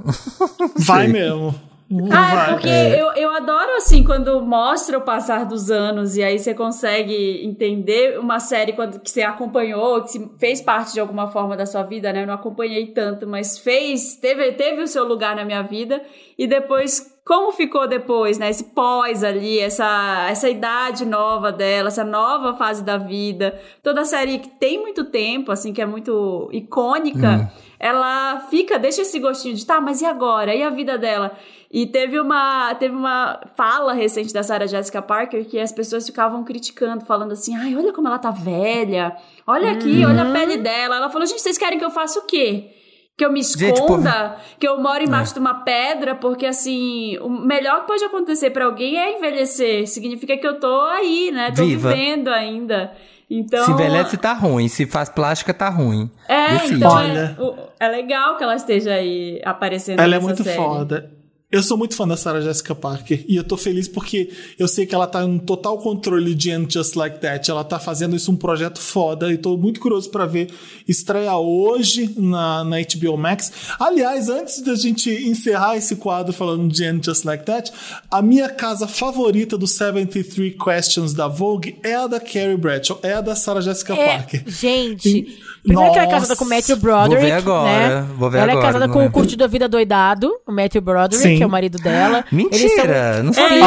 Vai 0.77 1.09
mesmo. 1.09 1.55
Não 1.91 2.07
Ah, 2.13 2.31
é 2.31 2.37
vai. 2.37 2.53
porque 2.53 2.69
eu, 2.69 3.13
eu 3.15 3.31
adoro, 3.35 3.77
assim, 3.77 4.05
quando 4.05 4.41
mostra 4.43 4.97
o 4.97 5.01
passar 5.01 5.45
dos 5.45 5.73
anos 5.73 6.17
e 6.17 6.23
aí 6.23 6.39
você 6.39 6.55
consegue 6.55 7.45
entender 7.45 8.17
uma 8.21 8.39
série 8.39 8.73
quando, 8.75 9.01
que 9.01 9.11
você 9.11 9.23
acompanhou, 9.23 10.01
que 10.03 10.13
se 10.13 10.31
fez 10.39 10.61
parte 10.63 10.93
de 10.93 11.01
alguma 11.01 11.27
forma 11.27 11.57
da 11.57 11.67
sua 11.67 11.83
vida, 11.83 12.13
né? 12.13 12.23
Eu 12.23 12.29
não 12.29 12.35
acompanhei 12.35 12.87
tanto, 12.93 13.27
mas 13.27 13.59
fez, 13.59 14.15
teve, 14.15 14.53
teve 14.53 14.83
o 14.83 14.87
seu 14.87 15.05
lugar 15.05 15.35
na 15.35 15.45
minha 15.45 15.63
vida. 15.63 16.01
E 16.39 16.47
depois, 16.47 17.13
como 17.31 17.53
ficou 17.53 17.87
depois, 17.87 18.41
né? 18.41 18.51
Esse 18.51 18.65
pós 18.65 19.23
ali, 19.23 19.61
essa, 19.61 20.27
essa 20.29 20.51
idade 20.51 21.07
nova 21.07 21.53
dela, 21.53 21.87
essa 21.87 22.03
nova 22.03 22.55
fase 22.55 22.83
da 22.83 22.99
vida. 22.99 23.57
Toda 23.85 24.01
a 24.01 24.05
série 24.05 24.41
que 24.41 24.49
tem 24.49 24.81
muito 24.81 25.05
tempo, 25.05 25.53
assim, 25.53 25.73
que 25.73 25.81
é 25.81 25.87
muito 25.87 26.51
icônica, 26.53 27.49
ela 27.79 28.41
fica, 28.51 28.81
deixa 28.81 29.03
esse 29.03 29.21
gostinho 29.21 29.55
de, 29.55 29.65
tá, 29.65 29.81
mas 29.81 30.03
e 30.03 30.07
agora? 30.07 30.53
E 30.57 30.61
a 30.61 30.71
vida 30.71 30.99
dela? 30.99 31.31
E 31.71 31.87
teve 31.87 32.19
uma, 32.19 32.75
teve 32.75 32.97
uma 32.97 33.41
fala 33.55 33.93
recente 33.93 34.35
da 34.35 34.43
Sarah 34.43 34.67
Jessica 34.67 35.01
Parker 35.01 35.45
que 35.45 35.57
as 35.57 35.71
pessoas 35.71 36.05
ficavam 36.05 36.43
criticando, 36.43 37.05
falando 37.05 37.31
assim: 37.31 37.55
ai, 37.55 37.77
olha 37.77 37.93
como 37.93 38.09
ela 38.09 38.19
tá 38.19 38.33
velha, 38.33 39.17
olha 39.47 39.71
aqui, 39.71 40.05
olha 40.05 40.23
a 40.23 40.33
pele 40.33 40.57
dela. 40.57 40.97
Ela 40.97 41.09
falou: 41.09 41.29
gente, 41.29 41.41
vocês 41.41 41.57
querem 41.57 41.79
que 41.79 41.85
eu 41.85 41.93
faça 41.93 42.19
o 42.19 42.27
quê? 42.27 42.73
Que 43.21 43.27
eu 43.27 43.31
me 43.31 43.43
Gente, 43.43 43.75
esconda, 43.75 44.37
que 44.59 44.67
eu 44.67 44.81
moro 44.81 45.01
É. 45.01 45.05
embaixo 45.05 45.35
de 45.35 45.41
uma 45.41 45.53
pedra, 45.63 46.15
porque 46.15 46.47
assim, 46.47 47.19
o 47.19 47.29
melhor 47.29 47.83
que 47.83 47.87
pode 47.89 48.03
acontecer 48.03 48.49
pra 48.49 48.65
alguém 48.65 48.97
é 48.99 49.19
envelhecer. 49.19 49.87
Significa 49.87 50.39
que 50.39 50.47
eu 50.47 50.59
tô 50.59 50.81
aí, 50.87 51.31
né? 51.31 51.53
Tô 51.55 51.63
Viva. 51.63 51.91
vivendo 51.91 52.29
ainda. 52.29 52.93
Então. 53.31 53.63
Se 53.67 53.73
envelhece, 53.73 54.17
tá 54.17 54.33
ruim. 54.33 54.69
Se 54.69 54.87
faz 54.87 55.11
plástica, 55.11 55.53
tá 55.53 55.69
ruim. 55.69 56.11
É, 56.27 56.55
Decide. 56.55 56.75
então 56.77 56.99
é, 56.99 57.37
o- 57.39 57.57
é 57.79 57.89
legal 57.89 58.39
que 58.39 58.43
ela 58.43 58.57
esteja 58.57 58.95
aí 58.95 59.39
aparecendo 59.45 60.01
Ela 60.01 60.17
é 60.17 60.19
muito 60.19 60.43
série. 60.43 60.57
foda. 60.57 61.11
Eu 61.53 61.65
sou 61.65 61.77
muito 61.77 61.97
fã 61.97 62.07
da 62.07 62.17
Sarah 62.17 62.41
Jessica 62.41 62.77
Parker 62.77 63.25
e 63.27 63.35
eu 63.35 63.43
tô 63.43 63.57
feliz 63.57 63.89
porque 63.89 64.31
eu 64.57 64.69
sei 64.69 64.87
que 64.87 64.95
ela 64.95 65.09
tá 65.09 65.25
em 65.25 65.37
total 65.37 65.79
controle 65.79 66.33
de 66.33 66.53
And 66.53 66.67
Just 66.71 66.95
Like 66.95 67.19
That. 67.19 67.51
Ela 67.51 67.65
tá 67.65 67.81
fazendo 67.81 68.15
isso 68.15 68.31
um 68.31 68.37
projeto 68.37 68.79
foda 68.81 69.33
e 69.33 69.37
tô 69.37 69.57
muito 69.57 69.81
curioso 69.81 70.09
pra 70.11 70.27
ver 70.27 70.49
estreia 70.87 71.37
hoje 71.37 72.15
na, 72.17 72.63
na 72.63 72.77
HBO 72.81 73.17
Max. 73.17 73.51
Aliás, 73.81 74.29
antes 74.29 74.61
da 74.63 74.77
gente 74.77 75.11
encerrar 75.11 75.77
esse 75.77 75.97
quadro 75.97 76.33
falando 76.33 76.69
de 76.73 76.85
And 76.85 77.01
Just 77.03 77.25
Like 77.25 77.45
That, 77.45 77.73
a 78.09 78.23
minha 78.23 78.49
casa 78.49 78.87
favorita 78.87 79.59
dos 79.59 79.73
73 79.73 80.55
Questions 80.57 81.13
da 81.15 81.27
Vogue 81.27 81.77
é 81.83 81.97
a 81.97 82.07
da 82.07 82.21
Carrie 82.21 82.57
Bradshaw, 82.57 83.01
é 83.03 83.15
a 83.15 83.21
da 83.21 83.35
Sarah 83.35 83.61
Jessica 83.61 83.95
É, 83.95 84.07
Parker. 84.19 84.45
gente, 84.47 85.37
primeiro 85.63 85.93
que 85.93 85.99
ela 85.99 86.07
é 86.09 86.11
casada 86.11 86.37
com 86.37 86.45
o 86.45 86.49
Matthew 86.49 86.77
Broderick, 86.77 87.21
Vou 87.21 87.27
ver 87.31 87.33
agora, 87.33 87.71
né? 88.03 88.07
vou 88.17 88.31
ver 88.31 88.39
ela 88.39 88.53
agora, 88.53 88.65
é 88.67 88.73
casada 88.73 88.89
com 88.93 89.01
é? 89.03 89.07
o 89.07 89.11
curtido 89.11 89.45
a 89.45 89.47
vida 89.47 89.69
doidado, 89.69 90.31
o 90.47 90.53
Matthew 90.53 90.81
Broderick, 90.83 91.23
Sim. 91.29 91.37
que 91.37 91.43
é 91.43 91.47
o 91.47 91.51
marido 91.51 91.79
dela. 91.79 92.25
Eles 92.33 92.59
são- 92.61 92.69
Mentira! 92.71 93.23
Não 93.23 93.31
É, 93.31 93.35
sabia. 93.35 93.59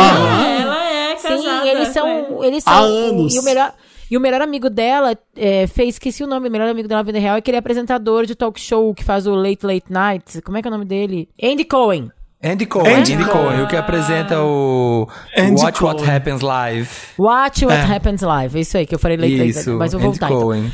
ela 0.61 0.85
é 0.85 1.15
casada. 1.15 1.37
Sim, 1.41 1.67
eles 1.69 1.87
são. 1.89 2.07
ele. 2.07 2.47
Eles 2.47 2.63
são 2.63 2.73
Há 2.73 2.79
anos. 2.79 3.35
E 3.35 3.39
o 3.39 3.43
melhor. 3.43 3.73
E 4.11 4.17
o 4.17 4.19
melhor 4.21 4.41
amigo 4.41 4.69
dela 4.69 5.17
é, 5.35 5.65
fez, 5.65 5.95
esqueci 5.95 6.23
o 6.23 6.27
nome, 6.27 6.47
o 6.47 6.51
melhor 6.51 6.69
amigo 6.69 6.87
dela 6.87 6.99
na 7.01 7.05
vida 7.05 7.17
real 7.17 7.35
é 7.35 7.39
aquele 7.39 7.57
apresentador 7.57 8.25
de 8.27 8.35
talk 8.35 8.59
show 8.59 8.93
que 8.93 9.03
faz 9.03 9.25
o 9.25 9.33
Late 9.33 9.65
Late 9.65 9.85
Night. 9.89 10.41
Como 10.41 10.55
é 10.57 10.61
que 10.61 10.67
é 10.67 10.69
o 10.69 10.73
nome 10.73 10.85
dele? 10.85 11.27
Andy 11.41 11.63
Cohen. 11.63 12.11
Andy 12.43 12.65
Cohen, 12.65 12.95
Andy 12.97 13.13
Andy, 13.13 13.25
Cohen. 13.25 13.61
O 13.63 13.67
que 13.67 13.75
apresenta 13.77 14.39
o 14.43 15.07
Andy 15.35 15.61
Watch 15.63 15.83
What 15.83 15.99
Cohen. 16.03 16.15
Happens 16.15 16.41
Live. 16.41 16.89
Watch 17.17 17.65
What 17.65 17.89
É. 17.91 17.95
Happens 17.95 18.21
Live. 18.21 18.57
É 18.57 18.61
isso 18.61 18.77
aí 18.77 18.85
que 18.85 18.93
eu 18.93 18.99
falei 18.99 19.17
Late 19.17 19.37
Late 19.37 19.49
Isso, 19.49 19.69
Night. 19.69 19.79
Mas 19.79 19.93
eu 19.93 19.97
Andy 19.99 20.03
vou 20.03 20.11
voltar 20.11 20.27
então. 20.27 20.41
Cohen. 20.41 20.71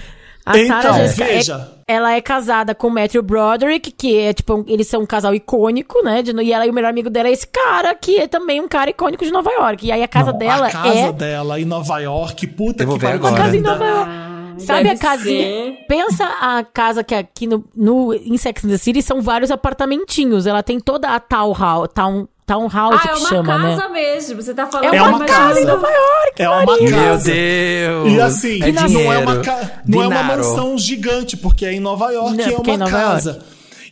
A 0.51 0.57
Então, 0.57 0.81
Sarah 0.81 0.97
Jessica 0.99 1.23
é- 1.25 1.35
veja. 1.35 1.69
ela 1.87 2.13
é 2.13 2.21
casada 2.21 2.73
com 2.73 2.87
o 2.87 2.91
Matthew 2.91 3.21
Broderick, 3.21 3.91
que 3.91 4.17
é 4.17 4.33
tipo, 4.33 4.55
um- 4.55 4.65
eles 4.67 4.87
são 4.87 5.01
um 5.01 5.05
casal 5.05 5.33
icônico, 5.35 6.01
né? 6.03 6.21
de- 6.23 6.31
e 6.41 6.51
ela 6.51 6.65
e 6.65 6.69
o 6.69 6.73
melhor 6.73 6.89
amigo 6.89 7.09
dela 7.09 7.27
é 7.29 7.31
esse 7.31 7.45
cara, 7.47 7.93
que 7.93 8.17
é 8.17 8.27
também 8.27 8.59
um 8.59 8.67
cara 8.67 8.89
icônico 8.89 9.23
de 9.23 9.31
Nova 9.31 9.51
York. 9.51 9.85
E 9.85 9.91
aí 9.91 10.01
a 10.01 10.07
casa 10.07 10.31
Não, 10.31 10.39
dela 10.39 10.67
a 10.67 10.71
casa 10.71 10.89
é. 10.89 11.11
dela 11.11 11.59
em 11.59 11.65
Nova 11.65 11.99
York, 11.99 12.47
puta 12.47 12.85
que 12.85 12.99
pariu. 12.99 13.25
A 13.27 13.33
casa 13.35 13.55
em. 13.55 13.61
Nova 13.61 13.85
York. 13.85 14.11
Sabe 14.59 14.83
deve 14.83 14.95
a 14.95 14.99
casinha? 14.99 15.41
ser. 15.43 15.85
Pensa 15.87 16.25
a 16.25 16.63
casa 16.65 17.01
que 17.01 17.15
aqui 17.15 17.47
no, 17.47 17.63
no 17.73 18.13
em 18.13 18.35
Sex 18.37 18.65
and 18.65 18.69
the 18.69 18.77
City 18.77 19.01
são 19.01 19.21
vários 19.21 19.51
apartamentinhos. 19.51 20.45
Ela 20.45 20.61
tem 20.61 20.79
toda 20.81 21.09
a 21.15 21.19
townhouse, 21.19 21.87
town, 21.93 22.27
townhouse 22.53 22.97
Ah, 22.99 23.05
é 23.05 23.13
que 23.13 23.19
uma 23.19 23.29
chama, 23.29 23.57
né? 23.59 23.75
casa 23.77 23.89
mesmo. 23.89 24.41
Você 24.41 24.53
tá 24.53 24.65
falando 24.65 24.93
É 24.93 25.01
uma 25.01 25.19
casa. 25.25 25.59
em 25.61 25.65
Nova 25.65 25.87
York. 25.87 26.31
É 26.41 26.49
uma 26.49 26.65
Maria. 26.65 26.89
Meu 26.89 26.99
casa. 26.99 27.31
Deus! 27.31 28.11
E 28.13 28.21
assim, 28.21 28.63
é 28.63 28.71
não, 28.71 29.13
é 29.13 29.17
uma, 29.19 29.37
ca- 29.39 29.71
não 29.85 30.03
é 30.03 30.07
uma 30.07 30.23
mansão 30.23 30.77
gigante, 30.77 31.37
porque 31.37 31.65
é 31.65 31.73
em 31.73 31.79
Nova 31.79 32.11
York 32.11 32.35
Não, 32.37 32.43
é 32.45 32.53
é 32.53 32.57
uma 32.57 32.89
casa. 32.89 33.39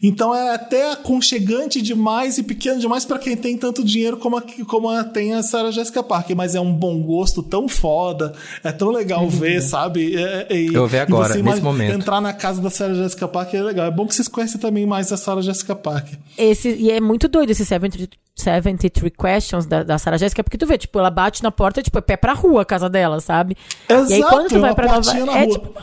Então 0.01 0.33
é 0.33 0.53
até 0.53 0.91
aconchegante 0.91 1.81
demais 1.81 2.37
e 2.37 2.43
pequeno 2.43 2.79
demais 2.79 3.05
pra 3.05 3.17
quem 3.19 3.35
tem 3.35 3.57
tanto 3.57 3.83
dinheiro 3.83 4.17
como 4.17 4.37
a, 4.37 4.43
como 4.67 4.89
a 4.89 5.03
tem 5.03 5.33
a 5.33 5.43
Sarah 5.43 5.71
Jessica 5.71 6.03
Parker. 6.03 6.35
Mas 6.35 6.55
é 6.55 6.59
um 6.59 6.73
bom 6.73 7.01
gosto 7.01 7.41
tão 7.41 7.67
foda, 7.67 8.33
é 8.63 8.71
tão 8.71 8.89
legal 8.89 9.27
ver, 9.27 9.61
sabe? 9.61 10.15
É- 10.15 10.47
é- 10.49 10.61
Eu 10.67 10.73
vou 10.73 10.87
ver 10.87 10.99
agora, 10.99 11.35
nesse 11.35 11.61
momento. 11.61 11.93
Entrar 11.93 12.21
na 12.21 12.33
casa 12.33 12.61
da 12.61 12.69
Sarah 12.69 12.93
Jessica 12.93 13.27
Parker 13.27 13.59
é 13.59 13.63
legal. 13.63 13.87
É 13.87 13.91
bom 13.91 14.05
que 14.05 14.13
vocês 14.15 14.27
conhecem 14.27 14.59
também 14.59 14.85
mais 14.85 15.11
a 15.11 15.17
Sarah 15.17 15.41
Jessica 15.41 15.75
Parker. 15.75 16.17
Esse, 16.37 16.69
e 16.69 16.91
é 16.91 16.99
muito 17.01 17.27
doido 17.27 17.49
esse 17.51 17.65
70, 17.65 17.97
73 18.35 19.11
Questions 19.17 19.65
da, 19.65 19.83
da 19.83 19.97
Sarah 19.97 20.17
Jessica, 20.17 20.43
porque 20.43 20.57
tu 20.57 20.65
vê, 20.67 20.77
tipo, 20.77 20.99
ela 20.99 21.09
bate 21.09 21.41
na 21.43 21.51
porta, 21.51 21.81
tipo, 21.81 21.97
é 21.97 22.01
pé 22.01 22.15
pra 22.15 22.33
rua 22.33 22.61
a 22.61 22.65
casa 22.65 22.89
dela, 22.89 23.19
sabe? 23.19 23.57
e 23.89 23.93
aí 23.93 24.01
Exato, 24.01 24.29
quando 24.29 24.47
tu 24.49 24.59
vai 24.59 24.75
pra 24.75 24.87
Nova 24.87 25.37
é, 25.37 25.47
tipo, 25.47 25.73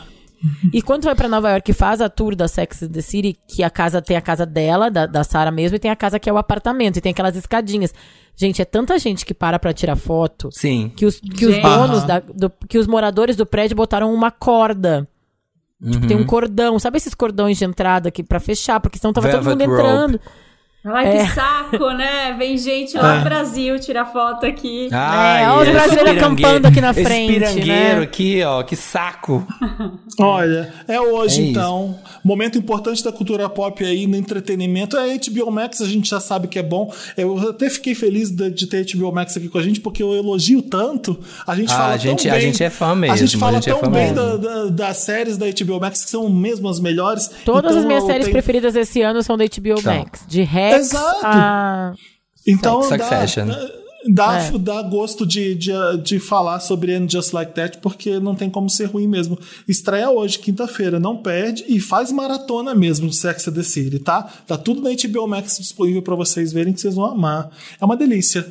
E 0.73 0.81
quando 0.81 1.03
vai 1.05 1.15
pra 1.15 1.27
Nova 1.27 1.49
York 1.51 1.71
e 1.71 1.73
faz 1.73 2.01
a 2.01 2.09
tour 2.09 2.35
da 2.35 2.47
Sex 2.47 2.83
and 2.83 2.89
the 2.89 3.01
City, 3.01 3.37
que 3.47 3.63
a 3.63 3.69
casa 3.69 4.01
tem 4.01 4.15
a 4.17 4.21
casa 4.21 4.45
dela, 4.45 4.89
da, 4.91 5.05
da 5.05 5.23
Sarah 5.23 5.51
mesmo, 5.51 5.75
e 5.75 5.79
tem 5.79 5.89
a 5.91 5.95
casa 5.95 6.19
que 6.19 6.29
é 6.29 6.33
o 6.33 6.37
apartamento, 6.37 6.97
e 6.97 7.01
tem 7.01 7.11
aquelas 7.11 7.35
escadinhas. 7.35 7.93
Gente, 8.35 8.61
é 8.61 8.65
tanta 8.65 8.97
gente 8.99 9.25
que 9.25 9.33
para 9.33 9.57
pra 9.57 9.71
tirar 9.73 9.95
foto 9.95 10.49
Sim. 10.51 10.91
que 10.95 11.05
os, 11.05 11.19
que 11.19 11.45
os 11.45 11.57
donos, 11.61 12.03
da, 12.03 12.19
do- 12.19 12.51
que 12.67 12.77
os 12.77 12.85
moradores 12.87 13.35
do 13.35 13.45
prédio 13.45 13.75
botaram 13.77 14.13
uma 14.13 14.29
corda. 14.31 15.07
Tipo, 15.91 16.07
tem 16.07 16.17
um 16.17 16.25
cordão, 16.25 16.79
sabe 16.79 16.97
esses 16.97 17.13
cordões 17.13 17.57
de 17.57 17.65
entrada 17.65 18.09
aqui 18.09 18.23
pra 18.23 18.39
fechar, 18.39 18.79
porque 18.79 18.97
senão 18.97 19.13
tava 19.13 19.29
todo 19.29 19.43
Velvet 19.43 19.67
mundo 19.67 19.77
rope. 19.77 19.87
entrando. 19.89 20.21
Ai, 20.87 21.17
É. 21.17 21.25
que 21.25 21.31
saco, 21.33 21.89
né? 21.91 22.35
Vem 22.37 22.57
gente 22.57 22.95
lá 22.95 23.17
do 23.17 23.23
Brasil 23.23 23.79
tirar 23.79 24.05
foto 24.05 24.45
aqui. 24.45 24.87
Ai, 24.91 25.49
olha 25.49 25.57
os 25.57 25.67
esse 25.67 25.71
brasileiros 25.73 26.11
acampando 26.23 26.67
aqui 26.67 26.79
na 26.81 26.91
esse 26.91 27.03
frente, 27.03 27.33
pirangueiro 27.33 27.97
né? 27.97 28.03
aqui, 28.03 28.43
ó, 28.43 28.61
que 28.63 28.75
saco. 28.75 29.45
Olha, 30.17 30.71
é 30.87 30.99
hoje 31.01 31.41
É 31.41 31.43
isso. 31.43 31.51
então. 31.51 31.99
Momento 32.23 32.57
importante 32.57 33.03
da 33.03 33.11
cultura 33.11 33.49
pop 33.49 33.83
aí 33.83 34.07
no 34.07 34.15
entretenimento. 34.15 34.95
É 34.97 35.17
HBO 35.17 35.51
Max, 35.51 35.81
a 35.81 35.85
gente 35.85 36.09
já 36.09 36.19
sabe 36.21 36.47
que 36.47 36.57
é 36.57 36.63
bom. 36.63 36.93
Eu 37.17 37.37
até 37.49 37.69
fiquei 37.69 37.93
feliz 37.93 38.29
de, 38.31 38.49
de 38.49 38.65
ter 38.67 38.85
HBO 38.95 39.11
Max 39.11 39.35
aqui 39.35 39.49
com 39.49 39.57
a 39.57 39.61
gente, 39.61 39.81
porque 39.81 40.01
eu 40.01 40.13
elogio 40.15 40.61
tanto. 40.61 41.19
A 41.45 41.53
gente 41.55 41.73
Ah, 41.73 41.77
fala 41.77 41.93
a 41.93 41.97
gente- 41.97 42.23
tão 42.23 42.31
a 42.31 42.35
bem. 42.35 42.45
gente 42.51 42.63
é 42.63 42.69
fã 42.69 42.91
A 42.91 42.95
mesmo, 42.95 43.17
gente 43.17 43.35
a 43.35 43.39
fala 43.39 43.53
gente 43.61 43.69
é 43.69 43.73
tão 43.73 43.91
bem 43.91 44.13
da- 44.13 44.37
da- 44.37 44.65
das 44.67 44.97
séries 44.97 45.37
da 45.37 45.45
HBO 45.47 45.79
Max, 45.81 46.05
que 46.05 46.09
são 46.09 46.29
mesmo 46.29 46.69
as 46.69 46.79
melhores. 46.79 47.29
Todas 47.43 47.71
Então 47.71 47.79
as 47.81 47.85
minhas 47.85 48.05
séries 48.05 48.21
tenho- 48.25 48.33
preferidas 48.33 48.73
desse 48.73 49.01
ano 49.01 49.21
são 49.21 49.35
da 49.37 49.43
HBO 49.43 49.81
Tá. 49.81 49.95
Max. 49.95 50.23
De 50.27 50.41
Exato. 50.77 51.19
a... 51.23 51.93
Então 52.47 52.81
dá, 52.81 52.87
Succession. 52.97 53.47
dá, 54.07 54.37
É. 54.37 54.51
dá 54.59 54.81
gosto 54.83 55.25
de, 55.25 55.55
de, 55.55 55.71
de 56.03 56.19
falar 56.19 56.59
sobre 56.59 56.93
And 56.95 57.09
Just 57.09 57.33
Like 57.33 57.53
That, 57.53 57.79
porque 57.79 58.19
não 58.19 58.35
tem 58.35 58.49
como 58.49 58.69
ser 58.69 58.85
ruim 58.85 59.07
mesmo. 59.07 59.37
Estreia 59.67 60.09
hoje, 60.11 60.37
quinta-feira, 60.37 60.99
não 60.99 61.17
perde 61.17 61.65
e 61.67 61.79
faz 61.79 62.11
maratona 62.11 62.75
mesmo 62.75 63.09
de 63.09 63.15
Sex 63.15 63.47
and 63.47 63.53
the 63.53 63.63
City, 63.63 63.97
tá? 63.99 64.21
Tá 64.45 64.57
tudo 64.57 64.81
na 64.81 64.91
HBO 64.91 65.27
Max 65.27 65.57
disponível 65.57 66.01
pra 66.03 66.15
vocês 66.15 66.53
verem 66.53 66.71
que 66.73 66.81
vocês 66.81 66.93
vão 66.95 67.05
amar. 67.05 67.49
É 67.81 67.83
uma 67.85 67.97
delícia 67.97 68.45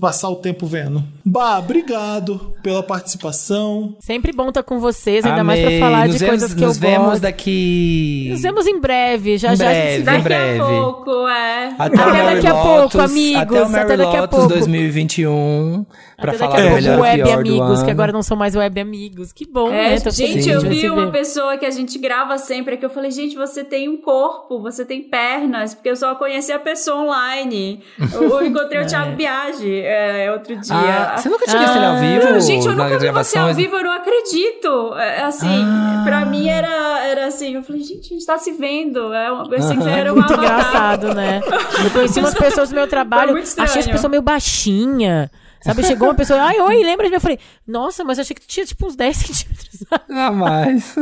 passar 0.00 0.28
o 0.28 0.36
tempo 0.36 0.66
vendo. 0.66 1.02
Bah, 1.24 1.58
obrigado 1.58 2.54
pela 2.62 2.82
participação. 2.82 3.96
Sempre 4.00 4.32
bom 4.32 4.48
estar 4.48 4.62
com 4.62 4.78
vocês, 4.78 5.24
ainda 5.24 5.42
mais 5.44 5.58
pra 5.60 5.68
Amei. 5.68 5.80
falar 5.80 6.06
nos 6.06 6.12
de 6.14 6.18
vemos, 6.20 6.30
coisas 6.40 6.54
que 6.54 6.60
Nos 6.64 6.76
eu 6.76 6.80
vemos 6.80 7.06
gosto. 7.08 7.20
daqui... 7.22 8.28
Nos 8.30 8.40
vemos 8.42 8.66
em 8.66 8.80
breve, 8.80 9.38
já 9.38 9.52
Em 9.52 9.56
já. 9.56 9.64
breve. 9.64 10.02
Daqui 10.04 10.18
em 10.18 10.22
breve. 10.22 10.60
a 10.60 10.64
pouco, 10.64 11.28
é. 11.28 11.74
Até, 11.78 12.00
Até 12.02 12.34
daqui 12.34 12.46
a 12.46 12.54
pouco, 12.54 13.00
amigos, 13.00 13.56
Até 13.56 13.80
até 13.80 13.96
daqui 13.96 14.16
a 14.16 14.28
pouco. 14.28 14.48
2021. 14.48 15.84
Pra 16.16 16.32
Até 16.32 16.38
falar 16.38 16.50
daqui 16.56 16.62
a 16.62 16.64
do 16.64 16.68
pouco, 16.70 16.82
melhor 16.82 17.00
web 17.00 17.30
amigos, 17.30 17.82
que 17.82 17.90
agora 17.90 18.10
não 18.12 18.22
são 18.22 18.36
mais 18.36 18.56
web 18.56 18.80
amigos. 18.80 19.32
Que 19.32 19.46
bom, 19.46 19.68
É, 19.70 19.90
né? 19.90 20.00
Tô 20.00 20.10
gente, 20.10 20.32
feliz 20.32 20.46
eu 20.46 20.60
vi 20.62 20.90
uma 20.90 21.10
pessoa 21.10 21.56
que 21.56 21.64
a 21.66 21.70
gente 21.70 21.96
grava 21.98 22.36
sempre 22.38 22.76
que 22.76 22.84
eu 22.84 22.90
falei, 22.90 23.10
gente, 23.10 23.36
você 23.36 23.62
tem 23.62 23.88
um 23.88 23.96
corpo, 23.98 24.60
você 24.60 24.84
tem 24.84 25.02
pernas, 25.02 25.74
porque 25.74 25.88
eu 25.90 25.96
só 25.96 26.14
conheci 26.16 26.50
a 26.52 26.58
pessoa 26.58 27.02
online. 27.04 27.80
Eu 28.12 28.44
encontrei 28.44 28.82
o 28.82 28.86
Thiago 28.88 29.14
Biagi 29.16 29.77
é, 29.84 30.30
outro 30.32 30.56
dia. 30.56 30.74
Ah, 30.74 31.16
você 31.16 31.28
nunca 31.28 31.44
tinha 31.46 31.58
visto 31.60 31.76
ele 31.76 31.84
ao 31.86 31.96
vivo? 31.96 32.40
Gente, 32.40 32.66
eu 32.66 32.72
nunca 32.72 32.84
vi 32.88 32.94
você 32.94 33.00
gravações? 33.04 33.48
ao 33.48 33.54
vivo, 33.54 33.76
eu 33.76 33.84
não 33.84 33.92
acredito. 33.92 34.94
É, 34.96 35.22
Assim, 35.22 35.46
Ah. 35.64 36.02
pra 36.06 36.24
mim 36.24 36.48
era, 36.48 37.06
era 37.06 37.26
assim, 37.26 37.54
eu 37.54 37.62
falei, 37.62 37.82
gente, 37.82 38.06
a 38.06 38.16
gente 38.16 38.26
tá 38.26 38.38
se 38.38 38.52
vendo. 38.52 39.12
É 39.12 39.30
uma, 39.30 39.44
eu 39.44 39.48
pensei 39.50 39.76
que 39.76 39.82
você 39.82 39.90
era 39.90 40.12
uma 40.12 40.26
Muito 40.26 40.34
engraçado, 40.38 41.14
né? 41.14 41.40
Eu 41.84 41.90
conheci 41.90 42.18
umas 42.20 42.34
pessoas 42.34 42.70
do 42.70 42.74
meu 42.74 42.86
trabalho, 42.88 43.36
achei 43.36 43.80
as 43.80 43.86
pessoas 43.86 44.10
meio 44.10 44.22
baixinha. 44.22 45.30
Sabe, 45.60 45.82
chegou 45.84 46.08
uma 46.08 46.14
pessoa, 46.14 46.40
ai, 46.42 46.60
oi, 46.60 46.82
lembra 46.84 47.04
de 47.06 47.10
mim? 47.10 47.16
Eu 47.16 47.20
falei, 47.20 47.38
nossa, 47.66 48.04
mas 48.04 48.18
eu 48.18 48.22
achei 48.22 48.34
que 48.34 48.40
tu 48.42 48.48
tinha 48.48 48.64
tipo 48.64 48.86
uns 48.86 48.94
10 48.96 49.16
centímetros. 49.18 49.84
Jamais. 50.08 50.96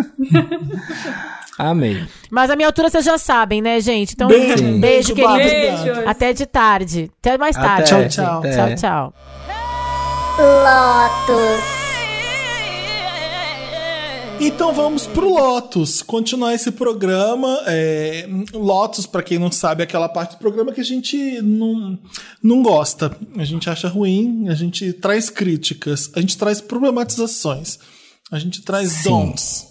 Amei. 1.59 2.07
Mas 2.31 2.51
a 2.51 2.57
minha 2.57 2.69
altura 2.69 2.91
vocês 2.91 3.05
já 3.05 3.17
sabem, 3.19 3.63
né, 3.63 3.81
gente? 3.81 4.13
Então, 4.15 4.29
Beijo, 4.29 4.57
beijo, 4.57 4.79
beijo, 4.81 5.15
querido. 5.15 5.33
Bárbara. 5.33 5.95
Beijo. 5.95 6.09
Até 6.09 6.33
de 6.33 6.47
tarde. 6.47 7.11
Até 7.19 7.39
mais 7.39 7.57
Até, 7.57 7.67
tarde. 7.67 7.89
Tchau, 7.89 8.09
tchau. 8.09 8.39
até. 8.39 8.57
Tchau, 8.57 8.75
tchau. 8.77 9.15
Lotus. 10.39 11.86
Então 14.39 14.73
vamos 14.73 15.07
pro 15.07 15.31
Lotus, 15.31 16.03
continuar 16.03 16.55
esse 16.55 16.71
programa. 16.71 17.63
É, 17.67 18.29
Lotus, 18.53 19.07
pra 19.07 19.23
quem 19.23 19.39
não 19.39 19.51
sabe, 19.51 19.83
é 19.83 19.85
aquela 19.85 20.09
parte 20.09 20.33
do 20.33 20.39
programa 20.39 20.73
que 20.73 20.81
a 20.81 20.85
gente 20.85 21.41
não, 21.41 21.99
não 22.43 22.63
gosta. 22.63 23.17
A 23.37 23.45
gente 23.45 23.71
acha 23.71 23.89
ruim, 23.89 24.49
a 24.49 24.55
gente 24.55 24.93
traz 24.93 25.31
críticas, 25.31 26.11
a 26.15 26.21
gente 26.21 26.37
traz 26.37 26.61
problematizações, 26.61 27.79
a 28.31 28.39
gente 28.39 28.63
traz 28.63 28.91
Sim. 28.91 29.09
don'ts. 29.09 29.67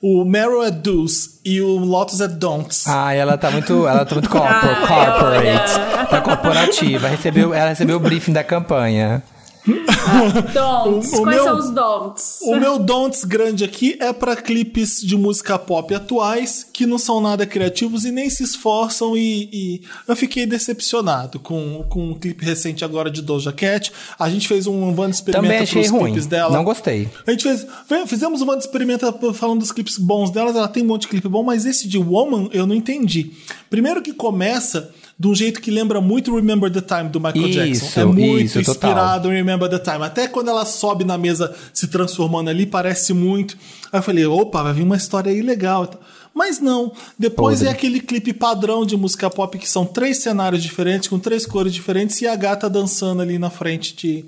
O 0.00 0.24
Meryl 0.24 0.62
é 0.62 0.70
do's 0.70 1.40
e 1.44 1.60
o 1.60 1.78
Lotus 1.78 2.20
é 2.20 2.28
don'ts. 2.28 2.86
Ah, 2.86 3.12
ela 3.12 3.36
tá 3.36 3.50
muito, 3.50 3.86
ela 3.88 4.04
tá 4.04 4.14
muito 4.14 4.28
corporate. 4.30 5.72
Tá 6.10 6.20
corporativa. 6.20 7.08
Recebeu, 7.08 7.52
ela 7.52 7.70
recebeu 7.70 7.96
o 7.96 8.00
briefing 8.00 8.32
da 8.32 8.44
campanha. 8.44 9.22
Don'ts. 10.54 11.12
O- 11.12 11.16
o 11.18 11.22
Quais 11.22 11.36
meu- 11.36 11.44
são 11.44 11.58
os 11.58 11.70
don'ts? 11.70 12.38
O 12.42 12.56
meu 12.56 12.78
don'ts 12.78 13.24
grande 13.24 13.64
aqui 13.64 13.96
é 14.00 14.12
pra 14.12 14.36
clipes 14.36 15.00
de 15.00 15.16
música 15.16 15.58
pop 15.58 15.92
atuais 15.94 16.64
que 16.72 16.86
não 16.86 16.98
são 16.98 17.20
nada 17.20 17.46
criativos 17.46 18.04
e 18.04 18.12
nem 18.12 18.30
se 18.30 18.42
esforçam 18.44 19.16
e, 19.16 19.48
e 19.52 19.80
eu 20.06 20.14
fiquei 20.16 20.46
decepcionado 20.46 21.38
com, 21.40 21.84
com 21.88 22.10
um 22.10 22.14
clipe 22.14 22.44
recente 22.44 22.84
agora 22.84 23.10
de 23.10 23.22
Doja 23.22 23.52
Cat. 23.52 23.92
A 24.18 24.28
gente 24.30 24.46
fez 24.46 24.66
um 24.66 24.88
Wanda 24.98 25.10
Experimenta 25.10 25.42
Também 25.48 25.58
achei 25.62 25.86
ruim. 25.86 26.04
clipes 26.12 26.26
dela. 26.26 26.56
Não 26.56 26.64
gostei. 26.64 27.08
A 27.26 27.30
gente 27.30 27.42
fez, 27.42 27.66
fe- 27.88 28.06
fizemos 28.06 28.40
um 28.42 28.46
Wanda 28.48 28.60
Experimenta 28.60 29.12
falando 29.34 29.60
dos 29.60 29.72
clipes 29.72 29.98
bons 29.98 30.30
delas, 30.30 30.54
ela 30.56 30.68
tem 30.68 30.82
um 30.82 30.86
monte 30.86 31.02
de 31.02 31.08
clipe 31.08 31.28
bom, 31.28 31.42
mas 31.42 31.64
esse 31.66 31.88
de 31.88 31.98
Woman 31.98 32.48
eu 32.52 32.66
não 32.66 32.74
entendi. 32.74 33.32
Primeiro 33.68 34.00
que 34.02 34.12
começa 34.12 34.90
de 35.18 35.26
um 35.28 35.34
jeito 35.34 35.62
que 35.62 35.70
lembra 35.70 36.00
muito 36.00 36.34
Remember 36.34 36.70
the 36.70 36.82
Time 36.82 37.08
do 37.08 37.18
Michael 37.18 37.48
Isso, 37.48 37.84
Jackson. 37.84 38.00
É 38.00 38.04
muito 38.04 38.44
isso, 38.44 38.58
total. 38.60 38.90
inspirado 38.90 39.32
em 39.32 39.36
Remember 39.36 39.68
the 39.68 39.78
Time. 39.78 40.04
Até 40.04 40.28
quando 40.28 40.48
ela 40.48 40.66
sobe 40.66 41.04
na 41.04 41.16
mesa 41.16 41.54
se 41.72 41.88
transformando 41.88 42.50
ali, 42.50 42.66
parece 42.66 43.14
muito. 43.14 43.56
Aí 43.90 43.98
eu 43.98 44.02
falei, 44.02 44.26
opa, 44.26 44.62
vai 44.62 44.74
vir 44.74 44.82
uma 44.82 44.96
história 44.96 45.32
aí 45.32 45.40
legal. 45.40 45.88
Mas 46.34 46.60
não. 46.60 46.92
Depois 47.18 47.60
Podre. 47.60 47.68
é 47.68 47.70
aquele 47.72 47.98
clipe 47.98 48.34
padrão 48.34 48.84
de 48.84 48.94
música 48.94 49.30
pop 49.30 49.58
que 49.58 49.68
são 49.68 49.86
três 49.86 50.18
cenários 50.18 50.62
diferentes, 50.62 51.08
com 51.08 51.18
três 51.18 51.46
cores 51.46 51.72
diferentes, 51.72 52.20
e 52.20 52.26
a 52.26 52.36
gata 52.36 52.68
dançando 52.68 53.22
ali 53.22 53.38
na 53.38 53.48
frente 53.48 53.96
de. 53.96 54.24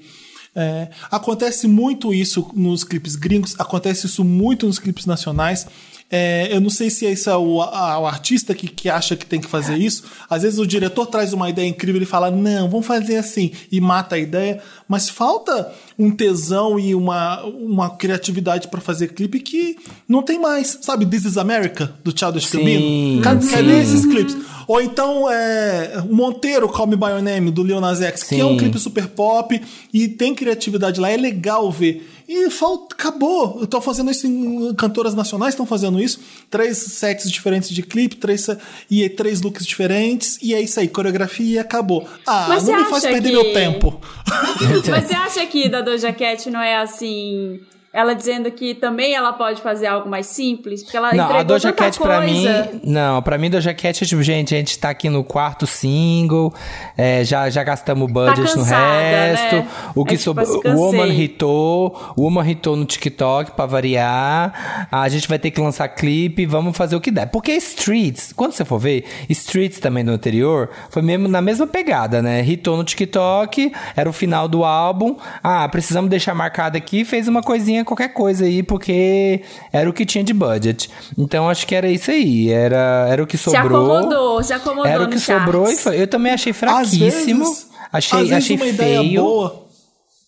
é, 0.57 0.89
acontece 1.11 1.69
muito 1.69 2.15
isso 2.15 2.51
nos 2.55 2.83
clipes 2.83 3.15
gringos, 3.15 3.55
acontece 3.59 4.07
isso 4.07 4.25
muito 4.25 4.67
nos 4.67 4.79
clipes 4.79 5.05
nacionais. 5.05 5.67
É, 6.11 6.49
eu 6.51 6.61
não 6.61 6.71
sei 6.71 6.89
se 6.89 7.05
esse 7.05 7.29
é 7.29 7.37
o, 7.37 7.61
a- 7.61 7.99
o 7.99 8.07
artista 8.07 8.55
que, 8.55 8.67
que 8.67 8.89
acha 8.89 9.15
que 9.15 9.27
tem 9.27 9.39
que 9.41 9.47
fazer 9.47 9.77
isso. 9.77 10.05
Às 10.31 10.43
vezes 10.43 10.59
o 10.59 10.67
diretor 10.67 11.05
traz 11.07 11.35
uma 11.35 11.51
ideia 11.51 11.67
incrível 11.69 12.01
e 12.01 12.07
fala: 12.07 12.31
não, 12.31 12.69
vamos 12.71 12.87
fazer 12.87 13.17
assim, 13.17 13.51
e 13.71 13.79
mata 13.81 14.15
a 14.15 14.19
ideia. 14.19 14.63
Mas 14.89 15.09
falta 15.11 15.71
um 15.99 16.11
tesão 16.11 16.79
e 16.81 16.95
uma, 16.95 17.43
uma 17.45 17.91
criatividade 17.91 18.69
para 18.69 18.81
fazer 18.81 19.09
clipe 19.09 19.39
que 19.41 19.77
não 20.09 20.23
tem 20.23 20.39
mais. 20.41 20.79
Sabe, 20.81 21.05
This 21.05 21.27
is 21.27 21.37
America, 21.37 21.93
do 22.03 22.17
Childish 22.19 22.47
Sim, 22.47 22.59
Gambino? 22.59 23.23
Cadê, 23.23 23.43
sim. 23.47 23.51
cadê 23.51 23.81
esses 23.81 24.07
clipes? 24.07 24.37
Ou 24.67 24.81
então 24.83 25.31
é, 25.31 26.03
Monteiro, 26.11 26.69
Call 26.69 26.87
Me 26.87 26.97
By 26.97 27.07
Your 27.07 27.23
Name, 27.23 27.51
do 27.51 27.63
Lil 27.63 27.81
Nas 27.81 28.01
X, 28.03 28.23
que 28.25 28.39
é 28.41 28.45
um 28.45 28.51
Sim. 28.51 28.57
clipe 28.59 28.79
super 28.79 29.07
pop 29.09 29.59
e 29.93 30.09
tem 30.09 30.35
criatividade 30.35 31.01
lá, 31.01 31.11
é 31.11 31.17
legal 31.17 31.71
ver. 31.73 32.07
E 32.29 32.51
falta, 32.51 32.95
acabou. 32.95 33.63
Estão 33.65 33.81
fazendo 33.81 34.11
isso 34.11 34.27
em 34.27 34.75
cantoras 34.75 35.15
nacionais, 35.15 35.55
estão 35.55 35.65
fazendo 35.65 35.99
isso. 35.99 36.21
Três 36.51 36.77
sets 36.77 37.31
diferentes 37.31 37.71
de 37.71 37.83
clipe, 37.83 38.17
três, 38.17 38.47
e 38.91 39.09
três 39.09 39.41
looks 39.41 39.65
diferentes, 39.65 40.39
e 40.43 40.53
é 40.53 40.61
isso 40.61 40.79
aí, 40.79 40.89
coreografia 40.89 41.57
e 41.57 41.59
acabou. 41.59 42.07
Ah, 42.27 42.45
Mas 42.49 42.65
não 42.69 42.77
me 42.77 42.85
faz 42.85 43.03
perder 43.05 43.31
que- 43.31 43.35
meu 43.35 43.53
tempo. 43.55 43.99
Mas 44.91 45.07
você 45.07 45.15
acha 45.15 45.47
que 45.47 45.69
da 45.71 45.81
Doja 45.81 46.13
Cat 46.13 46.51
não 46.51 46.61
é 46.61 46.77
assim. 46.77 47.61
Ela 47.93 48.15
dizendo 48.15 48.51
que 48.51 48.75
também 48.75 49.15
ela 49.15 49.33
pode 49.33 49.63
fazer 49.63 49.87
algo 49.87 50.09
mais 50.11 50.27
simples? 50.27 50.83
Porque 50.83 50.97
ela 50.97 51.13
Não, 51.15 51.35
a 51.37 51.43
Doja 51.43 51.73
Cat 51.73 51.99
pra 51.99 52.21
mim. 52.21 52.45
Não, 52.85 53.23
pra 53.23 53.39
mim, 53.39 53.49
Doja 53.49 53.73
Cat 53.73 54.05
é 54.05 54.07
tipo, 54.07 54.23
gente, 54.23 54.55
a 54.55 54.59
gente 54.59 54.79
tá 54.79 54.91
aqui 54.91 55.09
no 55.09 55.25
quarto 55.25 55.67
single, 55.67 56.53
é, 56.97 57.25
já, 57.25 57.49
já 57.49 57.65
gastamos 57.65 58.09
o 58.09 58.13
budget 58.13 58.41
no 58.41 58.47
cansada, 58.47 59.01
resto. 59.01 59.57
né? 59.57 59.69
O 59.95 60.05
que 60.05 60.15
É 60.15 60.17
tipo, 60.19 60.25
sobrou. 60.25 60.61
assim, 60.61 60.69
o. 60.69 60.77
Woman 60.77 61.09
hitou, 61.09 62.13
o 62.15 62.23
Woman 62.25 62.51
hitou 62.51 62.77
no 62.77 62.85
TikTok 62.85 63.53
pra 63.53 63.65
variar. 63.67 64.87
A 64.93 65.09
gente 65.09 65.27
vai 65.29 65.39
ter 65.39 65.51
que 65.51 65.61
lançar 65.61 65.89
clipe, 65.89 66.45
vamos 66.47 66.77
fazer 66.77 66.95
o 66.95 67.01
que 67.01 67.11
der. 67.11 67.27
Porque 67.27 67.53
Streets, 67.53 68.33
quando 68.35 68.53
você 68.53 68.65
for 68.65 68.79
ver, 68.79 69.05
Streets 69.31 69.81
também 69.81 70.05
no 70.05 70.13
anterior, 70.13 70.69
foi 70.91 71.01
mesmo 71.03 71.27
na 71.27 71.41
mesma 71.41 71.67
pegada, 71.67 72.21
né? 72.21 72.45
Hitou 72.45 72.77
no 72.77 72.85
TikTok, 72.85 73.73
era 73.97 74.09
o 74.09 74.13
final 74.13 74.47
do 74.47 74.63
álbum. 74.65 75.17
Ah, 75.43 75.67
precisamos 75.69 76.11
deixar 76.11 76.35
marcado 76.35 76.77
aqui, 76.77 77.05
fez 77.05 77.27
uma 77.29 77.43
coisinha, 77.43 77.78
qualquer 77.85 78.09
coisa 78.09 78.45
aí, 78.45 78.63
porque 78.63 79.43
era 79.73 79.89
o 79.89 79.93
que 79.93 80.05
tinha 80.07 80.23
de 80.25 80.33
budget. 80.33 80.91
Então 81.17 81.49
acho 81.49 81.67
que 81.67 81.75
era 81.75 81.89
isso 81.91 82.11
aí, 82.11 82.51
era, 82.51 83.07
era 83.09 83.23
o 83.23 83.27
que 83.27 83.37
Se 83.39 83.45
sobrou. 83.45 83.93
acomodou, 83.93 84.43
se 84.43 84.53
acomodou 84.53 84.87
Era 84.87 85.05
o 85.05 85.09
que 85.09 85.19
charts. 85.19 85.45
sobrou 85.45 85.71
e 85.71 85.77
foi. 85.77 86.01
Eu 86.03 86.07
também 86.07 86.33
achei 86.33 86.51
Às 86.53 86.57
fraquíssimo. 86.59 87.45
vezes, 87.45 87.67
achei 87.93 88.19
às 88.21 88.29
vezes 88.29 88.45
achei 88.45 88.57
uma 88.57 88.67
ideia 88.67 89.01
feio. 89.01 89.23
boa. 89.23 89.67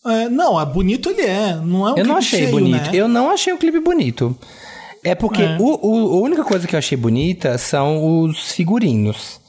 É, 0.06 0.28
não, 0.30 0.58
é 0.60 0.64
bonito 0.64 1.10
ele 1.10 1.22
é. 1.22 1.56
Não 1.56 1.86
é 1.88 1.92
um 1.92 1.96
Eu 1.98 2.06
não 2.06 2.16
achei 2.16 2.40
feio, 2.40 2.50
bonito. 2.52 2.90
Né? 2.90 2.90
Eu 2.94 3.06
não 3.08 3.30
achei 3.30 3.52
o 3.52 3.58
clipe 3.58 3.80
bonito. 3.80 4.34
É 5.04 5.14
porque 5.14 5.42
É. 5.42 5.56
O, 5.58 5.64
o- 5.86 6.18
a 6.18 6.20
única 6.22 6.44
coisa 6.44 6.66
que 6.66 6.74
eu 6.74 6.78
achei 6.78 6.96
bonita 6.96 7.56
são 7.58 8.22
os 8.22 8.52
figurinos. 8.52 9.39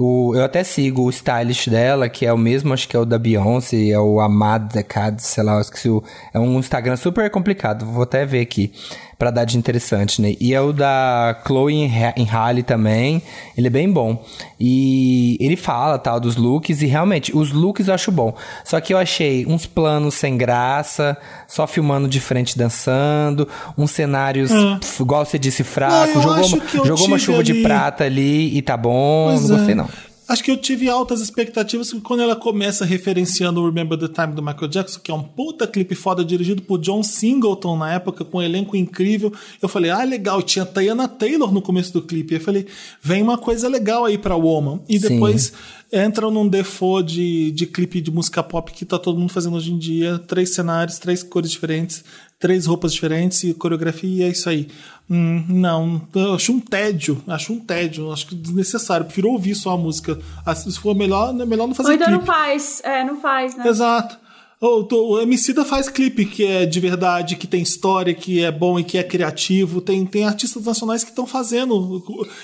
O, 0.00 0.32
eu 0.36 0.44
até 0.44 0.62
sigo 0.62 1.02
o 1.02 1.10
stylish 1.10 1.68
dela, 1.68 2.08
que 2.08 2.24
é 2.24 2.32
o 2.32 2.38
mesmo, 2.38 2.72
acho 2.72 2.88
que 2.88 2.96
é 2.96 3.00
o 3.00 3.04
da 3.04 3.18
Beyoncé, 3.18 3.88
é 3.88 3.98
o 3.98 4.20
Amad 4.20 4.72
Decad, 4.72 5.18
sei 5.18 5.42
lá, 5.42 5.54
eu 5.54 5.60
esqueci 5.60 5.88
o, 5.88 6.04
É 6.32 6.38
um 6.38 6.56
Instagram 6.60 6.94
super 6.94 7.28
complicado, 7.30 7.84
vou 7.84 8.04
até 8.04 8.24
ver 8.24 8.40
aqui, 8.40 8.72
pra 9.18 9.32
dar 9.32 9.44
de 9.44 9.58
interessante, 9.58 10.22
né? 10.22 10.34
E 10.40 10.54
é 10.54 10.60
o 10.60 10.72
da 10.72 11.36
Chloe 11.44 11.74
em 11.74 11.86
Ha- 11.86 12.14
em 12.16 12.24
Halle 12.24 12.62
também, 12.62 13.20
ele 13.56 13.66
é 13.66 13.70
bem 13.70 13.90
bom. 13.90 14.24
E 14.60 15.36
ele 15.40 15.56
fala, 15.56 15.98
tal, 15.98 16.20
dos 16.20 16.36
looks, 16.36 16.82
e 16.82 16.86
realmente, 16.86 17.36
os 17.36 17.50
looks 17.50 17.88
eu 17.88 17.94
acho 17.94 18.12
bom. 18.12 18.32
Só 18.64 18.80
que 18.80 18.94
eu 18.94 18.98
achei 18.98 19.44
uns 19.46 19.66
planos 19.66 20.14
sem 20.14 20.36
graça, 20.36 21.16
só 21.48 21.66
filmando 21.66 22.06
de 22.06 22.20
frente 22.20 22.56
dançando, 22.56 23.48
uns 23.76 23.90
cenários, 23.90 24.50
pf, 24.52 25.02
igual 25.02 25.24
você 25.24 25.38
disse, 25.38 25.64
fraco, 25.64 26.14
Não, 26.14 26.22
jogou, 26.22 26.46
uma, 26.46 26.84
jogou 26.86 27.06
uma 27.06 27.18
chuva 27.18 27.42
de 27.42 27.52
ali- 27.52 27.62
prata 27.62 28.04
ali 28.04 28.56
e 28.56 28.62
tá 28.62 28.76
bom, 28.76 29.30
Pois 29.30 29.48
não 29.48 29.54
é. 29.54 29.58
gostei 29.58 29.74
não. 29.74 29.88
Acho 30.28 30.44
que 30.44 30.50
eu 30.50 30.58
tive 30.58 30.90
altas 30.90 31.22
expectativas 31.22 31.90
porque 31.90 32.06
quando 32.06 32.22
ela 32.22 32.36
começa 32.36 32.84
referenciando 32.84 33.62
o 33.62 33.66
Remember 33.66 33.98
the 33.98 34.08
Time 34.08 34.34
do 34.34 34.42
Michael 34.42 34.68
Jackson, 34.68 35.00
que 35.00 35.10
é 35.10 35.14
um 35.14 35.22
puta 35.22 35.66
clipe 35.66 35.94
foda 35.94 36.22
dirigido 36.22 36.60
por 36.60 36.78
John 36.78 37.02
Singleton 37.02 37.78
na 37.78 37.94
época, 37.94 38.26
com 38.26 38.36
um 38.36 38.42
elenco 38.42 38.76
incrível. 38.76 39.32
Eu 39.62 39.70
falei, 39.70 39.90
ah, 39.90 40.04
legal, 40.04 40.42
tinha 40.42 40.66
Diana 40.66 41.08
Taylor 41.08 41.50
no 41.50 41.62
começo 41.62 41.94
do 41.94 42.02
clipe. 42.02 42.34
Eu 42.34 42.40
falei, 42.42 42.66
vem 43.00 43.22
uma 43.22 43.38
coisa 43.38 43.68
legal 43.68 44.04
aí 44.04 44.18
pra 44.18 44.36
Woman. 44.36 44.80
E 44.86 45.00
Sim. 45.00 45.08
depois 45.08 45.50
entram 45.90 46.30
num 46.30 46.46
default 46.46 47.10
de, 47.10 47.50
de 47.52 47.64
clipe 47.64 47.98
de 48.02 48.10
música 48.10 48.42
pop 48.42 48.70
que 48.70 48.84
tá 48.84 48.98
todo 48.98 49.18
mundo 49.18 49.32
fazendo 49.32 49.56
hoje 49.56 49.72
em 49.72 49.78
dia. 49.78 50.18
Três 50.18 50.52
cenários, 50.52 50.98
três 50.98 51.22
cores 51.22 51.50
diferentes, 51.50 52.04
três 52.38 52.66
roupas 52.66 52.92
diferentes 52.92 53.44
e 53.44 53.54
coreografia, 53.54 54.26
e 54.26 54.28
é 54.28 54.30
isso 54.30 54.48
aí. 54.48 54.68
Hum, 55.10 55.44
não, 55.48 56.02
eu 56.14 56.34
acho 56.34 56.52
um 56.52 56.60
tédio, 56.60 57.22
acho 57.26 57.52
um 57.52 57.58
tédio, 57.60 58.12
acho 58.12 58.26
que 58.26 58.34
desnecessário. 58.34 59.06
Prefiro 59.06 59.30
ouvir 59.30 59.54
só 59.54 59.70
a 59.70 59.76
música. 59.78 60.18
Ah, 60.44 60.54
Se 60.54 60.78
for 60.78 60.94
melhor, 60.94 61.30
é 61.30 61.44
melhor 61.46 61.66
não 61.66 61.74
fazer 61.74 61.88
Ou 61.90 61.94
então 61.94 62.08
clipe. 62.08 62.20
não 62.20 62.26
faz. 62.26 62.80
É, 62.84 63.04
não 63.04 63.20
faz, 63.20 63.56
né? 63.56 63.66
Exato. 63.66 64.18
O, 64.60 65.12
o 65.12 65.20
Emicida 65.20 65.64
faz 65.64 65.88
clipe 65.88 66.26
que 66.26 66.44
é 66.44 66.66
de 66.66 66.80
verdade, 66.80 67.36
que 67.36 67.46
tem 67.46 67.62
história, 67.62 68.12
que 68.12 68.42
é 68.44 68.50
bom 68.50 68.78
e 68.78 68.84
que 68.84 68.98
é 68.98 69.02
criativo. 69.04 69.80
Tem, 69.80 70.04
tem 70.04 70.24
artistas 70.24 70.64
nacionais 70.64 71.04
que 71.04 71.10
estão 71.10 71.26
fazendo, 71.26 72.02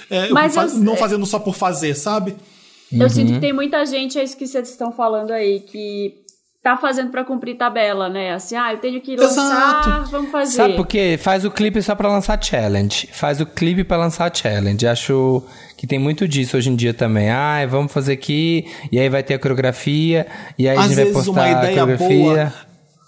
é, 0.08 0.28
Mas 0.30 0.54
faz- 0.54 0.74
eu- 0.74 0.80
não 0.80 0.96
fazendo 0.96 1.26
só 1.26 1.38
por 1.40 1.54
fazer, 1.56 1.94
sabe? 1.94 2.34
Eu 2.92 3.10
sinto 3.10 3.28
Uhum. 3.30 3.34
que 3.34 3.40
tem 3.40 3.52
muita 3.52 3.84
gente, 3.84 4.16
é 4.18 4.22
isso 4.22 4.36
que 4.36 4.46
vocês 4.46 4.70
estão 4.70 4.92
falando 4.92 5.32
aí, 5.32 5.58
que 5.60 6.14
tá 6.64 6.78
fazendo 6.78 7.10
pra 7.10 7.22
cumprir 7.22 7.56
tabela, 7.58 8.08
né? 8.08 8.32
Assim, 8.32 8.56
ah, 8.56 8.72
eu 8.72 8.78
tenho 8.78 8.98
que 8.98 9.14
lançar, 9.16 9.82
Exato. 9.82 10.10
vamos 10.10 10.30
fazer. 10.30 10.52
Sabe 10.56 10.74
por 10.74 10.86
quê? 10.86 11.18
Faz 11.20 11.44
o 11.44 11.50
clipe 11.50 11.80
só 11.82 11.94
pra 11.94 12.08
lançar 12.08 12.42
challenge. 12.42 13.06
Faz 13.12 13.38
o 13.38 13.44
clipe 13.44 13.84
pra 13.84 13.98
lançar 13.98 14.34
challenge. 14.34 14.86
Acho 14.86 15.42
que 15.76 15.86
tem 15.86 15.98
muito 15.98 16.26
disso 16.26 16.56
hoje 16.56 16.70
em 16.70 16.74
dia 16.74 16.94
também. 16.94 17.28
Ah, 17.28 17.66
vamos 17.68 17.92
fazer 17.92 18.14
aqui, 18.14 18.64
e 18.90 18.98
aí 18.98 19.10
vai 19.10 19.22
ter 19.22 19.34
a 19.34 19.38
coreografia, 19.38 20.26
e 20.58 20.66
aí 20.66 20.74
a 20.76 20.80
Às 20.80 20.86
gente 20.88 20.96
vai 20.96 21.12
postar 21.12 21.30
uma 21.32 21.50
a 21.50 21.60
coreografia. 21.68 22.08
boa. 22.08 22.52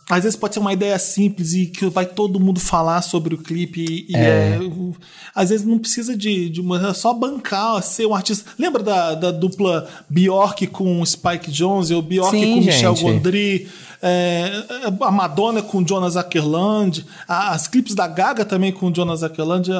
Às 0.08 0.22
vezes 0.22 0.36
pode 0.38 0.54
ser 0.54 0.60
uma 0.60 0.72
ideia 0.72 0.96
simples 1.00 1.52
e 1.52 1.66
que 1.66 1.86
vai 1.88 2.06
todo 2.06 2.38
mundo 2.38 2.60
falar 2.60 3.02
sobre 3.02 3.34
o 3.34 3.38
clipe. 3.38 4.06
E, 4.08 4.14
é, 4.14 4.56
o- 4.62 4.94
às 5.34 5.50
vezes 5.50 5.66
não 5.66 5.78
precisa 5.80 6.16
de, 6.16 6.48
de 6.48 6.60
uma. 6.60 6.90
É 6.90 6.94
só 6.94 7.12
bancar, 7.12 7.82
ser 7.82 8.06
um 8.06 8.14
artista. 8.14 8.48
Lembra 8.56 8.82
da, 8.84 9.14
da 9.14 9.30
dupla 9.32 9.88
Bjork 10.08 10.66
com 10.68 11.04
Spike 11.04 11.50
Jonze, 11.50 11.92
ou 11.92 12.00
Bjork 12.02 12.30
Sim, 12.38 12.54
com 12.54 12.60
Michel 12.60 12.94
gente. 12.94 13.12
Gondry, 13.14 13.68
é, 14.00 14.52
a 15.00 15.10
Madonna 15.10 15.60
com 15.60 15.84
Jonas 15.84 16.16
Ackerland, 16.16 17.04
as 17.26 17.66
clipes 17.66 17.94
da 17.96 18.06
Gaga 18.06 18.44
também 18.44 18.70
com 18.70 18.94
Jonas 18.94 19.24
Ackerland. 19.24 19.70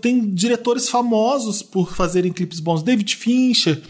tem 0.00 0.28
diretores 0.34 0.88
famosos 0.88 1.62
por 1.62 1.94
fazerem 1.94 2.32
clipes 2.32 2.58
bons. 2.58 2.82
David 2.82 3.14
Fincher. 3.14 3.80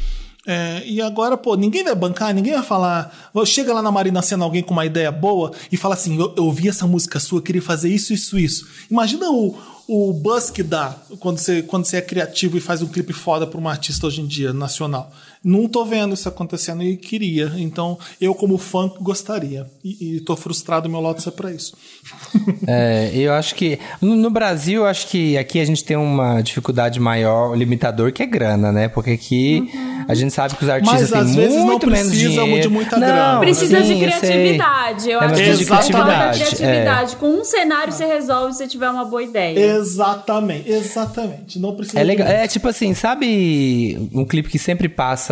É, 0.51 0.83
e 0.87 1.03
agora, 1.03 1.37
pô, 1.37 1.55
ninguém 1.57 1.85
vai 1.85 1.95
bancar, 1.95 2.33
ninguém 2.33 2.55
vai 2.55 2.63
falar. 2.63 3.31
Chega 3.45 3.75
lá 3.75 3.83
na 3.83 3.93
Marina 3.93 4.23
Sena 4.23 4.47
alguém 4.47 4.63
com 4.63 4.73
uma 4.73 4.87
ideia 4.87 5.13
boa 5.13 5.53
e 5.71 5.77
fala 5.77 5.93
assim: 5.93 6.19
eu, 6.19 6.33
eu 6.39 6.45
ouvi 6.45 6.71
essa 6.71 6.87
música 6.87 7.21
sua, 7.21 7.43
queria 7.43 7.61
fazer 7.61 7.91
isso, 7.91 8.15
isso, 8.15 8.39
isso. 8.39 8.67
Imagina 8.91 9.31
o, 9.31 9.55
o 9.87 10.11
buzz 10.15 10.49
que 10.49 10.63
dá 10.63 10.97
quando 11.21 11.37
você, 11.37 11.61
quando 11.61 11.85
você 11.85 11.99
é 11.99 12.01
criativo 12.01 12.57
e 12.57 12.63
faz 12.63 12.81
um 12.81 12.87
clipe 12.87 13.13
foda 13.13 13.47
pra 13.47 13.61
um 13.61 13.69
artista 13.69 14.07
hoje 14.07 14.23
em 14.23 14.27
dia, 14.27 14.55
nacional. 14.55 15.13
Não 15.45 15.69
tô 15.69 15.85
vendo 15.85 16.15
isso 16.15 16.29
acontecendo 16.29 16.83
e 16.83 16.97
queria. 16.97 17.53
Então, 17.57 17.99
eu, 18.21 18.35
como 18.35 18.59
fã, 18.59 18.91
gostaria. 19.01 19.67
E, 19.85 20.17
e 20.17 20.21
tô 20.21 20.37
frustrado, 20.37 20.89
meu 20.89 21.01
Lotus 21.01 21.27
é 21.27 21.31
pra 21.31 21.51
isso. 21.53 21.75
É, 22.67 23.11
eu 23.15 23.33
acho 23.33 23.55
que. 23.55 23.79
No, 24.01 24.15
no 24.15 24.31
Brasil, 24.31 24.83
eu 24.83 24.87
acho 24.87 25.07
que 25.09 25.39
aqui 25.39 25.59
a 25.61 25.65
gente 25.65 25.83
tem 25.85 25.97
uma 25.97 26.41
dificuldade 26.43 27.01
maior, 27.01 27.51
o 27.51 27.55
limitador, 27.55 28.13
que 28.13 28.23
é 28.23 28.27
grana, 28.27 28.71
né? 28.73 28.89
Porque 28.89 29.11
aqui 29.13 29.71
a 30.07 30.15
gente 30.15 30.33
sabe 30.35 30.55
que 30.55 30.65
os 30.65 30.69
artistas 30.69 31.01
Mas, 31.03 31.11
têm 31.11 31.21
às 31.21 31.35
vezes, 31.35 31.57
não 31.57 31.67
muito 31.67 31.87
menos 31.91 32.09
precisam 32.09 32.45
dinheiro. 32.45 32.69
de 32.69 32.75
muita 32.75 32.99
Não, 32.99 33.07
grana. 33.07 33.41
Precisa 33.41 33.81
sim, 33.81 33.87
de 33.87 33.93
eu 33.93 33.99
criatividade. 33.99 35.11
Eu 35.11 35.21
É, 35.21 35.25
acho 35.25 35.35
que 35.35 35.41
precisa 35.43 35.59
de 35.59 35.65
criatividade, 35.67 36.39
criatividade. 36.45 37.17
Com 37.17 37.29
um 37.31 37.45
cenário 37.45 37.93
você 37.93 38.05
resolve 38.07 38.55
se 38.55 38.67
tiver 38.69 38.91
uma 38.91 39.05
boa 39.05 39.23
ideia. 39.23 39.59
Exatamente, 39.79 40.71
exatamente. 40.71 41.59
Não 41.59 41.75
precisa 41.75 41.99
É 42.01 42.03
de 42.03 42.09
legal. 42.09 42.27
muito. 42.29 42.41
É 42.41 42.49
tipo 42.49 42.69
assim, 42.69 42.93
sabe 42.95 44.09
um 44.13 44.25
clipe 44.25 44.49
que 44.51 44.59
sempre 44.59 44.89
passa 44.89 45.28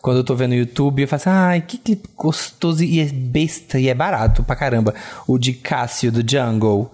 quando 0.00 0.18
eu 0.18 0.24
tô 0.24 0.34
vendo 0.34 0.54
YouTube? 0.54 1.02
Eu 1.02 1.08
falo 1.08 1.20
assim, 1.20 1.30
ai, 1.30 1.60
que 1.60 1.78
clipe 1.78 2.08
gostoso 2.16 2.82
e 2.82 3.00
é 3.00 3.06
besta 3.06 3.78
e 3.78 3.88
é 3.88 3.94
barato 3.94 4.42
pra 4.42 4.56
caramba. 4.56 4.94
O 5.26 5.38
de 5.38 5.52
Cássio, 5.52 6.10
do 6.10 6.28
Jungle. 6.28 6.90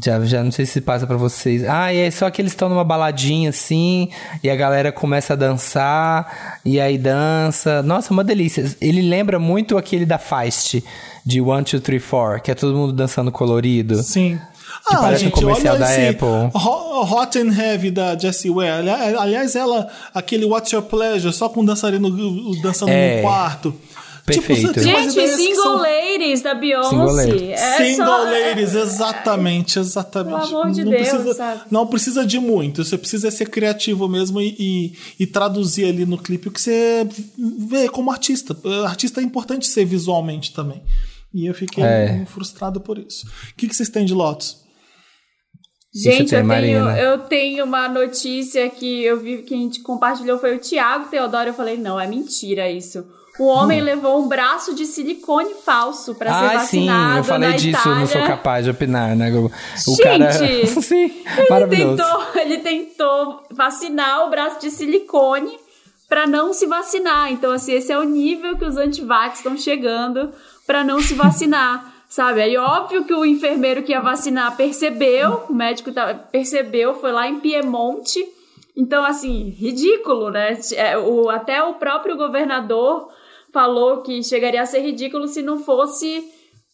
Já, 0.00 0.20
já 0.24 0.44
não 0.44 0.52
sei 0.52 0.66
se 0.66 0.80
passa 0.80 1.04
pra 1.04 1.16
vocês. 1.16 1.68
Ah, 1.68 1.92
é 1.92 2.08
só 2.12 2.30
que 2.30 2.40
eles 2.40 2.52
estão 2.52 2.68
numa 2.68 2.84
baladinha 2.84 3.50
assim, 3.50 4.08
e 4.40 4.48
a 4.48 4.54
galera 4.54 4.92
começa 4.92 5.32
a 5.32 5.36
dançar, 5.36 6.60
e 6.64 6.78
aí 6.78 6.96
dança. 6.96 7.82
Nossa, 7.82 8.12
uma 8.12 8.22
delícia. 8.22 8.64
Ele 8.80 9.02
lembra 9.02 9.40
muito 9.40 9.76
aquele 9.76 10.06
da 10.06 10.16
Feist, 10.16 10.84
de 11.26 11.40
One, 11.40 11.64
Two, 11.64 11.80
Three, 11.80 11.98
Four, 11.98 12.40
que 12.40 12.52
é 12.52 12.54
todo 12.54 12.76
mundo 12.76 12.92
dançando 12.92 13.32
colorido. 13.32 14.00
Sim. 14.00 14.38
Que 14.86 14.96
parece 14.96 15.26
um 15.26 15.30
comercial 15.30 15.74
olha 15.76 15.84
da 15.84 15.92
esse 15.92 16.08
Apple. 16.08 16.50
Ho- 16.54 17.02
Hot 17.04 17.38
and 17.38 17.52
Heavy 17.52 17.90
da 17.90 18.16
Jessie 18.18 18.50
Ware. 18.50 18.88
Ali- 18.88 19.16
Aliás, 19.16 19.54
ela, 19.54 19.88
aquele 20.14 20.44
What's 20.44 20.72
Your 20.72 20.82
Pleasure, 20.82 21.32
só 21.32 21.48
com 21.48 21.60
o 21.60 21.66
dançarino 21.66 22.10
dançando 22.62 22.90
É. 22.90 23.16
no 23.16 23.22
quarto. 23.22 23.74
Perfeito. 24.26 24.62
você 24.68 24.80
tem 24.80 24.94
umas 24.94 25.12
Gente, 25.14 25.28
Single 25.34 25.62
são- 25.62 25.76
Ladies 25.78 26.42
da 26.42 26.54
Beyoncé. 26.54 26.90
Single 26.90 27.12
Ladies. 27.12 27.50
É 27.60 27.76
Single 27.78 28.06
só- 28.06 28.22
ladies, 28.22 28.74
exatamente, 28.74 29.78
exatamente. 29.78 30.46
Pelo 30.46 30.60
amor 30.60 30.70
de 30.72 30.84
não 30.84 30.92
Deus, 30.92 31.08
precisa, 31.08 31.34
sabe? 31.34 31.60
Não 31.70 31.86
precisa 31.86 32.26
de 32.26 32.38
muito, 32.38 32.84
você 32.84 32.96
precisa 32.96 33.30
ser 33.30 33.48
criativo 33.48 34.08
mesmo 34.08 34.40
e, 34.40 34.54
e, 34.58 34.92
e 35.18 35.26
traduzir 35.26 35.86
ali 35.86 36.06
no 36.06 36.16
clipe 36.16 36.46
o 36.48 36.50
que 36.52 36.60
você 36.60 37.08
vê 37.68 37.88
como 37.88 38.10
artista. 38.10 38.56
Artista 38.84 39.20
é 39.20 39.24
importante 39.24 39.66
ser 39.66 39.84
visualmente 39.84 40.52
também. 40.52 40.80
E 41.34 41.46
eu 41.46 41.54
fiquei 41.54 41.82
É. 41.82 42.24
frustrado 42.26 42.80
por 42.80 42.98
isso. 42.98 43.26
O 43.26 43.54
que, 43.56 43.66
que 43.66 43.74
vocês 43.74 43.88
têm 43.88 44.04
de 44.04 44.14
Lotus? 44.14 44.59
Gente, 45.92 46.16
tem, 46.16 46.22
eu, 46.22 46.28
tenho, 46.28 46.46
Marina? 46.46 46.98
eu 46.98 47.18
tenho 47.18 47.64
uma 47.64 47.88
notícia 47.88 48.68
que 48.70 49.02
eu 49.04 49.18
vi 49.18 49.38
que 49.42 49.52
a 49.54 49.56
gente 49.56 49.80
compartilhou, 49.82 50.38
foi 50.38 50.54
o 50.54 50.58
Tiago 50.58 51.08
Teodoro. 51.08 51.48
Eu 51.48 51.54
falei, 51.54 51.76
não, 51.76 51.98
é 51.98 52.06
mentira 52.06 52.70
isso. 52.70 53.04
O 53.38 53.46
homem 53.46 53.80
levou 53.80 54.22
um 54.22 54.28
braço 54.28 54.74
de 54.74 54.84
silicone 54.84 55.54
falso 55.64 56.14
pra 56.14 56.30
ser 56.30 56.56
Ah, 56.56 56.58
sim, 56.60 56.86
vacinado 56.86 57.18
eu 57.18 57.24
falei 57.24 57.52
disso, 57.54 57.68
Itália. 57.80 57.92
eu 57.92 58.00
não 58.00 58.06
sou 58.06 58.22
capaz 58.22 58.64
de 58.64 58.70
opinar, 58.70 59.16
né? 59.16 59.32
O 59.32 59.50
Gente, 59.96 60.02
cara. 60.02 60.30
sim, 60.82 61.10
Ele 61.48 61.66
tentou, 61.68 62.26
ele 62.36 62.58
tentou 62.58 63.42
vacinar 63.50 64.26
o 64.26 64.30
braço 64.30 64.60
de 64.60 64.70
silicone 64.70 65.58
pra 66.08 66.26
não 66.26 66.52
se 66.52 66.66
vacinar. 66.66 67.32
Então, 67.32 67.50
assim, 67.52 67.72
esse 67.72 67.90
é 67.90 67.98
o 67.98 68.04
nível 68.04 68.58
que 68.58 68.64
os 68.64 68.76
antivax 68.76 69.38
estão 69.38 69.56
chegando 69.56 70.32
pra 70.66 70.84
não 70.84 71.00
se 71.00 71.14
vacinar. 71.14 71.89
Sabe? 72.10 72.42
Aí, 72.42 72.56
óbvio 72.56 73.04
que 73.04 73.14
o 73.14 73.24
enfermeiro 73.24 73.84
que 73.84 73.92
ia 73.92 74.00
vacinar 74.00 74.56
percebeu, 74.56 75.44
o 75.48 75.54
médico 75.54 75.92
tá- 75.92 76.12
percebeu, 76.12 76.92
foi 76.96 77.12
lá 77.12 77.28
em 77.28 77.38
Piemonte. 77.38 78.18
Então, 78.76 79.04
assim, 79.04 79.50
ridículo, 79.50 80.28
né? 80.28 80.58
É, 80.74 80.94
até 81.32 81.62
o 81.62 81.74
próprio 81.74 82.16
governador 82.16 83.08
falou 83.52 84.02
que 84.02 84.24
chegaria 84.24 84.60
a 84.60 84.66
ser 84.66 84.80
ridículo 84.80 85.28
se 85.28 85.40
não 85.40 85.60
fosse 85.60 86.24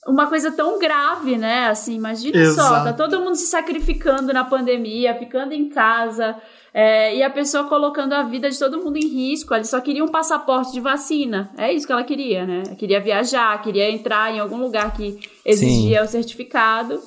uma 0.07 0.27
coisa 0.27 0.51
tão 0.53 0.79
grave, 0.79 1.37
né? 1.37 1.67
Assim, 1.67 1.97
imagina 1.97 2.39
só, 2.55 2.85
tá 2.85 2.93
todo 2.95 3.21
mundo 3.21 3.35
se 3.35 3.47
sacrificando 3.47 4.33
na 4.33 4.45
pandemia, 4.45 5.15
ficando 5.19 5.53
em 5.53 5.69
casa, 5.69 6.35
é, 6.79 7.17
e 7.17 7.23
a 7.23 7.31
pessoa 7.31 7.65
colocando 7.65 8.13
a 8.13 8.23
vida 8.23 8.51
de 8.51 8.59
todo 8.59 8.79
mundo 8.79 8.99
em 8.99 9.09
risco. 9.09 9.55
Ela 9.55 9.65
só 9.65 9.81
queria 9.81 10.05
um 10.05 10.09
passaporte 10.09 10.73
de 10.73 10.81
vacina. 10.81 11.51
É 11.57 11.73
isso 11.73 11.87
que 11.87 11.93
ela 11.93 12.05
queria, 12.05 12.45
né? 12.45 12.65
Queria 12.79 13.01
viajar, 13.01 13.63
queria 13.63 13.91
entrar 13.91 14.31
em 14.31 14.41
algum 14.41 14.59
lugar 14.59 14.93
que 14.93 15.19
exigia 15.43 16.03
o 16.03 16.07
certificado. 16.07 17.01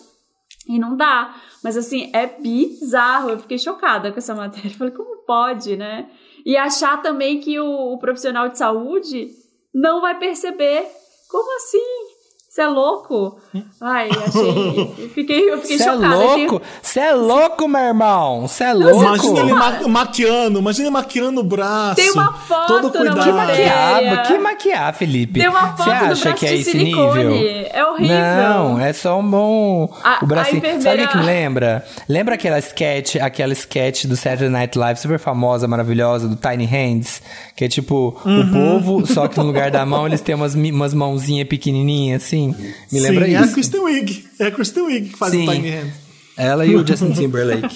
E 0.68 0.80
não 0.80 0.98
dá. 0.98 1.36
Mas 1.64 1.78
assim, 1.78 2.10
é 2.14 2.26
bizarro. 2.26 3.30
Eu 3.30 3.38
fiquei 3.38 3.60
chocada 3.60 4.12
com 4.12 4.18
essa 4.18 4.34
matéria. 4.34 4.72
Falei, 4.74 4.92
como 4.92 5.18
pode, 5.18 5.78
né? 5.78 6.10
E 6.44 6.58
achar 6.58 7.00
também 7.04 7.40
que 7.40 7.60
o, 7.60 7.94
o 7.94 8.00
profissional 8.00 8.50
de 8.50 8.58
saúde 8.58 9.30
não 9.72 10.02
vai 10.02 10.18
perceber. 10.18 10.88
Como 11.30 11.56
assim? 11.58 12.09
Você 12.50 12.62
é 12.64 12.68
louco? 12.68 13.38
Ai, 13.80 14.10
achei. 14.10 14.96
Eu 14.98 15.10
fiquei, 15.14 15.52
eu 15.52 15.62
fiquei 15.62 15.78
Você 15.78 15.84
é 15.84 15.94
chocada. 15.94 16.18
Tem- 16.18 16.48
louco? 16.48 16.62
Você 16.82 17.00
é 17.00 17.14
louco, 17.14 17.68
meu 17.68 17.80
irmão? 17.82 18.48
Você 18.48 18.64
é 18.64 18.74
louco? 18.74 19.04
Imagina 19.04 19.40
ele 19.42 19.54
ma 19.54 19.88
maquiando, 19.88 20.60
imagina 20.60 20.86
ele 20.88 20.94
maquiando 20.94 21.42
o 21.42 21.44
braço. 21.44 21.98
Tem 21.98 22.10
uma 22.10 22.34
foto 22.34 22.68
todo 22.68 22.92
cuidado. 22.92 23.24
Que 23.24 23.32
maquiar, 23.32 24.28
que 24.28 24.38
maquiar, 24.40 24.94
Felipe? 24.96 25.40
Tem 25.40 25.48
uma 25.48 25.78
foto 25.78 25.84
Você 25.84 25.90
do 25.90 25.92
acha 25.92 26.24
braço 26.24 26.34
que 26.40 26.46
é 26.48 26.50
de 26.50 26.56
esse 26.56 26.72
silicone. 26.72 27.24
nível? 27.24 27.70
É 27.72 27.86
horrível. 27.86 28.18
Não, 28.18 28.80
é 28.80 28.94
só 28.94 29.20
um 29.20 29.30
bom. 29.30 29.94
A- 30.04 30.20
o 30.24 30.26
bracinho. 30.26 30.58
enfermeira- 30.58 30.82
Sabe 30.82 31.04
o 31.04 31.08
que 31.08 31.18
me 31.20 31.26
lembra? 31.26 31.86
Lembra 32.10 32.34
aquela 32.34 32.58
sketch, 32.58 33.18
aquela 33.18 33.54
sketch 33.54 34.06
do 34.06 34.16
Saturday 34.18 34.50
Night 34.50 34.76
Live 34.76 35.00
super 35.00 35.20
famosa, 35.20 35.68
maravilhosa, 35.68 36.28
do 36.28 36.36
Tiny 36.36 36.66
Hands? 36.66 37.22
Que 37.56 37.66
é 37.66 37.68
tipo, 37.68 38.20
Uhum. 38.26 38.42
o 38.42 38.52
povo, 38.82 39.06
só 39.06 39.28
que 39.28 39.38
no 39.38 39.44
lugar 39.46 39.70
da 39.70 39.86
mão 39.86 40.08
eles 40.08 40.20
têm 40.22 40.34
umas, 40.34 40.56
umas 40.56 40.96
mãozinhas 40.96 41.48
pequenininhas, 41.48 42.24
assim. 42.24 42.39
Me 42.48 42.74
Sim, 42.88 43.00
lembra 43.00 43.30
é 43.30 43.36
a 43.36 43.42
isso. 43.42 43.54
Kristen 43.54 43.82
Wiig. 43.82 44.28
É 44.40 44.46
a 44.48 44.52
Kristen 44.52 44.84
Wiig 44.84 45.10
que 45.10 45.18
faz 45.18 45.32
Sim. 45.32 45.48
o 45.48 45.52
Tiny 45.52 45.72
Hand. 45.72 45.92
Ela 46.38 46.66
e 46.66 46.74
o 46.74 46.88
Justin 46.88 47.12
Timberlake. 47.12 47.76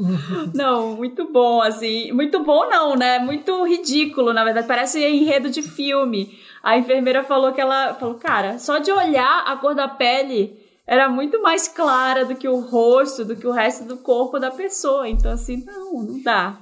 Não, 0.54 0.96
muito 0.96 1.30
bom, 1.30 1.60
assim. 1.60 2.10
Muito 2.12 2.42
bom, 2.42 2.66
não, 2.70 2.96
né? 2.96 3.18
Muito 3.18 3.66
ridículo, 3.66 4.32
na 4.32 4.42
verdade. 4.42 4.66
Parece 4.66 4.98
enredo 5.06 5.50
de 5.50 5.62
filme. 5.62 6.38
A 6.62 6.78
enfermeira 6.78 7.22
falou 7.22 7.52
que 7.52 7.60
ela. 7.60 7.92
Falou, 7.94 8.14
cara, 8.14 8.58
só 8.58 8.78
de 8.78 8.90
olhar 8.90 9.44
a 9.46 9.56
cor 9.56 9.74
da 9.74 9.86
pele 9.86 10.58
era 10.86 11.08
muito 11.08 11.40
mais 11.42 11.68
clara 11.68 12.24
do 12.24 12.34
que 12.34 12.48
o 12.48 12.58
rosto, 12.58 13.24
do 13.24 13.36
que 13.36 13.46
o 13.46 13.52
resto 13.52 13.84
do 13.84 13.98
corpo 13.98 14.38
da 14.38 14.50
pessoa. 14.50 15.08
Então, 15.08 15.30
assim, 15.30 15.62
não, 15.66 16.02
não 16.02 16.22
dá. 16.22 16.58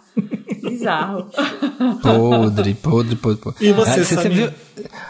Bizarro. 0.62 1.26
Podre, 2.02 2.74
podre, 2.74 3.16
podre, 3.16 3.36
podre. 3.40 3.66
E 3.66 3.72
você, 3.72 4.00
Ah, 4.00 4.04
você 4.04 4.28
viu, 4.28 4.50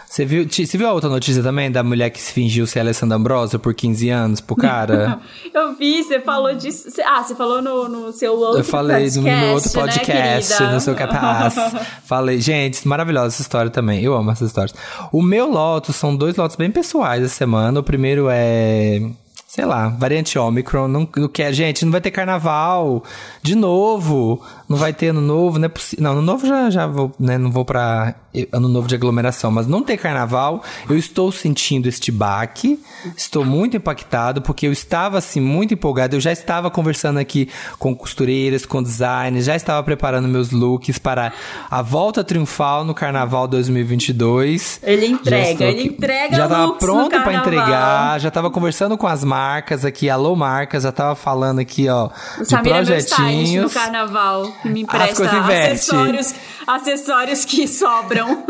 você 0.07 0.25
viu, 0.25 0.47
você 0.49 0.77
viu 0.77 0.87
a 0.87 0.93
outra 0.93 1.09
notícia 1.09 1.41
também 1.43 1.71
da 1.71 1.83
mulher 1.83 2.09
que 2.09 2.19
se 2.21 2.31
fingiu 2.31 2.65
ser 2.67 2.79
Alessandra 2.79 3.17
Ambrosio 3.17 3.59
por 3.59 3.73
15 3.73 4.09
anos 4.09 4.41
pro 4.41 4.55
cara? 4.55 5.19
Eu 5.53 5.75
vi, 5.75 6.03
você 6.03 6.19
falou 6.19 6.53
disso. 6.55 6.89
Cê- 6.91 7.01
Ah, 7.03 7.23
você 7.23 7.35
falou 7.35 7.61
no, 7.61 7.89
no 7.89 8.11
seu 8.13 8.33
outro 8.37 8.59
Eu 8.59 8.63
falei 8.63 9.09
no 9.11 9.21
meu 9.23 9.53
outro 9.53 9.69
né, 9.81 9.87
podcast, 9.87 10.53
querida? 10.57 10.73
no 10.75 10.79
seu 10.79 10.95
capaz. 10.95 11.55
falei, 12.05 12.39
gente, 12.39 12.87
maravilhosa 12.87 13.27
essa 13.27 13.41
história 13.41 13.71
também. 13.71 14.03
Eu 14.03 14.13
amo 14.15 14.31
essas 14.31 14.47
histórias. 14.49 14.73
O 15.11 15.21
meu 15.21 15.49
loto 15.49 15.91
são 15.91 16.15
dois 16.15 16.35
lotos 16.35 16.55
bem 16.55 16.69
pessoais 16.71 17.23
essa 17.23 17.35
semana. 17.35 17.79
O 17.79 17.83
primeiro 17.83 18.27
é. 18.29 19.01
Sei 19.49 19.65
lá, 19.65 19.87
variante 19.87 20.37
Omicron, 20.37 20.87
não, 20.87 21.09
não 21.17 21.27
quer, 21.27 21.51
gente, 21.53 21.83
não 21.83 21.91
vai 21.91 21.99
ter 21.99 22.11
carnaval 22.11 23.03
de 23.41 23.55
novo, 23.55 24.39
não 24.69 24.77
vai 24.77 24.93
ter 24.93 25.07
ano 25.07 25.21
novo, 25.21 25.57
não 25.57 25.65
é 25.65 25.69
possível, 25.69 26.03
não, 26.03 26.11
ano 26.11 26.21
novo 26.21 26.45
já, 26.45 26.69
já 26.69 26.85
vou, 26.85 27.11
né, 27.19 27.35
não 27.35 27.49
vou 27.49 27.65
pra 27.65 28.13
eh, 28.31 28.47
ano 28.51 28.67
novo 28.67 28.87
de 28.87 28.93
aglomeração, 28.93 29.49
mas 29.49 29.65
não 29.65 29.81
ter 29.81 29.97
carnaval, 29.97 30.63
eu 30.87 30.95
estou 30.95 31.31
sentindo 31.31 31.89
este 31.89 32.11
baque, 32.11 32.79
estou 33.17 33.43
muito 33.43 33.75
impactado, 33.75 34.39
porque 34.39 34.67
eu 34.67 34.71
estava, 34.71 35.17
assim, 35.17 35.41
muito 35.41 35.73
empolgado, 35.73 36.15
eu 36.15 36.21
já 36.21 36.31
estava 36.31 36.69
conversando 36.69 37.17
aqui 37.17 37.49
com 37.79 37.95
costureiras, 37.95 38.67
com 38.67 38.83
designers, 38.83 39.45
já 39.45 39.55
estava 39.55 39.81
preparando 39.81 40.27
meus 40.27 40.51
looks 40.51 40.99
para 40.99 41.33
a 41.71 41.81
volta 41.81 42.23
triunfal 42.23 42.83
no 42.83 42.93
carnaval 42.93 43.47
2022. 43.47 44.79
Ele 44.83 45.07
entrega, 45.07 45.65
ele 45.65 45.87
entrega 45.87 46.35
Já 46.35 46.47
tava 46.47 46.65
looks 46.65 46.87
no 46.87 46.93
pronto 46.93 47.09
pra 47.09 47.23
carnaval. 47.23 47.47
entregar, 47.47 48.19
já 48.19 48.29
tava 48.29 48.51
conversando 48.51 48.95
com 48.95 49.07
as 49.07 49.23
marcas 49.23 49.38
aqui, 49.85 50.09
alô 50.09 50.35
marcas, 50.35 50.83
já 50.83 50.91
tava 50.91 51.15
falando 51.15 51.59
aqui, 51.59 51.87
ó, 51.89 52.09
O 52.37 52.43
de 52.43 52.49
Samir 52.49 52.73
é 52.73 52.83
meu 52.83 52.97
stylist 52.97 53.09
no 53.09 53.15
projetinhos. 53.15 53.73
carnaval, 53.73 54.51
que 54.61 54.69
me 54.69 54.81
empresta 54.81 55.23
acessórios, 55.29 56.33
acessórios 56.67 57.45
que 57.45 57.67
sobram. 57.67 58.43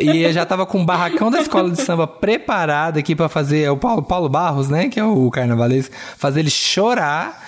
E, 0.00 0.10
e 0.10 0.22
eu 0.24 0.32
já 0.32 0.44
tava 0.46 0.64
com 0.66 0.82
o 0.82 0.84
barracão 0.84 1.30
da 1.30 1.40
escola 1.40 1.70
de 1.70 1.80
samba 1.80 2.06
preparado 2.06 2.98
aqui 2.98 3.14
pra 3.16 3.28
fazer 3.28 3.62
é 3.62 3.70
o 3.70 3.76
Paulo, 3.76 4.02
Paulo 4.02 4.28
Barros, 4.28 4.68
né, 4.68 4.88
que 4.88 4.98
é 5.00 5.04
o 5.04 5.30
carnavalesco, 5.30 5.94
fazer 6.16 6.40
ele 6.40 6.50
chorar. 6.50 7.42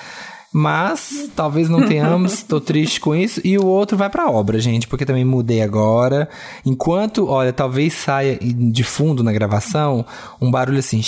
Mas 0.51 1.29
talvez 1.37 1.69
não 1.69 1.87
tenhamos, 1.87 2.43
tô 2.49 2.59
triste 2.59 3.01
com 3.01 3.15
isso. 3.15 3.39
E 3.45 3.59
o 3.59 3.67
outro 3.67 3.99
vai 3.99 4.09
pra 4.09 4.31
obra, 4.31 4.59
gente, 4.59 4.89
porque 4.89 5.05
também 5.05 5.25
mudei 5.25 5.61
agora. 5.61 6.29
Enquanto, 6.65 7.29
olha, 7.29 7.53
talvez 7.53 7.93
saia 7.93 8.39
de 8.41 8.83
fundo 8.83 9.23
na 9.23 9.31
gravação 9.31 10.07
um 10.41 10.51
barulho 10.51 10.79
assim. 10.79 11.03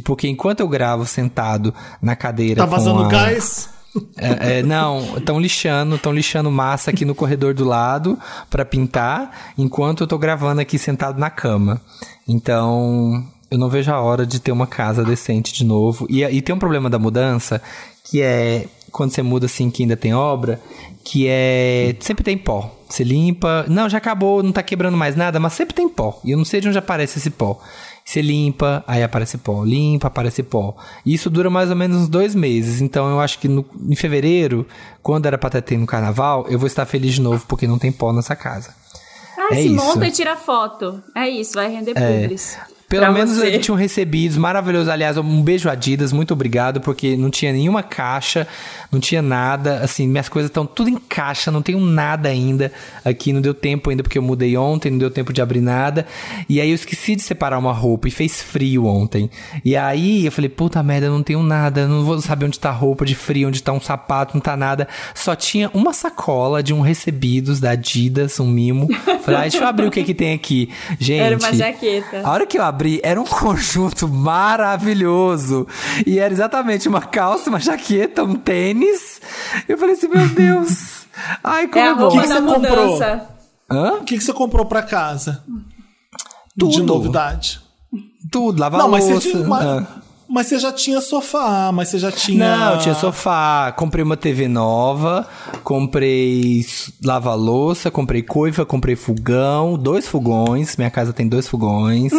Porque 0.00 0.28
enquanto 0.28 0.60
eu 0.60 0.68
gravo 0.68 1.04
sentado 1.06 1.74
na 2.00 2.16
cadeira. 2.16 2.62
Tá 2.62 2.66
vazando 2.66 3.02
a- 3.02 3.08
gás? 3.08 3.68
é, 4.16 4.58
é, 4.58 4.62
não, 4.62 5.18
estão 5.18 5.38
lixando, 5.38 5.96
estão 5.96 6.12
lixando 6.12 6.50
massa 6.50 6.90
aqui 6.90 7.04
no 7.04 7.14
corredor 7.14 7.52
do 7.52 7.64
lado 7.64 8.18
pra 8.48 8.64
pintar, 8.64 9.52
enquanto 9.58 10.02
eu 10.02 10.06
tô 10.06 10.16
gravando 10.16 10.60
aqui 10.62 10.78
sentado 10.78 11.18
na 11.18 11.28
cama. 11.28 11.80
Então, 12.26 13.22
eu 13.50 13.58
não 13.58 13.68
vejo 13.68 13.92
a 13.92 14.00
hora 14.00 14.24
de 14.24 14.40
ter 14.40 14.50
uma 14.50 14.66
casa 14.66 15.04
decente 15.04 15.52
de 15.52 15.64
novo. 15.64 16.06
E, 16.08 16.22
e 16.24 16.40
tem 16.40 16.54
um 16.54 16.58
problema 16.58 16.88
da 16.88 16.98
mudança, 16.98 17.60
que 18.04 18.22
é 18.22 18.66
quando 18.90 19.10
você 19.10 19.22
muda 19.22 19.46
assim 19.46 19.70
que 19.70 19.82
ainda 19.82 19.96
tem 19.96 20.14
obra, 20.14 20.60
que 21.04 21.26
é 21.28 21.94
sempre 22.00 22.22
tem 22.24 22.36
pó. 22.38 22.74
Você 22.88 23.02
limpa, 23.04 23.64
não, 23.68 23.88
já 23.88 23.98
acabou, 23.98 24.42
não 24.42 24.52
tá 24.52 24.62
quebrando 24.62 24.96
mais 24.96 25.16
nada, 25.16 25.40
mas 25.40 25.54
sempre 25.54 25.74
tem 25.74 25.88
pó. 25.88 26.20
E 26.24 26.30
eu 26.30 26.38
não 26.38 26.44
sei 26.44 26.60
de 26.60 26.68
onde 26.68 26.78
aparece 26.78 27.18
esse 27.18 27.30
pó. 27.30 27.58
Você 28.04 28.20
limpa, 28.20 28.84
aí 28.86 29.02
aparece 29.02 29.38
pó. 29.38 29.62
Limpa, 29.64 30.08
aparece 30.08 30.42
pó. 30.42 30.74
E 31.06 31.14
isso 31.14 31.30
dura 31.30 31.48
mais 31.48 31.70
ou 31.70 31.76
menos 31.76 31.96
uns 32.02 32.08
dois 32.08 32.34
meses. 32.34 32.80
Então 32.80 33.08
eu 33.10 33.20
acho 33.20 33.38
que 33.38 33.48
no- 33.48 33.64
em 33.88 33.94
fevereiro, 33.96 34.66
quando 35.02 35.26
era 35.26 35.38
pra 35.38 35.48
ter 35.50 35.76
no 35.78 35.86
carnaval, 35.86 36.46
eu 36.48 36.58
vou 36.58 36.66
estar 36.66 36.84
feliz 36.84 37.14
de 37.14 37.20
novo 37.20 37.44
porque 37.46 37.66
não 37.66 37.78
tem 37.78 37.92
pó 37.92 38.12
nessa 38.12 38.34
casa. 38.36 38.74
Ah, 39.38 39.48
É 39.52 39.54
se 39.56 39.66
isso. 39.66 39.74
monta 39.74 40.06
e 40.06 40.10
tira 40.10 40.36
foto. 40.36 41.02
É 41.16 41.28
isso, 41.28 41.54
vai 41.54 41.68
render 41.70 41.94
publis. 41.94 42.58
Pelo 42.92 43.04
Pra 43.04 43.12
menos 43.12 43.36
você. 43.36 43.46
eles 43.46 43.64
tinham 43.64 43.74
recebidos, 43.74 44.36
maravilhoso. 44.36 44.90
Aliás, 44.90 45.16
um 45.16 45.40
beijo 45.42 45.66
Adidas, 45.70 46.12
muito 46.12 46.34
obrigado, 46.34 46.78
porque 46.78 47.16
não 47.16 47.30
tinha 47.30 47.50
nenhuma 47.50 47.82
caixa, 47.82 48.46
não 48.90 49.00
tinha 49.00 49.22
nada. 49.22 49.78
Assim, 49.78 50.06
minhas 50.06 50.28
coisas 50.28 50.50
estão 50.50 50.66
tudo 50.66 50.90
em 50.90 50.96
caixa, 50.96 51.50
não 51.50 51.62
tenho 51.62 51.80
nada 51.80 52.28
ainda 52.28 52.70
aqui. 53.02 53.32
Não 53.32 53.40
deu 53.40 53.54
tempo 53.54 53.88
ainda, 53.88 54.02
porque 54.02 54.18
eu 54.18 54.22
mudei 54.22 54.58
ontem, 54.58 54.90
não 54.90 54.98
deu 54.98 55.10
tempo 55.10 55.32
de 55.32 55.40
abrir 55.40 55.62
nada. 55.62 56.06
E 56.50 56.60
aí 56.60 56.68
eu 56.68 56.74
esqueci 56.74 57.16
de 57.16 57.22
separar 57.22 57.58
uma 57.58 57.72
roupa 57.72 58.08
e 58.08 58.10
fez 58.10 58.42
frio 58.42 58.84
ontem. 58.84 59.30
E 59.64 59.74
aí 59.74 60.26
eu 60.26 60.32
falei, 60.32 60.50
puta 60.50 60.82
merda, 60.82 61.06
eu 61.06 61.12
não 61.12 61.22
tenho 61.22 61.42
nada, 61.42 61.88
não 61.88 62.04
vou 62.04 62.20
saber 62.20 62.44
onde 62.44 62.60
tá 62.60 62.68
a 62.68 62.72
roupa 62.72 63.06
de 63.06 63.14
frio, 63.14 63.48
onde 63.48 63.62
tá 63.62 63.72
um 63.72 63.80
sapato, 63.80 64.34
não 64.34 64.42
tá 64.42 64.54
nada. 64.54 64.86
Só 65.14 65.34
tinha 65.34 65.70
uma 65.72 65.94
sacola 65.94 66.62
de 66.62 66.74
um 66.74 66.82
recebidos 66.82 67.58
da 67.58 67.70
Adidas, 67.70 68.38
um 68.38 68.46
mimo. 68.46 68.86
Falei, 69.22 69.40
ah, 69.40 69.42
deixa 69.44 69.56
eu 69.60 69.66
abrir 69.66 69.86
o 69.86 69.90
que 69.90 70.04
que 70.04 70.12
tem 70.12 70.34
aqui. 70.34 70.68
Gente. 71.00 71.20
Era 71.24 71.38
uma 71.38 71.54
jaqueta. 71.54 72.20
A 72.22 72.30
hora 72.30 72.44
que 72.44 72.58
eu 72.58 72.62
abri, 72.62 72.81
era 73.02 73.20
um 73.20 73.24
conjunto 73.26 74.08
maravilhoso. 74.08 75.66
E 76.06 76.18
era 76.18 76.32
exatamente 76.32 76.88
uma 76.88 77.00
calça, 77.00 77.48
uma 77.50 77.60
jaqueta, 77.60 78.24
um 78.24 78.34
tênis. 78.34 79.20
Eu 79.68 79.76
falei 79.78 79.94
assim, 79.94 80.08
meu 80.08 80.28
Deus. 80.28 81.06
Ai, 81.44 81.68
como 81.68 81.84
É 81.84 81.88
é 81.88 81.92
roupa 81.92 82.20
que 82.22 82.28
você 82.28 82.40
comprou? 82.42 83.02
Hã? 83.70 83.92
O 83.94 84.04
que, 84.04 84.18
que 84.18 84.24
você 84.24 84.32
comprou 84.32 84.66
pra 84.66 84.82
casa? 84.82 85.42
Tudo. 86.58 86.72
De 86.72 86.82
novidade. 86.82 87.60
Tudo, 88.30 88.60
lava 88.60 88.78
Não, 88.78 88.88
mas 88.88 89.04
louça. 89.08 89.20
você 89.20 89.30
tinha 89.32 89.42
uma- 89.46 89.78
Ah. 89.80 89.86
Mas 90.34 90.46
você 90.46 90.58
já 90.58 90.72
tinha 90.72 90.98
sofá, 91.02 91.70
mas 91.74 91.88
você 91.88 91.98
já 91.98 92.10
tinha. 92.10 92.56
Não, 92.70 92.78
tinha 92.78 92.94
sofá. 92.94 93.70
Comprei 93.76 94.02
uma 94.02 94.16
TV 94.16 94.48
nova, 94.48 95.28
comprei 95.62 96.64
lava-louça, 97.04 97.90
comprei 97.90 98.22
coifa, 98.22 98.64
comprei 98.64 98.96
fogão, 98.96 99.76
dois 99.76 100.08
fogões. 100.08 100.74
Minha 100.78 100.90
casa 100.90 101.12
tem 101.12 101.28
dois 101.28 101.46
fogões. 101.46 102.12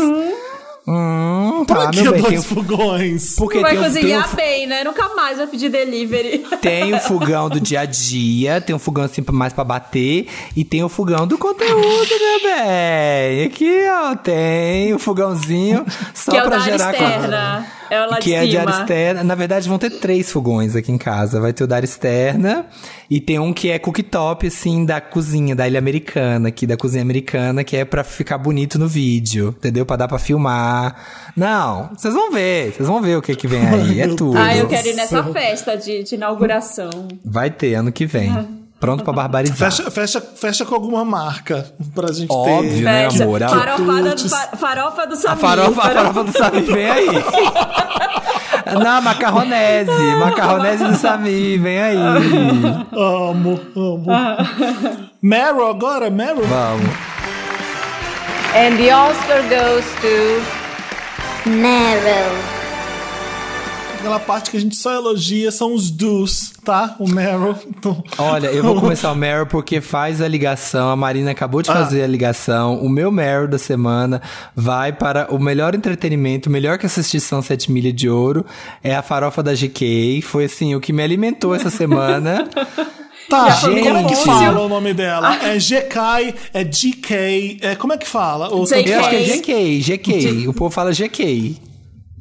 Hum, 0.85 1.63
Pra 1.65 1.85
tá, 1.85 1.91
que 1.91 2.01
meu 2.01 2.11
bem. 2.11 2.21
dois 2.21 2.33
Tem, 2.33 2.41
fogões? 2.55 3.35
porque 3.37 3.59
vai 3.59 3.71
tem, 3.71 3.79
tem, 3.83 3.89
cozinhar 3.93 4.29
o, 4.31 4.35
bem, 4.35 4.67
né? 4.67 4.83
Nunca 4.83 5.09
mais 5.15 5.37
vai 5.37 5.47
pedir 5.47 5.69
delivery. 5.69 6.39
tem 6.61 6.93
o 6.93 6.99
fogão 7.01 7.47
do 7.49 7.59
dia 7.59 7.81
a 7.81 7.85
dia, 7.85 8.59
tem 8.59 8.75
um 8.75 8.79
fogão 8.79 9.05
assim 9.05 9.23
mais 9.31 9.53
pra 9.53 9.63
bater, 9.63 10.27
e 10.55 10.63
tem 10.65 10.83
o 10.83 10.89
fogão 10.89 11.25
do 11.25 11.37
conteúdo, 11.37 12.09
meu 12.09 12.41
bem. 12.43 13.45
Aqui, 13.45 13.83
ó, 13.89 14.15
tem 14.15 14.93
o 14.93 14.99
fogãozinho 14.99 15.85
só 16.13 16.31
que 16.31 16.37
é 16.37 16.41
pra 16.41 16.59
gerar 16.59 16.91
externa. 16.93 17.65
É 17.89 18.01
o 18.05 18.09
lá 18.09 18.17
de 18.17 18.23
que 18.23 18.29
cima. 18.31 18.43
é 18.43 18.47
de 18.47 18.57
área 18.57 18.71
externa. 18.71 19.23
Na 19.23 19.35
verdade, 19.35 19.69
vão 19.69 19.77
ter 19.77 19.91
três 19.91 20.31
fogões 20.31 20.75
aqui 20.75 20.91
em 20.91 20.97
casa. 20.97 21.39
Vai 21.39 21.53
ter 21.53 21.63
o 21.63 21.67
da 21.67 21.75
área 21.75 21.85
externa 21.85 22.65
e 23.09 23.19
tem 23.19 23.39
um 23.39 23.53
que 23.53 23.69
é 23.69 23.79
cooktop, 23.79 24.47
assim, 24.47 24.85
da 24.85 24.99
cozinha, 24.99 25.55
da 25.55 25.67
ilha 25.67 25.79
americana, 25.79 26.49
aqui 26.49 26.65
da 26.65 26.77
cozinha 26.77 27.01
americana, 27.01 27.63
que 27.63 27.75
é 27.75 27.85
pra 27.85 28.03
ficar 28.03 28.37
bonito 28.37 28.79
no 28.79 28.87
vídeo, 28.87 29.55
entendeu? 29.57 29.85
Pra 29.85 29.95
dar 29.95 30.07
pra 30.07 30.19
filmar. 30.19 30.95
Não, 31.35 31.89
vocês 31.95 32.13
vão 32.13 32.31
ver, 32.31 32.73
vocês 32.73 32.87
vão 32.87 33.01
ver 33.01 33.17
o 33.17 33.21
que 33.21 33.35
que 33.35 33.47
vem 33.47 33.65
aí. 33.65 34.01
É 34.01 34.07
tudo. 34.15 34.37
Ah, 34.37 34.55
eu 34.55 34.67
quero 34.67 34.87
ir 34.87 34.95
nessa 34.95 35.23
festa 35.23 35.75
de, 35.77 36.03
de 36.03 36.15
inauguração. 36.15 36.89
Vai 37.23 37.49
ter 37.49 37.75
ano 37.75 37.91
que 37.91 38.05
vem. 38.05 38.31
Pronto 38.83 39.01
pra 39.03 39.13
barbarizar. 39.13 39.71
Fecha, 39.71 39.89
fecha, 39.89 40.19
fecha 40.21 40.65
com 40.65 40.75
alguma 40.75 41.05
marca 41.05 41.65
pra 41.95 42.11
gente 42.11 42.27
Óbvio, 42.29 42.69
ter. 42.69 42.81
né, 42.81 43.09
Fecha. 43.09 43.23
amor? 43.23 43.41
A- 43.41 43.47
Farofada 43.49 44.15
do, 44.15 44.29
fa- 44.29 44.57
farofa 44.57 45.07
do 45.07 45.13
A 45.13 45.17
Samir. 45.17 45.37
farofa, 45.39 45.81
a 45.81 45.89
farofa 45.91 46.23
do 46.25 46.31
Samir 46.37 46.63
vem 46.65 46.89
aí. 46.89 47.07
Não, 48.83 49.01
macarronese. 49.01 50.15
Macarronese 50.19 50.83
do 50.83 50.95
Samir, 50.95 51.61
vem 51.61 51.79
aí. 51.81 51.97
Amo, 52.91 53.59
amo. 53.75 54.05
Meryl 55.21 55.67
agora? 55.67 56.09
Meryl? 56.09 56.43
Vamos. 56.45 56.89
And 58.55 58.75
the 58.77 58.93
Oscar 58.93 59.41
goes 59.43 59.85
to 60.01 61.49
Meryl. 61.49 62.62
Aquela 64.03 64.19
parte 64.19 64.51
que 64.51 64.57
a 64.57 64.59
gente 64.59 64.75
só 64.75 64.91
elogia 64.91 65.49
são 65.49 65.73
os 65.73 65.89
do's, 65.89 66.51
tá? 66.65 66.93
O 66.99 67.07
Meryl. 67.07 67.55
Olha, 68.17 68.47
eu 68.47 68.61
vou 68.61 68.75
começar 68.81 69.09
o 69.09 69.15
Meryl 69.15 69.45
porque 69.45 69.79
faz 69.79 70.19
a 70.19 70.27
ligação. 70.27 70.89
A 70.89 70.95
Marina 70.97 71.31
acabou 71.31 71.61
de 71.61 71.69
fazer 71.71 72.03
a 72.03 72.07
ligação. 72.07 72.81
O 72.81 72.89
meu 72.89 73.09
Meryl 73.09 73.47
da 73.47 73.57
semana 73.57 74.21
vai 74.53 74.91
para 74.91 75.33
o 75.33 75.39
melhor 75.39 75.73
entretenimento, 75.73 76.49
melhor 76.49 76.77
que 76.77 76.85
assistir 76.85 77.21
São 77.21 77.41
Sete 77.41 77.71
Milha 77.71 77.93
de 77.93 78.09
Ouro. 78.09 78.45
É 78.83 78.93
a 78.93 79.01
farofa 79.01 79.41
da 79.41 79.53
GK. 79.53 80.21
Foi 80.21 80.43
assim, 80.43 80.75
o 80.75 80.81
que 80.81 80.91
me 80.91 81.01
alimentou 81.01 81.55
essa 81.55 81.69
semana. 81.69 82.45
Tá, 83.29 83.47
E 83.47 83.51
família 83.53 83.83
como 83.85 83.97
é 83.97 84.03
que 84.03 84.15
Pôncio? 84.17 84.33
fala 84.33 84.59
o 84.59 84.67
nome 84.67 84.93
dela? 84.93 85.37
É 85.45 85.57
GK, 85.57 86.35
é 86.53 86.63
GK, 86.65 87.57
é, 87.61 87.75
como 87.75 87.93
é 87.93 87.97
que 87.97 88.05
fala? 88.05 88.49
Ou. 88.49 88.67
Eu 88.69 88.99
acho 88.99 89.09
que 89.09 89.15
é 89.15 89.23
GK. 89.23 89.79
GK, 89.79 89.97
GK. 89.97 90.47
O 90.49 90.53
povo 90.53 90.69
fala 90.69 90.91
GK. 90.91 91.55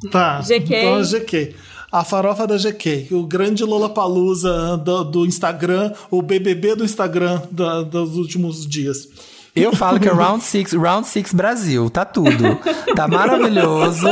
Tá, 0.09 0.39
GK. 0.39 0.55
então 0.63 0.99
é 0.99 1.03
GK. 1.03 1.55
A 1.93 2.03
farofa 2.03 2.47
da 2.47 2.57
GK, 2.57 3.07
o 3.11 3.21
grande 3.21 3.63
Lollapalooza 3.63 4.75
do, 4.77 5.03
do 5.03 5.25
Instagram, 5.27 5.93
o 6.09 6.23
BBB 6.23 6.75
do 6.75 6.83
Instagram 6.83 7.39
da- 7.51 7.83
dos 7.83 8.17
últimos 8.17 8.65
dias. 8.67 9.07
Eu 9.55 9.75
falo 9.75 9.99
que 9.99 10.09
é 10.09 10.11
Round 10.11 10.43
Six, 10.43 10.73
Round 10.73 11.07
Six 11.07 11.31
Brasil, 11.31 11.87
tá 11.87 12.03
tudo. 12.03 12.57
Tá 12.95 13.07
maravilhoso. 13.07 14.07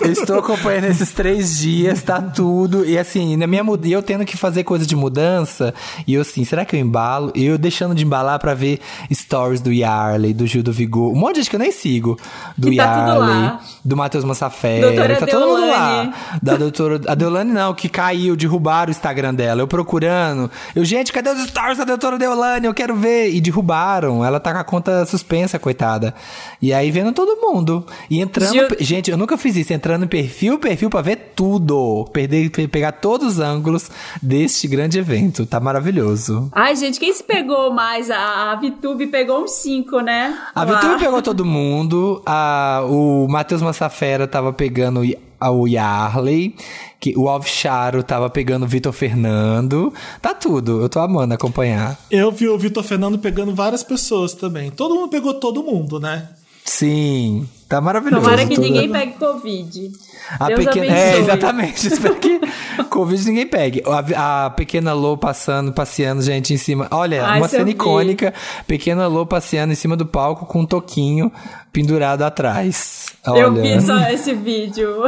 Eu 0.00 0.10
estou 0.10 0.38
acompanhando 0.38 0.84
esses 0.84 1.12
três 1.12 1.58
dias, 1.58 2.02
tá 2.02 2.20
tudo. 2.20 2.84
E 2.84 2.98
assim, 2.98 3.36
na 3.36 3.46
minha 3.46 3.62
muda, 3.62 3.86
eu 3.86 4.02
tendo 4.02 4.24
que 4.24 4.36
fazer 4.36 4.64
coisa 4.64 4.86
de 4.86 4.96
mudança, 4.96 5.74
e 6.06 6.14
eu 6.14 6.22
assim, 6.22 6.44
será 6.44 6.64
que 6.64 6.74
eu 6.74 6.80
embalo? 6.80 7.30
E 7.34 7.44
eu 7.44 7.58
deixando 7.58 7.94
de 7.94 8.04
embalar 8.04 8.38
pra 8.38 8.54
ver 8.54 8.80
stories 9.12 9.60
do 9.60 9.70
Yarley, 9.70 10.32
do 10.32 10.46
Gil 10.46 10.62
do 10.62 10.72
Vigor, 10.72 11.12
um 11.12 11.16
monte 11.16 11.34
de 11.34 11.40
gente 11.40 11.50
que 11.50 11.56
eu 11.56 11.60
nem 11.60 11.72
sigo. 11.72 12.18
Do 12.56 12.74
tá 12.74 12.82
Yarley, 12.82 13.52
do 13.84 13.96
Matheus 13.96 14.24
Doutora 14.24 15.16
tá 15.16 15.26
todo 15.26 15.46
mundo 15.46 15.60
Deolane. 15.60 16.08
lá. 16.08 16.14
Da 16.42 16.56
doutora. 16.56 17.00
A 17.06 17.14
Deolane 17.14 17.52
não, 17.52 17.74
que 17.74 17.88
caiu, 17.88 18.34
derrubaram 18.34 18.88
o 18.88 18.90
Instagram 18.92 19.34
dela. 19.34 19.60
Eu 19.60 19.68
procurando. 19.68 20.50
Eu, 20.74 20.84
gente, 20.84 21.12
cadê 21.12 21.30
os 21.30 21.48
stories 21.48 21.78
da 21.78 21.84
doutora 21.84 22.16
Deolane? 22.18 22.66
Eu 22.66 22.74
quero 22.74 22.96
ver. 22.96 23.30
E 23.30 23.40
derrubaram. 23.40 24.21
Ela 24.24 24.40
tá 24.40 24.52
com 24.52 24.58
a 24.58 24.64
conta 24.64 25.04
suspensa, 25.06 25.58
coitada. 25.58 26.14
E 26.60 26.72
aí 26.72 26.90
vendo 26.90 27.12
todo 27.12 27.40
mundo. 27.40 27.84
E 28.10 28.20
entrando. 28.20 28.52
Gil- 28.52 28.68
Gente, 28.80 29.10
eu 29.10 29.16
nunca 29.16 29.36
fiz 29.36 29.56
isso. 29.56 29.72
Entrando 29.72 30.04
em 30.04 30.08
perfil, 30.08 30.58
perfil 30.58 30.88
pra 30.90 31.00
ver 31.02 31.32
tudo. 31.36 32.04
Perder, 32.12 32.50
pe- 32.50 32.68
pegar 32.68 32.92
todos 32.92 33.34
os 33.34 33.38
ângulos 33.40 33.90
deste 34.22 34.66
grande 34.68 34.98
evento. 34.98 35.44
Tá 35.46 35.58
maravilhoso. 35.60 36.48
Ai, 36.52 36.74
gente, 36.76 36.98
quem 37.00 37.12
se 37.12 37.22
pegou 37.22 37.72
mais? 37.72 38.10
A, 38.10 38.52
a 38.52 38.56
VTube 38.56 39.06
pegou 39.08 39.42
uns 39.44 39.52
cinco, 39.52 40.00
né? 40.00 40.38
A 40.54 40.64
Lá. 40.64 40.74
Vitube 40.80 40.98
pegou 41.00 41.20
todo 41.22 41.44
mundo. 41.44 42.22
A, 42.26 42.82
o 42.88 43.26
Matheus 43.28 43.62
Massafera 43.62 44.26
tava 44.26 44.52
pegando 44.52 45.02
o 45.50 45.66
Y- 45.66 45.76
a- 45.78 45.86
o 45.86 46.12
Yarley. 46.12 46.54
Que, 47.00 47.14
o 47.18 47.28
Alves 47.28 47.50
Charo 47.50 48.02
tava 48.02 48.30
pegando 48.30 48.62
o 48.64 48.68
Vitor 48.68 48.92
Fernando. 48.92 49.92
Tá 50.20 50.32
tudo. 50.32 50.80
Eu 50.80 50.88
tô 50.88 51.00
amando 51.00 51.34
acompanhar. 51.34 51.98
Eu 52.10 52.30
vi 52.30 52.48
o 52.48 52.56
Vitor 52.56 52.84
Fernando 52.84 53.18
pegando 53.18 53.52
várias 53.54 53.82
pessoas 53.82 54.34
também. 54.34 54.70
Todo 54.70 54.94
mundo 54.94 55.08
pegou 55.08 55.34
todo 55.34 55.62
mundo, 55.64 55.98
né? 55.98 56.28
Sim. 56.64 57.48
Tá 57.68 57.80
maravilhoso. 57.80 58.22
Tomara 58.22 58.46
que 58.46 58.56
ninguém 58.56 58.88
pegue 58.88 59.14
Covid. 59.14 59.90
A 60.38 60.46
Deus 60.46 60.64
pequena, 60.64 60.86
abençoe. 60.86 61.00
é, 61.00 61.18
exatamente. 61.18 61.86
Espero 61.88 62.14
que 62.16 62.40
Covid 62.88 63.24
ninguém 63.26 63.46
pegue. 63.48 63.82
A, 64.16 64.44
a 64.46 64.50
pequena 64.50 64.92
Lô 64.92 65.16
passando, 65.16 65.72
passeando, 65.72 66.22
gente, 66.22 66.54
em 66.54 66.56
cima. 66.56 66.86
Olha, 66.92 67.24
Ai, 67.26 67.40
uma 67.40 67.48
cena 67.48 67.64
vi. 67.64 67.72
icônica. 67.72 68.32
Pequena 68.66 69.08
Lô 69.08 69.26
passeando 69.26 69.72
em 69.72 69.76
cima 69.76 69.96
do 69.96 70.06
palco 70.06 70.46
com 70.46 70.60
um 70.60 70.66
toquinho 70.66 71.32
pendurado 71.72 72.22
atrás. 72.22 73.06
Olha, 73.26 73.40
Eu 73.40 73.54
vi 73.54 73.80
só 73.80 73.98
esse 74.10 74.32
vídeo. 74.34 75.02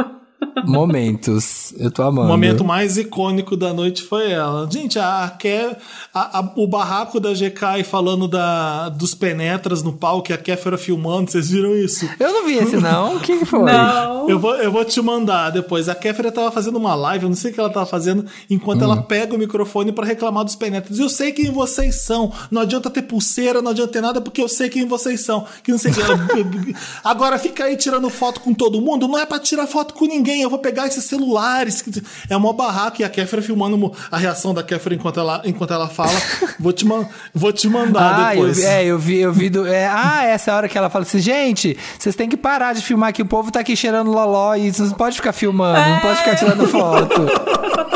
Momentos. 0.65 1.73
Eu 1.77 1.91
tô 1.91 2.01
amando. 2.03 2.27
O 2.27 2.31
momento 2.31 2.63
mais 2.63 2.97
icônico 2.97 3.55
da 3.57 3.73
noite 3.73 4.03
foi 4.03 4.31
ela. 4.31 4.67
Gente, 4.71 4.97
a, 4.99 5.33
Ke- 5.37 5.75
a- 6.13 6.39
a- 6.39 6.51
o 6.55 6.67
barraco 6.67 7.19
da 7.19 7.33
GK 7.33 7.83
falando 7.83 8.27
da, 8.27 8.89
dos 8.89 9.13
penetras 9.15 9.81
no 9.83 9.93
palco 9.93 10.31
e 10.31 10.33
a 10.33 10.37
Kéfera 10.37 10.77
filmando, 10.77 11.31
vocês 11.31 11.49
viram 11.49 11.75
isso? 11.75 12.07
Eu 12.19 12.31
não 12.33 12.45
vi 12.45 12.55
esse, 12.57 12.77
não. 12.77 13.15
O 13.15 13.19
que, 13.19 13.37
que 13.39 13.45
foi? 13.45 13.63
Não. 13.63 14.29
Eu 14.29 14.39
vou, 14.39 14.55
eu 14.55 14.71
vou 14.71 14.83
te 14.85 15.01
mandar 15.01 15.49
depois. 15.51 15.89
A 15.89 15.95
Kéfera 15.95 16.31
tava 16.31 16.51
fazendo 16.51 16.77
uma 16.77 16.95
live, 16.95 17.23
eu 17.25 17.29
não 17.29 17.35
sei 17.35 17.51
o 17.51 17.53
que 17.53 17.59
ela 17.59 17.69
tava 17.69 17.85
fazendo, 17.85 18.25
enquanto 18.49 18.83
ela 18.83 19.01
pega 19.01 19.35
o 19.35 19.37
microfone 19.39 19.91
pra 19.91 20.05
reclamar 20.05 20.43
dos 20.43 20.55
penetras. 20.55 20.99
Eu 20.99 21.09
sei 21.09 21.31
quem 21.31 21.51
vocês 21.51 22.01
são. 22.01 22.31
Não 22.51 22.61
adianta 22.61 22.89
ter 22.89 23.03
pulseira, 23.03 23.61
não 23.61 23.71
adianta 23.71 23.93
ter 23.93 24.01
nada, 24.01 24.21
porque 24.21 24.41
eu 24.41 24.47
sei 24.49 24.69
quem 24.69 24.85
vocês 24.85 25.21
são. 25.21 25.45
Que 25.63 25.71
não 25.71 25.77
sei 25.77 25.91
o 25.91 25.95
que. 25.95 26.75
Agora 27.03 27.37
fica 27.37 27.65
aí 27.65 27.75
tirando 27.77 28.09
foto 28.09 28.41
com 28.41 28.53
todo 28.53 28.81
mundo. 28.81 29.07
Não 29.07 29.17
é 29.17 29.25
pra 29.25 29.39
tirar 29.39 29.67
foto 29.67 29.93
com 29.93 30.05
ninguém. 30.05 30.34
Eu 30.41 30.49
vou 30.49 30.59
pegar 30.59 30.87
esses 30.87 31.03
celulares. 31.05 31.83
É 32.29 32.35
uma 32.37 32.53
barraca. 32.53 33.01
E 33.01 33.05
a 33.05 33.09
Kéfera 33.09 33.41
filmando 33.41 33.91
a 34.11 34.17
reação 34.17 34.53
da 34.53 34.63
Kéfera 34.63 34.95
enquanto 34.95 35.19
ela, 35.19 35.41
enquanto 35.45 35.73
ela 35.73 35.87
fala. 35.87 36.11
Vou 36.59 36.71
te, 36.71 36.85
man- 36.85 37.05
vou 37.33 37.51
te 37.51 37.67
mandar 37.67 38.27
Ah, 38.27 38.35
eu 38.35 38.41
depois. 38.47 38.57
vi, 38.57 38.63
é, 38.65 38.85
eu 38.85 38.97
vi, 38.97 39.17
eu 39.19 39.33
vi 39.33 39.49
do. 39.49 39.67
É, 39.67 39.87
ah, 39.87 40.23
essa 40.23 40.55
hora 40.55 40.69
que 40.69 40.77
ela 40.77 40.89
fala 40.89 41.03
assim, 41.03 41.19
gente, 41.19 41.77
vocês 41.99 42.15
têm 42.15 42.29
que 42.29 42.37
parar 42.37 42.73
de 42.73 42.81
filmar 42.81 43.11
que 43.13 43.21
o 43.21 43.25
povo 43.25 43.51
tá 43.51 43.59
aqui 43.59 43.75
cheirando 43.75 44.09
loló 44.11 44.55
e 44.55 44.71
vocês 44.73 44.89
não 44.89 44.97
pode 44.97 45.15
ficar 45.17 45.33
filmando, 45.33 45.77
não 45.89 45.99
pode 45.99 46.17
ficar 46.19 46.35
tirando 46.35 46.65
foto. 46.67 47.21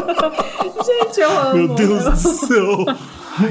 Gente, 0.86 1.20
eu 1.22 1.40
amo. 1.40 1.54
Meu 1.56 1.68
Deus 1.76 2.04
do 2.24 2.30
céu. 2.48 2.86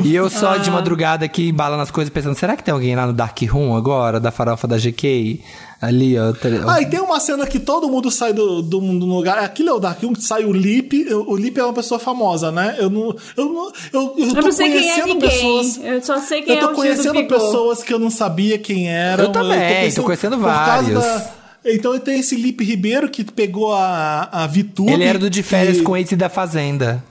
E 0.05 0.15
eu 0.15 0.28
só 0.28 0.56
de 0.59 0.70
madrugada 0.70 1.24
aqui 1.24 1.48
embalando 1.48 1.82
as 1.82 1.90
coisas 1.90 2.12
pensando, 2.12 2.35
será 2.36 2.56
que 2.56 2.62
tem 2.62 2.73
alguém 2.74 2.94
lá 2.94 3.06
no 3.06 3.12
Dark 3.12 3.39
Room 3.51 3.74
agora, 3.74 4.20
da 4.20 4.31
farofa 4.31 4.69
da 4.69 4.77
GK? 4.77 5.40
Ali, 5.81 6.19
ó. 6.19 6.33
tele- 6.33 6.61
Ah, 6.67 6.83
e 6.83 6.87
tem 6.87 6.99
uma 7.01 7.21
cena 7.21 7.47
que 7.47 7.61
todo 7.61 7.89
mundo 7.89 8.11
sai 8.11 8.33
do, 8.33 8.61
do, 8.63 8.81
do 8.81 9.07
lugar. 9.07 9.39
Aquilo 9.39 9.69
é 9.69 9.73
o 9.73 9.79
Dark 9.79 10.03
Room, 10.03 10.13
que 10.13 10.23
sai 10.25 10.45
o 10.45 10.53
Lip. 10.53 11.07
O 11.15 11.37
Lip 11.37 11.57
é 11.59 11.65
uma 11.65 11.73
pessoa 11.73 12.01
famosa, 12.01 12.51
né? 12.51 12.75
Eu 12.79 12.91
não. 12.91 13.15
Eu, 13.37 13.45
não, 13.53 13.73
eu, 13.93 14.15
eu 14.19 14.27
Eu 14.27 14.35
tô 14.35 14.41
não 14.43 14.53
sei 14.53 14.71
quem 14.71 14.79
é 14.79 14.83
conhecendo 14.83 15.07
ninguém. 15.15 15.29
pessoas. 15.31 15.81
Eu 15.85 16.03
só 16.03 16.19
sei 16.19 16.43
quem 16.43 16.55
Eu 16.57 16.61
tô 16.61 16.67
é 16.67 16.67
o 16.67 16.69
Gil 16.69 16.75
do 16.75 16.77
conhecendo 16.77 17.29
pessoas 17.29 17.83
que 17.85 17.95
eu 17.95 17.99
não 18.01 18.11
sabia 18.11 18.59
quem 18.59 18.89
eram. 18.91 19.25
Eu 19.25 19.31
também, 19.33 19.93
tô 19.93 20.03
conhecendo 20.03 20.37
por 20.37 20.45
causa 20.47 20.93
vários. 21.01 21.23
Então 21.65 21.97
tem 21.99 22.19
esse 22.21 22.35
Lipe 22.35 22.65
Ribeiro 22.65 23.09
que 23.09 23.23
pegou 23.25 23.73
a, 23.73 24.29
a 24.33 24.47
Vitube. 24.49 24.93
Ele 24.93 25.05
era 25.05 25.19
do 25.19 25.29
de 25.31 25.43
férias 25.45 25.79
e- 25.79 25.83
com 25.83 25.97
esse 25.97 26.17
da 26.17 26.29
Fazenda. 26.29 27.05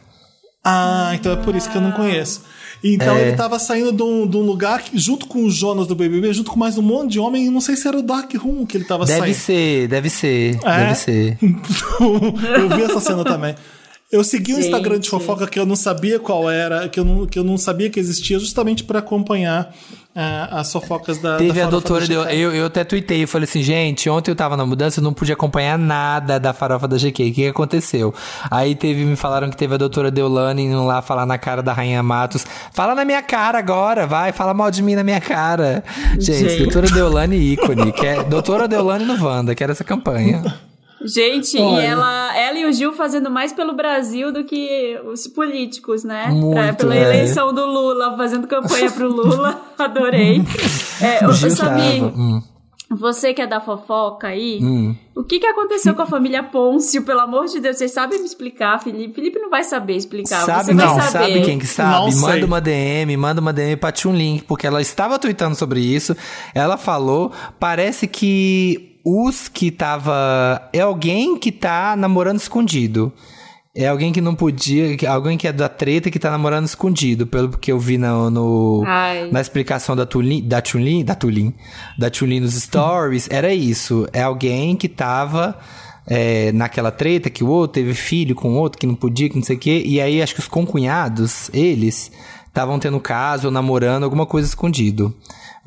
Ah, 0.63 1.11
então 1.13 1.31
é 1.31 1.35
por 1.37 1.55
isso 1.55 1.69
que 1.69 1.77
eu 1.77 1.81
não 1.81 1.91
conheço. 1.93 2.41
Então 2.83 3.15
É. 3.17 3.27
ele 3.29 3.37
tava 3.37 3.57
saindo 3.59 3.91
de 3.91 4.03
um, 4.03 4.27
de 4.27 4.37
um 4.37 4.41
lugar 4.41 4.81
que, 4.81 4.97
junto 4.97 5.25
com 5.27 5.43
o 5.43 5.49
Jonas 5.51 5.87
do 5.87 5.95
BBB, 5.95 6.33
junto 6.33 6.51
com 6.51 6.59
mais 6.59 6.77
um 6.77 6.81
monte 6.81 7.11
de 7.13 7.19
homem, 7.19 7.45
e 7.45 7.49
não 7.49 7.59
sei 7.61 7.75
se 7.75 7.87
era 7.87 7.97
o 7.97 8.01
Dark 8.01 8.33
Room 8.35 8.65
que 8.65 8.77
ele 8.77 8.85
tava 8.85 9.05
Deve 9.05 9.19
saindo. 9.19 9.35
ser, 9.35 9.87
deve 9.87 10.09
ser, 10.09 10.59
É? 10.63 10.77
deve 10.85 10.95
ser. 10.95 11.37
Eu 11.99 12.69
vi 12.75 12.83
essa 12.83 12.99
cena 12.99 13.23
também. 13.23 13.55
Eu 14.09 14.23
segui 14.23 14.53
o 14.53 14.59
Instagram 14.59 14.99
de 14.99 15.09
fofoca 15.09 15.45
que 15.47 15.59
eu 15.59 15.65
não 15.65 15.75
sabia 15.75 16.17
qual 16.17 16.49
era, 16.49 16.87
que 16.87 16.97
eu 16.97 17.03
não, 17.03 17.25
que 17.25 17.37
eu 17.37 17.43
não 17.43 17.57
sabia 17.57 17.89
que 17.89 17.99
existia, 17.99 18.39
justamente 18.39 18.85
para 18.85 18.99
acompanhar 18.99 19.75
ah, 20.15 20.61
as 20.61 20.71
fofocas 20.71 21.17
da. 21.17 21.35
Teve 21.35 21.59
da 21.59 21.67
a 21.67 21.69
doutora, 21.69 22.07
da 22.07 22.23
GK. 22.23 22.35
eu, 22.37 22.55
eu 22.55 22.67
até 22.67 22.85
tuitei, 22.85 23.23
eu 23.23 23.27
falei 23.27 23.43
assim, 23.43 23.61
gente, 23.61 24.09
ontem 24.09 24.31
eu 24.31 24.35
tava 24.35 24.55
na 24.55 24.65
mudança, 24.65 25.01
eu 25.01 25.03
não 25.03 25.13
pude 25.13 25.33
acompanhar 25.33 25.77
nada 25.77 26.39
da 26.39 26.53
farofa 26.53 26.87
da 26.87 26.95
GQ, 26.95 27.09
o 27.09 27.11
que, 27.11 27.31
que 27.33 27.47
aconteceu? 27.47 28.13
Aí 28.49 28.75
teve, 28.75 29.03
me 29.03 29.17
falaram 29.17 29.49
que 29.49 29.57
teve 29.57 29.75
a 29.75 29.77
doutora 29.77 30.09
Deolane 30.09 30.63
indo 30.63 30.85
lá 30.85 31.01
falar 31.01 31.25
na 31.25 31.37
cara 31.37 31.61
da 31.61 31.73
Rainha 31.73 32.01
Matos, 32.01 32.45
fala 32.71 32.95
na 32.95 33.03
minha 33.03 33.21
cara 33.21 33.59
agora, 33.59 34.07
vai, 34.07 34.31
fala 34.31 34.53
mal 34.53 34.71
de 34.71 34.81
mim 34.81 34.95
na 34.95 35.03
minha 35.03 35.19
cara. 35.19 35.83
Gente, 36.17 36.47
Gente. 36.47 36.63
doutora 36.63 36.89
Deolane 36.89 37.35
ícone, 37.35 37.91
que 37.91 38.05
é, 38.05 38.23
doutora 38.23 38.69
Deolane 38.69 39.03
no 39.03 39.21
Wanda, 39.21 39.53
que 39.53 39.61
era 39.61 39.73
essa 39.73 39.83
campanha. 39.83 40.43
Gente, 41.03 41.57
Olha. 41.59 41.81
e 41.81 41.85
ela, 41.85 42.37
ela 42.37 42.57
e 42.57 42.65
o 42.65 42.73
Gil 42.73 42.91
fazendo 42.93 43.29
mais 43.29 43.53
pelo 43.53 43.73
Brasil 43.73 44.31
do 44.31 44.43
que 44.43 44.99
os 45.05 45.27
políticos, 45.27 46.03
né? 46.03 46.27
Muito, 46.29 46.77
pela 46.77 46.95
é. 46.95 47.01
eleição 47.03 47.53
do 47.53 47.65
Lula, 47.65 48.17
fazendo 48.17 48.47
campanha 48.47 48.91
pro 48.91 49.07
Lula. 49.07 49.61
Adorei. 49.77 50.41
É, 51.01 51.25
O 51.27 51.31
Gil 51.31 51.51
Samir, 51.51 52.03
hum. 52.03 52.41
você 52.89 53.33
que 53.33 53.41
é 53.41 53.47
da 53.47 53.59
fofoca 53.61 54.27
aí, 54.27 54.59
Hum. 54.61 54.95
o 55.15 55.23
que, 55.23 55.39
que 55.39 55.45
aconteceu 55.45 55.93
com 55.93 56.01
a 56.01 56.05
família 56.07 56.41
Pôncio? 56.41 57.03
Pelo 57.03 57.19
amor 57.19 57.45
de 57.45 57.59
Deus, 57.59 57.77
vocês 57.77 57.91
sabem 57.91 58.19
me 58.19 58.25
explicar, 58.25 58.81
Felipe? 58.81 59.13
Felipe 59.13 59.37
não 59.39 59.49
vai 59.51 59.63
saber 59.63 59.95
explicar, 59.95 60.45
Sabe, 60.45 60.65
você 60.65 60.73
vai 60.73 60.85
não, 60.85 60.95
saber. 60.95 61.11
sabe 61.11 61.41
quem 61.45 61.59
que 61.59 61.67
sabe? 61.67 61.91
Não 61.91 62.11
sei. 62.11 62.21
manda 62.21 62.45
uma 62.47 62.59
DM, 62.61 63.15
manda 63.17 63.39
uma 63.39 63.53
DM 63.53 63.75
pra 63.77 63.91
Tchun 63.91 64.13
Link, 64.15 64.43
porque 64.45 64.65
ela 64.65 64.81
estava 64.81 65.19
tweetando 65.19 65.55
sobre 65.55 65.79
isso. 65.79 66.15
Ela 66.55 66.75
falou, 66.75 67.31
parece 67.59 68.07
que 68.07 68.96
os 69.09 69.47
que 69.47 69.71
tava. 69.71 70.61
É 70.73 70.81
alguém 70.81 71.37
que 71.37 71.51
tá 71.51 71.95
namorando 71.95 72.39
escondido. 72.39 73.11
É 73.75 73.87
alguém 73.87 74.11
que 74.11 74.19
não 74.19 74.33
podia. 74.33 74.97
Alguém 75.07 75.37
que 75.37 75.47
é 75.47 75.53
da 75.53 75.69
treta 75.69 76.09
que 76.09 76.17
tá 76.17 76.31
namorando 76.31 76.65
escondido, 76.65 77.27
pelo 77.27 77.49
que 77.49 77.71
eu 77.71 77.79
vi 77.79 77.97
no, 77.97 78.29
no- 78.31 78.83
na 79.31 79.39
explicação 79.39 79.95
da 79.95 80.03
Tulin, 80.05 80.41
da 80.47 80.61
Tulin, 80.61 81.05
da 81.05 81.13
Tulin, 81.13 81.53
da 81.97 82.09
Tulin 82.09 82.39
nos 82.39 82.53
stories. 82.55 83.27
Era 83.31 83.53
isso. 83.53 84.07
É 84.11 84.23
alguém 84.23 84.75
que 84.75 84.89
tava 84.89 85.57
é, 86.07 86.51
naquela 86.53 86.89
treta 86.91 87.29
que 87.29 87.43
o 87.43 87.47
outro 87.49 87.75
teve 87.81 87.93
filho 87.93 88.33
com 88.33 88.49
o 88.53 88.55
outro 88.57 88.79
que 88.79 88.87
não 88.87 88.95
podia, 88.95 89.29
que 89.29 89.35
não 89.35 89.43
sei 89.43 89.55
o 89.55 89.59
quê. 89.59 89.83
E 89.85 90.01
aí 90.01 90.23
acho 90.23 90.33
que 90.33 90.39
os 90.39 90.47
concunhados, 90.47 91.49
eles, 91.53 92.11
estavam 92.47 92.79
tendo 92.79 92.99
caso 92.99 93.47
ou 93.49 93.51
namorando 93.51 94.03
alguma 94.05 94.25
coisa 94.25 94.47
escondido. 94.47 95.13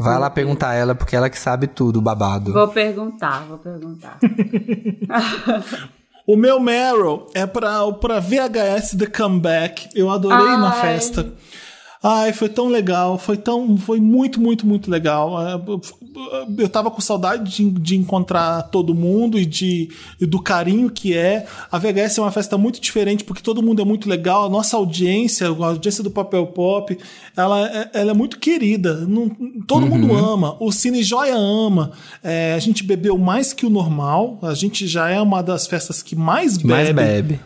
Vai 0.03 0.19
lá 0.19 0.31
perguntar 0.31 0.71
a 0.71 0.75
ela, 0.75 0.95
porque 0.95 1.15
ela 1.15 1.31
que 1.31 1.39
sabe 1.39 1.67
tudo, 1.67 2.01
babado. 2.01 2.53
Vou 2.53 2.69
perguntar, 2.69 3.45
vou 3.49 3.59
perguntar. 3.59 4.19
O 6.27 6.37
meu 6.37 6.61
Meryl 6.61 7.27
é 7.35 7.45
pra, 7.45 7.91
pra 7.95 8.21
VHS 8.21 8.97
The 8.97 9.07
Comeback. 9.07 9.89
Eu 9.97 10.09
adorei 10.09 10.47
na 10.47 10.71
Ai. 10.73 10.81
festa. 10.81 11.33
Ai, 12.03 12.33
foi 12.33 12.49
tão 12.49 12.69
legal, 12.69 13.19
foi 13.19 13.37
tão, 13.37 13.77
foi 13.77 14.01
muito, 14.01 14.41
muito, 14.41 14.67
muito 14.67 14.91
legal. 14.91 15.37
É, 15.47 15.61
Eu 16.59 16.69
tava 16.69 16.91
com 16.91 16.99
saudade 17.01 17.55
de, 17.55 17.71
de 17.71 17.95
encontrar 17.97 18.63
todo 18.65 18.95
mundo 18.95 19.39
e 19.39 19.45
de 19.45 19.91
do 20.19 20.41
carinho 20.41 20.89
que 20.91 21.15
é. 21.15 21.47
A 21.71 21.77
VHS 21.79 22.17
é 22.17 22.23
uma 22.23 22.31
festa 22.33 22.57
muito 22.57 22.81
diferente 22.81 23.23
porque 23.23 23.43
todo 23.43 23.63
mundo 23.63 23.83
é 23.83 23.85
muito 23.85 24.09
legal. 24.09 24.47
A 24.47 24.49
nossa 24.49 24.79
audiência, 24.79 25.47
a 25.47 25.67
audiência 25.67 26.03
do 26.03 26.11
Papel 26.11 26.47
Pop, 26.47 26.97
ela, 27.37 27.69
é- 27.69 27.91
ela 27.93 28.11
é 28.13 28.15
muito 28.15 28.39
querida. 28.39 28.95
Não- 29.07 29.29
todo 29.67 29.87
mundo 29.87 30.15
ama. 30.15 30.57
O 30.59 30.73
Cine 30.73 31.03
Joia 31.03 31.37
ama. 31.37 31.93
É, 32.23 32.55
a 32.55 32.59
gente 32.59 32.83
bebeu 32.83 33.19
mais 33.19 33.53
que 33.53 33.67
o 33.67 33.71
normal. 33.71 34.39
A 34.41 34.55
gente 34.55 34.87
já 34.87 35.11
é 35.11 35.21
uma 35.21 35.43
das 35.43 35.67
festas 35.67 36.03
que 36.03 36.17
mais 36.17 36.57
bebe 36.57 36.69
Mais 36.69 36.91
bebe. 36.93 37.41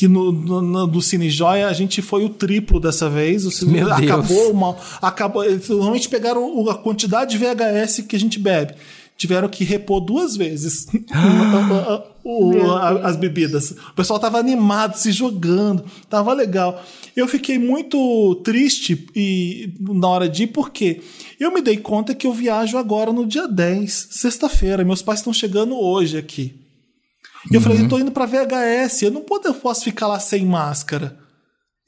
Que 0.00 0.08
no, 0.08 0.32
no- 0.32 0.62
no- 0.62 0.86
do 0.86 1.02
Cine 1.02 1.28
Joia 1.28 1.68
a 1.68 1.72
gente 1.74 2.00
foi 2.00 2.24
o 2.24 2.30
triplo 2.30 2.80
dessa 2.80 3.06
vez. 3.10 3.44
O 3.44 3.50
Cine 3.50 3.72
Meu 3.72 3.84
Deus. 3.86 3.98
acabou 4.00 4.50
uma, 4.50 4.74
acabou. 5.02 5.44
Eles 5.44 5.68
Normalmente 5.68 6.08
pegaram 6.08 6.70
a 6.70 6.74
quantidade 6.74 7.32
de 7.32 7.38
VHS 7.38 8.00
que 8.08 8.16
a 8.16 8.18
gente 8.18 8.38
bebe. 8.38 8.72
Tiveram 9.18 9.46
que 9.46 9.62
repor 9.62 10.00
duas 10.00 10.34
vezes 10.38 10.86
o- 12.24 12.56
o- 12.56 12.70
a- 12.72 13.08
as 13.08 13.16
bebidas. 13.16 13.72
O 13.72 13.94
pessoal 13.94 14.18
tava 14.18 14.38
animado, 14.38 14.94
se 14.96 15.12
jogando, 15.12 15.84
tava 16.08 16.32
legal. 16.32 16.82
Eu 17.14 17.28
fiquei 17.28 17.58
muito 17.58 18.36
triste 18.36 19.06
e, 19.14 19.74
na 19.80 20.08
hora 20.08 20.28
de 20.30 20.44
ir, 20.44 20.46
porque 20.46 21.02
eu 21.38 21.52
me 21.52 21.60
dei 21.60 21.76
conta 21.76 22.14
que 22.14 22.26
eu 22.26 22.32
viajo 22.32 22.78
agora 22.78 23.12
no 23.12 23.26
dia 23.26 23.46
10, 23.46 24.08
sexta-feira. 24.12 24.82
Meus 24.82 25.02
pais 25.02 25.20
estão 25.20 25.32
chegando 25.32 25.78
hoje 25.78 26.16
aqui. 26.16 26.54
E 27.50 27.54
eu 27.54 27.60
falei, 27.60 27.80
eu 27.80 27.88
tô 27.88 27.98
indo 27.98 28.10
pra 28.10 28.26
VHS, 28.26 29.02
eu 29.02 29.10
não 29.10 29.22
posso, 29.22 29.84
ficar 29.84 30.06
lá 30.08 30.18
sem 30.18 30.44
máscara. 30.44 31.18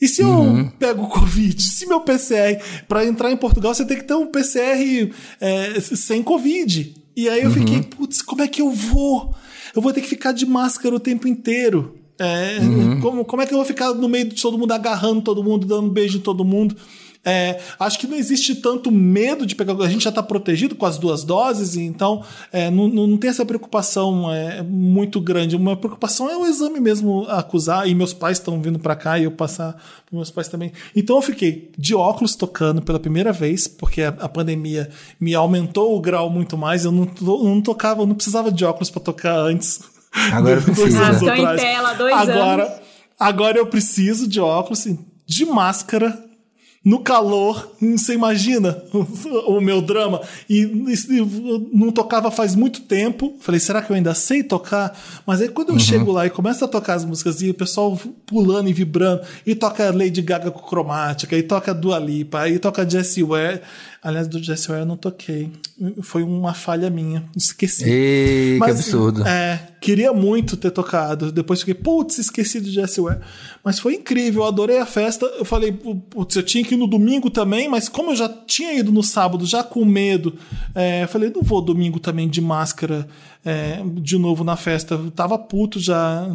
E 0.01 0.09
se 0.09 0.23
eu 0.23 0.71
pego 0.79 1.05
o 1.05 1.09
Covid? 1.09 1.63
Se 1.63 1.87
meu 1.87 2.01
PCR, 2.01 2.61
pra 2.89 3.05
entrar 3.05 3.31
em 3.31 3.37
Portugal, 3.37 3.75
você 3.75 3.85
tem 3.85 3.97
que 3.97 4.05
ter 4.05 4.15
um 4.15 4.27
PCR 4.27 5.13
é, 5.41 5.81
sem 5.81 6.23
Covid. 6.23 6.95
E 7.17 7.29
aí 7.29 7.43
eu 7.43 7.51
fiquei, 7.51 7.83
putz, 7.83 8.23
como 8.23 8.43
é 8.43 8.49
que 8.49 8.63
eu 8.63 8.71
vou? 8.71 9.35
Eu 9.75 9.81
vou 9.83 9.93
ter 9.93 10.01
que 10.01 10.09
ficar 10.09 10.33
de 10.33 10.47
máscara 10.47 10.95
o 10.95 11.01
tempo 11.01 11.29
inteiro. 11.29 11.97
É, 12.19 12.59
como, 13.01 13.25
como 13.25 13.43
é 13.43 13.47
que 13.47 13.53
eu 13.53 13.59
vou 13.59 13.67
ficar 13.67 13.93
no 13.95 14.09
meio 14.09 14.29
de 14.29 14.41
todo 14.41 14.59
mundo, 14.59 14.73
agarrando 14.73 15.23
todo 15.23 15.43
mundo, 15.43 15.67
dando 15.67 15.91
beijo 15.91 16.19
em 16.19 16.21
todo 16.23 16.45
mundo? 16.45 16.77
É, 17.25 17.61
acho 17.79 18.01
que 18.01 18.07
não 18.09 18.17
existe 18.17 18.57
tanto 18.57 18.91
medo 18.91 19.47
de 19.47 19.55
pegar. 19.55 19.75
A 19.81 19.89
gente 19.89 20.03
já 20.03 20.11
está 20.11 20.23
protegido 20.23 20.75
com 20.75 20.85
as 20.85 20.99
duas 20.99 21.23
doses, 21.23 21.77
e 21.77 21.83
então 21.83 22.25
é, 22.53 22.69
não, 22.71 22.89
não 22.89 23.07
não 23.07 23.17
tem 23.17 23.31
essa 23.31 23.45
preocupação 23.47 24.33
é, 24.33 24.61
muito 24.63 25.21
grande. 25.21 25.55
Uma 25.55 25.77
preocupação 25.77 26.29
é 26.29 26.37
o 26.37 26.45
exame 26.47 26.81
mesmo 26.81 27.25
acusar, 27.29 27.89
e 27.89 27.95
meus 27.95 28.13
pais 28.13 28.39
estão 28.39 28.61
vindo 28.61 28.79
para 28.79 28.97
cá 28.97 29.19
e 29.21 29.25
eu 29.25 29.31
passar 29.31 29.73
para 29.73 30.17
meus 30.17 30.31
pais 30.33 30.49
também. 30.49 30.73
Então 30.97 31.15
eu 31.15 31.23
fiquei 31.23 31.71
de 31.79 31.95
óculos 31.95 32.35
tocando 32.35 32.83
pela 32.83 32.99
primeira 32.99 33.33
vez, 33.33 33.69
porque 33.69 34.03
a, 34.03 34.09
a 34.09 34.29
pandemia 34.29 34.91
me 35.21 35.33
aumentou 35.35 35.97
o 35.97 36.01
grau 36.01 36.29
muito 36.29 36.59
mais. 36.59 36.85
Eu 36.85 36.91
não, 36.91 37.09
não 37.21 37.61
tocava, 37.63 38.03
eu 38.03 38.07
não 38.07 38.17
precisava 38.17 38.51
de 38.51 38.65
óculos 38.65 38.91
para 38.91 39.01
tocar 39.03 39.37
antes. 39.39 39.81
Agora 40.33 40.61
Dois 40.75 40.77
precisa. 40.77 41.05
anos 41.05 41.23
Ah, 41.23 41.27
em 41.37 41.41
atrás. 41.41 41.61
tela 41.61 41.93
dois 41.95 42.15
agora, 42.15 42.65
anos. 42.65 42.79
Agora 43.19 43.59
eu 43.59 43.67
preciso 43.67 44.27
de 44.27 44.41
óculos, 44.41 44.85
de 45.25 45.45
máscara, 45.47 46.19
no 46.85 47.01
calor. 47.01 47.73
Você 47.81 48.15
imagina 48.15 48.83
o, 49.47 49.61
meu 49.61 49.81
drama? 49.81 50.21
E, 50.49 50.63
e 50.63 51.71
não 51.73 51.93
tocava 51.93 52.31
faz 52.31 52.55
muito 52.55 52.83
tempo. 52.83 53.35
Falei, 53.41 53.61
será 53.61 53.83
que 53.83 53.91
eu 53.91 53.97
ainda 53.97 54.15
sei 54.15 54.43
tocar? 54.43 54.99
Mas 55.27 55.41
aí 55.41 55.49
quando 55.49 55.71
eu 55.71 55.79
chego 55.79 56.13
lá 56.13 56.27
e 56.27 56.31
começo 56.31 56.65
a 56.65 56.69
tocar 56.69 56.95
as 56.95 57.05
músicas 57.05 57.41
e 57.43 57.51
o 57.51 57.55
pessoal 57.55 57.99
pulando 58.27 58.69
e 58.69 58.73
vibrando, 58.73 59.23
e 59.47 59.55
toca 59.55 59.91
Lady 59.91 60.23
Gaga 60.23 60.51
com 60.51 60.61
cromática, 60.61 61.37
e 61.37 61.43
toca 61.43 61.73
Dua 61.75 61.99
Lipa, 61.99 62.41
aí 62.41 62.59
toca 62.59 62.89
Jessie 62.89 63.23
Ware. 63.23 63.61
Aliás, 64.05 64.27
do 64.27 64.43
Jessie 64.43 64.69
Ware 64.69 64.83
eu 64.83 64.87
não 64.87 64.97
toquei. 64.97 65.53
Foi 66.03 66.25
uma 66.25 66.53
falha 66.53 66.91
minha. 66.91 67.25
Esqueci. 67.37 67.85
Ei, 67.89 68.55
que 68.55 68.59
Mas, 68.59 68.81
absurdo. 68.81 69.25
É, 69.25 69.69
queria 69.81 70.13
muito 70.13 70.57
ter 70.57 70.73
tocado. 70.73 71.31
Depois 71.31 71.61
fiquei, 71.61 71.75
putz, 71.75 72.19
esqueci 72.19 72.61
de 72.61 72.73
Jessie 72.73 73.01
Ware. 73.01 73.21
Mas 73.63 73.79
foi 73.79 73.95
incrível, 73.95 74.43
eu 74.43 74.49
adorei 74.49 74.79
a 74.79 74.87
festa. 74.87 75.27
Eu 75.27 75.45
falei, 75.45 75.71
putz, 75.71 76.35
eu 76.35 76.43
tinha 76.43 76.65
que 76.65 76.75
ir 76.75 76.79
no 76.79 76.89
domingo 76.89 77.31
também, 77.31 77.69
mas 77.69 77.89
como 77.89 78.11
eu 78.11 78.17
já 78.17 78.29
tinha 78.29 78.75
ido 78.75 78.91
no 78.91 79.05
sábado, 79.05 79.47
já 79.47 79.63
com 79.63 79.85
medo, 79.85 80.37
é, 80.75 81.05
eu 81.05 81.09
falei, 81.09 81.31
não 81.33 81.43
vou 81.43 81.63
domingo 81.63 82.01
também 82.01 82.29
de 82.29 82.41
máscara 82.41 83.07
é, 83.45 83.83
de 83.95 84.17
novo 84.19 84.45
na 84.45 84.57
festa. 84.57 84.95
Eu 84.95 85.11
tava 85.11 85.39
puto 85.39 85.79
já 85.81 86.27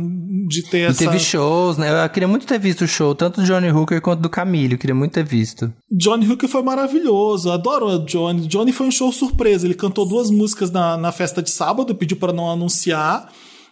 de 0.48 0.62
ter 0.64 0.80
E 0.80 0.82
essa. 0.84 1.06
teve 1.06 1.20
shows, 1.20 1.78
né? 1.78 2.04
Eu 2.06 2.10
queria 2.10 2.28
muito 2.28 2.46
ter 2.46 2.60
visto 2.60 2.84
o 2.84 2.88
show, 2.88 3.16
tanto 3.16 3.42
do 3.42 3.46
Johnny 3.48 3.72
Hooker 3.72 4.02
quanto 4.02 4.22
do 4.22 4.30
Camille. 4.30 4.74
Eu 4.74 4.80
queria 4.80 4.96
muito 4.96 5.14
ter 5.14 5.24
visto. 5.24 5.72
Johnny 5.92 6.30
Hooker 6.30 6.50
foi 6.50 6.62
maravilhoso, 6.62 7.52
adoro 7.52 7.88
o 7.88 8.06
Johnny. 8.06 8.48
Johnny 8.48 8.72
foi 8.72 8.88
um 8.88 8.92
show 8.92 9.12
surpresa, 9.12 9.66
ele 9.66 9.74
cantou 9.74 10.08
duas 10.08 10.30
músicas 10.30 10.70
na, 10.72 10.98
na 10.98 11.12
festa 11.12 11.42
de 11.42 11.50
sábado, 11.50 11.96
pediu 11.96 12.18
para 12.18 12.34
não 12.34 12.50
anunciar. 12.52 13.30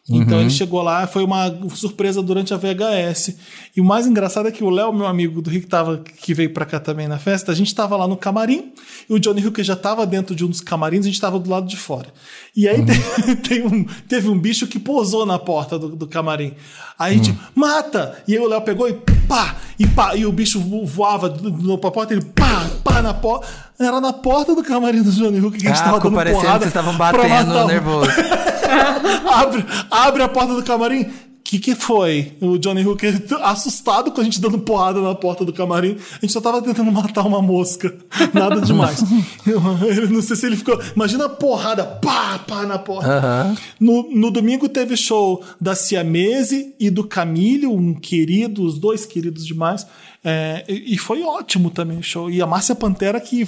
Então 0.07 0.39
ele 0.39 0.51
chegou 0.51 0.83
lá, 0.83 1.07
foi 1.07 1.23
uma 1.23 1.51
surpresa 1.73 2.21
durante 2.21 2.53
a 2.53 2.57
VHS. 2.57 3.35
E 3.75 3.81
o 3.81 3.83
mais 3.83 4.05
engraçado 4.05 4.47
é 4.47 4.51
que 4.51 4.63
o 4.63 4.69
Léo, 4.69 4.93
meu 4.93 5.07
amigo 5.07 5.41
do 5.41 5.49
que, 5.49 5.59
tava, 5.61 5.97
que 5.97 6.31
veio 6.31 6.53
pra 6.53 6.63
cá 6.63 6.79
também 6.79 7.07
na 7.07 7.17
festa, 7.17 7.51
a 7.51 7.55
gente 7.55 7.73
tava 7.73 7.97
lá 7.97 8.07
no 8.07 8.15
camarim, 8.15 8.71
e 9.09 9.13
o 9.13 9.19
Johnny 9.19 9.45
Hooker 9.45 9.65
já 9.65 9.75
tava 9.75 10.05
dentro 10.05 10.35
de 10.35 10.45
um 10.45 10.47
dos 10.47 10.61
camarins, 10.61 11.05
a 11.05 11.09
gente 11.09 11.19
tava 11.19 11.39
do 11.39 11.49
lado 11.49 11.65
de 11.65 11.75
fora. 11.75 12.13
E 12.55 12.67
aí 12.67 12.85
tem, 12.85 13.35
tem 13.41 13.65
um, 13.65 13.83
teve 14.07 14.29
um 14.29 14.37
bicho 14.37 14.67
que 14.67 14.77
posou 14.77 15.25
na 15.25 15.39
porta 15.39 15.79
do, 15.79 15.95
do 15.95 16.07
camarim. 16.07 16.53
Aí 16.99 17.13
a 17.13 17.17
gente, 17.17 17.35
mata! 17.55 18.23
E 18.27 18.33
aí 18.33 18.39
o 18.39 18.47
Léo 18.47 18.61
pegou 18.61 18.87
e 18.87 18.93
pá! 19.25 19.55
E 19.77 19.85
pá! 19.87 20.15
E 20.15 20.25
o 20.25 20.31
bicho 20.31 20.59
vo- 20.59 20.85
voava 20.85 21.29
no- 21.29 21.77
porta, 21.77 22.13
ele 22.13 22.23
pá! 22.23 22.65
Pá 22.83 23.01
na 23.01 23.13
porta. 23.13 23.47
Era 23.79 23.99
na 23.99 24.13
porta 24.13 24.55
do 24.55 24.63
camarim 24.63 25.01
do 25.01 25.11
Johnny 25.11 25.39
Hooker 25.39 25.59
que 25.59 25.67
a 25.67 25.69
gente 25.71 25.81
Ah, 25.81 25.83
tava 25.85 25.99
dando 25.99 26.13
porrada 26.31 26.59
vocês 26.59 26.67
estavam 26.67 26.95
batendo 26.97 27.27
matar 27.27 27.67
nervoso. 27.67 28.09
abre, 29.31 29.65
abre 29.91 30.23
a 30.23 30.29
porta 30.29 30.53
do 30.53 30.63
camarim. 30.63 31.11
Que 31.59 31.75
que 31.75 31.75
foi? 31.75 32.33
O 32.41 32.57
Johnny 32.57 32.85
Hooker 32.85 33.23
assustado 33.41 34.11
com 34.11 34.21
a 34.21 34.23
gente 34.23 34.39
dando 34.41 34.59
porrada 34.59 35.01
na 35.01 35.15
porta 35.15 35.45
do 35.45 35.53
camarim. 35.53 35.97
A 36.13 36.19
gente 36.21 36.31
só 36.31 36.41
tava 36.41 36.61
tentando 36.61 36.91
matar 36.91 37.25
uma 37.25 37.41
mosca. 37.41 37.93
Nada 38.33 38.61
demais. 38.61 39.03
Eu 39.45 40.09
não 40.09 40.21
sei 40.21 40.35
se 40.35 40.45
ele 40.45 40.57
ficou. 40.57 40.79
Imagina 40.95 41.25
a 41.25 41.29
porrada, 41.29 41.83
pá, 41.83 42.39
pá 42.39 42.65
na 42.65 42.77
porta. 42.77 43.55
No, 43.79 44.09
no 44.11 44.31
domingo 44.31 44.67
teve 44.67 44.97
show 44.97 45.43
da 45.59 45.75
Siamese 45.75 46.73
e 46.79 46.89
do 46.89 47.03
Camille, 47.03 47.67
um 47.67 47.93
querido, 47.93 48.63
os 48.63 48.77
dois 48.77 49.05
queridos 49.05 49.45
demais. 49.45 49.85
É, 50.27 50.63
e 50.67 50.97
foi 50.97 51.21
ótimo 51.21 51.69
também 51.69 51.99
o 51.99 52.03
show. 52.03 52.31
E 52.31 52.41
a 52.41 52.47
Márcia 52.47 52.73
Pantera 52.73 53.19
que. 53.21 53.45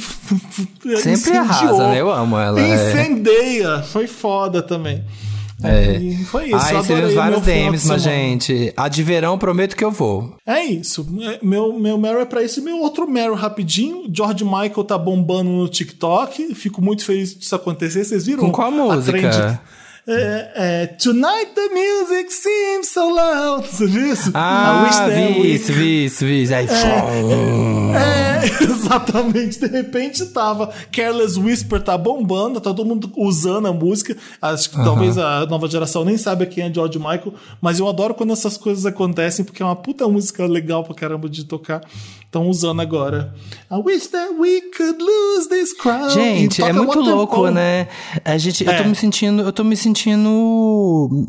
Sempre 1.01 1.38
arrasa, 1.38 1.89
né? 1.89 1.99
Eu 1.99 2.11
amo 2.11 2.38
ela, 2.38 2.61
é. 2.61 2.75
Incendeia. 2.75 3.81
Foi 3.81 4.05
foda 4.05 4.61
também. 4.61 5.03
É. 5.63 5.97
E 5.97 6.23
foi 6.25 6.49
isso. 6.49 6.57
Recebemos 6.57 6.89
adorei 6.89 7.15
vários 7.15 7.41
DMs, 7.41 7.88
mas, 7.88 8.01
gente. 8.01 8.73
A 8.77 8.88
de 8.88 9.01
verão, 9.01 9.38
prometo 9.38 9.75
que 9.75 9.84
eu 9.84 9.91
vou. 9.91 10.35
É 10.45 10.63
isso. 10.63 11.07
É, 11.21 11.39
Meu, 11.43 11.77
meu 11.79 11.97
Meryl 11.97 12.21
é 12.21 12.25
pra 12.25 12.43
isso. 12.43 12.61
Meu 12.61 12.79
outro 12.79 13.09
Meryl 13.09 13.34
rapidinho. 13.35 14.03
George 14.11 14.43
Michael 14.43 14.84
tá 14.84 14.97
bombando 14.97 15.49
no 15.49 15.67
TikTok. 15.67 16.53
Fico 16.53 16.81
muito 16.81 17.03
feliz 17.03 17.35
disso 17.38 17.55
acontecer. 17.55 18.05
Vocês 18.05 18.25
viram? 18.25 18.43
Com 18.43 18.51
qual 18.51 18.67
a 18.67 18.71
música? 18.71 19.17
trend? 19.17 19.59
É, 20.09 20.51
é, 20.55 20.88
Tonight 20.88 21.51
the 21.53 21.67
music 21.67 22.31
seems 22.31 22.88
so 22.89 23.09
loud. 23.13 23.67
Você 23.67 23.85
viu 23.85 24.13
isso? 24.13 24.31
Ah, 24.34 24.88
vi 25.09 25.53
isso, 25.53 25.73
vi 25.73 26.05
isso, 26.05 26.25
vi 26.25 26.43
isso. 26.43 26.53
Aí, 26.53 26.65
É, 27.93 28.45
exatamente. 28.63 29.59
De 29.59 29.67
repente 29.67 30.25
tava 30.27 30.71
Careless 30.93 31.38
Whisper 31.38 31.81
tá 31.81 31.97
bombando, 31.97 32.61
tá 32.61 32.73
todo 32.73 32.85
mundo 32.88 33.11
usando 33.17 33.67
a 33.67 33.73
música. 33.73 34.15
Acho 34.41 34.69
que 34.69 34.77
talvez 34.77 35.17
a 35.17 35.45
nova 35.45 35.67
geração 35.67 36.05
nem 36.05 36.17
saiba 36.17 36.45
quem 36.45 36.63
é 36.63 36.73
George 36.73 36.97
Michael, 36.97 37.34
mas 37.59 37.77
eu 37.79 37.89
adoro 37.89 38.13
quando 38.13 38.31
essas 38.31 38.55
coisas 38.55 38.85
acontecem, 38.85 39.43
porque 39.43 39.61
é 39.61 39.65
uma 39.65 39.75
puta 39.75 40.07
música 40.07 40.45
legal 40.45 40.85
pra 40.85 40.95
caramba 40.95 41.27
de 41.27 41.43
tocar. 41.43 41.81
Estão 42.23 42.47
usando 42.49 42.81
agora. 42.81 43.34
I 43.71 43.75
wish 43.75 44.07
that 44.07 44.34
we 44.38 44.59
could 44.75 45.01
lose 45.01 45.47
this 45.49 45.71
crowd. 45.73 46.13
Gente, 46.13 46.61
é 46.61 46.73
muito 46.73 46.99
louco, 46.99 47.49
né? 47.49 47.88
A 48.23 48.38
gente, 48.38 48.65
eu 48.65 48.71
É. 48.71 48.81
tô 48.84 48.88
me 48.89 48.95
sentindo, 48.95 49.41
eu 49.43 49.51
tô 49.53 49.63
me 49.63 49.75
sentindo 49.77 49.97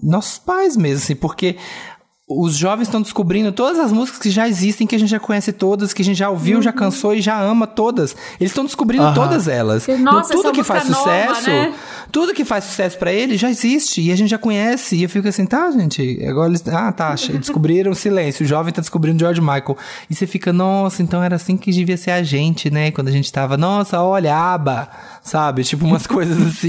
nossos 0.03 0.39
pais 0.39 0.77
mesmo, 0.77 1.03
assim, 1.05 1.15
porque 1.15 1.57
os 2.29 2.57
jovens 2.57 2.89
estão 2.89 3.01
descobrindo 3.01 3.51
todas 3.53 3.79
as 3.79 3.91
músicas 3.91 4.21
que 4.21 4.29
já 4.29 4.47
existem, 4.47 4.87
que 4.87 4.95
a 4.95 4.99
gente 4.99 5.09
já 5.09 5.19
conhece 5.19 5.51
todas, 5.51 5.95
que 5.95 6.03
a 6.03 6.05
gente 6.05 6.19
já 6.19 6.29
ouviu, 6.29 6.61
já 6.61 6.71
cansou 6.71 7.15
e 7.15 7.23
já 7.23 7.41
ama 7.41 7.67
todas. 7.67 8.15
Eles 8.39 8.51
estão 8.51 8.67
descobrindo 8.67 9.05
Aham. 9.05 9.15
todas 9.15 9.49
elas. 9.49 9.87
Nossa, 9.87 10.35
tudo 10.35 10.49
essa 10.49 10.53
que 10.53 10.63
faz 10.63 10.89
nova, 10.91 11.03
sucesso, 11.03 11.49
né? 11.49 11.75
tudo 12.13 12.35
que 12.35 12.45
faz 12.45 12.65
sucesso 12.65 12.99
pra 12.99 13.11
eles 13.11 13.41
já 13.41 13.49
existe 13.49 14.03
e 14.03 14.13
a 14.13 14.17
gente 14.17 14.29
já 14.29 14.37
conhece. 14.37 14.97
E 14.97 15.05
eu 15.05 15.09
fico 15.09 15.27
assim, 15.27 15.47
tá, 15.47 15.71
gente, 15.71 16.23
agora 16.27 16.51
eles, 16.51 16.63
ah, 16.69 16.93
tá, 16.93 17.15
descobriram 17.33 17.93
o 17.93 17.95
silêncio, 17.95 18.45
o 18.45 18.49
jovem 18.49 18.75
tá 18.75 18.83
descobrindo 18.83 19.19
George 19.19 19.41
Michael. 19.41 19.79
E 20.11 20.15
você 20.15 20.27
fica, 20.27 20.53
nossa, 20.53 21.03
então 21.03 21.23
era 21.23 21.37
assim 21.37 21.57
que 21.57 21.71
devia 21.71 21.97
ser 21.97 22.11
a 22.11 22.23
gente, 22.23 22.71
né? 22.71 22.91
Quando 22.91 23.09
a 23.09 23.13
gente 23.13 23.33
tava, 23.33 23.57
nossa, 23.57 24.03
olha, 24.03 24.37
aba, 24.37 24.91
sabe? 25.23 25.65
Tipo 25.65 25.85
umas 25.85 26.07
coisas 26.07 26.37
assim. 26.41 26.69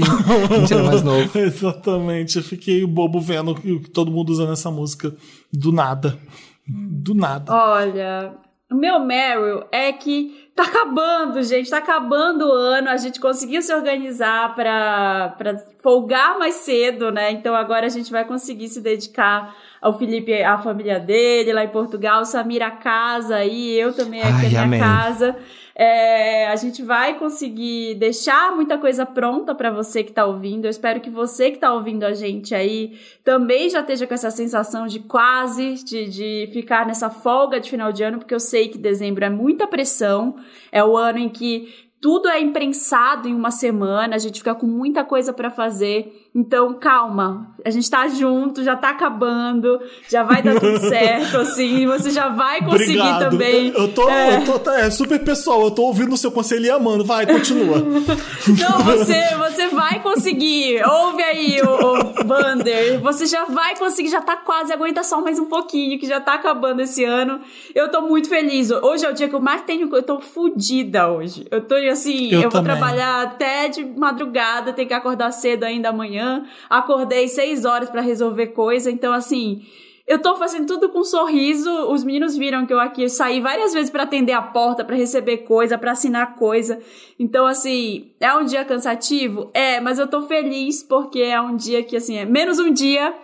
a 0.50 0.58
gente 0.58 0.72
era 0.72 0.82
mais 0.82 1.02
novo. 1.02 1.38
Exatamente. 1.38 2.38
Eu 2.38 2.42
fiquei 2.44 2.84
bobo 2.86 3.20
vendo 3.20 3.54
todo 3.92 4.10
mundo 4.10 4.30
usando 4.30 4.52
essa 4.52 4.70
música 4.70 5.14
do 5.52 5.72
nada. 5.72 6.18
Do 6.66 7.14
nada. 7.14 7.52
Olha, 7.52 8.34
o 8.70 8.74
meu 8.74 9.00
Meryl 9.00 9.64
é 9.72 9.92
que 9.92 10.48
tá 10.54 10.64
acabando, 10.64 11.42
gente, 11.42 11.70
tá 11.70 11.78
acabando 11.78 12.46
o 12.46 12.52
ano, 12.52 12.88
a 12.90 12.96
gente 12.96 13.18
conseguiu 13.18 13.62
se 13.62 13.74
organizar 13.74 14.54
pra, 14.54 15.34
pra 15.36 15.56
folgar 15.82 16.38
mais 16.38 16.56
cedo, 16.56 17.10
né? 17.10 17.32
Então 17.32 17.54
agora 17.54 17.86
a 17.86 17.88
gente 17.88 18.12
vai 18.12 18.24
conseguir 18.24 18.68
se 18.68 18.80
dedicar 18.80 19.54
ao 19.80 19.98
Felipe, 19.98 20.32
à 20.42 20.58
família 20.58 21.00
dele 21.00 21.52
lá 21.52 21.64
em 21.64 21.68
Portugal, 21.68 22.24
Samira 22.24 22.66
a 22.66 22.70
casa 22.72 23.36
aí, 23.36 23.78
eu 23.80 23.92
também 23.92 24.20
aqui 24.20 24.30
Ai, 24.32 24.46
a 24.46 24.48
minha 24.48 24.62
amém. 24.62 24.80
casa. 24.80 25.36
É, 25.74 26.48
a 26.48 26.56
gente 26.56 26.82
vai 26.82 27.18
conseguir 27.18 27.94
deixar 27.94 28.54
muita 28.54 28.76
coisa 28.78 29.06
pronta 29.06 29.54
pra 29.54 29.70
você 29.70 30.02
que 30.02 30.12
tá 30.12 30.24
ouvindo. 30.24 30.64
Eu 30.64 30.70
espero 30.70 31.00
que 31.00 31.10
você 31.10 31.50
que 31.50 31.58
tá 31.58 31.72
ouvindo 31.72 32.04
a 32.04 32.12
gente 32.12 32.54
aí 32.54 32.98
também 33.24 33.68
já 33.70 33.80
esteja 33.80 34.06
com 34.06 34.14
essa 34.14 34.30
sensação 34.30 34.86
de 34.86 35.00
quase, 35.00 35.82
de, 35.84 36.08
de 36.08 36.50
ficar 36.52 36.86
nessa 36.86 37.10
folga 37.10 37.60
de 37.60 37.70
final 37.70 37.92
de 37.92 38.02
ano, 38.02 38.18
porque 38.18 38.34
eu 38.34 38.40
sei 38.40 38.68
que 38.68 38.78
dezembro 38.78 39.24
é 39.24 39.30
muita 39.30 39.66
pressão. 39.66 40.36
É 40.72 40.84
o 40.84 40.96
ano 40.96 41.18
em 41.18 41.28
que 41.28 41.90
tudo 42.00 42.28
é 42.28 42.40
imprensado 42.40 43.28
em 43.28 43.34
uma 43.34 43.50
semana, 43.50 44.16
a 44.16 44.18
gente 44.18 44.38
fica 44.38 44.54
com 44.54 44.66
muita 44.66 45.04
coisa 45.04 45.32
pra 45.32 45.50
fazer. 45.50 46.29
Então, 46.32 46.74
calma, 46.74 47.54
a 47.64 47.70
gente 47.70 47.90
tá 47.90 48.06
junto, 48.06 48.62
já 48.62 48.76
tá 48.76 48.90
acabando, 48.90 49.80
já 50.08 50.22
vai 50.22 50.40
dar 50.40 50.60
tudo 50.60 50.78
certo, 50.88 51.38
assim, 51.38 51.86
você 51.88 52.10
já 52.10 52.28
vai 52.28 52.60
conseguir 52.64 53.00
Obrigado. 53.00 53.30
também. 53.30 53.72
Eu 53.74 53.88
tô, 53.92 54.08
É. 54.08 54.36
eu 54.46 54.58
tô 54.58 54.70
é 54.70 54.90
super 54.90 55.18
pessoal, 55.24 55.62
eu 55.62 55.70
tô 55.72 55.82
ouvindo 55.82 56.12
o 56.12 56.16
seu 56.16 56.30
conselho 56.30 56.64
e 56.66 56.70
amando. 56.70 57.04
Vai, 57.04 57.26
continua. 57.26 57.78
Não, 58.46 58.84
você, 58.84 59.34
você 59.36 59.68
vai 59.68 60.00
conseguir. 60.00 60.80
Ouve 60.86 61.22
aí, 61.22 61.60
o, 61.62 62.24
Bander. 62.24 63.00
Você 63.00 63.26
já 63.26 63.44
vai 63.46 63.76
conseguir, 63.76 64.08
já 64.10 64.20
tá 64.20 64.36
quase, 64.36 64.72
aguenta 64.72 65.02
só 65.02 65.20
mais 65.20 65.38
um 65.38 65.46
pouquinho, 65.46 65.98
que 65.98 66.06
já 66.06 66.20
tá 66.20 66.34
acabando 66.34 66.80
esse 66.80 67.04
ano. 67.04 67.40
Eu 67.74 67.90
tô 67.90 68.02
muito 68.02 68.28
feliz. 68.28 68.70
Hoje 68.70 69.04
é 69.04 69.10
o 69.10 69.12
dia 69.12 69.28
que 69.28 69.34
eu 69.34 69.40
mais 69.40 69.62
tenho. 69.62 69.88
Eu 69.92 70.02
tô 70.02 70.20
fodida 70.20 71.10
hoje. 71.10 71.46
Eu 71.50 71.60
tô 71.60 71.74
assim, 71.90 72.30
Eu 72.30 72.42
eu, 72.42 72.50
vou 72.50 72.62
trabalhar 72.62 73.22
até 73.22 73.68
de 73.68 73.84
madrugada, 73.84 74.72
tenho 74.72 74.86
que 74.86 74.94
acordar 74.94 75.32
cedo 75.32 75.64
ainda 75.64 75.88
amanhã. 75.88 76.19
Acordei 76.68 77.28
seis 77.28 77.64
horas 77.64 77.90
pra 77.90 78.00
resolver 78.00 78.48
coisa, 78.48 78.90
então 78.90 79.12
assim. 79.12 79.62
Eu 80.06 80.20
tô 80.20 80.34
fazendo 80.34 80.66
tudo 80.66 80.88
com 80.88 81.00
um 81.00 81.04
sorriso. 81.04 81.70
Os 81.92 82.02
meninos 82.02 82.36
viram 82.36 82.66
que 82.66 82.72
eu 82.72 82.80
aqui 82.80 83.08
saí 83.08 83.40
várias 83.40 83.72
vezes 83.72 83.90
pra 83.90 84.02
atender 84.02 84.32
a 84.32 84.42
porta, 84.42 84.84
pra 84.84 84.96
receber 84.96 85.38
coisa, 85.38 85.78
pra 85.78 85.92
assinar 85.92 86.34
coisa. 86.34 86.80
Então, 87.16 87.46
assim, 87.46 88.10
é 88.18 88.34
um 88.34 88.44
dia 88.44 88.64
cansativo? 88.64 89.52
É, 89.54 89.80
mas 89.80 90.00
eu 90.00 90.08
tô 90.08 90.22
feliz 90.22 90.82
porque 90.82 91.20
é 91.20 91.40
um 91.40 91.54
dia 91.54 91.84
que, 91.84 91.96
assim, 91.96 92.16
é 92.16 92.24
menos 92.24 92.58
um 92.58 92.72
dia 92.72 93.14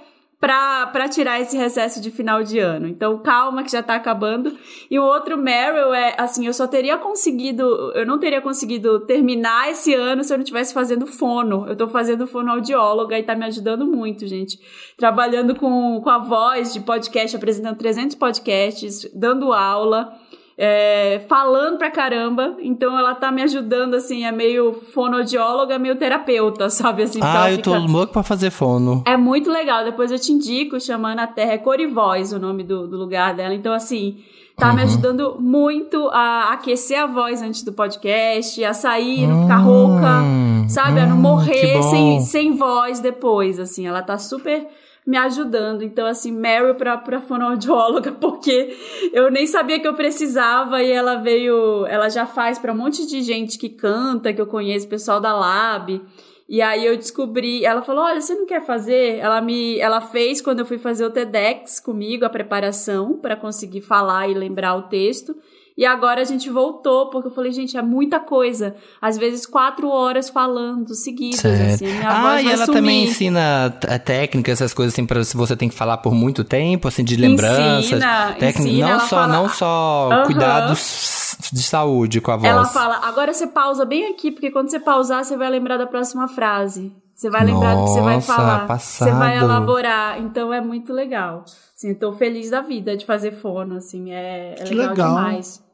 pra 0.40 1.08
tirar 1.08 1.40
esse 1.40 1.56
recesso 1.56 2.00
de 2.00 2.10
final 2.10 2.42
de 2.42 2.58
ano. 2.58 2.86
Então, 2.86 3.18
calma 3.18 3.62
que 3.62 3.72
já 3.72 3.82
tá 3.82 3.94
acabando. 3.94 4.56
E 4.90 4.98
o 4.98 5.04
outro 5.04 5.36
Meryl 5.36 5.94
é, 5.94 6.14
assim, 6.18 6.46
eu 6.46 6.52
só 6.52 6.66
teria 6.66 6.98
conseguido, 6.98 7.64
eu 7.94 8.06
não 8.06 8.18
teria 8.18 8.40
conseguido 8.40 9.00
terminar 9.00 9.70
esse 9.70 9.94
ano 9.94 10.22
se 10.22 10.32
eu 10.32 10.38
não 10.38 10.44
tivesse 10.44 10.74
fazendo 10.74 11.06
fono. 11.06 11.66
Eu 11.66 11.76
tô 11.76 11.88
fazendo 11.88 12.26
fonoaudióloga 12.26 13.18
e 13.18 13.22
tá 13.22 13.34
me 13.34 13.46
ajudando 13.46 13.86
muito, 13.86 14.26
gente. 14.26 14.58
Trabalhando 14.96 15.54
com, 15.54 16.00
com 16.02 16.10
a 16.10 16.18
voz 16.18 16.72
de 16.72 16.80
podcast, 16.80 17.36
apresentando 17.36 17.76
300 17.76 18.14
podcasts, 18.16 19.10
dando 19.14 19.52
aula. 19.52 20.12
É, 20.58 21.20
falando 21.28 21.76
pra 21.76 21.90
caramba, 21.90 22.56
então 22.62 22.98
ela 22.98 23.14
tá 23.14 23.30
me 23.30 23.42
ajudando, 23.42 23.94
assim, 23.94 24.24
é 24.24 24.32
meio 24.32 24.72
fonoaudióloga, 24.94 25.78
meio 25.78 25.96
terapeuta, 25.96 26.68
sabe, 26.70 27.02
assim, 27.02 27.20
Ah, 27.22 27.48
ela 27.48 27.52
eu 27.52 27.62
tô 27.62 27.74
fica- 27.74 27.86
louco 27.92 28.12
pra 28.12 28.22
fazer 28.22 28.50
fono. 28.50 29.02
é 29.06 29.16
muito 29.16 29.50
legal. 29.50 29.84
Depois 29.84 30.10
eu 30.10 30.18
te 30.18 30.32
indico, 30.32 30.80
chamando 30.80 31.18
a 31.20 31.26
Terra. 31.26 31.52
É 31.52 31.58
Corivoz 31.58 32.32
o 32.32 32.38
nome 32.38 32.62
do, 32.62 32.86
do 32.86 32.96
lugar 32.96 33.34
dela. 33.34 33.54
Então, 33.54 33.72
assim, 33.72 34.18
tá 34.56 34.72
me 34.72 34.80
ajudando 34.82 35.36
muito 35.38 36.08
a 36.08 36.52
aquecer 36.54 36.98
a 36.98 37.06
voz 37.06 37.42
antes 37.42 37.62
do 37.62 37.72
podcast, 37.72 38.64
a 38.64 38.72
sair, 38.72 39.26
não 39.26 39.42
ficar 39.42 39.58
rouca, 39.58 40.22
sabe? 40.68 41.00
a 41.00 41.06
não 41.06 41.16
hum, 41.16 41.20
morrer 41.20 41.82
sem, 41.82 42.20
sem 42.20 42.56
voz 42.56 42.98
depois, 43.00 43.60
assim. 43.60 43.86
Ela 43.86 44.00
tá 44.02 44.16
super 44.16 44.66
me 45.06 45.16
ajudando. 45.16 45.82
Então, 45.82 46.06
assim, 46.06 46.32
Meryl 46.32 46.74
pra, 46.74 46.96
pra 46.96 47.20
fonoaudióloga, 47.20 48.12
porque 48.20 48.76
eu 49.12 49.30
nem 49.30 49.46
sabia 49.46 49.78
que 49.78 49.86
eu 49.86 49.94
precisava 49.94 50.82
e 50.82 50.90
ela 50.90 51.16
veio... 51.16 51.86
Ela 51.86 52.08
já 52.08 52.26
faz 52.26 52.58
pra 52.58 52.72
um 52.72 52.76
monte 52.76 53.06
de 53.06 53.22
gente 53.22 53.58
que 53.58 53.68
canta, 53.68 54.32
que 54.32 54.40
eu 54.40 54.46
conheço, 54.46 54.88
pessoal 54.88 55.20
da 55.20 55.34
Lab... 55.34 56.02
E 56.48 56.62
aí 56.62 56.86
eu 56.86 56.96
descobri, 56.96 57.64
ela 57.64 57.82
falou: 57.82 58.04
"Olha, 58.04 58.20
você 58.20 58.34
não 58.34 58.46
quer 58.46 58.64
fazer?" 58.64 59.18
Ela 59.18 59.40
me 59.40 59.80
ela 59.80 60.00
fez 60.00 60.40
quando 60.40 60.60
eu 60.60 60.64
fui 60.64 60.78
fazer 60.78 61.04
o 61.04 61.10
TEDx 61.10 61.80
comigo 61.80 62.24
a 62.24 62.30
preparação 62.30 63.18
para 63.18 63.34
conseguir 63.34 63.80
falar 63.80 64.28
e 64.28 64.34
lembrar 64.34 64.76
o 64.76 64.82
texto. 64.82 65.36
E 65.78 65.84
agora 65.84 66.22
a 66.22 66.24
gente 66.24 66.48
voltou, 66.48 67.10
porque 67.10 67.28
eu 67.28 67.32
falei, 67.32 67.52
gente, 67.52 67.76
é 67.76 67.82
muita 67.82 68.18
coisa. 68.18 68.74
Às 69.00 69.18
vezes 69.18 69.44
quatro 69.44 69.88
horas 69.90 70.30
falando 70.30 70.94
seguidas, 70.94 71.40
Certo. 71.40 71.74
assim. 71.74 71.86
Ah, 72.02 72.40
e 72.40 72.46
ela 72.50 72.64
sumir. 72.64 72.80
também 72.80 73.04
ensina 73.04 73.68
t- 73.78 73.98
técnicas, 73.98 74.54
essas 74.54 74.72
coisas 74.72 74.94
assim, 74.94 75.04
pra 75.04 75.22
se 75.22 75.36
você 75.36 75.54
tem 75.54 75.68
que 75.68 75.74
falar 75.74 75.98
por 75.98 76.14
muito 76.14 76.42
tempo, 76.44 76.88
assim, 76.88 77.04
de 77.04 77.14
lembranças. 77.16 77.84
Ensina, 77.92 78.32
técnica- 78.38 78.60
ensina, 78.70 78.88
não 78.88 79.00
só, 79.00 79.06
fala- 79.06 79.26
não 79.28 79.48
só 79.50 80.08
Aham. 80.12 80.24
cuidados 80.24 81.36
de 81.52 81.62
saúde 81.62 82.20
com 82.22 82.30
a 82.30 82.36
voz. 82.36 82.48
Ela 82.48 82.64
fala, 82.64 83.00
agora 83.06 83.34
você 83.34 83.46
pausa 83.46 83.84
bem 83.84 84.06
aqui, 84.06 84.30
porque 84.30 84.50
quando 84.50 84.70
você 84.70 84.80
pausar, 84.80 85.24
você 85.24 85.36
vai 85.36 85.50
lembrar 85.50 85.76
da 85.76 85.86
próxima 85.86 86.26
frase. 86.26 86.90
Você 87.14 87.30
vai 87.30 87.44
lembrar 87.46 87.74
do 87.74 87.84
que 87.84 87.90
você 87.90 88.00
vai 88.02 88.20
falar. 88.20 88.66
passado. 88.66 89.08
Você 89.08 89.14
vai 89.14 89.38
elaborar. 89.38 90.20
Então 90.20 90.52
é 90.52 90.60
muito 90.60 90.92
legal. 90.92 91.44
Assim, 91.74 91.90
eu 91.90 91.98
tô 91.98 92.12
feliz 92.12 92.50
da 92.50 92.60
vida 92.60 92.94
de 92.96 93.06
fazer 93.06 93.32
fono, 93.32 93.76
assim, 93.76 94.10
é, 94.12 94.54
é 94.58 94.64
Que 94.64 94.74
legal, 94.74 94.90
legal. 94.94 95.08
demais. 95.08 95.65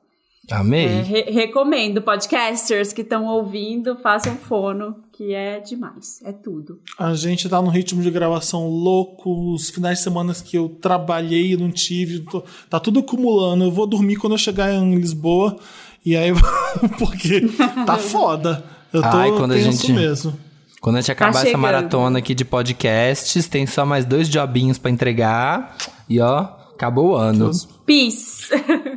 Amei. 0.53 0.87
É, 0.87 1.03
re- 1.03 1.31
recomendo, 1.31 2.03
podcasters 2.03 2.93
que 2.93 3.01
estão 3.03 3.25
ouvindo, 3.27 3.97
façam 3.97 4.37
fono, 4.37 4.97
que 5.13 5.33
é 5.33 5.61
demais, 5.61 6.21
é 6.25 6.33
tudo. 6.33 6.79
A 6.99 7.15
gente 7.15 7.49
tá 7.49 7.61
num 7.63 7.69
ritmo 7.71 8.03
de 8.03 8.11
gravação 8.11 8.69
louco, 8.69 9.53
os 9.55 9.71
finais 9.71 9.99
de 9.99 10.05
semana 10.05 10.35
que 10.35 10.57
eu 10.59 10.69
trabalhei 10.69 11.53
e 11.53 11.57
não 11.57 11.71
tive, 11.71 12.21
tô- 12.21 12.43
tá 12.69 12.79
tudo 12.79 13.01
acumulando. 13.01 13.65
Eu 13.65 13.71
vou 13.73 13.87
dormir 13.87 14.17
quando 14.17 14.35
eu 14.35 14.39
chegar 14.39 14.73
em 14.73 14.95
Lisboa, 14.95 15.57
e 16.05 16.17
aí, 16.17 16.31
porque 16.99 17.43
tá 17.87 17.97
foda. 17.99 18.65
Eu 18.93 19.01
tô 19.01 19.09
Ai, 19.17 19.31
quando 19.33 19.53
a 19.53 19.59
gente- 19.59 19.93
mesmo. 19.93 20.35
Quando 20.83 20.97
a 20.97 21.01
gente 21.01 21.13
acabar 21.13 21.31
essa 21.31 21.39
Tá 21.39 21.45
chegando. 21.47 21.61
maratona 21.63 22.19
aqui 22.19 22.35
de 22.35 22.45
podcasts, 22.45 23.47
tem 23.47 23.67
só 23.67 23.87
mais 23.87 24.05
dois 24.05 24.29
jobinhos 24.29 24.79
pra 24.79 24.91
entregar. 24.91 25.77
E 26.09 26.21
ó, 26.21 26.41
acabou 26.75 27.11
o 27.13 27.15
ano. 27.15 27.51
Peace! 27.87 28.49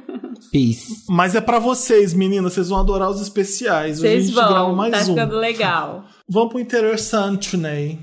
Peace. 0.60 1.04
Mas 1.10 1.36
é 1.36 1.42
pra 1.42 1.60
vocês, 1.60 2.14
meninas, 2.14 2.54
vocês 2.54 2.70
vão 2.70 2.80
adorar 2.80 3.10
os 3.10 3.20
especiais. 3.20 4.00
Hoje 4.00 4.08
a 4.08 4.12
Vocês 4.12 4.26
gente 4.28 4.36
grava 4.36 4.54
vão, 4.54 4.76
mais 4.76 4.94
tá 4.94 5.00
um. 5.12 5.16
ficando 5.16 5.36
legal. 5.36 6.06
Vamos 6.30 6.50
pro 6.54 6.60
interessante, 6.62 7.58
Ney. 7.58 8.00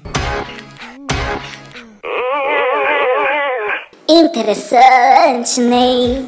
Interessante, 4.07 5.61
Ney. 5.63 6.27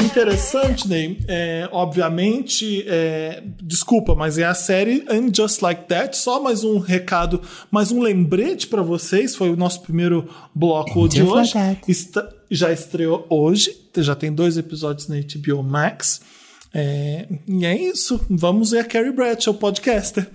Interessante, 0.00 0.88
Ney, 0.88 1.18
é, 1.28 1.68
obviamente, 1.70 2.84
é, 2.88 3.42
desculpa, 3.62 4.16
mas 4.16 4.38
é 4.38 4.44
a 4.44 4.54
série 4.54 5.04
And 5.08 5.32
Just 5.32 5.60
Like 5.62 5.84
That. 5.86 6.16
Só 6.16 6.42
mais 6.42 6.64
um 6.64 6.78
recado, 6.78 7.40
mais 7.70 7.92
um 7.92 8.00
lembrete 8.00 8.66
pra 8.66 8.82
vocês. 8.82 9.36
Foi 9.36 9.50
o 9.50 9.56
nosso 9.56 9.82
primeiro 9.82 10.28
bloco 10.52 11.04
And 11.04 11.08
de 11.08 11.22
hoje. 11.22 11.56
Like 11.56 11.76
That. 11.80 11.80
Está- 11.92 12.37
já 12.50 12.72
estreou 12.72 13.26
hoje, 13.28 13.74
já 13.96 14.14
tem 14.14 14.32
dois 14.32 14.56
episódios 14.56 15.08
na 15.08 15.16
HBO 15.16 15.62
Max. 15.62 16.20
É, 16.72 17.26
e 17.46 17.64
é 17.64 17.76
isso, 17.76 18.24
vamos 18.28 18.72
ver 18.72 18.80
a 18.80 18.84
Carrie 18.84 19.12
Bradshaw, 19.12 19.54
podcaster. 19.54 20.28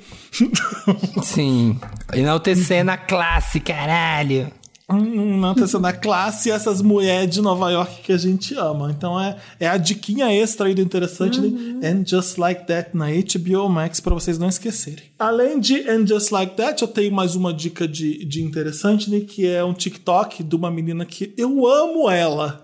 Sim. 1.24 1.80
Enaltecendo 2.14 2.92
a 2.92 2.98
classe, 2.98 3.60
caralho. 3.60 4.52
Hum, 4.96 5.40
Não 5.40 5.56
tá 5.56 5.66
sendo 5.68 5.86
a 5.86 5.94
classe 5.94 6.50
e 6.50 6.52
essas 6.52 6.82
mulheres 6.82 7.30
de 7.30 7.42
Nova 7.42 7.72
York 7.72 8.02
que 8.04 8.12
a 8.12 8.18
gente 8.18 8.54
ama. 8.56 8.92
Então 8.92 9.20
é, 9.20 9.38
é 9.60 9.68
a 9.68 9.78
diquinha 9.78 10.32
extra 10.32 10.68
aí 10.68 10.76
do 10.76 10.82
interessante 10.82 11.40
né? 11.42 11.88
And 11.90 12.06
Just 12.06 12.38
Like 12.38 12.68
That 12.68 12.92
na 12.94 13.08
HBO 13.08 13.70
Max 13.70 14.00
pra 14.00 14.14
vocês 14.14 14.38
não 14.38 14.50
esquecerem. 14.50 15.06
Além 15.18 15.60
de 15.60 15.90
And 15.90 16.06
Just 16.06 16.32
Like 16.32 16.56
That, 16.56 16.82
eu 16.82 16.88
tenho 16.88 17.12
mais 17.12 17.36
uma 17.36 17.54
dica 17.54 17.88
de, 17.88 18.26
de 18.26 18.42
interessante, 18.42 19.10
né? 19.10 19.22
Que 19.22 19.48
é 19.48 19.64
um 19.64 19.74
TikTok 19.74 20.44
de 20.44 20.56
uma 20.56 20.70
menina 20.72 21.06
que 21.06 21.34
eu 21.38 21.68
amo 21.68 22.10
ela. 22.10 22.64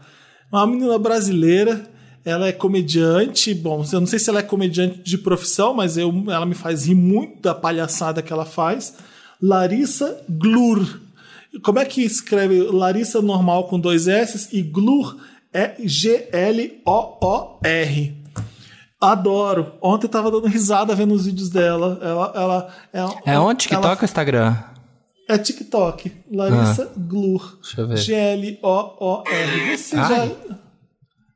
Uma 0.51 0.65
menina 0.67 0.97
brasileira. 0.97 1.85
Ela 2.25 2.47
é 2.47 2.51
comediante. 2.51 3.53
Bom, 3.53 3.83
eu 3.91 3.99
não 4.01 4.07
sei 4.07 4.19
se 4.19 4.29
ela 4.29 4.39
é 4.39 4.43
comediante 4.43 5.01
de 5.03 5.17
profissão, 5.17 5.73
mas 5.73 5.97
eu, 5.97 6.13
ela 6.27 6.45
me 6.45 6.53
faz 6.53 6.85
rir 6.85 6.95
muito 6.95 7.41
da 7.41 7.55
palhaçada 7.55 8.21
que 8.21 8.31
ela 8.31 8.45
faz. 8.45 8.93
Larissa 9.41 10.21
Glur. 10.29 10.99
Como 11.63 11.79
é 11.79 11.85
que 11.85 12.01
escreve 12.01 12.61
Larissa 12.63 13.21
normal 13.21 13.67
com 13.67 13.79
dois 13.79 14.07
S 14.07 14.49
e 14.55 14.61
Glur 14.61 15.17
é 15.53 15.75
G-L-O-O-R. 16.85 18.17
Adoro. 19.01 19.73
Ontem 19.81 20.05
eu 20.07 20.11
tava 20.11 20.29
dando 20.29 20.47
risada 20.47 20.93
vendo 20.93 21.13
os 21.13 21.25
vídeos 21.25 21.49
dela. 21.49 21.97
Ela, 22.01 22.31
ela, 22.35 22.69
ela 22.93 23.15
É 23.25 23.39
onde 23.39 23.61
TikTok 23.63 23.85
ela- 23.85 23.97
ou 23.97 24.03
Instagram? 24.05 24.55
É 25.27 25.37
TikTok. 25.37 26.11
Larissa 26.31 26.91
Glur. 26.97 27.57
Deixa 27.61 27.81
eu 27.81 27.87
ver. 27.87 27.97
G-L-O-O-R. 27.97 29.77
Se 29.77 29.95
Ai. 29.95 30.09
já. 30.09 30.27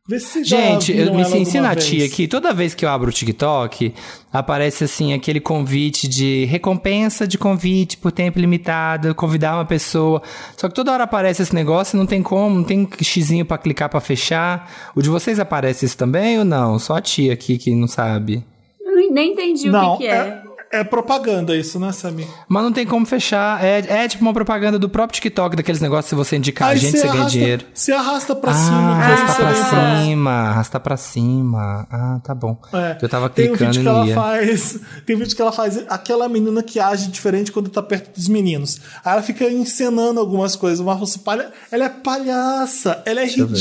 Vê 0.05 0.19
se. 0.19 0.43
Gente, 0.43 0.91
eu 0.91 1.13
me 1.13 1.23
alguma 1.23 1.69
a 1.69 1.75
tia 1.75 2.05
aqui. 2.05 2.27
Toda 2.27 2.53
vez 2.53 2.75
que 2.75 2.83
eu 2.83 2.89
abro 2.89 3.07
o 3.09 3.13
TikTok, 3.13 3.93
aparece 4.33 4.83
assim 4.83 5.13
aquele 5.13 5.39
convite 5.39 6.09
de 6.09 6.43
recompensa 6.45 7.25
de 7.25 7.37
convite 7.37 7.95
por 7.95 8.11
tempo 8.11 8.37
limitado, 8.37 9.15
convidar 9.15 9.55
uma 9.55 9.63
pessoa. 9.65 10.21
Só 10.57 10.67
que 10.67 10.75
toda 10.75 10.91
hora 10.91 11.05
aparece 11.05 11.41
esse 11.41 11.55
negócio, 11.55 11.95
e 11.95 11.99
não 11.99 12.05
tem 12.05 12.21
como, 12.21 12.53
não 12.53 12.63
tem 12.65 12.85
xizinho 13.01 13.45
pra 13.45 13.57
clicar 13.57 13.87
pra 13.87 14.01
fechar. 14.01 14.69
O 14.93 15.01
de 15.01 15.07
vocês 15.09 15.39
aparece 15.39 15.85
isso 15.85 15.97
também 15.97 16.37
ou 16.37 16.43
não? 16.43 16.77
Só 16.79 16.97
a 16.97 17.01
tia 17.01 17.31
aqui 17.31 17.57
que 17.57 17.73
não 17.73 17.87
sabe. 17.87 18.43
Eu 18.85 18.95
nem- 18.97 19.09
nem 19.11 19.31
entendi 19.31 19.69
Não, 19.69 19.93
o 19.93 19.97
que, 19.97 20.03
que 20.03 20.09
é. 20.09 20.15
é, 20.15 20.41
é 20.73 20.83
propaganda 20.83 21.55
isso, 21.55 21.79
né, 21.79 21.91
Samir? 21.91 22.27
Mas 22.47 22.63
não 22.63 22.71
tem 22.73 22.85
como 22.85 23.05
fechar. 23.05 23.63
É, 23.63 23.79
é 24.03 24.07
tipo 24.07 24.23
uma 24.23 24.33
propaganda 24.33 24.77
do 24.77 24.89
próprio 24.89 25.15
TikTok, 25.15 25.55
daqueles 25.55 25.79
negócios 25.79 26.09
se 26.09 26.15
você 26.15 26.35
indicar 26.35 26.69
a 26.69 26.71
Aí 26.71 26.77
gente, 26.77 26.97
você 26.97 27.07
ganha 27.07 27.25
dinheiro. 27.25 27.65
Você 27.73 27.91
arrasta 27.91 28.35
pra 28.35 28.51
Ah, 28.51 28.53
cima. 28.53 28.91
arrasta 28.91 29.35
pra 29.43 29.53
cima, 30.01 30.31
arrasta 30.31 30.79
pra 30.79 30.97
cima. 30.97 31.87
Ah, 31.91 32.19
tá 32.23 32.35
bom. 32.35 32.57
É. 32.73 32.97
Eu 33.01 33.07
tava 33.09 33.29
tem 33.29 33.51
um 33.51 33.55
clicando 33.55 33.71
vídeo 33.71 33.81
e 33.81 33.83
que 33.83 33.89
ela 33.89 34.07
ia. 34.07 34.15
faz. 34.15 34.79
Tem 35.05 35.15
um 35.15 35.19
vídeo 35.19 35.35
que 35.35 35.41
ela 35.41 35.51
faz 35.51 35.83
aquela 35.89 36.27
menina 36.27 36.61
que 36.63 36.79
age 36.79 37.09
diferente 37.09 37.51
quando 37.51 37.69
tá 37.69 37.81
perto 37.81 38.15
dos 38.15 38.27
meninos. 38.27 38.79
Aí 39.05 39.13
ela 39.13 39.21
fica 39.21 39.45
encenando 39.49 40.19
algumas 40.19 40.55
coisas. 40.55 40.79
Mas 40.83 40.99
você 40.99 41.19
palha... 41.19 41.51
Ela 41.71 41.85
é 41.85 41.89
palhaça, 41.89 43.01
ela 43.05 43.21
é 43.21 43.25
eu 43.39 43.47
ver. 43.47 43.55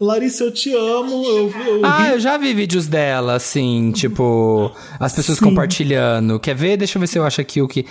Larissa, 0.00 0.44
eu 0.44 0.52
te 0.52 0.74
amo. 0.74 1.24
Eu, 1.24 1.50
eu 1.50 1.80
Ah, 1.84 2.10
eu 2.10 2.20
já 2.20 2.36
vi 2.36 2.52
vídeos 2.52 2.86
dela, 2.86 3.34
assim, 3.34 3.92
tipo, 3.92 4.70
as 4.98 5.14
pessoas 5.14 5.38
Sim. 5.38 5.44
compartilhando. 5.44 6.38
Quer 6.40 6.54
ver? 6.54 6.76
Deixa 6.76 6.96
eu 6.96 7.00
ver 7.00 7.06
se 7.06 7.18
eu 7.18 7.24
acho 7.24 7.40
aqui 7.40 7.62
o 7.62 7.68
que. 7.68 7.86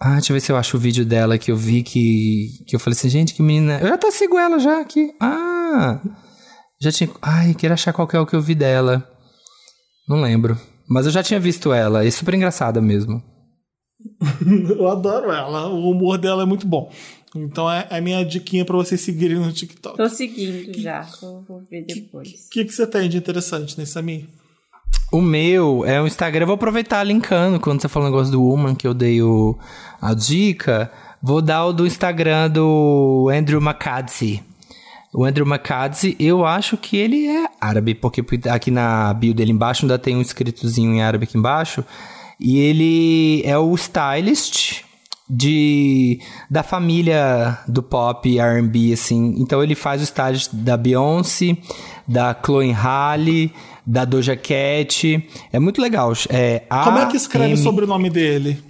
Ah, 0.00 0.14
deixa 0.14 0.32
eu 0.32 0.34
ver 0.34 0.40
se 0.40 0.50
eu 0.50 0.56
acho 0.56 0.76
o 0.76 0.80
vídeo 0.80 1.04
dela 1.04 1.38
que 1.38 1.50
eu 1.52 1.56
vi 1.56 1.82
que. 1.82 2.48
Que 2.66 2.74
eu 2.74 2.80
falei 2.80 2.96
assim, 2.96 3.08
gente, 3.08 3.34
que 3.34 3.42
menina. 3.42 3.78
Eu 3.80 3.88
já 3.88 3.94
até 3.94 4.10
sigo 4.10 4.36
ela 4.38 4.58
já 4.58 4.80
aqui. 4.80 5.14
Ah! 5.20 6.00
Já 6.80 6.90
tinha. 6.90 7.08
Ai, 7.22 7.54
queria 7.54 7.74
achar 7.74 7.92
qual 7.92 8.08
que 8.08 8.16
é 8.16 8.20
o 8.20 8.26
que 8.26 8.34
eu 8.34 8.42
vi 8.42 8.56
dela. 8.56 9.08
Não 10.08 10.20
lembro. 10.20 10.58
Mas 10.88 11.06
eu 11.06 11.12
já 11.12 11.22
tinha 11.22 11.38
visto 11.38 11.72
ela. 11.72 12.04
É 12.04 12.10
super 12.10 12.34
engraçada 12.34 12.80
mesmo. 12.80 13.22
eu 14.76 14.88
adoro 14.88 15.30
ela. 15.30 15.68
O 15.68 15.90
humor 15.90 16.18
dela 16.18 16.42
é 16.42 16.46
muito 16.46 16.66
bom. 16.66 16.90
Então 17.34 17.70
é 17.70 17.86
é 17.90 17.98
a 17.98 18.00
minha 18.00 18.24
diquinha 18.24 18.64
pra 18.64 18.76
vocês 18.76 19.00
seguirem 19.00 19.38
no 19.38 19.52
TikTok. 19.52 19.96
Tô 19.96 20.08
seguindo 20.08 20.78
já, 20.78 21.02
vou, 21.20 21.44
vou 21.46 21.62
ver 21.70 21.84
depois. 21.84 22.46
O 22.46 22.50
que, 22.50 22.64
que 22.64 22.72
você 22.72 22.86
tem 22.86 23.08
de 23.08 23.16
interessante 23.16 23.78
nesse 23.78 23.92
Samir? 23.92 24.26
O 25.10 25.20
meu 25.20 25.84
é 25.84 26.00
o 26.00 26.06
Instagram. 26.06 26.44
Eu 26.44 26.46
vou 26.46 26.54
aproveitar 26.54 27.02
linkando 27.04 27.60
quando 27.60 27.80
você 27.80 27.88
falou 27.88 28.08
o 28.08 28.10
negócio 28.10 28.32
do 28.32 28.42
Woman, 28.42 28.74
que 28.74 28.86
eu 28.86 28.94
dei 28.94 29.22
o, 29.22 29.58
a 30.00 30.14
dica. 30.14 30.90
Vou 31.22 31.42
dar 31.42 31.66
o 31.66 31.72
do 31.72 31.86
Instagram 31.86 32.50
do 32.50 33.30
Andrew 33.32 33.60
McCadsey. 33.60 34.42
O 35.12 35.24
Andrew 35.24 35.46
McCadsey, 35.46 36.16
eu 36.18 36.46
acho 36.46 36.78
que 36.78 36.96
ele 36.96 37.26
é 37.26 37.46
árabe, 37.60 37.94
porque 37.94 38.24
aqui 38.48 38.70
na 38.70 39.12
bio 39.12 39.34
dele 39.34 39.52
embaixo 39.52 39.84
ainda 39.84 39.98
tem 39.98 40.16
um 40.16 40.22
escritozinho 40.22 40.94
em 40.94 41.02
árabe 41.02 41.24
aqui 41.24 41.36
embaixo. 41.36 41.84
E 42.40 42.58
ele 42.58 43.42
é 43.44 43.56
o 43.58 43.74
stylist 43.74 44.82
de 45.34 46.20
da 46.50 46.62
família 46.62 47.58
do 47.66 47.82
pop 47.82 48.38
R&B 48.38 48.92
assim. 48.92 49.34
Então 49.38 49.62
ele 49.62 49.74
faz 49.74 50.00
o 50.02 50.04
stylist 50.04 50.50
da 50.52 50.76
Beyoncé, 50.76 51.56
da 52.06 52.36
Chloe 52.44 52.70
Halle, 52.70 53.50
da 53.86 54.04
Doja 54.04 54.36
Cat. 54.36 55.26
É 55.52 55.58
muito 55.58 55.80
legal. 55.80 56.12
É 56.28 56.60
Como 56.84 56.98
é 56.98 57.06
que 57.06 57.16
escreve 57.16 57.46
o 57.54 57.56
A-M- 57.56 57.62
sobrenome 57.62 58.10
dele? 58.10 58.62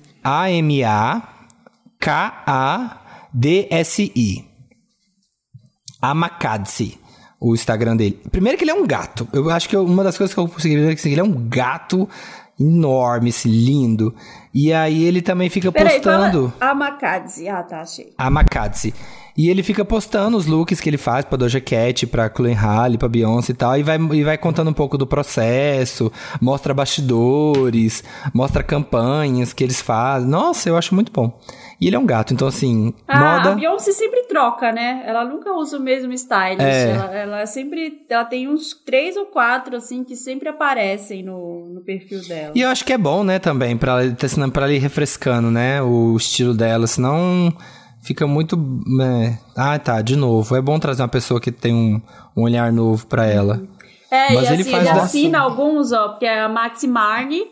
A-M-A-K-A-D-S-I. 3.32 4.44
Amakadsi, 6.00 6.98
o 7.40 7.54
Instagram 7.54 7.96
dele. 7.96 8.18
Primeiro 8.30 8.58
que 8.58 8.64
ele 8.64 8.70
é 8.72 8.74
um 8.74 8.86
gato. 8.86 9.28
Eu 9.32 9.48
acho 9.50 9.68
que 9.68 9.76
eu- 9.76 9.84
uma 9.84 10.02
das 10.02 10.16
coisas 10.18 10.34
que 10.34 10.40
eu 10.40 10.48
consegui 10.48 10.76
ver 10.76 10.92
é 10.92 10.96
que 10.96 11.08
ele 11.08 11.20
é 11.20 11.24
um 11.24 11.48
gato 11.48 12.08
enorme, 12.58 13.28
esse 13.30 13.48
lindo. 13.48 14.14
E 14.54 14.72
aí 14.72 15.04
ele 15.04 15.22
também 15.22 15.48
fica 15.48 15.72
Peraí, 15.72 16.00
postando 16.00 16.52
fala 16.58 16.72
Amakadze. 16.72 17.48
Ah, 17.48 17.62
tá, 17.62 17.80
achei. 17.80 18.12
Amakadsi. 18.18 18.94
E 19.36 19.48
ele 19.48 19.62
fica 19.62 19.84
postando 19.84 20.36
os 20.36 20.46
looks 20.46 20.80
que 20.80 20.88
ele 20.88 20.98
faz 20.98 21.24
pra 21.24 21.38
Doja 21.38 21.60
Cat, 21.60 22.06
pra 22.06 22.30
Chloe 22.34 22.52
Halle, 22.52 22.98
pra 22.98 23.08
Beyoncé 23.08 23.52
e 23.52 23.54
tal, 23.54 23.78
e 23.78 23.82
vai, 23.82 23.96
e 23.96 24.24
vai 24.24 24.36
contando 24.36 24.68
um 24.70 24.74
pouco 24.74 24.98
do 24.98 25.06
processo, 25.06 26.12
mostra 26.40 26.74
bastidores, 26.74 28.04
mostra 28.34 28.62
campanhas 28.62 29.52
que 29.52 29.64
eles 29.64 29.80
fazem. 29.80 30.28
Nossa, 30.28 30.68
eu 30.68 30.76
acho 30.76 30.94
muito 30.94 31.10
bom. 31.10 31.38
E 31.80 31.88
ele 31.88 31.96
é 31.96 31.98
um 31.98 32.06
gato, 32.06 32.32
então 32.32 32.46
assim, 32.46 32.94
Ah, 33.08 33.18
a 33.18 33.38
moda... 33.38 33.54
Beyoncé 33.56 33.90
sempre 33.90 34.22
troca, 34.28 34.70
né? 34.70 35.02
Ela 35.04 35.24
nunca 35.24 35.52
usa 35.52 35.78
o 35.78 35.80
mesmo 35.80 36.12
stylist. 36.12 36.60
É. 36.60 36.90
Ela, 36.90 37.14
ela 37.14 37.46
sempre. 37.46 38.04
Ela 38.08 38.24
tem 38.24 38.46
uns 38.46 38.72
três 38.72 39.16
ou 39.16 39.26
quatro, 39.26 39.76
assim, 39.76 40.04
que 40.04 40.14
sempre 40.14 40.48
aparecem 40.48 41.24
no, 41.24 41.66
no 41.66 41.80
perfil 41.80 42.20
dela. 42.28 42.52
E 42.54 42.60
eu 42.60 42.68
acho 42.68 42.84
que 42.84 42.92
é 42.92 42.98
bom, 42.98 43.24
né, 43.24 43.40
também, 43.40 43.76
pra 43.76 43.98
tá 44.12 44.28
pra 44.52 44.64
ela 44.64 44.72
ir 44.72 44.78
refrescando, 44.78 45.50
né, 45.50 45.82
o 45.82 46.16
estilo 46.16 46.54
dela, 46.54 46.86
senão 46.86 47.52
fica 48.02 48.26
muito... 48.26 48.56
né, 48.86 49.38
Ah, 49.56 49.78
tá, 49.78 50.02
de 50.02 50.16
novo. 50.16 50.54
É 50.56 50.60
bom 50.60 50.78
trazer 50.78 51.02
uma 51.02 51.08
pessoa 51.08 51.40
que 51.40 51.50
tem 51.52 51.72
um, 51.74 52.00
um 52.36 52.42
olhar 52.42 52.72
novo 52.72 53.06
pra 53.06 53.26
ela. 53.26 53.62
É, 54.10 54.34
Mas 54.34 54.50
e 54.50 54.52
ele 54.52 54.62
assim, 54.62 54.70
faz 54.70 54.86
ele 54.86 54.94
da- 54.94 55.02
assina 55.02 55.38
alguns, 55.40 55.90
ó, 55.92 56.08
porque 56.10 56.26
a 56.26 56.48
Maxi 56.48 56.86
Marni 56.86 57.42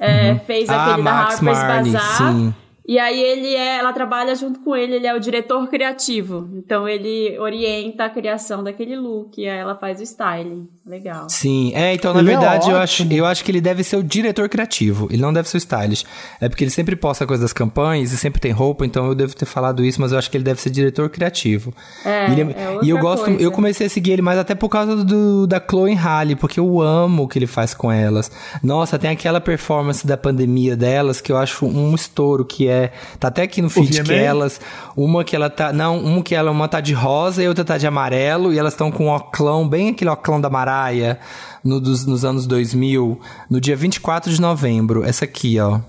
é, 0.00 0.34
fez 0.40 0.68
Ah, 0.68 0.82
aquele 0.82 0.96
da 0.96 1.02
Max 1.12 1.34
Harper's 1.34 1.58
Marni, 1.58 1.90
Bazaar. 1.92 2.16
sim. 2.32 2.54
E 2.88 2.98
aí 2.98 3.22
ele 3.22 3.54
é, 3.54 3.76
ela 3.76 3.92
trabalha 3.92 4.34
junto 4.34 4.60
com 4.60 4.74
ele, 4.74 4.94
ele 4.96 5.06
é 5.06 5.14
o 5.14 5.20
diretor 5.20 5.68
criativo. 5.68 6.48
Então 6.54 6.88
ele 6.88 7.38
orienta 7.38 8.04
a 8.06 8.08
criação 8.10 8.64
daquele 8.64 8.96
look, 8.96 9.38
e 9.38 9.46
aí 9.46 9.58
ela 9.58 9.74
faz 9.76 10.00
o 10.00 10.02
styling. 10.02 10.66
Legal. 10.86 11.28
Sim, 11.28 11.70
é, 11.74 11.92
então 11.92 12.14
na 12.14 12.20
Ele 12.20 12.30
é 12.30 12.32
verdade 12.32 12.70
eu 12.70 12.78
acho, 12.78 13.06
eu 13.12 13.26
acho 13.26 13.44
que 13.44 13.50
ele 13.50 13.60
deve 13.60 13.84
ser 13.84 13.96
o 13.96 14.02
diretor 14.02 14.48
criativo, 14.48 15.06
ele 15.10 15.20
não 15.20 15.34
deve 15.34 15.46
ser 15.46 15.58
o 15.58 15.60
stylist. 15.60 16.06
É 16.40 16.48
porque 16.48 16.64
ele 16.64 16.70
sempre 16.70 16.96
posta 16.96 17.26
coisa 17.26 17.42
das 17.42 17.52
campanhas 17.52 18.10
e 18.10 18.16
sempre 18.16 18.40
tem 18.40 18.52
roupa, 18.52 18.86
então 18.86 19.06
eu 19.06 19.14
devo 19.14 19.36
ter 19.36 19.44
falado 19.44 19.84
isso, 19.84 20.00
mas 20.00 20.12
eu 20.12 20.18
acho 20.18 20.30
que 20.30 20.36
ele 20.38 20.44
deve 20.44 20.58
ser 20.58 20.70
diretor 20.70 21.10
criativo. 21.10 21.74
É, 22.06 22.30
ele- 22.32 22.54
é 22.56 22.70
outra 22.70 22.86
e 22.86 22.88
eu 22.88 22.98
gosto, 22.98 23.24
coisa. 23.26 23.42
eu 23.42 23.52
comecei 23.52 23.86
a 23.86 23.90
seguir 23.90 24.12
ele 24.12 24.22
mais 24.22 24.38
até 24.38 24.54
por 24.54 24.70
causa 24.70 25.04
do, 25.04 25.46
da 25.46 25.60
Chloe 25.60 25.92
Halle, 25.92 26.34
porque 26.36 26.58
eu 26.58 26.80
amo 26.80 27.24
o 27.24 27.28
que 27.28 27.38
ele 27.38 27.46
faz 27.46 27.74
com 27.74 27.92
elas. 27.92 28.30
Nossa, 28.62 28.98
tem 28.98 29.10
aquela 29.10 29.42
performance 29.42 30.06
da 30.06 30.16
pandemia 30.16 30.74
delas 30.74 31.20
que 31.20 31.30
eu 31.30 31.36
acho 31.36 31.66
um 31.66 31.94
estouro, 31.94 32.46
que 32.46 32.66
é, 32.66 32.77
tá 33.18 33.28
até 33.28 33.42
aqui 33.42 33.60
no 33.60 33.68
feed 33.68 34.02
que 34.02 34.12
elas, 34.12 34.60
uma 34.96 35.24
que 35.24 35.34
ela 35.36 35.50
tá, 35.50 35.72
não, 35.72 35.98
uma 35.98 36.22
que 36.22 36.34
ela 36.34 36.50
uma 36.50 36.68
tá 36.68 36.80
de 36.80 36.92
rosa 36.94 37.42
e 37.42 37.48
outra 37.48 37.64
tá 37.64 37.76
de 37.76 37.86
amarelo, 37.86 38.52
e 38.52 38.58
elas 38.58 38.72
estão 38.72 38.90
com 38.90 39.06
um 39.06 39.14
oclão, 39.14 39.68
bem 39.68 39.90
aquele 39.90 40.10
oclão 40.10 40.40
da 40.40 40.48
Maraia, 40.48 41.18
no, 41.64 41.80
dos, 41.80 42.06
nos 42.06 42.24
anos 42.24 42.46
2000, 42.46 43.20
no 43.50 43.60
dia 43.60 43.76
24 43.76 44.32
de 44.32 44.40
novembro, 44.40 45.04
essa 45.04 45.24
aqui, 45.24 45.58
ó. 45.60 45.80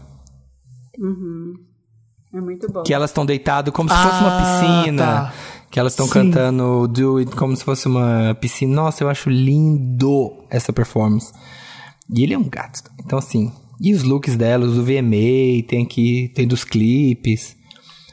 É 2.34 2.40
muito 2.40 2.72
bom. 2.72 2.84
Que 2.84 2.94
elas 2.94 3.10
estão 3.10 3.26
deitadas 3.26 3.74
como 3.74 3.90
se 3.90 3.96
fosse 3.96 4.20
uma 4.20 4.38
Ah, 4.38 4.42
piscina. 4.84 5.04
tá. 5.04 5.34
Que 5.72 5.80
elas 5.80 5.94
estão 5.94 6.08
cantando 6.08 6.88
Do 6.88 7.18
It 7.18 7.36
como 7.36 7.56
se 7.56 7.64
fosse 7.64 7.88
uma 7.88 8.36
piscina. 8.40 8.74
Nossa, 8.76 9.04
eu 9.04 9.10
acho 9.10 9.30
lindo 9.30 10.32
essa 10.50 10.74
performance. 10.74 11.32
E 12.14 12.24
ele 12.24 12.34
é 12.34 12.38
um 12.38 12.50
gato. 12.50 12.82
Então, 13.00 13.20
assim. 13.20 13.52
E 13.82 13.94
os 13.94 14.04
looks 14.04 14.36
delas, 14.36 14.78
o 14.78 14.84
VMA, 14.84 15.64
tem 15.68 15.84
aqui, 15.84 16.32
tem 16.36 16.46
dos 16.48 16.64
clipes. 16.64 17.56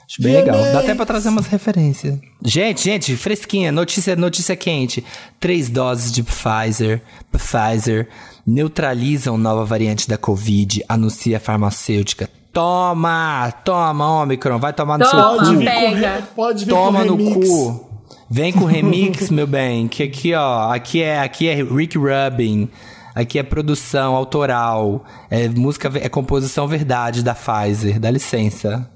Acho 0.08 0.22
bem 0.22 0.34
legal. 0.36 0.56
Dá 0.72 0.78
até 0.80 0.94
pra 0.94 1.04
trazer 1.04 1.28
umas 1.28 1.48
referências. 1.48 2.16
Gente, 2.44 2.84
gente, 2.84 3.16
fresquinha, 3.16 3.72
notícia, 3.72 4.14
notícia 4.14 4.54
quente. 4.54 5.02
Três 5.40 5.68
doses 5.68 6.12
de 6.12 6.22
Pfizer, 6.22 7.02
Pfizer 7.32 8.08
neutralizam 8.46 9.36
nova 9.36 9.64
variante 9.64 10.08
da 10.08 10.16
Covid, 10.16 10.84
anuncia 10.88 11.38
a 11.38 11.40
farmacêutica. 11.40 12.30
Toma, 12.52 13.50
toma, 13.64 14.22
Omicron, 14.22 14.58
vai 14.58 14.72
tomar 14.72 14.96
no 14.98 15.04
seu 15.04 15.18
cu. 15.18 15.36
Pode 15.36 15.56
vir, 15.56 15.64
Pega. 15.64 16.28
pode 16.34 16.64
vir 16.64 16.70
Toma 16.70 17.04
no 17.04 17.16
remix. 17.16 17.48
cu. 17.48 17.86
Vem 18.30 18.52
com 18.52 18.64
remix, 18.64 19.28
meu 19.30 19.46
bem. 19.46 19.88
Que 19.88 20.04
aqui, 20.04 20.32
ó, 20.34 20.70
aqui 20.72 21.02
é, 21.02 21.18
aqui 21.20 21.48
é 21.48 21.62
Rick 21.62 21.98
Rubin. 21.98 22.68
Aqui 23.16 23.38
é 23.38 23.42
produção 23.42 24.14
autoral. 24.14 25.04
É 25.30 25.48
música, 25.48 25.90
é 26.00 26.08
composição 26.08 26.68
verdade 26.68 27.24
da 27.24 27.34
Pfizer. 27.34 27.98
Dá 27.98 28.10
licença. 28.10 28.88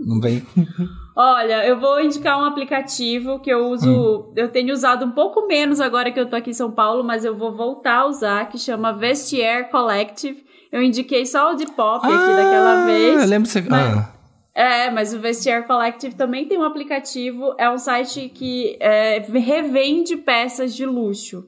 Não 0.00 0.18
vem. 0.20 0.42
Olha, 1.14 1.66
eu 1.66 1.78
vou 1.78 2.00
indicar 2.00 2.40
um 2.40 2.44
aplicativo 2.44 3.40
que 3.40 3.50
eu 3.50 3.68
uso, 3.70 3.90
Hum. 3.90 4.32
eu 4.36 4.48
tenho 4.48 4.72
usado 4.72 5.04
um 5.04 5.10
pouco 5.10 5.46
menos 5.48 5.80
agora 5.80 6.10
que 6.12 6.18
eu 6.18 6.26
tô 6.30 6.36
aqui 6.36 6.50
em 6.50 6.54
São 6.54 6.70
Paulo, 6.70 7.02
mas 7.04 7.24
eu 7.24 7.36
vou 7.36 7.52
voltar 7.52 7.98
a 8.02 8.06
usar, 8.06 8.48
que 8.48 8.56
chama 8.56 8.92
Vestiaire 8.92 9.68
Collective. 9.70 10.44
Eu 10.70 10.80
indiquei 10.82 11.26
só 11.26 11.52
o 11.52 11.56
de 11.56 11.66
pop 11.66 12.06
aqui 12.06 12.14
daquela 12.36 12.84
vez. 12.86 13.18
Ah, 13.20 13.24
Eu 13.24 13.28
lembro 13.28 13.48
você. 13.48 13.60
Mas- 13.62 13.96
Ah. 13.98 14.12
É, 14.54 14.90
mas 14.90 15.12
o 15.14 15.20
Vestiaire 15.20 15.66
Collective 15.66 16.14
também 16.16 16.46
tem 16.46 16.58
um 16.58 16.64
aplicativo. 16.64 17.54
É 17.58 17.70
um 17.70 17.78
site 17.78 18.28
que 18.28 18.76
é, 18.80 19.18
revende 19.28 20.16
peças 20.16 20.74
de 20.74 20.84
luxo. 20.86 21.44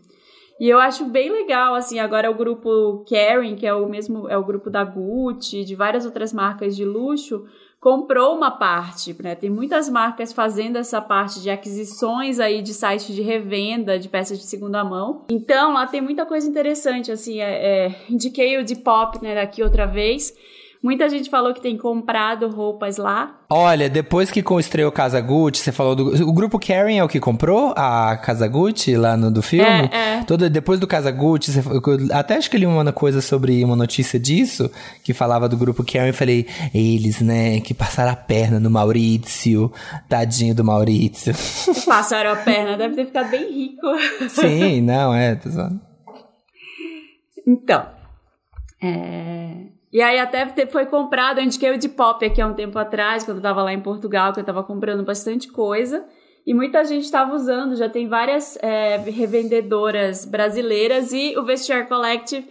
E 0.60 0.68
eu 0.68 0.78
acho 0.78 1.06
bem 1.06 1.32
legal, 1.32 1.74
assim, 1.74 1.98
agora 1.98 2.30
o 2.30 2.34
grupo 2.34 3.02
Kering, 3.06 3.56
que 3.56 3.66
é 3.66 3.72
o 3.72 3.88
mesmo, 3.88 4.28
é 4.28 4.36
o 4.36 4.44
grupo 4.44 4.68
da 4.68 4.84
Gucci, 4.84 5.64
de 5.64 5.74
várias 5.74 6.04
outras 6.04 6.34
marcas 6.34 6.76
de 6.76 6.84
luxo, 6.84 7.46
comprou 7.80 8.36
uma 8.36 8.50
parte, 8.50 9.16
né? 9.22 9.34
Tem 9.34 9.48
muitas 9.48 9.88
marcas 9.88 10.34
fazendo 10.34 10.76
essa 10.76 11.00
parte 11.00 11.40
de 11.40 11.48
aquisições 11.48 12.38
aí 12.38 12.60
de 12.60 12.74
sites 12.74 13.14
de 13.14 13.22
revenda 13.22 13.98
de 13.98 14.06
peças 14.06 14.38
de 14.38 14.44
segunda 14.44 14.84
mão. 14.84 15.24
Então, 15.30 15.72
lá 15.72 15.86
tem 15.86 16.02
muita 16.02 16.26
coisa 16.26 16.46
interessante, 16.46 17.10
assim, 17.10 17.40
é, 17.40 17.86
é, 17.86 17.96
indiquei 18.10 18.58
o 18.58 18.64
de 18.64 18.76
pop, 18.76 19.18
né, 19.22 19.40
aqui 19.40 19.62
outra 19.62 19.86
vez. 19.86 20.36
Muita 20.82 21.10
gente 21.10 21.28
falou 21.28 21.52
que 21.52 21.60
tem 21.60 21.76
comprado 21.76 22.48
roupas 22.48 22.96
lá. 22.96 23.38
Olha, 23.50 23.86
depois 23.90 24.30
que 24.30 24.42
estreou 24.58 24.90
Casa 24.90 25.20
Gucci, 25.20 25.60
você 25.60 25.72
falou 25.72 25.94
do. 25.94 26.26
O 26.26 26.32
grupo 26.32 26.58
Karen 26.58 26.96
é 26.96 27.04
o 27.04 27.08
que 27.08 27.20
comprou 27.20 27.74
a 27.76 28.16
Casa 28.16 28.48
Gucci 28.48 28.96
lá 28.96 29.14
no 29.14 29.30
do 29.30 29.42
filme? 29.42 29.90
É, 29.92 30.20
é. 30.20 30.48
Depois 30.48 30.80
do 30.80 30.86
Casa 30.86 31.10
Gucci, 31.10 31.52
você, 31.52 31.60
eu 31.68 32.16
até 32.16 32.36
acho 32.36 32.48
que 32.48 32.56
eu 32.56 32.60
li 32.60 32.66
uma 32.66 32.92
coisa 32.92 33.20
sobre 33.20 33.62
uma 33.62 33.76
notícia 33.76 34.18
disso, 34.18 34.70
que 35.04 35.12
falava 35.12 35.50
do 35.50 35.56
grupo 35.56 35.84
Karen 35.84 36.08
e 36.08 36.14
falei, 36.14 36.46
eles, 36.72 37.20
né, 37.20 37.60
que 37.60 37.74
passaram 37.74 38.12
a 38.12 38.16
perna 38.16 38.58
no 38.58 38.70
Maurício, 38.70 39.70
tadinho 40.08 40.54
do 40.54 40.64
Maurício. 40.64 41.34
Passaram 41.84 42.32
a 42.32 42.36
perna, 42.36 42.78
deve 42.78 42.94
ter 42.94 43.04
ficado 43.04 43.30
bem 43.30 43.52
rico. 43.52 43.86
Sim, 44.30 44.80
não, 44.80 45.12
é. 45.12 45.38
zoando. 45.46 45.80
Então. 47.46 47.86
é, 48.82 49.79
E 49.92 50.00
aí 50.00 50.18
até 50.18 50.46
foi 50.66 50.86
comprado, 50.86 51.38
eu 51.38 51.44
indiquei 51.44 51.70
o 51.70 51.78
de 51.78 51.88
pop 51.88 52.24
aqui 52.24 52.40
há 52.40 52.46
um 52.46 52.54
tempo 52.54 52.78
atrás, 52.78 53.24
quando 53.24 53.38
eu 53.38 53.42
tava 53.42 53.62
lá 53.62 53.72
em 53.72 53.80
Portugal, 53.80 54.32
que 54.32 54.40
eu 54.40 54.44
tava 54.44 54.62
comprando 54.62 55.04
bastante 55.04 55.48
coisa. 55.48 56.04
E 56.46 56.54
muita 56.54 56.84
gente 56.84 57.04
estava 57.04 57.34
usando, 57.34 57.76
já 57.76 57.88
tem 57.88 58.08
várias 58.08 58.56
é, 58.62 58.96
revendedoras 58.96 60.24
brasileiras 60.24 61.12
e 61.12 61.36
o 61.36 61.44
Vestiaire 61.44 61.88
Collective 61.88 62.48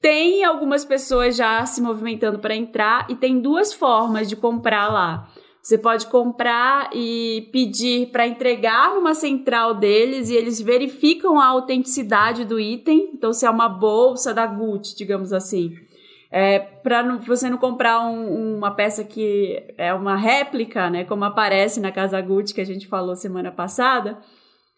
tem 0.00 0.44
algumas 0.44 0.84
pessoas 0.84 1.36
já 1.36 1.64
se 1.66 1.80
movimentando 1.80 2.38
para 2.38 2.54
entrar 2.54 3.06
e 3.10 3.14
tem 3.14 3.40
duas 3.40 3.72
formas 3.72 4.28
de 4.28 4.36
comprar 4.36 4.88
lá. 4.88 5.28
Você 5.62 5.76
pode 5.76 6.06
comprar 6.06 6.88
e 6.94 7.48
pedir 7.52 8.06
para 8.06 8.26
entregar 8.26 8.94
numa 8.94 9.12
central 9.12 9.74
deles 9.74 10.30
e 10.30 10.34
eles 10.34 10.58
verificam 10.58 11.38
a 11.38 11.46
autenticidade 11.46 12.46
do 12.46 12.58
item. 12.58 13.10
Então, 13.12 13.30
se 13.30 13.44
é 13.44 13.50
uma 13.50 13.68
bolsa 13.68 14.32
da 14.32 14.46
Gucci, 14.46 14.96
digamos 14.96 15.34
assim, 15.34 15.76
é, 16.30 16.58
para 16.58 17.02
você 17.26 17.50
não 17.50 17.58
comprar 17.58 18.00
um- 18.00 18.56
uma 18.56 18.70
peça 18.74 19.02
que 19.02 19.74
é 19.76 19.92
uma 19.92 20.16
réplica, 20.16 20.88
né, 20.88 21.04
como 21.04 21.24
aparece 21.24 21.80
na 21.80 21.90
Casa 21.90 22.20
Gucci 22.20 22.54
que 22.54 22.60
a 22.60 22.66
gente 22.66 22.86
falou 22.86 23.16
semana 23.16 23.50
passada, 23.50 24.18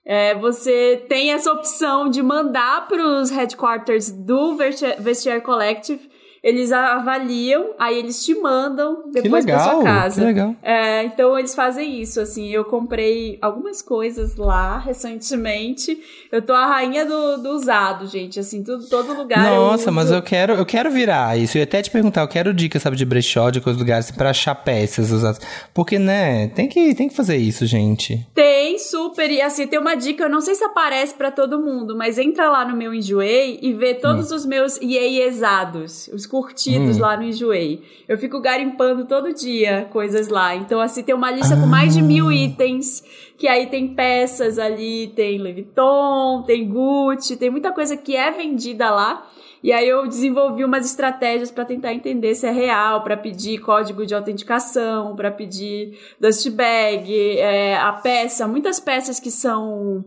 é, 0.04 0.34
você 0.34 1.04
tem 1.08 1.32
essa 1.32 1.52
opção 1.52 2.08
de 2.08 2.22
mandar 2.22 2.88
para 2.88 3.04
os 3.04 3.30
headquarters 3.30 4.10
do 4.10 4.56
Vesti- 4.56 4.96
Vestiaire 4.98 5.42
Collective. 5.42 6.10
Eles 6.42 6.72
avaliam, 6.72 7.70
aí 7.78 7.96
eles 7.98 8.24
te 8.24 8.34
mandam 8.34 9.04
depois 9.12 9.44
para 9.44 9.58
sua 9.60 9.82
casa. 9.84 10.20
que 10.20 10.26
legal. 10.26 10.56
É, 10.60 11.04
então 11.04 11.38
eles 11.38 11.54
fazem 11.54 12.00
isso, 12.00 12.18
assim. 12.20 12.48
Eu 12.50 12.64
comprei 12.64 13.38
algumas 13.40 13.80
coisas 13.80 14.34
lá 14.36 14.78
recentemente. 14.78 15.96
Eu 16.32 16.42
tô 16.42 16.52
a 16.52 16.66
rainha 16.66 17.04
do, 17.06 17.36
do 17.38 17.50
usado, 17.50 18.06
gente. 18.06 18.40
Assim, 18.40 18.62
tudo, 18.64 18.86
todo 18.88 19.14
lugar. 19.14 19.44
Nossa, 19.44 19.90
eu 19.90 19.92
mas 19.92 20.10
eu 20.10 20.20
quero, 20.22 20.54
eu 20.54 20.66
quero 20.66 20.90
virar 20.90 21.38
isso. 21.38 21.56
Eu 21.56 21.60
ia 21.60 21.64
até 21.64 21.80
te 21.80 21.90
perguntar, 21.90 22.22
eu 22.22 22.28
quero 22.28 22.52
dicas, 22.52 22.82
sabe, 22.82 22.96
de 22.96 23.04
brechó, 23.04 23.50
de 23.50 23.60
coisas 23.60 23.80
lugares 23.80 24.06
assim, 24.06 24.14
pra 24.16 24.30
achar 24.30 24.54
peças 24.54 25.12
usadas. 25.12 25.40
Porque, 25.72 25.98
né, 25.98 26.48
tem 26.48 26.68
que, 26.68 26.94
tem 26.94 27.08
que 27.08 27.14
fazer 27.14 27.36
isso, 27.36 27.66
gente. 27.66 28.26
Tem 28.34 28.78
super. 28.78 29.30
E 29.30 29.40
assim, 29.40 29.66
tem 29.66 29.78
uma 29.78 29.94
dica, 29.94 30.24
eu 30.24 30.28
não 30.30 30.40
sei 30.40 30.54
se 30.56 30.64
aparece 30.64 31.14
pra 31.14 31.30
todo 31.30 31.60
mundo, 31.60 31.96
mas 31.96 32.18
entra 32.18 32.50
lá 32.50 32.64
no 32.64 32.76
meu 32.76 32.92
Enjoei 32.92 33.58
e 33.62 33.72
vê 33.72 33.94
todos 33.94 34.32
Hum. 34.32 34.36
os 34.36 34.44
meus 34.46 34.76
ieiesados, 34.80 36.08
os 36.12 36.26
curtidos 36.32 36.96
lá 36.96 37.14
no 37.14 37.24
Enjoei. 37.24 37.82
Eu 38.08 38.16
fico 38.16 38.40
garimpando 38.40 39.04
todo 39.04 39.34
dia 39.34 39.86
coisas 39.92 40.28
lá. 40.28 40.56
Então, 40.56 40.80
assim, 40.80 41.02
tem 41.02 41.14
uma 41.14 41.30
lista 41.30 41.54
com 41.54 41.66
mais 41.66 41.92
de 41.92 42.00
mil 42.00 42.28
Ah. 42.28 42.34
itens, 42.34 43.04
que 43.36 43.46
aí 43.46 43.66
tem 43.66 43.94
peças 43.94 44.58
ali, 44.58 45.12
tem 45.14 45.38
Louis 45.38 45.52
Vuitton, 45.52 46.42
tem 46.46 46.66
Gucci, 46.66 47.36
tem 47.36 47.50
muita 47.50 47.70
coisa 47.70 47.98
que 47.98 48.16
é 48.16 48.30
vendida 48.30 48.90
lá. 48.90 49.28
E 49.62 49.70
aí 49.72 49.86
eu 49.86 50.08
desenvolvi 50.08 50.64
umas 50.64 50.86
estratégias 50.86 51.50
para 51.50 51.66
tentar 51.66 51.92
entender 51.92 52.34
se 52.34 52.46
é 52.46 52.50
real, 52.50 53.02
para 53.04 53.16
pedir 53.16 53.58
código 53.60 54.06
de 54.06 54.14
autenticação, 54.14 55.14
para 55.14 55.30
pedir 55.30 55.98
dust 56.18 56.48
bag, 56.48 57.38
é, 57.38 57.76
a 57.76 57.92
peça, 57.92 58.48
muitas 58.48 58.80
peças 58.80 59.20
que 59.20 59.30
são 59.30 60.02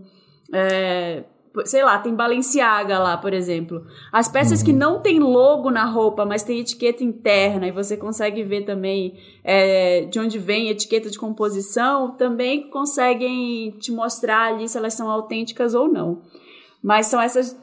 é, 0.51 1.23
sei 1.65 1.83
lá, 1.83 1.97
tem 1.99 2.13
Balenciaga 2.13 2.99
lá, 2.99 3.17
por 3.17 3.33
exemplo. 3.33 3.85
As 4.11 4.27
peças 4.27 4.61
que 4.61 4.73
não 4.73 5.01
tem 5.01 5.19
logo 5.19 5.71
na 5.71 5.85
roupa, 5.85 6.25
mas 6.25 6.43
tem 6.43 6.59
etiqueta 6.59 7.03
interna 7.03 7.67
e 7.67 7.71
você 7.71 7.95
consegue 7.95 8.43
ver 8.43 8.63
também 8.63 9.17
é, 9.43 10.05
de 10.05 10.19
onde 10.19 10.37
vem 10.37 10.67
a 10.67 10.71
etiqueta 10.71 11.09
de 11.09 11.17
composição, 11.17 12.11
também 12.11 12.69
conseguem 12.69 13.71
te 13.79 13.91
mostrar 13.91 14.53
ali 14.53 14.67
se 14.67 14.77
elas 14.77 14.93
são 14.93 15.09
autênticas 15.09 15.73
ou 15.73 15.87
não. 15.87 16.21
Mas 16.83 17.07
são 17.07 17.21
essas. 17.21 17.57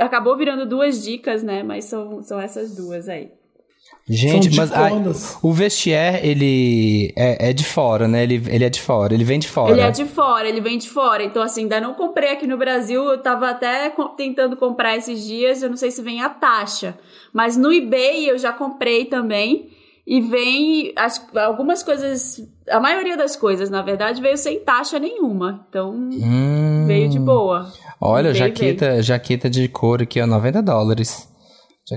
Acabou 0.00 0.36
virando 0.36 0.66
duas 0.66 1.04
dicas, 1.04 1.42
né? 1.42 1.62
Mas 1.62 1.84
são, 1.84 2.22
são 2.22 2.40
essas 2.40 2.74
duas 2.74 3.08
aí. 3.08 3.30
Gente, 4.08 4.54
São 4.54 4.64
mas 4.64 4.70
diconas. 4.70 5.38
o 5.42 5.52
vestier, 5.52 6.24
ele 6.24 7.12
é, 7.16 7.50
é 7.50 7.52
de 7.52 7.64
fora, 7.64 8.06
né? 8.06 8.22
Ele, 8.22 8.40
ele 8.48 8.64
é 8.64 8.68
de 8.70 8.80
fora, 8.80 9.12
ele 9.12 9.24
vem 9.24 9.38
de 9.38 9.48
fora. 9.48 9.72
Ele 9.72 9.80
é 9.80 9.90
de 9.90 10.04
fora, 10.04 10.48
ele 10.48 10.60
vem 10.60 10.78
de 10.78 10.88
fora. 10.88 11.24
Então, 11.24 11.42
assim, 11.42 11.62
ainda 11.62 11.80
não 11.80 11.92
comprei 11.94 12.30
aqui 12.30 12.46
no 12.46 12.56
Brasil. 12.56 13.02
Eu 13.04 13.18
tava 13.20 13.50
até 13.50 13.92
tentando 14.16 14.56
comprar 14.56 14.96
esses 14.96 15.24
dias. 15.24 15.60
Eu 15.60 15.70
não 15.70 15.76
sei 15.76 15.90
se 15.90 16.02
vem 16.02 16.22
a 16.22 16.28
taxa. 16.28 16.96
Mas 17.32 17.56
no 17.56 17.72
eBay 17.72 18.30
eu 18.30 18.38
já 18.38 18.52
comprei 18.52 19.06
também. 19.06 19.70
e 20.08 20.20
vem 20.20 20.92
as, 20.94 21.20
algumas 21.34 21.82
coisas, 21.82 22.40
a 22.70 22.78
maioria 22.78 23.16
das 23.16 23.34
coisas, 23.34 23.68
na 23.68 23.82
verdade, 23.82 24.22
veio 24.22 24.38
sem 24.38 24.60
taxa 24.60 25.00
nenhuma. 25.00 25.66
Então, 25.68 25.90
Hum. 25.92 26.84
veio 26.86 27.08
de 27.08 27.18
boa. 27.18 27.72
Olha, 28.00 28.32
Veio, 28.32 28.36
jaqueta, 28.36 29.02
jaqueta 29.02 29.50
de 29.50 29.66
couro 29.66 30.04
aqui, 30.04 30.20
ó, 30.22 30.26
90 30.28 30.62
dólares. 30.62 31.28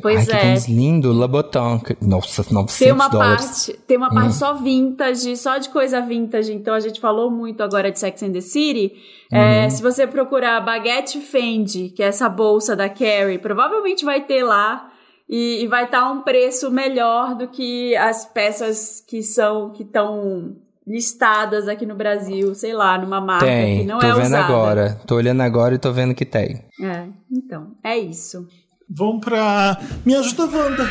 Pois 0.02 0.20
Ai, 0.20 0.26
que 0.26 0.32
é. 0.32 0.40
tênis 0.42 0.68
lindo, 0.68 1.12
Louboutin. 1.12 1.80
que- 1.84 1.98
Nossa, 2.00 2.44
900 2.52 2.78
Tem 2.78 2.92
uma 2.92 3.08
dólares. 3.08 3.46
parte, 3.66 3.80
tem 3.88 3.98
uma 3.98 4.08
Hum. 4.12 4.14
parte 4.14 4.36
só 4.36 4.54
vintage, 4.54 5.36
só 5.36 5.58
de 5.58 5.70
coisa 5.70 6.00
vintage. 6.02 6.54
Então 6.54 6.76
a 6.76 6.80
gente 6.80 7.00
falou 7.00 7.32
muito 7.32 7.64
agora 7.64 7.92
de 7.92 7.98
Sex 8.00 8.22
and 8.22 8.32
the 8.34 8.42
City. 8.42 8.94
Uhum. 9.32 9.38
É, 9.40 9.70
se 9.70 9.82
você 9.82 10.06
procurar 10.06 10.60
Baguette 10.64 11.20
Fendi, 11.20 11.90
que 11.90 12.04
é 12.04 12.08
essa 12.08 12.30
bolsa 12.30 12.76
da 12.76 12.88
Carrie, 12.88 13.40
provavelmente 13.40 14.06
vai 14.06 14.22
ter 14.22 14.44
lá 14.44 14.92
e, 15.28 15.64
e 15.64 15.68
vai 15.68 15.86
estar 15.86 16.12
um 16.12 16.22
preço 16.22 16.70
melhor 16.70 17.34
do 17.36 17.48
que 17.48 17.96
as 17.96 18.26
peças 18.26 19.04
que 19.08 19.24
são 19.24 19.72
que 19.72 19.82
estão 19.84 20.56
listadas 20.88 21.68
aqui 21.68 21.86
no 21.86 21.96
Brasil, 21.96 22.54
sei 22.56 22.74
lá, 22.74 22.98
numa 22.98 23.22
marca 23.22 23.46
que 23.46 23.52
Tem, 23.52 23.86
não 23.86 24.00
tô 24.00 24.06
é 24.08 24.14
vendo 24.14 24.26
usada. 24.26 24.44
agora. 24.46 25.02
Tô 25.06 25.16
olhando 25.16 25.42
agora 25.42 25.76
e 25.76 25.78
tô 25.78 25.92
vendo 25.92 26.16
que 26.16 26.26
tem. 26.26 26.64
É, 26.82 27.06
então, 27.32 27.72
é 27.84 27.98
isso. 27.98 28.48
Vamos 28.90 29.24
pra 29.24 29.78
Me 30.04 30.16
Ajuda 30.16 30.46
Wanda. 30.46 30.84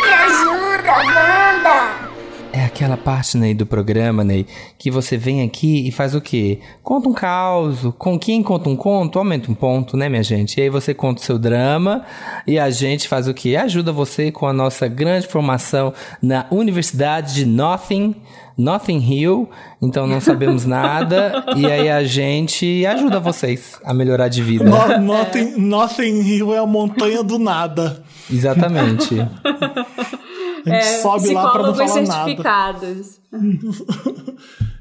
Me 0.00 0.12
ajuda, 0.12 0.92
Wanda! 0.92 2.05
Aquela 2.76 2.98
parte, 2.98 3.38
Ney, 3.38 3.54
do 3.54 3.64
programa, 3.64 4.22
Ney, 4.22 4.46
que 4.78 4.90
você 4.90 5.16
vem 5.16 5.40
aqui 5.40 5.88
e 5.88 5.90
faz 5.90 6.14
o 6.14 6.20
quê? 6.20 6.58
Conta 6.82 7.08
um 7.08 7.14
caos. 7.14 7.78
Com 7.96 8.18
quem 8.18 8.42
conta 8.42 8.68
um 8.68 8.76
conto, 8.76 9.18
aumenta 9.18 9.50
um 9.50 9.54
ponto, 9.54 9.96
né, 9.96 10.10
minha 10.10 10.22
gente? 10.22 10.60
E 10.60 10.64
aí 10.64 10.68
você 10.68 10.92
conta 10.92 11.22
o 11.22 11.24
seu 11.24 11.38
drama 11.38 12.04
e 12.46 12.58
a 12.58 12.68
gente 12.68 13.08
faz 13.08 13.28
o 13.28 13.32
quê? 13.32 13.56
Ajuda 13.56 13.92
você 13.92 14.30
com 14.30 14.46
a 14.46 14.52
nossa 14.52 14.86
grande 14.88 15.26
formação 15.26 15.94
na 16.20 16.44
Universidade 16.50 17.32
de 17.32 17.46
Nothing, 17.46 18.14
Nothing 18.58 18.98
Hill. 18.98 19.48
Então 19.80 20.06
não 20.06 20.20
sabemos 20.20 20.66
nada. 20.68 21.46
e 21.56 21.64
aí 21.64 21.88
a 21.88 22.04
gente 22.04 22.84
ajuda 22.84 23.18
vocês 23.18 23.80
a 23.86 23.94
melhorar 23.94 24.28
de 24.28 24.42
vida. 24.42 24.64
No, 24.64 25.00
nothing, 25.00 25.56
nothing 25.56 26.20
Hill 26.20 26.54
é 26.54 26.58
a 26.58 26.66
montanha 26.66 27.22
do 27.22 27.38
nada. 27.38 28.04
Exatamente. 28.30 29.14
A 30.66 30.70
gente 30.70 31.02
sobe 31.02 31.32
lá 31.32 31.50
pra 31.50 31.62
não 31.62 31.74
falar 31.74 32.02
nada. 32.02 32.06
certificados. 32.06 33.20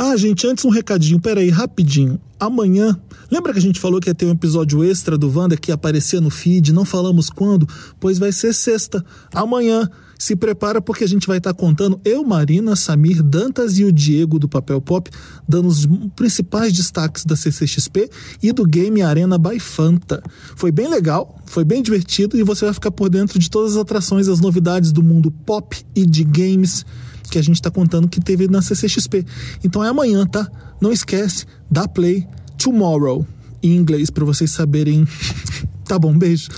Ah, 0.00 0.16
gente, 0.16 0.46
antes 0.46 0.64
um 0.64 0.68
recadinho, 0.68 1.18
peraí, 1.18 1.50
rapidinho. 1.50 2.20
Amanhã, 2.38 2.96
lembra 3.28 3.52
que 3.52 3.58
a 3.58 3.62
gente 3.62 3.80
falou 3.80 4.00
que 4.00 4.08
ia 4.08 4.14
ter 4.14 4.26
um 4.26 4.30
episódio 4.30 4.84
extra 4.84 5.18
do 5.18 5.28
Wanda 5.28 5.56
que 5.56 5.72
ia 5.72 5.74
aparecer 5.74 6.20
no 6.20 6.30
feed? 6.30 6.72
Não 6.72 6.84
falamos 6.84 7.28
quando? 7.28 7.68
Pois 7.98 8.16
vai 8.16 8.30
ser 8.30 8.54
sexta. 8.54 9.04
Amanhã. 9.34 9.90
Se 10.18 10.34
prepara 10.34 10.82
porque 10.82 11.04
a 11.04 11.08
gente 11.08 11.28
vai 11.28 11.38
estar 11.38 11.54
contando, 11.54 12.00
eu, 12.04 12.24
Marina, 12.24 12.74
Samir, 12.74 13.22
Dantas 13.22 13.78
e 13.78 13.84
o 13.84 13.92
Diego 13.92 14.38
do 14.38 14.48
Papel 14.48 14.80
Pop, 14.80 15.08
dando 15.48 15.68
os 15.68 15.86
principais 16.16 16.72
destaques 16.72 17.24
da 17.24 17.36
CCXP 17.36 18.10
e 18.42 18.50
do 18.50 18.64
Game 18.64 19.00
Arena 19.00 19.38
by 19.38 19.60
Fanta. 19.60 20.20
Foi 20.56 20.72
bem 20.72 20.88
legal, 20.88 21.40
foi 21.46 21.64
bem 21.64 21.80
divertido 21.80 22.36
e 22.36 22.42
você 22.42 22.64
vai 22.64 22.74
ficar 22.74 22.90
por 22.90 23.08
dentro 23.08 23.38
de 23.38 23.48
todas 23.48 23.72
as 23.72 23.78
atrações 23.78 24.26
as 24.26 24.40
novidades 24.40 24.90
do 24.90 25.04
mundo 25.04 25.30
pop 25.30 25.76
e 25.94 26.04
de 26.04 26.24
games 26.24 26.84
que 27.30 27.38
a 27.38 27.42
gente 27.42 27.62
tá 27.62 27.70
contando 27.70 28.08
que 28.08 28.20
teve 28.20 28.48
na 28.48 28.60
CCXP. 28.60 29.24
Então 29.62 29.84
é 29.84 29.88
amanhã, 29.88 30.26
tá? 30.26 30.50
Não 30.80 30.90
esquece, 30.90 31.46
dá 31.70 31.86
play 31.86 32.26
tomorrow 32.56 33.24
em 33.62 33.76
inglês 33.76 34.10
para 34.10 34.24
vocês 34.24 34.50
saberem. 34.50 35.06
tá 35.86 35.98
bom, 35.98 36.16
beijo. 36.16 36.48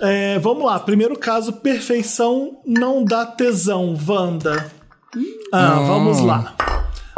É, 0.00 0.38
vamos 0.38 0.64
lá, 0.64 0.80
primeiro 0.80 1.18
caso, 1.18 1.52
perfeição 1.52 2.58
não 2.66 3.04
dá 3.04 3.26
tesão, 3.26 3.94
Wanda. 4.08 4.72
Ah, 5.52 5.80
vamos 5.80 6.20
lá. 6.20 6.56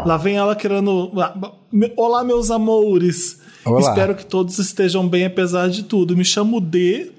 Lá 0.04 0.16
vem 0.16 0.36
ela 0.36 0.56
querendo. 0.56 1.12
Olá, 1.96 2.24
meus 2.24 2.50
amores. 2.50 3.40
Olá. 3.64 3.80
Espero 3.80 4.16
que 4.16 4.26
todos 4.26 4.59
estejam 4.59 5.06
bem, 5.06 5.26
apesar 5.26 5.68
de 5.68 5.84
tudo. 5.84 6.16
Me 6.16 6.24
chamo 6.24 6.60
D, 6.60 7.12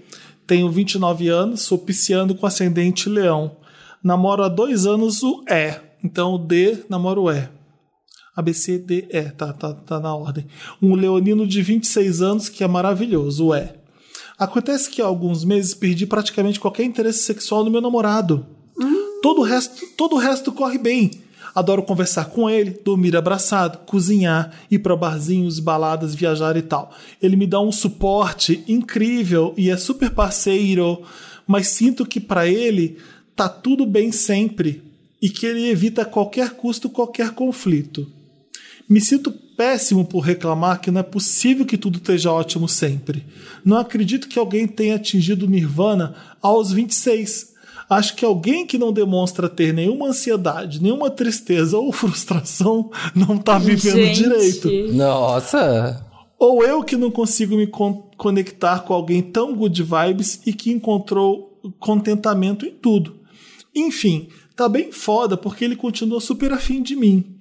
tenho 0.46 0.70
29 0.70 1.30
anos, 1.30 1.62
sou 1.62 1.78
pisciano 1.78 2.36
com 2.36 2.46
ascendente 2.46 3.08
leão. 3.08 3.56
Namoro 4.04 4.44
há 4.44 4.50
dois 4.50 4.86
anos 4.86 5.24
o 5.24 5.46
E. 5.48 5.76
Então 6.04 6.34
o 6.34 6.38
D 6.38 6.84
namoro 6.90 7.24
o 7.24 7.32
E. 7.32 7.48
A, 8.36 8.42
B, 8.42 8.54
C, 8.54 8.80
D, 8.80 9.08
E. 9.12 9.30
Tá, 9.30 9.54
tá, 9.54 9.74
tá 9.74 10.00
na 10.00 10.14
ordem. 10.14 10.46
Um 10.82 10.96
leonino 10.96 11.48
de 11.48 11.62
26 11.62 12.22
anos 12.22 12.50
que 12.50 12.64
é 12.64 12.68
maravilhoso, 12.68 13.48
o 13.48 13.56
E. 13.56 13.83
Acontece 14.38 14.90
que 14.90 15.02
há 15.02 15.06
alguns 15.06 15.44
meses 15.44 15.74
perdi 15.74 16.06
praticamente 16.06 16.60
qualquer 16.60 16.84
interesse 16.84 17.20
sexual 17.20 17.64
no 17.64 17.72
meu 17.72 17.82
namorado. 17.82 18.46
Todo 19.22 19.42
o 19.42 19.44
resto, 19.44 19.86
todo 19.96 20.16
o 20.16 20.20
resto 20.20 20.52
corre 20.52 20.78
bem. 20.78 21.12
Adoro 21.56 21.84
conversar 21.84 22.26
com 22.26 22.50
ele, 22.50 22.80
dormir 22.84 23.16
abraçado, 23.16 23.80
cozinhar, 23.86 24.52
ir 24.72 24.80
para 24.80 24.96
barzinhos, 24.96 25.60
baladas, 25.60 26.16
viajar 26.16 26.58
e 26.58 26.64
tal. 26.64 26.92
Ele 27.22 27.36
me 27.36 27.46
dá 27.46 27.60
um 27.62 27.72
suporte 27.72 28.64
incrível 28.68 29.54
e 29.56 29.70
é 29.70 29.78
super 29.78 30.10
parceiro, 30.10 31.04
mas 31.46 31.68
sinto 31.68 32.06
que 32.06 32.20
para 32.20 32.48
ele 32.48 32.98
tá 33.36 33.48
tudo 33.48 33.86
bem 33.86 34.12
sempre 34.12 34.82
e 35.22 35.30
que 35.30 35.46
ele 35.46 35.70
evita 35.70 36.02
a 36.02 36.06
qualquer 36.06 36.52
custo 36.52 36.90
qualquer 36.90 37.32
conflito. 37.32 38.08
Me 38.90 39.00
sinto 39.02 39.32
péssimo 39.32 40.04
por 40.06 40.20
reclamar 40.22 40.82
que 40.82 40.92
não 40.92 41.00
é 41.00 41.04
possível 41.04 41.66
que 41.66 41.78
tudo 41.78 41.98
esteja 41.98 42.32
ótimo 42.32 42.68
sempre. 42.68 43.26
Não 43.64 43.78
acredito 43.78 44.28
que 44.28 44.38
alguém 44.40 44.68
tenha 44.68 44.96
atingido 44.96 45.46
o 45.46 45.50
Nirvana 45.50 46.16
aos 46.42 46.72
26. 46.72 47.54
Acho 47.90 48.16
que 48.16 48.26
alguém 48.26 48.66
que 48.66 48.78
não 48.78 48.92
demonstra 48.94 49.48
ter 49.50 49.74
nenhuma 49.74 50.08
ansiedade, 50.08 50.82
nenhuma 50.82 51.10
tristeza 51.10 51.78
ou 51.78 51.92
frustração 51.94 52.90
não 53.16 53.36
está 53.36 53.58
vivendo 53.58 53.96
Gente. 53.98 54.24
direito. 54.24 54.70
Nossa! 54.94 56.06
Ou 56.40 56.64
eu 56.64 56.84
que 56.84 56.98
não 56.98 57.10
consigo 57.12 57.56
me 57.56 57.68
con- 57.68 58.10
conectar 58.18 58.80
com 58.80 58.94
alguém 58.94 59.22
tão 59.22 59.56
good 59.56 59.82
vibes 59.84 60.42
e 60.46 60.52
que 60.54 60.72
encontrou 60.72 61.60
contentamento 61.80 62.66
em 62.66 62.72
tudo. 62.72 63.20
Enfim, 63.74 64.28
tá 64.56 64.68
bem 64.68 64.92
foda 64.92 65.38
porque 65.38 65.64
ele 65.64 65.76
continua 65.76 66.20
super 66.20 66.52
afim 66.52 66.82
de 66.82 66.96
mim. 66.96 67.33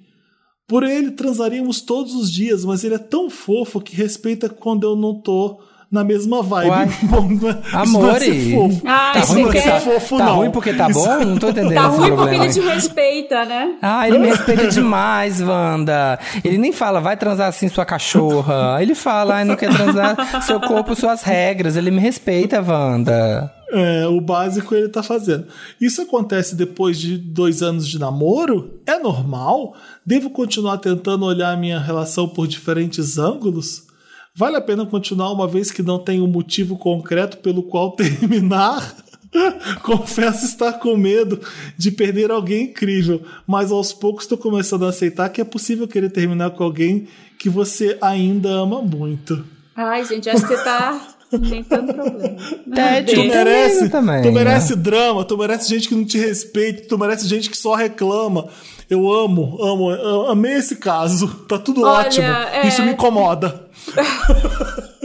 Por 0.67 0.83
ele 0.83 1.11
transaríamos 1.11 1.81
todos 1.81 2.13
os 2.15 2.31
dias, 2.31 2.63
mas 2.65 2.83
ele 2.83 2.95
é 2.95 2.99
tão 2.99 3.29
fofo 3.29 3.81
que 3.81 3.95
respeita 3.95 4.47
quando 4.49 4.87
eu 4.87 4.95
não 4.95 5.13
tô 5.13 5.59
na 5.91 6.03
mesma 6.03 6.41
vibe. 6.41 6.69
Uai. 6.69 6.89
Bom, 7.03 7.21
não 7.29 7.49
é- 7.49 7.83
isso 7.83 7.93
não 7.99 8.09
é 8.09 8.19
fofo. 8.19 8.81
Ah, 8.83 9.11
tá 9.13 9.19
ruim 9.19 9.43
porque 9.43 9.61
quer- 9.61 9.71
tá, 9.71 9.79
fofo, 9.79 10.17
tá 10.17 10.25
não. 10.25 10.35
ruim 10.37 10.49
porque 10.51 10.73
tá 10.73 10.89
Isso- 10.89 10.99
bom? 11.05 11.19
Não 11.25 11.37
tô 11.37 11.49
entendendo 11.49 11.73
Tá 11.75 11.87
ruim 11.87 12.15
porque 12.15 12.35
ele 12.35 12.49
te 12.51 12.59
respeita, 12.61 13.45
né? 13.45 13.75
Ah, 13.79 14.07
ele 14.07 14.17
me 14.17 14.25
respeita 14.27 14.67
demais, 14.69 15.39
Wanda. 15.39 16.17
Ele 16.43 16.57
nem 16.57 16.71
fala, 16.71 16.99
vai 16.99 17.15
transar 17.15 17.47
assim 17.49 17.67
sua 17.69 17.85
cachorra. 17.85 18.81
Ele 18.81 18.95
fala, 18.95 19.35
ai, 19.35 19.43
não 19.45 19.55
quer 19.55 19.69
transar 19.71 20.41
seu 20.41 20.59
corpo, 20.59 20.95
suas 20.95 21.21
regras. 21.21 21.75
Ele 21.75 21.91
me 21.91 21.99
respeita, 21.99 22.59
Wanda. 22.67 23.53
É, 23.75 24.07
o 24.07 24.21
básico 24.21 24.75
ele 24.75 24.87
tá 24.87 25.01
fazendo. 25.01 25.47
Isso 25.81 26.03
acontece 26.03 26.55
depois 26.55 26.99
de 26.99 27.17
dois 27.17 27.63
anos 27.63 27.87
de 27.87 27.97
namoro? 27.97 28.79
É 28.85 28.99
normal? 28.99 29.75
Devo 30.05 30.29
continuar 30.29 30.77
tentando 30.77 31.25
olhar 31.25 31.51
a 31.51 31.57
minha 31.57 31.79
relação 31.79 32.29
por 32.29 32.47
diferentes 32.47 33.17
ângulos? 33.17 33.87
Vale 34.35 34.57
a 34.57 34.61
pena 34.61 34.85
continuar 34.85 35.31
uma 35.31 35.47
vez 35.47 35.71
que 35.71 35.81
não 35.81 35.97
tem 35.97 36.21
um 36.21 36.27
motivo 36.27 36.77
concreto 36.77 37.37
pelo 37.37 37.63
qual 37.63 37.91
terminar? 37.97 38.95
Confesso 39.81 40.45
estar 40.45 40.73
com 40.73 40.95
medo 40.95 41.39
de 41.75 41.89
perder 41.89 42.29
alguém 42.29 42.65
incrível, 42.65 43.23
mas 43.47 43.71
aos 43.71 43.91
poucos 43.91 44.25
estou 44.25 44.37
começando 44.37 44.85
a 44.85 44.89
aceitar 44.89 45.29
que 45.29 45.41
é 45.41 45.43
possível 45.43 45.87
querer 45.87 46.11
terminar 46.11 46.51
com 46.51 46.63
alguém 46.63 47.07
que 47.39 47.49
você 47.49 47.97
ainda 47.99 48.49
ama 48.49 48.81
muito. 48.81 49.43
Ai, 49.75 50.05
gente, 50.05 50.29
acho 50.29 50.47
que 50.47 50.55
você 50.55 50.63
tá 50.63 51.01
inventando 51.35 51.93
problema. 51.93 52.37
Ted, 52.73 53.13
Tu 53.13 53.21
Sim. 53.21 53.27
merece, 53.27 53.89
também, 53.89 54.21
tu 54.21 54.31
né? 54.31 54.43
merece 54.43 54.75
drama, 54.75 55.23
tu 55.25 55.37
merece 55.37 55.69
gente 55.69 55.87
que 55.87 55.95
não 55.95 56.05
te 56.05 56.17
respeita, 56.17 56.87
tu 56.87 56.97
merece 56.97 57.27
gente 57.27 57.49
que 57.49 57.57
só 57.57 57.73
reclama. 57.75 58.47
Eu 58.89 59.11
amo, 59.11 59.57
amo, 59.61 59.91
eu 59.91 60.27
amei 60.29 60.53
esse 60.53 60.75
caso. 60.75 61.27
Tá 61.47 61.57
tudo 61.57 61.81
Olha, 61.83 62.07
ótimo. 62.07 62.27
é- 62.27 62.67
Isso 62.67 62.83
me 62.83 62.91
incomoda. 62.91 63.67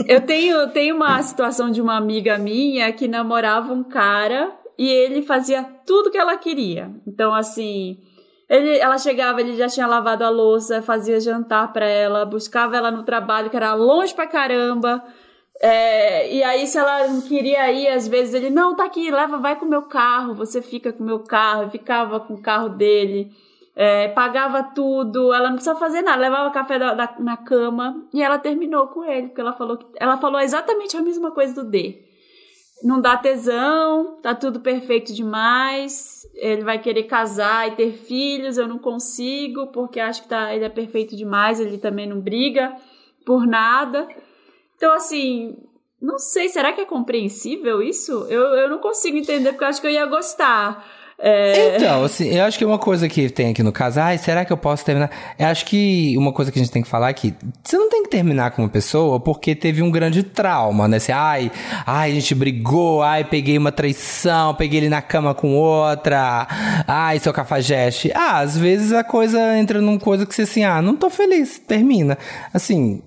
Eu 0.07 0.21
tenho, 0.21 0.67
tenho 0.69 0.95
uma 0.95 1.21
situação 1.21 1.69
de 1.69 1.79
uma 1.81 1.95
amiga 1.95 2.37
minha 2.37 2.91
que 2.91 3.07
namorava 3.07 3.71
um 3.73 3.83
cara 3.83 4.51
e 4.77 4.87
ele 4.89 5.21
fazia 5.21 5.63
tudo 5.85 6.09
que 6.09 6.17
ela 6.17 6.35
queria. 6.35 6.89
Então, 7.05 7.31
assim, 7.33 7.97
ele, 8.49 8.77
ela 8.79 8.97
chegava, 8.97 9.39
ele 9.39 9.55
já 9.55 9.67
tinha 9.67 9.85
lavado 9.85 10.23
a 10.23 10.29
louça, 10.29 10.81
fazia 10.81 11.19
jantar 11.19 11.71
pra 11.71 11.85
ela, 11.87 12.25
buscava 12.25 12.75
ela 12.75 12.89
no 12.89 13.03
trabalho, 13.03 13.51
que 13.51 13.55
era 13.57 13.73
longe 13.75 14.13
pra 14.13 14.25
caramba. 14.25 15.03
É, 15.61 16.33
e 16.33 16.41
aí, 16.43 16.65
se 16.65 16.77
ela 16.77 17.07
não 17.07 17.21
queria 17.21 17.69
ir, 17.71 17.87
às 17.89 18.07
vezes 18.07 18.33
ele, 18.33 18.49
não, 18.49 18.75
tá 18.75 18.85
aqui, 18.85 19.11
leva, 19.11 19.37
vai 19.37 19.57
com 19.57 19.65
o 19.65 19.69
meu 19.69 19.81
carro, 19.83 20.33
você 20.33 20.61
fica 20.61 20.93
com 20.93 21.03
o 21.03 21.05
meu 21.05 21.19
carro, 21.19 21.63
Eu 21.63 21.69
ficava 21.69 22.19
com 22.19 22.35
o 22.35 22.41
carro 22.41 22.69
dele. 22.69 23.29
É, 23.75 24.09
pagava 24.09 24.61
tudo, 24.63 25.33
ela 25.33 25.47
não 25.47 25.55
precisava 25.55 25.79
fazer 25.79 26.01
nada, 26.01 26.19
levava 26.21 26.51
café 26.51 26.77
da- 26.77 26.93
da- 26.93 27.15
na 27.19 27.37
cama 27.37 28.05
e 28.13 28.21
ela 28.21 28.37
terminou 28.37 28.87
com 28.87 29.05
ele, 29.05 29.27
porque 29.27 29.39
ela 29.39 29.53
falou 29.53 29.77
que 29.77 29.85
ela 29.97 30.17
falou 30.17 30.39
exatamente 30.41 30.97
a 30.97 31.01
mesma 31.01 31.31
coisa 31.31 31.53
do 31.53 31.63
D. 31.69 32.05
não 32.83 33.01
dá 33.01 33.17
tesão, 33.17 34.19
tá 34.21 34.33
tudo 34.33 34.61
perfeito 34.61 35.13
demais. 35.13 36.25
Ele 36.35 36.63
vai 36.63 36.79
querer 36.79 37.03
casar 37.03 37.67
e 37.67 37.71
ter 37.75 37.91
filhos, 37.93 38.57
eu 38.57 38.67
não 38.69 38.79
consigo, 38.79 39.67
porque 39.67 39.99
acho 39.99 40.23
que 40.23 40.29
tá, 40.29 40.53
ele 40.55 40.63
é 40.63 40.69
perfeito 40.69 41.13
demais, 41.15 41.59
ele 41.59 41.77
também 41.77 42.07
não 42.07 42.21
briga 42.21 42.73
por 43.25 43.45
nada. 43.45 44.07
Então, 44.79 44.93
assim, 44.93 45.57
não 46.01 46.17
sei, 46.17 46.47
será 46.47 46.71
que 46.71 46.79
é 46.79 46.85
compreensível 46.85 47.81
isso? 47.81 48.25
Eu, 48.29 48.41
eu 48.55 48.69
não 48.69 48.79
consigo 48.79 49.17
entender, 49.17 49.51
porque 49.51 49.65
eu 49.65 49.67
acho 49.67 49.81
que 49.81 49.87
eu 49.87 49.91
ia 49.91 50.05
gostar. 50.05 50.85
É... 51.21 51.75
Então, 51.75 52.05
assim, 52.05 52.33
eu 52.33 52.45
acho 52.45 52.57
que 52.57 52.63
uma 52.63 52.79
coisa 52.79 53.09
que 53.09 53.29
tem 53.29 53.51
aqui 53.51 53.61
no 53.61 53.73
caso, 53.73 53.99
ai, 53.99 54.17
será 54.17 54.45
que 54.45 54.53
eu 54.53 54.57
posso 54.57 54.85
terminar? 54.85 55.11
Eu 55.37 55.47
acho 55.47 55.65
que 55.65 56.15
uma 56.17 56.31
coisa 56.31 56.49
que 56.49 56.57
a 56.57 56.63
gente 56.63 56.71
tem 56.71 56.81
que 56.81 56.87
falar 56.87 57.09
aqui, 57.09 57.35
você 57.61 57.77
não 57.77 57.89
tem 57.89 58.03
que 58.03 58.09
terminar 58.09 58.51
com 58.51 58.61
uma 58.61 58.69
pessoa 58.69 59.19
porque 59.19 59.53
teve 59.53 59.83
um 59.83 59.91
grande 59.91 60.23
trauma, 60.23 60.87
né? 60.87 60.97
Ai, 61.13 61.51
ai, 61.85 62.11
a 62.11 62.13
gente 62.13 62.33
brigou, 62.33 63.03
ai, 63.03 63.25
peguei 63.25 63.57
uma 63.57 63.73
traição, 63.73 64.55
peguei 64.55 64.79
ele 64.79 64.89
na 64.89 65.01
cama 65.01 65.35
com 65.35 65.57
outra, 65.57 66.47
ai, 66.87 67.19
seu 67.19 67.33
cafajeste. 67.33 68.13
Ah, 68.15 68.39
às 68.39 68.57
vezes 68.57 68.93
a 68.93 69.03
coisa 69.03 69.57
entra 69.57 69.81
numa 69.81 69.99
coisa 69.99 70.25
que 70.25 70.33
você 70.33 70.43
assim, 70.43 70.63
ah, 70.63 70.81
não 70.81 70.95
tô 70.95 71.09
feliz, 71.09 71.59
termina. 71.59 72.17
Assim, 72.53 73.01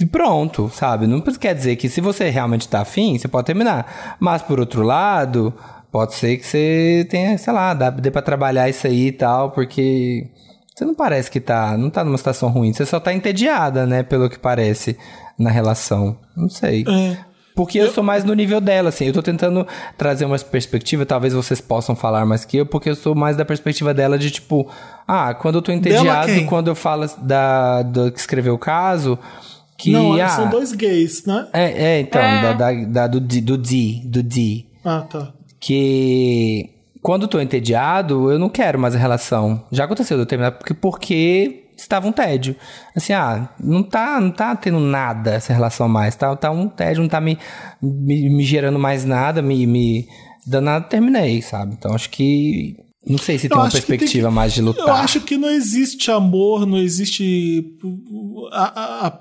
e 0.00 0.06
pronto, 0.06 0.70
sabe? 0.72 1.06
Não 1.06 1.20
quer 1.20 1.54
dizer 1.54 1.76
que 1.76 1.88
se 1.88 2.00
você 2.00 2.28
realmente 2.30 2.68
tá 2.68 2.80
afim, 2.80 3.18
você 3.18 3.28
pode 3.28 3.46
terminar. 3.46 4.16
Mas 4.20 4.42
por 4.42 4.60
outro 4.60 4.82
lado, 4.82 5.52
pode 5.90 6.14
ser 6.14 6.36
que 6.36 6.46
você 6.46 7.06
tenha, 7.10 7.36
sei 7.38 7.52
lá, 7.52 7.74
dá, 7.74 7.90
dê 7.90 8.10
pra 8.10 8.22
trabalhar 8.22 8.68
isso 8.68 8.86
aí 8.86 9.08
e 9.08 9.12
tal, 9.12 9.50
porque 9.50 10.28
você 10.74 10.84
não 10.84 10.94
parece 10.94 11.30
que 11.30 11.40
tá, 11.40 11.76
não 11.76 11.90
tá 11.90 12.04
numa 12.04 12.18
situação 12.18 12.50
ruim, 12.50 12.72
você 12.72 12.84
só 12.84 13.00
tá 13.00 13.12
entediada, 13.12 13.86
né, 13.86 14.02
pelo 14.02 14.28
que 14.28 14.38
parece 14.38 14.96
na 15.38 15.50
relação. 15.50 16.18
Não 16.36 16.48
sei. 16.48 16.84
É. 16.88 17.16
Porque 17.54 17.78
eu, 17.78 17.90
sou 17.90 18.04
mais 18.04 18.22
no 18.22 18.34
nível 18.34 18.60
dela, 18.60 18.90
assim. 18.90 19.06
Eu 19.06 19.14
tô 19.14 19.22
tentando 19.22 19.66
trazer 19.96 20.26
uma 20.26 20.38
perspectiva, 20.38 21.06
talvez 21.06 21.32
vocês 21.32 21.58
possam 21.58 21.96
falar 21.96 22.26
mais 22.26 22.44
que 22.44 22.58
eu, 22.58 22.66
porque 22.66 22.90
eu 22.90 22.94
sou 22.94 23.14
mais 23.14 23.34
da 23.34 23.46
perspectiva 23.46 23.94
dela 23.94 24.18
de 24.18 24.30
tipo, 24.30 24.70
ah, 25.08 25.32
quando 25.32 25.54
eu 25.54 25.62
tô 25.62 25.72
entediado, 25.72 26.30
quando 26.44 26.68
eu 26.68 26.74
falo 26.74 27.06
da, 27.22 27.80
do 27.80 28.12
que 28.12 28.20
escreveu 28.20 28.52
o 28.52 28.58
caso, 28.58 29.18
que. 29.78 29.90
não, 29.90 30.14
ah, 30.14 30.28
são 30.28 30.48
dois 30.50 30.72
gays, 30.72 31.24
né? 31.24 31.48
É, 31.52 31.84
é 31.84 32.00
então, 32.00 32.20
É. 32.20 32.42
Da, 32.42 32.52
da, 32.52 32.72
da- 32.84 33.06
do, 33.06 33.20
D, 33.20 33.40
do 33.40 33.56
D, 33.58 34.02
do 34.04 34.22
D. 34.22 34.64
Ah, 34.84 35.00
tá. 35.08 35.32
Que 35.60 36.70
quando 37.02 37.22
eu 37.22 37.28
tô 37.28 37.40
entediado, 37.40 38.30
eu 38.30 38.38
não 38.38 38.48
quero 38.48 38.78
mais 38.78 38.94
a 38.94 38.98
relação. 38.98 39.64
Já 39.70 39.84
aconteceu 39.84 40.16
de 40.16 40.22
eu 40.22 40.26
terminar 40.26 40.52
porque, 40.52 40.74
porque 40.74 41.64
estava 41.76 42.06
um 42.08 42.12
tédio. 42.12 42.56
Assim, 42.96 43.12
ah, 43.12 43.48
não 43.60 43.82
tá, 43.82 44.20
não 44.20 44.30
tá 44.30 44.56
tendo 44.56 44.80
nada 44.80 45.34
essa 45.34 45.52
relação 45.52 45.88
mais. 45.88 46.16
Tá, 46.16 46.34
tá 46.34 46.50
um 46.50 46.68
tédio, 46.68 47.02
não 47.02 47.08
tá 47.08 47.20
me, 47.20 47.38
me, 47.82 48.28
me 48.30 48.42
gerando 48.44 48.78
mais 48.78 49.04
nada, 49.04 49.40
me, 49.42 49.66
me 49.66 50.08
dando 50.46 50.64
nada, 50.64 50.84
terminei, 50.86 51.42
sabe? 51.42 51.74
Então 51.78 51.94
acho 51.94 52.10
que. 52.10 52.76
Não 53.08 53.18
sei 53.18 53.38
se 53.38 53.48
tem 53.48 53.56
Eu 53.56 53.62
uma 53.62 53.70
que 53.70 53.76
tem 53.76 53.82
perspectiva 53.86 54.28
que- 54.28 54.34
mais 54.34 54.52
de 54.52 54.60
lutar. 54.62 54.84
Eu 54.86 54.92
acho 54.94 55.20
que 55.20 55.36
não 55.36 55.48
existe 55.48 56.10
amor, 56.10 56.66
não 56.66 56.76
existe 56.78 57.64
a- 58.52 58.72
a- 58.80 59.06
a- 59.06 59.20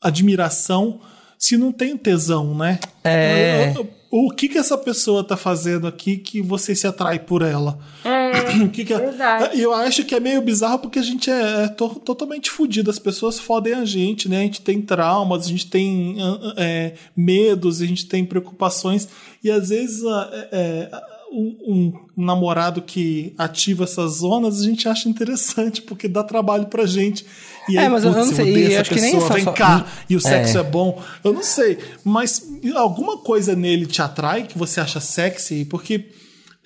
admiração 0.00 1.00
se 1.38 1.56
não 1.56 1.70
tem 1.72 1.96
tesão, 1.96 2.54
né? 2.54 2.78
É. 3.04 3.74
O 4.10 4.30
que 4.30 4.48
que 4.48 4.56
essa 4.56 4.76
pessoa 4.78 5.22
tá 5.22 5.36
fazendo 5.36 5.86
aqui 5.86 6.16
que 6.16 6.40
você 6.40 6.74
se 6.74 6.86
atrai 6.86 7.18
por 7.18 7.42
ela? 7.42 7.78
É, 8.04 8.56
O 8.64 8.70
que 8.70 8.84
que 8.84 8.92
é- 8.94 8.98
Verdade. 8.98 9.60
Eu 9.60 9.72
acho 9.74 10.02
que 10.04 10.14
é 10.14 10.20
meio 10.20 10.40
bizarro 10.40 10.78
porque 10.78 10.98
a 10.98 11.02
gente 11.02 11.30
é, 11.30 11.64
é 11.64 11.68
to- 11.68 12.00
totalmente 12.04 12.50
fudido. 12.50 12.90
As 12.90 12.98
pessoas 12.98 13.38
fodem 13.38 13.74
a 13.74 13.84
gente, 13.84 14.26
né? 14.28 14.38
A 14.38 14.42
gente 14.42 14.62
tem 14.62 14.80
traumas, 14.80 15.44
a 15.44 15.48
gente 15.48 15.66
tem 15.66 16.16
ah, 16.20 16.38
ah, 16.42 16.54
é, 16.56 16.94
medos, 17.14 17.82
a 17.82 17.86
gente 17.86 18.06
tem 18.06 18.24
preocupações. 18.24 19.06
E 19.44 19.50
às 19.50 19.68
vezes 19.68 20.02
ah, 20.04 20.30
é, 20.32 20.48
é, 20.52 20.90
um, 21.30 21.92
um 22.16 22.24
namorado 22.24 22.80
que 22.82 23.34
ativa 23.38 23.84
essas 23.84 24.12
zonas 24.18 24.60
a 24.60 24.64
gente 24.64 24.88
acha 24.88 25.08
interessante 25.08 25.82
porque 25.82 26.08
dá 26.08 26.22
trabalho 26.24 26.66
pra 26.66 26.86
gente. 26.86 27.24
E 27.68 27.76
É, 27.76 27.80
aí, 27.80 27.88
mas 27.88 28.02
eu 28.04 28.12
não 28.12 28.24
sei, 28.24 28.50
odeio 28.50 28.58
e 28.70 28.72
essa 28.72 28.80
acho 28.80 28.90
que 28.94 29.00
nem 29.00 29.12
pessoa, 29.12 29.28
só- 29.28 29.34
vem 29.34 29.44
só- 29.44 29.52
cá, 29.52 29.86
e 30.08 30.16
o 30.16 30.20
sexo 30.20 30.56
É. 30.56 30.60
é 30.60 30.64
bom. 30.64 31.02
Eu 31.22 31.32
não 31.34 31.42
sei, 31.42 31.78
mas 32.02 32.42
alguma 32.74 33.18
coisa 33.18 33.54
nele 33.54 33.84
te 33.86 34.00
atrai 34.00 34.44
que 34.44 34.56
você 34.56 34.80
acha 34.80 35.00
sexy? 35.00 35.66
Porque 35.66 36.06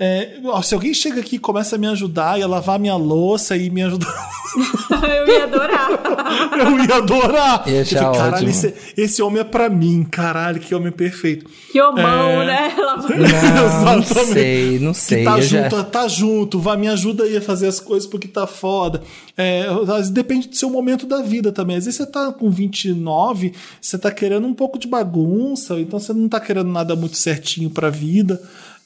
é, 0.05 0.63
se 0.63 0.75
alguém 0.75 0.93
chega 0.93 1.21
aqui 1.21 1.37
e 1.37 1.39
começa 1.39 1.77
a 1.77 1.79
me 1.79 1.87
ajudar 1.87 2.39
e 2.39 2.43
a 2.43 2.47
lavar 2.47 2.79
minha 2.79 2.97
louça 2.97 3.57
e 3.57 3.71
me 3.71 3.83
ajudar, 3.83 4.13
eu 5.17 5.27
ia 5.29 5.45
adorar. 5.45 5.89
eu 6.59 6.85
ia 6.85 6.97
adorar. 6.97 7.63
Ia 7.69 7.75
Eu 7.77 7.83
achar 7.83 7.99
falei, 8.03 8.19
caralho, 8.19 8.35
ótimo. 8.35 8.51
esse, 8.51 8.75
esse 8.97 9.23
homem 9.23 9.41
é 9.41 9.45
pra 9.45 9.69
mim, 9.69 10.05
caralho, 10.11 10.59
que 10.61 10.75
homem 10.75 10.91
perfeito. 10.91 11.47
Que 11.71 11.81
homão, 11.81 12.43
É. 12.43 12.47
né? 12.47 12.73
Não, 12.83 13.97
não 13.97 14.03
sei, 14.03 14.79
não 14.79 14.95
sei. 14.95 15.19
Que 15.21 15.25
tá 15.25 15.39
eu 15.39 15.43
já- 15.43 15.63
junto, 15.63 15.85
tá 15.85 16.09
junto, 16.09 16.59
vai, 16.61 16.77
me 16.77 16.89
ajuda 16.89 17.25
aí 17.25 17.37
a 17.37 17.41
fazer 17.43 17.67
as 17.69 17.81
coisas 17.81 18.09
porque 18.09 18.29
tá 18.29 18.47
foda. 18.47 19.03
É, 19.37 19.67
depende 20.13 20.49
do 20.49 20.57
seu 20.57 20.69
momento 20.71 21.07
da 21.07 21.23
vida 21.23 21.51
também. 21.53 21.77
Às 21.77 21.85
vezes 21.87 21.99
você 21.99 22.07
tá 22.07 22.33
com 22.33 22.51
29, 22.51 23.53
você 23.81 23.97
tá 23.99 24.11
querendo 24.11 24.47
um 24.47 24.55
pouco 24.55 24.79
de 24.79 24.87
bagunça, 24.87 25.81
então 25.81 25.99
você 25.99 26.13
não 26.13 26.29
tá 26.29 26.39
querendo 26.41 26.71
nada 26.71 26.95
muito 26.95 27.17
certinho 27.17 27.71
pra 27.71 27.89
vida. 27.91 28.41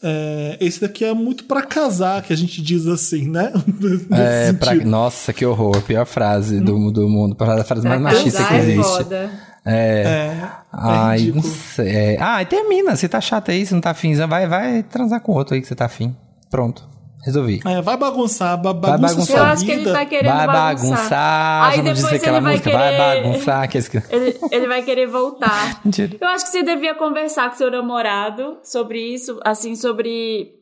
É, 0.09 0.57
esse 0.61 0.81
daqui 0.81 1.05
é 1.05 1.12
muito 1.12 1.45
pra 1.45 1.62
casar, 1.62 2.23
que 2.23 2.33
a 2.33 2.37
gente 2.37 2.62
diz 2.62 2.87
assim, 2.87 3.28
né? 3.28 3.53
Nesse 3.81 4.07
É, 4.12 4.53
pra-. 4.53 4.74
Nossa, 4.77 5.33
que 5.33 5.45
horror. 5.45 5.83
Pior 5.83 6.07
frase 6.07 6.61
do, 6.61 6.93
do 6.93 7.09
mundo. 7.09 7.37
A 7.41 7.65
frase 7.65 7.89
mais 7.89 8.01
machista 8.01 8.45
que 8.45 8.55
é 8.55 8.59
existe. 8.59 8.83
foda. 8.83 9.31
É. 9.65 10.03
É, 10.03 10.49
Ai, 10.73 11.33
não 11.35 11.43
sei. 11.43 11.89
É. 11.89 12.16
Ah, 12.20 12.41
e 12.41 12.47
termina. 12.47 12.95
Se 12.95 13.09
tá 13.09 13.20
chato 13.20 13.51
aí, 13.51 13.66
se 13.66 13.74
não 13.74 13.81
tá 13.81 13.91
afim, 13.91 14.15
vai, 14.15 14.47
vai 14.47 14.85
transar 14.85 15.20
com 15.20 15.33
outro 15.33 15.57
aí 15.57 15.61
que 15.61 15.66
você 15.66 15.74
tá 15.74 15.87
afim. 15.87 16.15
Pronto. 16.49 16.89
Resolvi. 17.27 17.61
É, 17.66 17.82
vai 17.82 17.97
bagunçar, 17.97 18.57
ba 18.62 18.73
bagunça 18.73 19.15
bagunçar. 19.16 19.36
Eu 19.39 19.44
acho 19.44 19.65
que 19.65 19.70
ele 19.73 19.93
tá 19.93 20.07
querendo 20.07 20.32
Vai 20.32 20.47
bagunçar. 20.47 20.90
bagunçar. 20.97 21.65
Aí 21.73 21.82
depois 21.82 22.12
ele 22.23 22.31
vai 22.31 22.40
música. 22.40 22.70
querer... 22.70 22.77
Vai 22.78 23.23
bagunçar. 23.23 23.69
que- 23.69 23.78
Ele, 24.15 24.39
ele 24.53 24.66
vai 24.69 24.82
querer 24.85 25.07
voltar. 25.09 25.81
Mentira. 25.85 26.16
Eu 26.20 26.28
acho 26.28 26.44
que 26.44 26.51
você 26.53 26.62
devia 26.62 26.94
conversar 26.94 27.51
com 27.51 27.57
seu 27.57 27.69
namorado 27.69 28.59
sobre 28.62 29.01
isso, 29.01 29.40
assim, 29.44 29.74
sobre. 29.74 30.55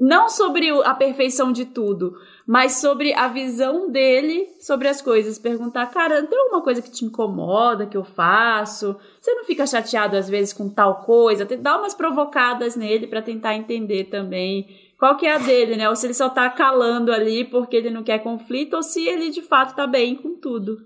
Não 0.00 0.28
sobre 0.28 0.68
a 0.82 0.94
perfeição 0.94 1.52
de 1.52 1.64
tudo, 1.66 2.14
mas 2.44 2.72
sobre 2.72 3.12
a 3.14 3.28
visão 3.28 3.88
dele 3.88 4.48
sobre 4.60 4.88
as 4.88 5.00
coisas. 5.00 5.38
Perguntar, 5.38 5.86
cara, 5.86 6.22
tem 6.24 6.38
alguma 6.40 6.60
coisa 6.62 6.82
que 6.82 6.90
te 6.90 7.04
incomoda 7.04 7.86
que 7.86 7.96
eu 7.96 8.02
faço? 8.02 8.96
Você 9.20 9.32
não 9.34 9.44
fica 9.44 9.64
chateado 9.64 10.16
às 10.16 10.28
vezes 10.28 10.52
com 10.52 10.68
tal 10.68 11.02
coisa? 11.02 11.44
Dá 11.44 11.76
umas 11.78 11.94
provocadas 11.94 12.74
nele 12.74 13.06
pra 13.06 13.22
tentar 13.22 13.54
entender 13.54 14.04
também 14.04 14.66
qual 15.02 15.16
que 15.16 15.26
é 15.26 15.34
a 15.34 15.38
dele, 15.38 15.74
né? 15.76 15.88
Ou 15.88 15.96
se 15.96 16.06
ele 16.06 16.14
só 16.14 16.28
tá 16.28 16.48
calando 16.48 17.12
ali 17.12 17.42
porque 17.44 17.74
ele 17.74 17.90
não 17.90 18.04
quer 18.04 18.20
conflito, 18.20 18.74
ou 18.76 18.84
se 18.84 19.04
ele 19.04 19.30
de 19.30 19.42
fato 19.42 19.74
tá 19.74 19.84
bem 19.84 20.14
com 20.14 20.36
tudo. 20.40 20.78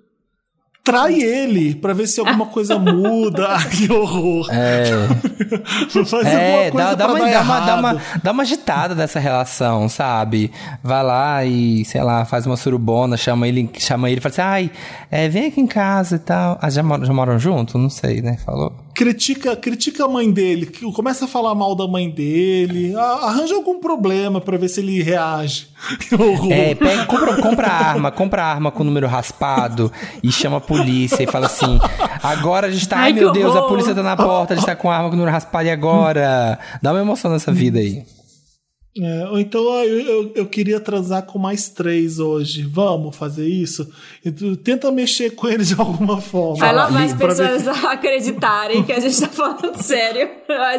Trai 0.83 1.21
ele 1.21 1.75
pra 1.75 1.93
ver 1.93 2.07
se 2.07 2.19
alguma 2.21 2.47
coisa 2.47 2.79
muda. 2.81 3.45
Ai, 3.61 3.69
que 3.69 3.93
horror. 3.93 4.49
É. 4.51 4.85
Faz 6.07 6.27
É, 6.27 6.55
alguma 6.55 6.71
coisa 6.71 6.87
dá, 6.87 6.95
dá, 6.95 7.05
pra 7.05 7.15
uma, 7.15 7.19
dar 7.27 7.33
dá, 7.33 7.43
uma, 7.43 7.61
dá, 7.61 7.77
uma, 7.77 8.03
dá 8.23 8.33
uma 8.33 8.43
agitada 8.43 8.95
dessa 8.95 9.19
relação, 9.21 9.87
sabe? 9.87 10.51
Vai 10.83 11.03
lá 11.05 11.45
e, 11.45 11.85
sei 11.85 12.03
lá, 12.03 12.25
faz 12.25 12.47
uma 12.47 12.57
surubona, 12.57 13.19
chama 13.19 13.47
ele, 13.47 13.69
chama 13.79 14.09
ele 14.09 14.19
e 14.19 14.23
fala 14.23 14.33
assim, 14.33 14.41
ai, 14.43 14.71
é, 15.11 15.29
vem 15.29 15.49
aqui 15.49 15.61
em 15.61 15.67
casa 15.67 16.17
e 16.17 16.21
tal. 16.21 16.59
Ah, 16.63 16.71
já, 16.71 16.83
moram- 16.83 17.05
já 17.05 17.13
moram 17.13 17.39
junto? 17.39 17.77
Não 17.77 17.91
sei, 17.91 18.23
né? 18.23 18.39
Falou. 18.47 18.73
Critica, 18.97 19.55
critica 19.55 20.07
a 20.07 20.09
mãe 20.09 20.33
dele, 20.33 20.65
que 20.65 20.91
começa 20.91 21.27
a 21.27 21.29
falar 21.29 21.55
mal 21.55 21.75
da 21.75 21.87
mãe 21.87 22.09
dele, 22.09 22.97
arranja 22.97 23.55
algum 23.55 23.79
problema 23.79 24.41
pra 24.41 24.57
ver 24.57 24.69
se 24.69 24.81
ele 24.81 25.03
reage. 25.03 25.69
Que 26.01 26.15
horror. 26.15 26.51
É, 26.51 26.75
pega, 26.75 27.05
compra, 27.05 27.37
compra 27.37 27.69
arma, 27.69 28.11
compra 28.11 28.43
arma 28.43 28.73
com 28.73 28.83
o 28.83 28.87
número 28.87 29.07
raspado 29.07 29.93
e 30.23 30.33
chama 30.33 30.57
a 30.57 30.61
polícia 30.61 31.23
e 31.23 31.27
fala 31.27 31.47
assim: 31.47 31.79
agora 32.23 32.69
a 32.69 32.71
gente 32.71 32.89
tá. 32.89 32.97
Ai, 32.97 33.05
Ai, 33.05 33.13
meu 33.13 33.31
Deus, 33.31 33.55
a 33.55 33.63
polícia 33.63 33.95
tá 33.95 34.03
na 34.03 34.17
porta, 34.17 34.55
a 34.55 34.57
gente 34.57 34.65
tá 34.65 34.75
com 34.75 34.91
arma 34.91 35.09
com 35.11 35.15
o 35.15 35.19
número 35.19 35.31
raspado 35.31 35.67
e 35.67 35.71
agora? 35.71 36.59
Dá 36.81 36.93
uma 36.93 37.01
emoção 37.01 37.31
nessa 37.31 37.53
vida 37.53 37.79
aí. 37.79 38.05
É, 38.99 39.29
ou 39.29 39.39
então 39.39 39.61
ah, 39.75 39.85
eu, 39.85 39.99
eu, 40.01 40.33
eu 40.37 40.47
queria 40.47 40.81
transar 40.81 41.23
com 41.25 41.39
mais 41.39 41.69
três 41.69 42.19
hoje. 42.19 42.63
Vamos 42.63 43.15
fazer 43.15 43.47
isso? 43.47 43.87
E 44.25 44.31
tenta 44.57 44.91
mexer 44.91 45.31
com 45.35 45.47
ele 45.49 45.65
de 45.65 45.75
alguma 45.79 46.19
forma. 46.21 46.57
Vai 46.59 46.75
lá 46.75 46.91
mais 46.91 47.13
Pra 47.13 47.35
ver- 47.35 47.51
pessoas 47.53 47.69
acreditarem 47.85 48.83
que 48.85 48.93
a 48.93 48.99
gente 49.01 49.21
tá 49.21 49.29
falando 49.29 49.77
sério. 49.83 50.31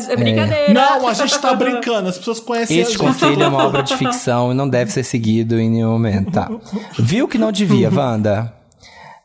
É 0.10 0.16
brincadeira. 0.16 0.74
Não, 0.74 1.08
a 1.08 1.14
gente 1.14 1.38
tá 1.40 1.54
brincando, 1.54 2.10
as 2.10 2.18
pessoas 2.18 2.40
conhecem 2.40 2.80
Este 2.80 2.96
a 2.96 2.98
gente. 2.98 3.14
conselho 3.14 3.44
é 3.44 3.48
uma 3.48 3.66
obra 3.66 3.84
de 3.84 3.96
ficção 3.96 4.52
e 4.52 4.56
não 4.56 4.68
deve 4.68 4.92
ser 4.92 5.04
seguido 5.04 5.60
em 5.60 5.70
nenhum 5.70 5.92
momento, 5.92 6.32
tá? 6.32 6.50
Viu 6.98 7.28
que 7.28 7.38
não 7.38 7.52
devia, 7.52 7.92
Wanda? 7.94 8.52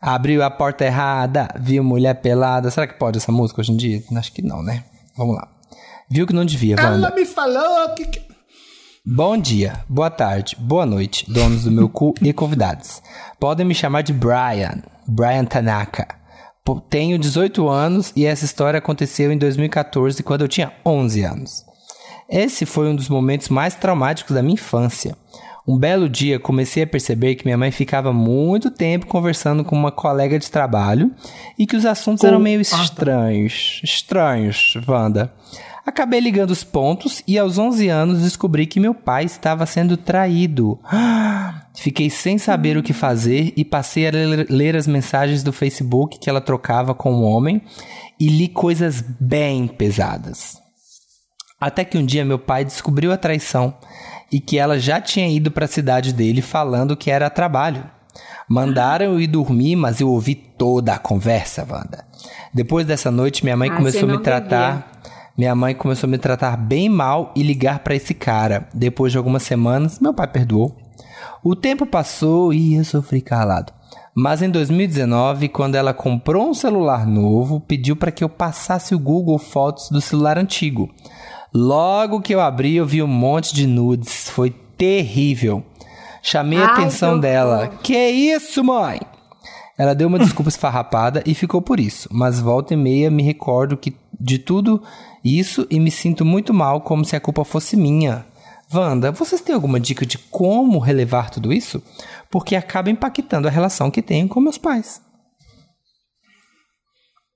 Abriu 0.01 0.43
a 0.43 0.51
porta 0.51 0.85
errada, 0.85 1.49
viu 1.61 1.83
mulher 1.83 2.15
pelada. 2.21 2.71
Será 2.71 2.87
que 2.87 2.99
pode 2.99 3.19
essa 3.19 3.31
música 3.33 3.61
hoje 3.61 3.73
em 3.73 3.77
dia? 3.77 4.03
Acho 4.17 4.33
que 4.33 4.43
não, 4.43 4.63
né? 4.63 4.85
Vamos 5.17 5.37
lá. 5.37 5.49
Viu 6.11 6.27
que 6.27 6.33
não 6.35 6.45
devia, 6.45 6.77
Wanda? 6.77 7.07
Ela 7.09 7.15
me 7.15 7.25
falou 7.25 7.89
que. 7.95 8.32
Bom 9.05 9.37
dia, 9.37 9.81
boa 9.89 10.09
tarde, 10.11 10.57
boa 10.61 10.87
noite, 10.87 11.29
donos 11.29 11.65
do 11.65 11.73
meu 11.73 11.89
cu 11.89 12.15
e 12.23 12.33
convidados. 12.33 13.03
Podem 13.41 13.67
me 13.67 13.75
chamar 13.75 14.03
de 14.03 14.13
Brian, 14.13 14.81
Brian 15.09 15.45
Tanaka. 15.45 16.07
Tenho 16.89 17.19
18 17.19 17.69
anos 17.69 18.13
e 18.15 18.25
essa 18.25 18.45
história 18.45 18.79
aconteceu 18.79 19.33
em 19.33 19.39
2014, 19.39 20.23
quando 20.23 20.43
eu 20.43 20.49
tinha 20.49 20.73
11 20.87 21.25
anos. 21.25 21.65
Esse 22.31 22.65
foi 22.65 22.89
um 22.89 22.95
dos 22.95 23.09
momentos 23.09 23.49
mais 23.49 23.75
traumáticos 23.75 24.37
da 24.37 24.41
minha 24.43 24.55
infância. 24.55 25.17
Um 25.67 25.77
belo 25.77 26.09
dia 26.09 26.39
comecei 26.39 26.85
a 26.85 26.87
perceber 26.87 27.35
que 27.35 27.45
minha 27.45 27.59
mãe 27.59 27.73
ficava 27.73 28.13
muito 28.13 28.71
tempo 28.71 29.07
conversando 29.07 29.65
com 29.65 29.75
uma 29.77 29.91
colega 29.91 30.39
de 30.39 30.49
trabalho 30.49 31.11
e 31.59 31.67
que 31.67 31.77
os 31.77 31.85
assuntos 31.85 32.21
Com- 32.21 32.29
eram 32.29 32.39
meio 32.39 32.61
estranhos. 32.61 33.81
Estranhos, 33.83 34.77
Wanda. 34.87 35.33
Acabei 35.85 36.21
ligando 36.21 36.53
os 36.53 36.63
pontos 36.63 37.23
e 37.27 37.37
aos 37.37 37.59
11 37.59 37.89
anos 37.89 38.23
descobri 38.23 38.67
que 38.67 38.79
meu 38.79 38.95
pai 38.95 39.25
estava 39.25 39.67
sendo 39.67 39.97
traído. 39.97 40.79
Fiquei 41.75 42.09
sem 42.09 42.39
saber 42.39 42.77
o 42.77 42.83
que 42.83 42.93
fazer 42.93 43.53
e 43.57 43.65
passei 43.65 44.07
a 44.07 44.13
ler, 44.49 44.77
as 44.77 44.87
mensagens 44.87 45.43
do 45.43 45.53
Facebook 45.53 46.21
que 46.21 46.31
ela 46.31 46.41
trocava 46.41 46.95
com 46.95 47.15
o 47.15 47.23
homem 47.23 47.63
e 48.21 48.29
li 48.29 48.47
coisas 48.47 49.03
bem 49.19 49.67
pesadas. 49.67 50.61
Até 51.61 51.85
que 51.85 51.99
um 51.99 52.07
dia 52.07 52.25
meu 52.25 52.39
pai 52.39 52.65
descobriu 52.65 53.11
a 53.11 53.17
traição 53.17 53.75
e 54.31 54.39
que 54.39 54.59
ela 54.59 54.79
já 54.79 55.01
tinha 55.01 55.29
ido 55.29 55.51
para 55.51 55.65
a 55.65 55.69
cidade 55.69 56.13
dele 56.13 56.43
falando 56.43 56.97
que 56.97 57.11
era 57.11 57.29
trabalho. 57.29 57.85
Mandaram 58.49 59.07
eu 59.07 59.21
ir 59.21 59.27
dormir, 59.27 59.75
mas 59.77 60.01
eu 60.01 60.09
ouvi 60.09 60.35
toda 60.35 60.93
a 60.93 60.99
conversa, 60.99 61.67
Wanda. 61.69 62.05
Depois 62.53 62.87
dessa 62.87 63.11
noite, 63.11 63.43
minha 63.43 63.57
mãe 63.57 63.71
Ah, 63.71 63.77
começou 63.77 64.09
a 64.09 64.13
me 64.13 64.19
tratar. 64.19 64.93
Minha 65.37 65.55
mãe 65.55 65.75
começou 65.75 66.07
a 66.07 66.11
me 66.11 66.19
tratar 66.19 66.57
bem 66.57 66.89
mal 66.89 67.33
e 67.35 67.43
ligar 67.43 67.79
para 67.81 67.95
esse 67.95 68.13
cara. 68.15 68.69
Depois 68.75 69.13
de 69.13 69.19
algumas 69.19 69.43
semanas, 69.43 69.99
meu 69.99 70.13
pai 70.13 70.27
perdoou. 70.27 70.77
O 71.43 71.57
tempo 71.57 71.87
passou 71.87 72.53
e 72.53 72.75
eu 72.75 72.85
sofri 72.85 73.21
calado. 73.21 73.73
Mas 74.15 74.43
em 74.43 74.51
2019, 74.51 75.49
quando 75.49 75.75
ela 75.75 75.95
comprou 75.95 76.51
um 76.51 76.55
celular 76.55 77.07
novo, 77.07 77.61
pediu 77.61 77.97
para 77.97 78.11
que 78.13 78.23
eu 78.23 78.29
passasse 78.29 78.95
o 78.95 78.99
Google 78.99 79.39
Fotos 79.39 79.89
do 79.89 80.01
celular 80.03 80.37
antigo. 80.37 80.91
Logo 81.55 82.21
que 82.21 82.35
eu 82.35 82.41
abri, 82.41 82.77
eu 82.77 82.87
vi 82.87 83.03
um 83.03 83.07
monte 83.07 83.55
de 83.55 83.67
nudes. 83.67 84.29
Foi 84.29 84.51
terrível. 84.77 85.65
Chamei 86.23 86.59
a 86.59 86.67
Ai, 86.67 86.73
atenção 86.73 87.15
que 87.15 87.23
dela. 87.23 87.63
horror. 87.65 87.79
Que 87.83 88.09
isso, 88.09 88.63
mãe? 88.63 89.01
Ela 89.79 89.95
deu 89.95 90.09
uma 90.09 90.19
desculpa 90.19 90.51
esfarrapada 90.51 91.23
e 91.27 91.35
ficou 91.35 91.63
por 91.63 91.81
isso. 91.81 92.09
Mas 92.13 92.39
volta 92.39 92.75
e 92.75 92.77
meia 92.77 93.11
me 93.11 93.23
recordo 93.23 93.77
que 93.77 93.91
de 94.23 94.39
tudo 94.39 94.83
isso 95.25 95.67
e 95.71 95.81
me 95.81 95.91
sinto 95.91 96.25
muito 96.25 96.55
mal, 96.55 96.81
como 96.81 97.05
se 97.05 97.17
a 97.17 97.21
culpa 97.21 97.45
fosse 97.45 97.77
minha. 97.77 98.25
Wanda, 98.73 99.11
vocês 99.11 99.41
têm 99.41 99.55
alguma 99.55 99.79
dica 99.79 100.07
de 100.07 100.17
como 100.17 100.79
relevar 100.79 101.29
tudo 101.29 101.53
isso? 101.53 101.83
Porque 102.31 102.57
acaba 102.57 102.91
impactando 102.91 103.47
a 103.47 103.51
relação 103.51 103.91
que 103.91 104.01
tenho 104.01 104.29
com 104.29 104.41
meus 104.41 104.57
pais. 104.57 105.03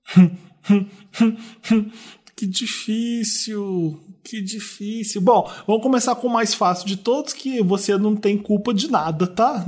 Que 2.37 2.45
difícil, 2.45 3.99
que 4.23 4.39
difícil. 4.39 5.19
Bom, 5.19 5.49
vamos 5.65 5.81
começar 5.81 6.13
com 6.13 6.27
o 6.27 6.31
mais 6.31 6.53
fácil 6.53 6.85
de 6.85 6.95
todos, 6.95 7.33
que 7.33 7.63
você 7.63 7.97
não 7.97 8.15
tem 8.15 8.37
culpa 8.37 8.75
de 8.75 8.91
nada, 8.91 9.25
tá? 9.25 9.65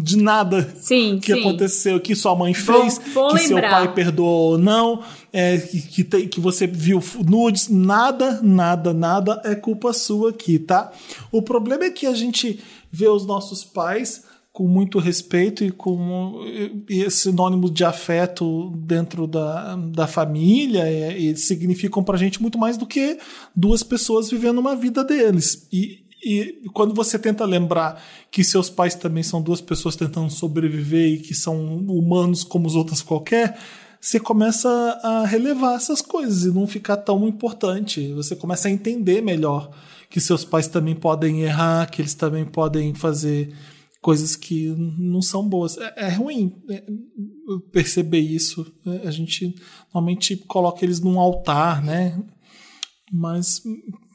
De 0.00 0.16
nada 0.16 0.72
Sim, 0.76 1.18
que 1.18 1.34
sim. 1.34 1.40
aconteceu, 1.40 1.98
que 1.98 2.14
sua 2.14 2.36
mãe 2.36 2.54
fez, 2.54 3.00
bom 3.12 3.30
que 3.30 3.40
seu 3.40 3.56
lembrar. 3.56 3.70
pai 3.70 3.94
perdoou 3.94 4.52
ou 4.52 4.58
não, 4.58 5.02
é, 5.32 5.58
que, 5.58 6.04
que, 6.04 6.26
que 6.28 6.38
você 6.38 6.68
viu 6.68 7.02
nudes, 7.26 7.68
nada, 7.68 8.40
nada, 8.44 8.94
nada 8.94 9.42
é 9.44 9.56
culpa 9.56 9.92
sua 9.92 10.30
aqui, 10.30 10.60
tá? 10.60 10.92
O 11.32 11.42
problema 11.42 11.86
é 11.86 11.90
que 11.90 12.06
a 12.06 12.14
gente 12.14 12.60
vê 12.92 13.08
os 13.08 13.26
nossos 13.26 13.64
pais 13.64 14.22
com 14.54 14.68
muito 14.68 15.00
respeito 15.00 15.64
e 15.64 15.72
com 15.72 16.40
e 16.88 17.10
sinônimo 17.10 17.68
de 17.68 17.84
afeto 17.84 18.70
dentro 18.76 19.26
da, 19.26 19.74
da 19.74 20.06
família 20.06 20.88
e, 20.88 21.32
e 21.32 21.36
significam 21.36 22.04
pra 22.04 22.16
gente 22.16 22.40
muito 22.40 22.56
mais 22.56 22.76
do 22.76 22.86
que 22.86 23.18
duas 23.54 23.82
pessoas 23.82 24.30
vivendo 24.30 24.58
uma 24.58 24.76
vida 24.76 25.02
deles. 25.02 25.66
E, 25.72 26.04
e 26.24 26.68
quando 26.72 26.94
você 26.94 27.18
tenta 27.18 27.44
lembrar 27.44 28.00
que 28.30 28.44
seus 28.44 28.70
pais 28.70 28.94
também 28.94 29.24
são 29.24 29.42
duas 29.42 29.60
pessoas 29.60 29.96
tentando 29.96 30.30
sobreviver 30.30 31.14
e 31.14 31.18
que 31.18 31.34
são 31.34 31.78
humanos 31.88 32.44
como 32.44 32.68
os 32.68 32.76
outros 32.76 33.02
qualquer, 33.02 33.58
você 34.00 34.20
começa 34.20 34.68
a 35.02 35.26
relevar 35.26 35.74
essas 35.74 36.00
coisas 36.00 36.44
e 36.44 36.54
não 36.54 36.68
ficar 36.68 36.98
tão 36.98 37.26
importante. 37.26 38.12
Você 38.12 38.36
começa 38.36 38.68
a 38.68 38.70
entender 38.70 39.20
melhor 39.20 39.68
que 40.08 40.20
seus 40.20 40.44
pais 40.44 40.68
também 40.68 40.94
podem 40.94 41.40
errar, 41.40 41.90
que 41.90 42.00
eles 42.00 42.14
também 42.14 42.44
podem 42.44 42.94
fazer 42.94 43.52
coisas 44.04 44.36
que 44.36 44.66
não 44.98 45.22
são 45.22 45.48
boas. 45.48 45.78
É, 45.78 46.08
é 46.08 46.08
ruim 46.10 46.52
é, 46.68 46.82
perceber 47.72 48.18
isso. 48.20 48.70
né? 48.84 49.00
A 49.06 49.10
gente 49.10 49.54
normalmente 49.86 50.36
coloca 50.36 50.84
eles 50.84 51.00
num 51.00 51.18
altar, 51.18 51.82
né? 51.82 52.22
Mas 53.10 53.62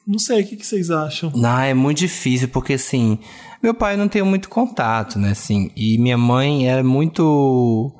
não 0.05 0.19
sei, 0.19 0.43
o 0.43 0.47
que, 0.47 0.63
vocês 0.63 0.91
acham? 0.91 1.31
Não, 1.35 1.59
é 1.59 1.73
muito 1.73 1.97
difícil, 1.97 2.49
porque 2.49 2.73
assim, 2.73 3.17
meu 3.63 3.73
pai 3.73 3.97
não 3.97 4.07
tenho 4.07 4.27
muito 4.27 4.47
contato, 4.47 5.17
né, 5.17 5.31
assim, 5.31 5.71
e 5.75 5.97
minha 5.99 6.17
mãe 6.17 6.67
era 6.67 6.83
muito 6.83 7.91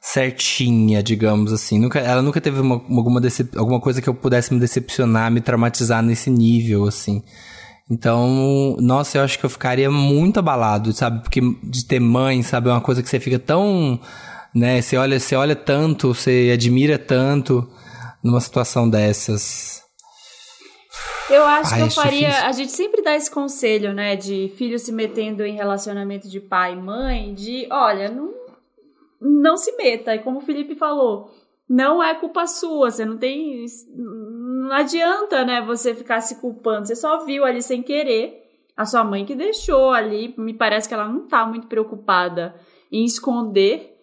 certinha, 0.00 1.02
digamos 1.02 1.52
assim. 1.52 1.78
Nunca, 1.78 1.98
ela 1.98 2.20
nunca 2.22 2.40
teve 2.40 2.60
uma- 2.60 2.74
alguma, 2.74 3.20
alguma 3.56 3.80
coisa 3.80 4.02
que 4.02 4.08
eu 4.08 4.14
pudesse 4.14 4.52
me 4.52 4.60
decepcionar, 4.60 5.30
me 5.30 5.40
traumatizar 5.40 6.02
nesse 6.02 6.28
nível, 6.30 6.86
assim. 6.86 7.22
Então, 7.90 8.76
nossa, 8.80 9.18
eu 9.18 9.22
acho 9.22 9.38
que 9.38 9.46
eu 9.46 9.50
ficaria 9.50 9.90
muito 9.90 10.38
abalado, 10.38 10.92
sabe? 10.92 11.22
Porque 11.22 11.40
de 11.62 11.86
ter 11.86 12.00
mãe, 12.00 12.42
sabe? 12.42 12.68
É 12.68 12.72
uma 12.72 12.80
coisa 12.80 13.02
que 13.02 13.08
você 13.08 13.18
fica 13.18 13.38
tão, 13.38 13.98
né? 14.54 14.82
Você 14.82 14.96
olha, 14.96 15.18
você 15.18 15.34
olha 15.34 15.56
tanto, 15.56 16.12
você 16.12 16.50
admira 16.52 16.98
tanto 16.98 17.66
numa 18.22 18.40
situação 18.40 18.88
dessas. 18.88 19.82
Eu 21.30 21.44
acho 21.44 21.72
Ai, 21.72 21.76
que 21.76 21.82
eu 21.82 21.86
acho 21.86 21.96
faria. 21.96 22.28
difícil. 22.28 22.46
A 22.46 22.52
gente 22.52 22.72
sempre 22.72 23.02
dá 23.02 23.14
esse 23.14 23.30
conselho, 23.30 23.92
né? 23.92 24.16
De 24.16 24.52
filho 24.56 24.78
se 24.78 24.92
metendo 24.92 25.44
em 25.44 25.54
relacionamento 25.54 26.28
de 26.28 26.40
pai 26.40 26.72
e 26.72 26.76
mãe, 26.76 27.34
de 27.34 27.66
olha, 27.70 28.10
não, 28.10 28.32
não 29.20 29.56
se 29.56 29.72
meta. 29.76 30.14
E 30.14 30.20
como 30.20 30.38
o 30.38 30.42
Felipe 30.42 30.74
falou, 30.74 31.30
não 31.68 32.02
é 32.02 32.14
culpa 32.14 32.46
sua. 32.46 32.90
Você 32.90 33.04
não 33.04 33.18
tem. 33.18 33.64
Não 34.68 34.76
adianta, 34.76 35.44
né? 35.44 35.62
Você 35.62 35.94
ficar 35.94 36.20
se 36.20 36.40
culpando. 36.40 36.86
Você 36.86 36.94
só 36.94 37.24
viu 37.24 37.44
ali 37.44 37.62
sem 37.62 37.82
querer. 37.82 38.44
A 38.76 38.84
sua 38.84 39.02
mãe 39.02 39.24
que 39.24 39.34
deixou 39.34 39.90
ali. 39.90 40.34
Me 40.36 40.54
parece 40.54 40.86
que 40.86 40.94
ela 40.94 41.08
não 41.08 41.26
tá 41.26 41.46
muito 41.46 41.66
preocupada 41.66 42.54
em 42.92 43.04
esconder. 43.04 43.94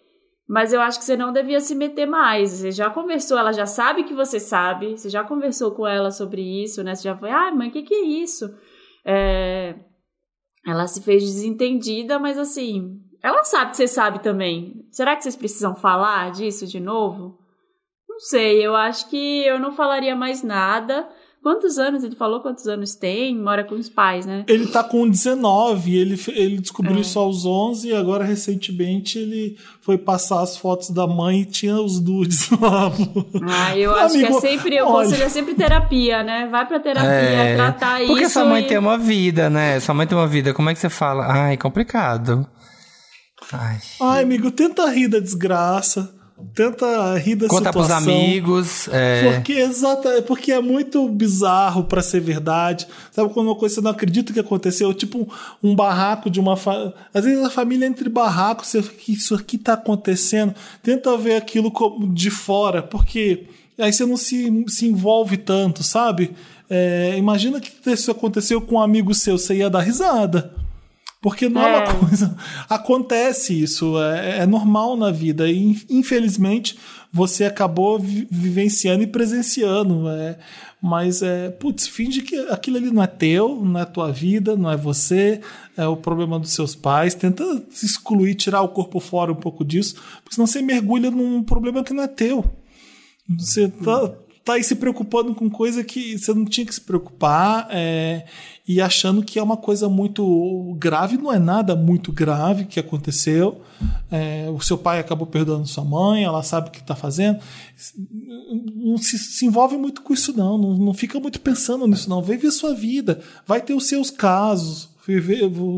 Mas 0.48 0.72
eu 0.72 0.80
acho 0.80 0.98
que 0.98 1.04
você 1.04 1.16
não 1.16 1.32
devia 1.32 1.60
se 1.60 1.74
meter 1.74 2.06
mais. 2.06 2.50
Você 2.50 2.70
já 2.70 2.90
conversou, 2.90 3.38
ela 3.38 3.52
já 3.52 3.66
sabe 3.66 4.04
que 4.04 4.14
você 4.14 4.38
sabe. 4.38 4.96
Você 4.96 5.08
já 5.08 5.24
conversou 5.24 5.72
com 5.72 5.86
ela 5.86 6.10
sobre 6.10 6.42
isso, 6.42 6.82
né? 6.84 6.94
Você 6.94 7.04
já 7.04 7.16
foi, 7.16 7.30
ah, 7.30 7.50
mãe, 7.52 7.68
o 7.68 7.72
que, 7.72 7.82
que 7.82 7.94
é 7.94 8.04
isso? 8.04 8.52
É, 9.04 9.76
Ela 10.66 10.86
se 10.86 11.00
fez 11.02 11.22
desentendida, 11.22 12.18
mas 12.18 12.38
assim, 12.38 13.00
ela 13.22 13.44
sabe 13.44 13.70
que 13.70 13.76
você 13.76 13.88
sabe 13.88 14.20
também. 14.20 14.84
Será 14.90 15.16
que 15.16 15.22
vocês 15.22 15.36
precisam 15.36 15.74
falar 15.74 16.30
disso 16.32 16.66
de 16.66 16.80
novo? 16.80 17.38
Não 18.16 18.20
sei, 18.20 18.66
eu 18.66 18.74
acho 18.74 19.10
que 19.10 19.44
eu 19.46 19.58
não 19.58 19.72
falaria 19.76 20.16
mais 20.16 20.42
nada. 20.42 21.06
Quantos 21.42 21.78
anos? 21.78 22.02
Ele 22.02 22.16
falou 22.16 22.40
quantos 22.40 22.66
anos 22.66 22.94
tem? 22.96 23.36
Mora 23.38 23.62
com 23.62 23.74
os 23.76 23.88
pais, 23.90 24.24
né? 24.26 24.42
Ele 24.48 24.66
tá 24.66 24.82
com 24.82 25.08
19, 25.08 25.94
ele, 25.96 26.20
ele 26.28 26.58
descobriu 26.58 26.96
É. 26.96 27.00
isso 27.00 27.20
aos 27.20 27.44
11 27.44 27.88
e 27.90 27.94
agora 27.94 28.24
recentemente 28.24 29.16
ele 29.18 29.56
foi 29.80 29.96
passar 29.96 30.40
as 30.40 30.56
fotos 30.56 30.90
da 30.90 31.06
mãe 31.06 31.42
e 31.42 31.44
tinha 31.44 31.76
os 31.80 32.00
nudes 32.02 32.48
lá. 32.58 32.90
Ah, 33.48 33.76
eu 33.78 33.94
acho 33.94 34.14
que 34.18 34.24
Amigo, 34.24 34.38
é 34.38 34.40
sempre, 34.40 34.80
o 34.82 34.86
olha. 34.88 35.04
conselho 35.04 35.22
é 35.22 35.28
sempre 35.28 35.54
terapia, 35.54 36.22
né? 36.24 36.48
Vai 36.50 36.66
pra 36.66 36.80
terapia, 36.80 37.08
É, 37.10 37.54
tratar 37.54 38.00
isso. 38.02 38.10
Porque 38.12 38.28
sua 38.28 38.44
mãe 38.44 38.64
e- 38.64 38.66
tem 38.66 38.78
uma 38.78 38.98
vida, 38.98 39.48
né? 39.50 39.78
Sua 39.78 39.94
mãe 39.94 40.06
tem 40.06 40.18
uma 40.18 40.26
vida. 40.26 40.52
Como 40.54 40.68
é 40.70 40.74
que 40.74 40.80
você 40.80 40.88
fala? 40.88 41.26
Ai, 41.28 41.56
complicado. 41.56 42.44
Ai. 43.52 43.76
Ai, 44.00 44.22
amigo, 44.24 44.50
tenta 44.50 44.90
rir 44.90 45.06
da 45.06 45.20
desgraça, 45.20 46.12
tenta 46.54 47.16
rir 47.18 47.36
da 47.36 47.48
Contar 47.48 47.72
pros 47.72 47.86
situação. 47.86 48.12
amigos. 48.12 48.88
É... 48.88 49.32
Porque, 49.32 49.52
exata, 49.54 50.22
porque 50.22 50.52
é 50.52 50.60
muito 50.60 51.08
bizarro 51.08 51.84
pra 51.84 52.02
ser 52.02 52.20
verdade. 52.20 52.86
Sabe 53.10 53.32
quando 53.32 53.46
uma 53.46 53.56
coisa 53.56 53.76
você 53.76 53.80
não 53.80 53.90
acredita 53.90 54.32
que 54.32 54.40
aconteceu? 54.40 54.92
Tipo 54.92 55.28
um 55.62 55.74
barraco 55.74 56.28
de 56.28 56.38
uma. 56.38 56.56
Fa... 56.56 56.92
Às 57.12 57.24
vezes 57.24 57.44
a 57.44 57.50
família 57.50 57.86
entre 57.86 58.08
barracos, 58.08 58.68
você 58.68 58.82
fica, 58.82 59.12
isso 59.12 59.34
aqui 59.34 59.58
tá 59.58 59.74
acontecendo. 59.74 60.54
Tenta 60.82 61.16
ver 61.16 61.36
aquilo 61.36 61.72
de 62.12 62.30
fora, 62.30 62.82
porque 62.82 63.44
aí 63.78 63.92
você 63.92 64.04
não 64.04 64.16
se, 64.16 64.64
se 64.68 64.86
envolve 64.86 65.36
tanto, 65.36 65.82
sabe? 65.82 66.32
É, 66.68 67.14
imagina 67.16 67.60
que 67.60 67.72
isso 67.90 68.10
aconteceu 68.10 68.60
com 68.60 68.74
um 68.76 68.80
amigo 68.80 69.14
seu, 69.14 69.38
você 69.38 69.56
ia 69.56 69.70
dar 69.70 69.80
risada. 69.80 70.52
Porque 71.20 71.48
não 71.48 71.62
é, 71.62 71.72
É. 71.72 71.84
uma 71.84 71.94
coisa. 71.94 72.36
Acontece 72.68 73.60
isso, 73.60 74.00
é, 74.00 74.40
é 74.40 74.46
normal 74.46 74.96
na 74.96 75.10
vida. 75.10 75.48
E 75.50 75.56
in- 75.58 75.80
infelizmente 75.90 76.78
você 77.12 77.44
acabou 77.44 77.98
vi- 77.98 78.28
vivenciando 78.30 79.02
e 79.02 79.06
presenciando. 79.06 80.08
É, 80.10 80.38
mas 80.80 81.22
é, 81.22 81.48
putz, 81.50 81.88
finge 81.88 82.20
que 82.22 82.36
aquilo 82.50 82.76
ali 82.76 82.90
não 82.90 83.02
é 83.02 83.06
teu, 83.06 83.56
não 83.64 83.80
é 83.80 83.84
tua 83.84 84.12
vida, 84.12 84.56
não 84.56 84.70
é 84.70 84.76
você, 84.76 85.40
é 85.76 85.86
o 85.86 85.96
problema 85.96 86.38
dos 86.38 86.50
seus 86.52 86.74
pais. 86.76 87.14
Tenta 87.14 87.42
se 87.70 87.86
excluir, 87.86 88.34
tirar 88.34 88.60
o 88.62 88.68
corpo 88.68 89.00
fora 89.00 89.32
um 89.32 89.36
pouco 89.36 89.64
disso, 89.64 89.94
porque 90.22 90.34
senão 90.34 90.46
você 90.46 90.60
mergulha 90.62 91.10
num 91.10 91.42
problema 91.42 91.82
que 91.82 91.94
não 91.94 92.02
é 92.04 92.08
teu. 92.08 92.44
Você 93.38 93.68
tá, 93.68 94.12
tá 94.46 94.52
aí 94.52 94.62
se 94.62 94.76
preocupando 94.76 95.34
com 95.34 95.50
coisa 95.50 95.82
que 95.82 96.16
você 96.16 96.32
não 96.32 96.44
tinha 96.44 96.64
que 96.64 96.72
se 96.72 96.80
preocupar 96.80 97.66
é, 97.68 98.26
e 98.66 98.80
achando 98.80 99.20
que 99.20 99.40
é 99.40 99.42
uma 99.42 99.56
coisa 99.56 99.88
muito 99.88 100.76
grave. 100.78 101.18
Não 101.18 101.32
é 101.32 101.38
nada 101.38 101.74
muito 101.74 102.12
grave 102.12 102.64
que 102.64 102.78
aconteceu. 102.78 103.60
É, 104.08 104.48
o 104.48 104.60
seu 104.60 104.78
pai 104.78 105.00
acabou 105.00 105.26
perdoando 105.26 105.66
sua 105.66 105.84
mãe, 105.84 106.22
ela 106.22 106.44
sabe 106.44 106.68
o 106.68 106.70
que 106.70 106.78
está 106.78 106.94
fazendo. 106.94 107.40
Não 108.76 108.96
se, 108.98 109.18
se 109.18 109.44
envolve 109.44 109.76
muito 109.76 110.00
com 110.00 110.14
isso, 110.14 110.32
não. 110.36 110.56
não. 110.56 110.76
Não 110.76 110.94
fica 110.94 111.18
muito 111.18 111.40
pensando 111.40 111.84
nisso, 111.88 112.08
não. 112.08 112.22
Vive 112.22 112.46
a 112.46 112.52
sua 112.52 112.72
vida. 112.72 113.20
Vai 113.44 113.60
ter 113.60 113.74
os 113.74 113.88
seus 113.88 114.12
casos. 114.12 114.88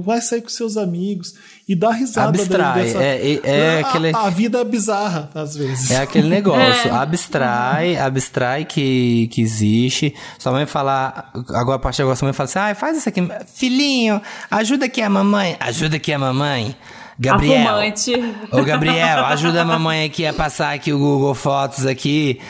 Vai 0.02 0.20
sair 0.20 0.40
com 0.42 0.48
seus 0.48 0.76
amigos 0.76 1.34
e 1.68 1.74
dar 1.74 1.90
risada 1.90 2.28
Abstrai, 2.30 2.82
dessa- 2.84 3.02
é- 3.02 3.32
é- 3.32 3.40
é 3.44 3.82
a- 3.82 3.88
aquele- 3.88 4.16
a 4.16 4.30
vida 4.30 4.58
é 4.60 4.64
bizarra, 4.64 5.30
às 5.34 5.54
vezes. 5.56 5.90
É 5.90 5.98
aquele 5.98 6.28
negócio, 6.28 6.90
abstrai, 6.94 7.96
abstrai 7.96 8.64
que, 8.64 9.28
que 9.32 9.40
existe. 9.42 10.14
Sua 10.38 10.52
mãe 10.52 10.64
falar, 10.66 11.30
agora 11.50 11.76
a 11.76 11.78
partir 11.78 11.96
de 11.96 12.02
agora 12.02 12.16
sua 12.16 12.26
mãe 12.26 12.32
fala 12.32 12.48
assim, 12.48 12.58
ah, 12.58 12.74
faz 12.74 12.96
isso 12.96 13.08
aqui, 13.08 13.20
filhinho, 13.54 14.20
ajuda 14.50 14.86
aqui 14.86 15.02
a 15.02 15.10
mamãe, 15.10 15.56
ajuda 15.60 15.96
aqui 15.96 16.12
a 16.12 16.18
mamãe. 16.18 16.74
Gabriel, 17.20 17.68
Afumante. 17.68 18.12
ô 18.52 18.62
Gabriel, 18.62 19.24
ajuda 19.26 19.62
a 19.62 19.64
mamãe 19.64 20.04
aqui 20.06 20.24
a 20.24 20.32
passar 20.32 20.72
aqui 20.74 20.92
o 20.92 20.98
Google 20.98 21.34
Fotos 21.34 21.84
aqui. 21.84 22.40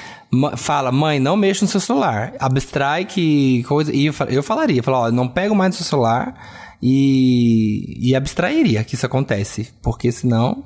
Fala, 0.59 0.93
mãe, 0.93 1.19
não 1.19 1.39
mexa 1.39 1.65
no 1.65 1.71
seu 1.71 1.81
celular. 1.81 2.35
Abstrai 2.39 3.07
que 3.07 3.63
coisa. 3.63 3.91
E 3.95 4.05
eu, 4.07 4.13
fa- 4.13 4.27
eu 4.27 4.43
falaria, 4.43 4.83
falar, 4.83 4.99
ó, 4.99 5.11
não 5.11 5.27
pega 5.27 5.55
mais 5.55 5.71
no 5.71 5.77
seu 5.79 5.87
celular 5.87 6.35
e, 6.83 8.11
e 8.11 8.15
abstrairia 8.15 8.85
que 8.85 8.95
isso 8.95 9.07
acontece. 9.07 9.73
Porque 9.83 10.11
senão. 10.13 10.65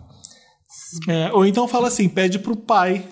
É, 1.08 1.30
ou 1.32 1.46
então 1.46 1.66
fala 1.66 1.88
assim, 1.88 2.08
pede 2.08 2.38
pro 2.38 2.56
pai. 2.56 3.04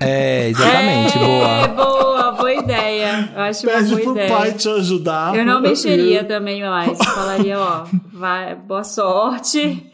É, 0.00 0.48
exatamente, 0.48 1.18
É, 1.18 1.20
boa. 1.20 1.68
boa, 1.74 2.32
boa 2.32 2.54
ideia. 2.54 3.32
Eu 3.34 3.40
acho 3.42 3.66
uma 3.66 3.72
Pede 3.78 3.88
boa 3.90 4.00
pro 4.02 4.12
ideia. 4.12 4.28
pai 4.28 4.52
te 4.52 4.68
ajudar. 4.68 5.34
Eu 5.36 5.44
não 5.44 5.60
mexeria 5.60 6.22
também 6.24 6.62
mais. 6.62 6.96
Falaria, 6.98 7.58
ó, 7.58 7.86
vai, 8.12 8.54
boa 8.54 8.84
sorte. 8.84 9.90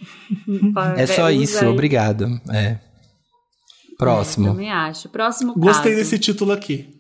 É 0.97 1.07
só 1.07 1.31
isso, 1.31 1.65
aí. 1.65 1.71
obrigado. 1.71 2.29
É. 2.51 2.79
Próximo. 3.99 4.49
Também 4.49 4.71
acho. 4.71 5.09
Próximo 5.09 5.55
Gostei 5.55 5.93
caso. 5.93 6.03
desse 6.05 6.19
título 6.19 6.53
aqui. 6.53 6.98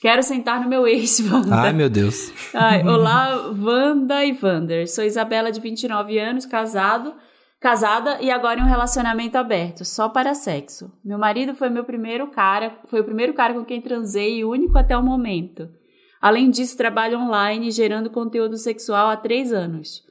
Quero 0.00 0.22
sentar 0.22 0.60
no 0.60 0.68
meu 0.68 0.86
ex, 0.86 1.18
Wanda. 1.28 1.54
Ai, 1.54 1.72
meu 1.72 1.90
Deus. 1.90 2.32
Ai, 2.54 2.86
olá, 2.86 3.50
Wanda 3.50 4.24
e 4.24 4.32
Vander. 4.32 4.88
Sou 4.88 5.02
Isabela, 5.02 5.50
de 5.50 5.60
29 5.60 6.16
anos, 6.18 6.46
casado, 6.46 7.14
casada 7.60 8.20
e 8.20 8.30
agora 8.30 8.60
em 8.60 8.62
um 8.62 8.68
relacionamento 8.68 9.36
aberto, 9.36 9.84
só 9.84 10.08
para 10.08 10.34
sexo. 10.34 10.92
Meu 11.04 11.18
marido 11.18 11.54
foi 11.56 11.68
meu 11.68 11.84
primeiro 11.84 12.28
cara, 12.30 12.78
foi 12.86 13.00
o 13.00 13.04
primeiro 13.04 13.34
cara 13.34 13.54
com 13.54 13.64
quem 13.64 13.80
transei 13.80 14.38
e 14.38 14.44
único 14.44 14.78
até 14.78 14.96
o 14.96 15.02
momento. 15.02 15.68
Além 16.20 16.48
disso, 16.48 16.76
trabalho 16.76 17.18
online 17.18 17.70
gerando 17.72 18.10
conteúdo 18.10 18.56
sexual 18.56 19.08
há 19.08 19.16
três 19.16 19.52
anos. 19.52 20.02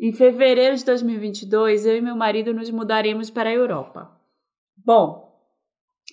Em 0.00 0.12
fevereiro 0.12 0.76
de 0.76 0.84
2022, 0.84 1.84
eu 1.84 1.96
e 1.96 2.00
meu 2.00 2.16
marido 2.16 2.54
nos 2.54 2.70
mudaremos 2.70 3.28
para 3.28 3.50
a 3.50 3.54
Europa. 3.54 4.10
Bom, 4.76 5.36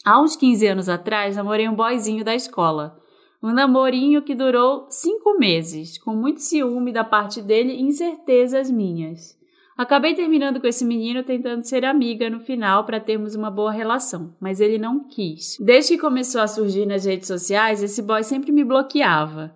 há 0.03 0.19
uns 0.19 0.35
15 0.35 0.67
anos 0.67 0.89
atrás, 0.89 1.37
namorei 1.37 1.69
um 1.69 1.75
boyzinho 1.75 2.23
da 2.25 2.35
escola. 2.35 3.04
Um 3.41 3.51
namorinho 3.53 4.21
que 4.21 4.33
durou 4.33 4.87
cinco 4.89 5.37
meses, 5.37 5.97
com 5.97 6.15
muito 6.15 6.41
ciúme 6.41 6.91
da 6.91 7.03
parte 7.03 7.41
dele 7.41 7.73
e 7.73 7.81
incertezas 7.81 8.71
minhas. 8.71 9.37
Acabei 9.77 10.15
terminando 10.15 10.61
com 10.61 10.67
esse 10.67 10.85
menino 10.85 11.21
tentando 11.21 11.63
ser 11.63 11.83
amiga 11.83 12.29
no 12.29 12.39
final 12.39 12.85
para 12.85 12.99
termos 12.99 13.35
uma 13.35 13.51
boa 13.51 13.71
relação, 13.71 14.33
mas 14.39 14.61
ele 14.61 14.77
não 14.77 15.01
quis. 15.01 15.57
Desde 15.59 15.95
que 15.95 16.01
começou 16.01 16.39
a 16.39 16.47
surgir 16.47 16.85
nas 16.85 17.03
redes 17.03 17.27
sociais, 17.27 17.83
esse 17.83 18.01
boy 18.01 18.23
sempre 18.23 18.53
me 18.53 18.63
bloqueava. 18.63 19.53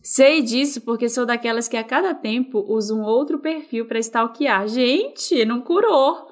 Sei 0.00 0.40
disso 0.40 0.82
porque 0.82 1.08
sou 1.08 1.26
daquelas 1.26 1.66
que 1.66 1.76
a 1.76 1.82
cada 1.82 2.14
tempo 2.14 2.64
usa 2.68 2.94
um 2.94 3.02
outro 3.02 3.38
perfil 3.38 3.86
para 3.86 3.98
stalkear. 3.98 4.68
Gente, 4.68 5.44
não 5.44 5.60
curou. 5.60 6.28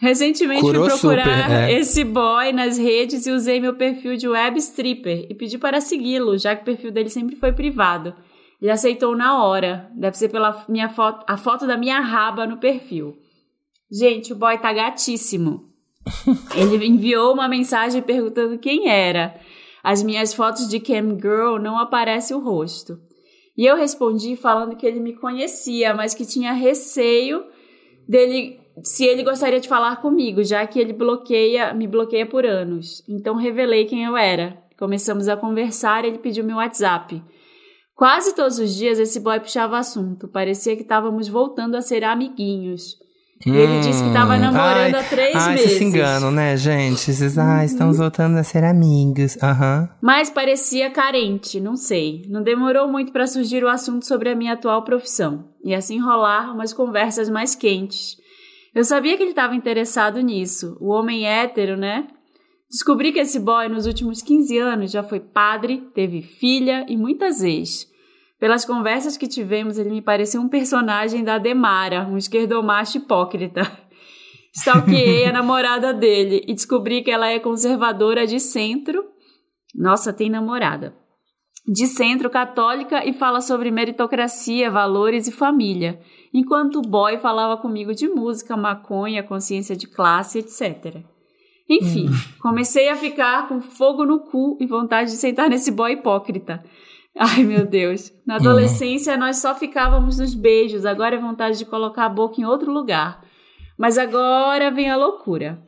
Recentemente 0.00 0.62
Curou 0.62 0.88
fui 0.88 0.98
procurar 0.98 1.42
super, 1.42 1.50
é. 1.52 1.78
esse 1.78 2.02
boy 2.04 2.54
nas 2.54 2.78
redes 2.78 3.26
e 3.26 3.30
usei 3.30 3.60
meu 3.60 3.74
perfil 3.74 4.16
de 4.16 4.26
web 4.26 4.58
stripper 4.58 5.26
e 5.28 5.34
pedi 5.34 5.58
para 5.58 5.78
segui-lo, 5.78 6.38
já 6.38 6.56
que 6.56 6.62
o 6.62 6.64
perfil 6.64 6.90
dele 6.90 7.10
sempre 7.10 7.36
foi 7.36 7.52
privado. 7.52 8.14
Ele 8.62 8.70
aceitou 8.70 9.14
na 9.14 9.44
hora. 9.44 9.90
Deve 9.94 10.16
ser 10.16 10.30
pela 10.30 10.64
minha 10.68 10.88
foto, 10.88 11.24
a 11.28 11.36
foto 11.36 11.66
da 11.66 11.76
minha 11.76 12.00
raba 12.00 12.46
no 12.46 12.56
perfil. 12.56 13.18
Gente, 13.92 14.32
o 14.32 14.36
boy 14.36 14.56
tá 14.56 14.72
gatíssimo. 14.72 15.68
Ele 16.56 16.86
enviou 16.86 17.34
uma 17.34 17.48
mensagem 17.48 18.00
perguntando 18.00 18.58
quem 18.58 18.88
era. 18.88 19.38
As 19.82 20.02
minhas 20.02 20.32
fotos 20.32 20.68
de 20.68 20.78
cam 20.78 21.18
girl 21.20 21.58
não 21.58 21.78
aparece 21.78 22.32
o 22.32 22.40
rosto. 22.40 22.98
E 23.56 23.66
eu 23.66 23.76
respondi 23.76 24.36
falando 24.36 24.76
que 24.76 24.86
ele 24.86 25.00
me 25.00 25.14
conhecia, 25.14 25.92
mas 25.92 26.14
que 26.14 26.24
tinha 26.24 26.52
receio 26.52 27.44
dele 28.08 28.59
se 28.84 29.04
ele 29.04 29.22
gostaria 29.22 29.60
de 29.60 29.68
falar 29.68 29.96
comigo, 29.96 30.42
já 30.42 30.66
que 30.66 30.78
ele 30.78 30.92
bloqueia, 30.92 31.72
me 31.74 31.86
bloqueia 31.86 32.26
por 32.26 32.44
anos. 32.44 33.02
Então 33.08 33.36
revelei 33.36 33.84
quem 33.84 34.04
eu 34.04 34.16
era. 34.16 34.56
Começamos 34.78 35.28
a 35.28 35.36
conversar, 35.36 36.04
ele 36.04 36.18
pediu 36.18 36.44
meu 36.44 36.56
WhatsApp. 36.56 37.22
Quase 37.94 38.34
todos 38.34 38.58
os 38.58 38.74
dias 38.74 38.98
esse 38.98 39.20
boy 39.20 39.38
puxava 39.40 39.78
assunto, 39.78 40.26
parecia 40.26 40.74
que 40.74 40.82
estávamos 40.82 41.28
voltando 41.28 41.76
a 41.76 41.82
ser 41.82 42.02
amiguinhos. 42.02 42.96
E 43.46 43.50
ele 43.50 43.80
disse 43.80 44.02
que 44.02 44.08
estava 44.08 44.36
Hum, 44.36 44.40
namorando 44.40 44.94
ai, 44.94 45.00
há 45.00 45.02
três 45.02 45.34
ai, 45.34 45.54
meses. 45.54 45.78
Se 45.78 45.84
enganam, 45.84 46.30
né, 46.30 46.56
gente? 46.58 47.00
Vocês, 47.12 47.38
ai, 47.38 47.64
estamos 47.64 47.96
voltando 47.96 48.36
a 48.36 48.42
ser 48.42 48.64
amigos. 48.64 49.38
Aham. 49.42 49.88
Mas 50.00 50.28
parecia 50.28 50.90
carente, 50.90 51.58
não 51.58 51.74
sei. 51.74 52.26
Não 52.28 52.42
demorou 52.42 52.86
muito 52.86 53.12
para 53.12 53.26
surgir 53.26 53.64
o 53.64 53.68
assunto 53.68 54.06
sobre 54.06 54.28
a 54.28 54.34
minha 54.34 54.52
atual 54.52 54.84
profissão. 54.84 55.46
E 55.64 55.74
assim 55.74 55.98
rolar 55.98 56.52
umas 56.52 56.74
conversas 56.74 57.30
mais 57.30 57.54
quentes. 57.54 58.18
Eu 58.74 58.84
sabia 58.84 59.16
que 59.16 59.22
ele 59.22 59.30
estava 59.30 59.54
interessado 59.54 60.20
nisso. 60.20 60.76
O 60.80 60.88
homem 60.88 61.26
hétero, 61.26 61.76
né? 61.76 62.06
Descobri 62.70 63.12
que 63.12 63.18
esse 63.18 63.40
boy, 63.40 63.68
nos 63.68 63.86
últimos 63.86 64.22
15 64.22 64.58
anos, 64.58 64.92
já 64.92 65.02
foi 65.02 65.18
padre, 65.18 65.88
teve 65.92 66.22
filha 66.22 66.86
e 66.88 66.96
muitas 66.96 67.42
ex. 67.42 67.90
Pelas 68.38 68.64
conversas 68.64 69.16
que 69.16 69.26
tivemos, 69.26 69.76
ele 69.76 69.90
me 69.90 70.00
pareceu 70.00 70.40
um 70.40 70.48
personagem 70.48 71.24
da 71.24 71.36
Demara, 71.36 72.06
um 72.06 72.16
esquerdomacho 72.16 72.98
hipócrita. 72.98 73.62
Stalkeei 74.54 75.26
a 75.26 75.32
namorada 75.32 75.92
dele 75.92 76.44
e 76.46 76.54
descobri 76.54 77.02
que 77.02 77.10
ela 77.10 77.28
é 77.28 77.38
conservadora 77.38 78.26
de 78.26 78.38
centro. 78.38 79.04
Nossa, 79.74 80.12
tem 80.12 80.30
namorada. 80.30 80.94
De 81.66 81.86
centro 81.86 82.30
católica 82.30 83.06
e 83.06 83.12
fala 83.12 83.40
sobre 83.40 83.70
meritocracia, 83.70 84.70
valores 84.70 85.28
e 85.28 85.32
família. 85.32 86.00
Enquanto 86.32 86.76
o 86.76 86.82
boy 86.82 87.18
falava 87.18 87.60
comigo 87.60 87.94
de 87.94 88.08
música, 88.08 88.56
maconha, 88.56 89.22
consciência 89.22 89.76
de 89.76 89.86
classe, 89.86 90.38
etc. 90.38 91.04
Enfim, 91.68 92.08
comecei 92.40 92.88
a 92.88 92.96
ficar 92.96 93.46
com 93.46 93.60
fogo 93.60 94.04
no 94.04 94.20
cu 94.20 94.56
e 94.60 94.66
vontade 94.66 95.10
de 95.10 95.16
sentar 95.16 95.48
nesse 95.48 95.70
boy 95.70 95.92
hipócrita. 95.92 96.64
Ai, 97.16 97.44
meu 97.44 97.66
Deus. 97.66 98.12
Na 98.26 98.36
adolescência, 98.36 99.16
nós 99.16 99.36
só 99.36 99.54
ficávamos 99.54 100.18
nos 100.18 100.34
beijos, 100.34 100.86
agora 100.86 101.16
é 101.16 101.20
vontade 101.20 101.58
de 101.58 101.64
colocar 101.64 102.06
a 102.06 102.08
boca 102.08 102.40
em 102.40 102.44
outro 102.44 102.72
lugar. 102.72 103.22
Mas 103.78 103.98
agora 103.98 104.70
vem 104.70 104.90
a 104.90 104.96
loucura. 104.96 105.62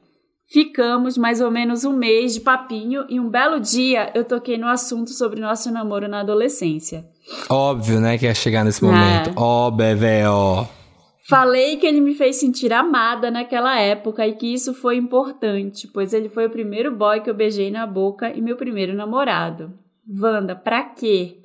Ficamos 0.52 1.16
mais 1.16 1.40
ou 1.40 1.50
menos 1.50 1.84
um 1.84 1.92
mês 1.96 2.34
de 2.34 2.40
papinho 2.40 3.06
e 3.08 3.18
um 3.18 3.28
belo 3.30 3.58
dia 3.58 4.10
eu 4.14 4.22
toquei 4.22 4.58
no 4.58 4.68
assunto 4.68 5.10
sobre 5.10 5.40
nosso 5.40 5.72
namoro 5.72 6.06
na 6.06 6.20
adolescência. 6.20 7.06
Óbvio, 7.48 7.98
né, 8.00 8.18
que 8.18 8.26
ia 8.26 8.34
chegar 8.34 8.62
nesse 8.64 8.84
É. 8.84 8.86
momento. 8.86 9.32
Ó, 9.34 9.70
BVO. 9.70 10.68
Falei 11.26 11.76
que 11.76 11.86
ele 11.86 12.00
me 12.00 12.14
fez 12.14 12.36
sentir 12.36 12.72
amada 12.72 13.30
naquela 13.30 13.78
época 13.80 14.26
e 14.26 14.32
que 14.34 14.52
isso 14.52 14.74
foi 14.74 14.96
importante, 14.96 15.88
pois 15.88 16.12
ele 16.12 16.28
foi 16.28 16.46
o 16.46 16.50
primeiro 16.50 16.94
boy 16.94 17.20
que 17.20 17.30
eu 17.30 17.34
beijei 17.34 17.70
na 17.70 17.86
boca 17.86 18.30
e 18.36 18.42
meu 18.42 18.56
primeiro 18.56 18.92
namorado. 18.92 19.72
Wanda, 20.20 20.54
pra 20.54 20.82
quê? 20.82 21.38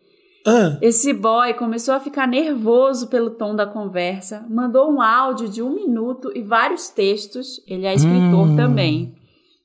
Ah, 0.49 0.77
Esse 0.81 1.11
boy 1.11 1.53
começou 1.55 1.93
a 1.93 1.99
ficar 1.99 2.25
nervoso 2.25 3.07
pelo 3.09 3.31
tom 3.31 3.53
da 3.53 3.65
conversa, 3.65 4.45
mandou 4.49 4.89
um 4.89 5.01
áudio 5.01 5.49
de 5.49 5.61
um 5.61 5.75
minuto 5.75 6.31
e 6.33 6.41
vários 6.41 6.87
textos. 6.87 7.61
Ele 7.67 7.85
é 7.85 7.93
escritor 7.93 8.55
também. 8.55 9.13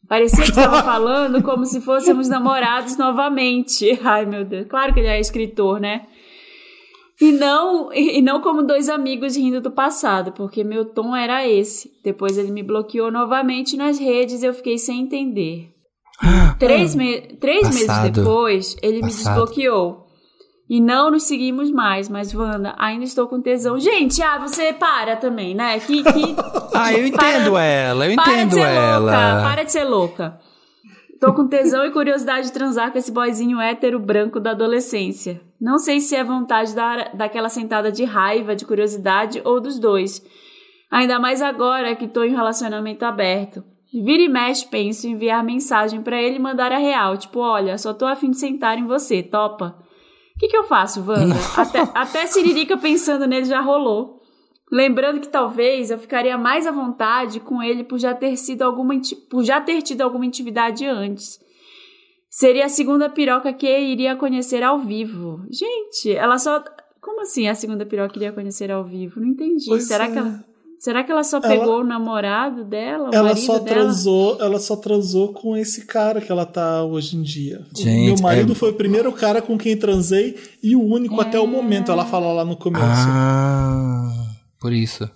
Parecia 0.09 0.43
que 0.43 0.51
estava 0.51 0.83
falando 0.85 1.41
como 1.41 1.65
se 1.65 1.81
fôssemos 1.81 2.29
namorados 2.29 2.99
novamente. 2.99 3.97
Ai, 4.03 4.27
meu 4.27 4.45
Deus. 4.45 4.67
Claro 4.67 4.93
que 4.93 4.99
ele 4.99 5.09
é 5.09 5.21
escritor, 5.21 5.79
né? 5.79 6.07
E 7.21 7.31
não, 7.31 7.93
e 7.93 8.21
não 8.21 8.41
como 8.41 8.65
dois 8.65 8.89
amigos 8.89 9.37
rindo 9.37 9.61
do 9.61 9.71
passado, 9.71 10.33
porque 10.33 10.65
meu 10.65 10.85
tom 10.87 11.15
era 11.15 11.47
esse. 11.47 11.93
Depois 12.03 12.37
ele 12.37 12.51
me 12.51 12.65
bloqueou 12.65 13.13
novamente 13.13 13.77
nas 13.77 14.01
redes 14.01 14.43
e 14.43 14.47
eu 14.47 14.53
fiquei 14.53 14.77
sem 14.77 15.03
entender. 15.03 15.69
Três, 16.59 16.95
me 16.97 17.21
três 17.41 17.69
meses 17.69 18.11
depois, 18.13 18.77
ele 18.83 18.97
me 18.97 19.03
Passado. 19.03 19.47
desbloqueou. 19.47 20.02
E 20.75 20.81
não 20.81 21.11
nos 21.11 21.25
seguimos 21.25 21.71
mais, 21.71 22.09
mas 22.09 22.35
Wanda, 22.35 22.75
ainda 22.79 23.05
estou 23.05 23.29
com 23.29 23.43
tesão. 23.43 23.79
Gente, 23.79 24.23
ah, 24.23 24.39
você 24.39 24.73
para 24.73 25.17
também, 25.17 25.55
né? 25.55 25.79
Que, 25.79 26.03
que... 26.03 26.35
Ah, 26.75 26.91
eu 26.95 27.13
Para- 27.13 27.29
entendo 27.37 27.59
ela, 27.59 28.09
eu 28.09 28.17
para 28.17 28.25
de 28.25 28.31
entendo 28.33 28.55
ser 28.55 28.61
ela. 28.61 28.99
louca, 28.99 29.43
para 29.51 29.63
de 29.65 29.73
ser 29.73 29.85
louca. 29.85 30.41
Tô 31.21 31.35
com 31.35 31.47
tesão 31.47 31.85
e 31.85 31.91
curiosidade 31.91 32.47
de 32.47 32.55
transar 32.55 32.91
com 32.91 32.97
esse 32.97 33.13
boyzinho 33.13 33.61
hétero 33.61 34.01
branco 34.01 34.41
da 34.41 34.53
adolescência. 34.53 35.43
Não 35.61 35.77
sei 35.79 36.01
se 36.01 36.17
é 36.17 36.25
vontade 36.25 36.75
da, 36.75 37.11
daquela 37.13 37.51
sentada 37.51 37.93
de 37.93 38.05
raiva, 38.05 38.57
de 38.57 38.65
curiosidade 38.65 39.43
ou 39.45 39.61
dos 39.61 39.79
dois. 39.79 40.25
Ainda 40.91 41.19
mais 41.21 41.43
agora 41.43 41.95
que 41.95 42.09
tô 42.09 42.25
em 42.25 42.35
relacionamento 42.35 43.05
aberto. 43.05 43.63
Vira 43.93 44.23
e 44.23 44.29
mexe, 44.31 44.67
penso 44.67 45.07
em 45.07 45.11
enviar 45.11 45.45
mensagem 45.45 46.01
pra 46.01 46.19
ele 46.19 46.37
e 46.37 46.41
mandar 46.41 46.73
a 46.73 46.79
real. 46.79 47.19
Tipo, 47.19 47.41
olha, 47.41 47.77
só 47.77 47.93
tô 47.93 48.07
afim 48.07 48.31
de 48.31 48.39
sentar 48.39 48.79
em 48.79 48.87
você, 48.87 49.23
topa? 49.23 49.82
O 50.43 50.45
que, 50.45 50.49
que 50.49 50.57
eu 50.57 50.65
faço, 50.65 51.05
Wanda? 51.07 51.37
Até, 51.57 51.81
até 51.95 52.27
Siririca 52.27 52.77
pensando 52.77 53.29
nele 53.29 53.45
já 53.45 53.61
rolou. 53.61 54.21
Lembrando 54.73 55.21
que 55.21 55.29
talvez 55.29 55.89
eu 55.89 55.99
ficaria 55.99 56.37
mais 56.37 56.67
à 56.67 56.73
vontade 56.73 57.39
com 57.39 57.63
ele 57.63 57.85
por 57.85 57.97
já 57.97 58.13
ter 58.13 58.37
sido 58.37 58.63
alguma 58.63 58.95
por 59.31 59.45
já 59.45 59.61
ter 59.61 59.83
tido 59.83 60.01
alguma 60.01 60.27
intimidade 60.27 60.85
antes. 60.85 61.39
Seria 62.29 62.65
a 62.65 62.69
segunda 62.69 63.09
piroca 63.09 63.53
que 63.53 63.69
iria 63.69 64.17
conhecer 64.17 64.65
ao 64.65 64.81
vivo. 64.81 65.45
Gente, 65.49 66.11
ela 66.11 66.37
só 66.39 66.65
como 67.01 67.21
assim 67.21 67.47
a 67.47 67.55
segunda 67.55 67.87
piroca 67.87 68.17
iria 68.17 68.33
conhecer 68.33 68.73
ao 68.73 68.83
vivo? 68.83 69.21
Não 69.21 69.29
entendi. 69.29 69.67
Pois 69.69 69.85
será 69.85 70.07
é. 70.07 70.11
que 70.11 70.19
ela 70.19 70.45
será 70.83 71.05
que 71.05 71.13
ela 71.13 71.23
só 71.23 71.37
Ela- 71.39 71.49
pegou 71.49 71.81
o 71.81 71.85
namorado 71.85 72.65
dela, 72.65 73.09
o 73.11 73.15
Ela 73.15 73.37
só 73.37 73.59
dela? 73.59 73.67
transou, 73.83 74.37
ela 74.41 74.59
só 74.59 74.75
transou 74.75 75.33
com 75.33 75.57
esse 75.57 75.87
cara 75.87 76.21
que 76.21 76.31
ela 76.33 76.45
tá 76.45 76.83
hoje 76.83 77.17
em 77.17 77.23
dia. 77.23 77.65
O 77.73 77.79
Gente, 77.81 78.15
meu 78.15 78.21
marido 78.21 78.53
é- 78.53 78.55
foi 78.57 78.71
o 78.71 78.75
primeiro 78.75 79.13
cara 79.13 79.41
com 79.41 79.57
quem 79.57 79.77
transei 79.77 80.37
e 80.63 80.75
o 80.75 80.83
único 80.83 81.21
até 81.21 81.39
o 81.39 81.47
momento, 81.47 81.93
ela 81.93 82.05
fala 82.05 82.33
lá 82.33 82.45
no 82.45 82.57
começo. 82.57 82.85
Ah, 82.85 84.13
por 84.59 84.73
isso. 84.73 85.09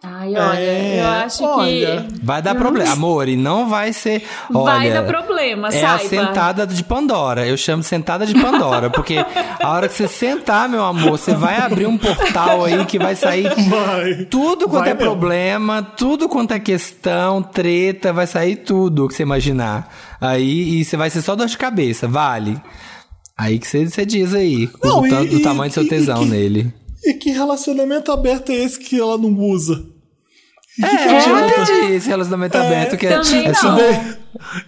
Ai, 0.00 0.28
olha, 0.28 0.58
É, 0.58 1.00
eu 1.02 1.06
acho 1.08 1.44
olha. 1.44 2.06
que 2.08 2.24
Vai 2.24 2.40
dar 2.40 2.54
problema. 2.54 2.92
Amor, 2.92 3.28
e 3.28 3.36
não 3.36 3.68
vai 3.68 3.92
ser. 3.92 4.22
vai 4.48 4.62
Olha, 4.90 4.94
dar 4.94 5.02
problema, 5.02 5.68
É 5.70 5.84
a 5.84 5.98
saiba. 5.98 6.08
sentada 6.08 6.66
de 6.66 6.84
Pandora. 6.84 7.44
Eu 7.46 7.56
chamo 7.56 7.82
sentada 7.82 8.24
de 8.24 8.32
Pandora. 8.40 8.88
Porque 8.90 9.16
a 9.60 9.68
hora 9.70 9.88
que 9.88 9.94
você 9.94 10.06
sentar, 10.06 10.68
meu 10.68 10.84
amor, 10.84 11.18
você 11.18 11.34
vai 11.34 11.56
abrir 11.60 11.86
um 11.86 11.98
portal 11.98 12.64
aí 12.64 12.84
que 12.86 12.96
vai 12.98 13.16
sair 13.16 13.48
Vai. 13.68 14.26
tudo 14.30 14.68
quanto 14.68 14.84
Vai 14.84 14.90
é 14.90 14.94
mesmo. 14.94 15.10
problema, 15.10 15.82
tudo 15.82 16.28
quanto 16.28 16.52
é 16.54 16.60
questão, 16.60 17.42
treta, 17.42 18.12
vai 18.12 18.26
sair 18.28 18.54
tudo 18.56 19.08
que 19.08 19.14
você 19.14 19.24
imaginar. 19.24 19.92
Aí 20.20 20.78
e 20.80 20.84
você 20.84 20.96
vai 20.96 21.10
ser 21.10 21.22
só 21.22 21.34
dor 21.34 21.48
de 21.48 21.58
cabeça, 21.58 22.06
vale. 22.06 22.56
Aí 23.36 23.58
que 23.58 23.66
você, 23.66 24.04
diz 24.06 24.34
aí, 24.34 24.68
Não, 24.82 25.00
o 25.00 25.06
e- 25.06 25.10
tanto 25.10 25.30
do 25.30 25.38
e- 25.38 25.42
tamanho 25.42 25.70
do 25.70 25.74
seu 25.74 25.82
e- 25.82 25.86
e 25.86 25.88
tesão 25.88 26.20
que- 26.20 26.26
nele. 26.30 26.72
E 27.04 27.14
que 27.14 27.30
relacionamento 27.30 28.10
aberto 28.12 28.50
é 28.50 28.56
esse 28.56 28.78
que 28.78 28.98
ela 29.00 29.16
não 29.16 29.32
usa? 29.38 29.84
E 30.78 30.82
que 30.82 30.88
que 30.96 31.02
É, 31.02 31.28
eu 31.28 31.38
entendi 31.48 31.92
esse 31.94 32.08
relacionamento 32.08 32.56
aberto 32.56 32.96
que 32.96 33.06
é, 33.06 33.18
também 33.18 33.46
é 33.46 33.52
não. 33.52 33.54
Te 33.54 33.82
dei, 33.82 34.16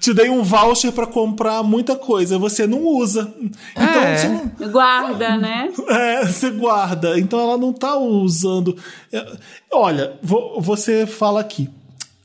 te 0.01 0.15
dei 0.15 0.29
um 0.31 0.43
voucher 0.43 0.91
pra 0.91 1.07
comprar 1.07 1.63
muita 1.63 1.95
coisa, 1.95 2.37
você 2.39 2.67
não 2.67 2.85
usa. 2.85 3.33
Então 3.73 4.03
É. 4.03 4.17
você, 4.17 4.29
não- 4.29 4.71
Guarda, 4.73 5.37
né? 5.37 5.69
é, 5.89 6.27
você 6.27 6.51
guarda. 6.51 7.19
Então 7.19 7.39
ela 7.39 7.57
não 7.57 7.73
tá 7.73 7.97
usando. 7.97 8.77
É, 9.13 9.25
Olha, 9.73 10.15
vo- 10.21 10.61
você 10.61 11.07
fala 11.07 11.41
aqui. 11.41 11.71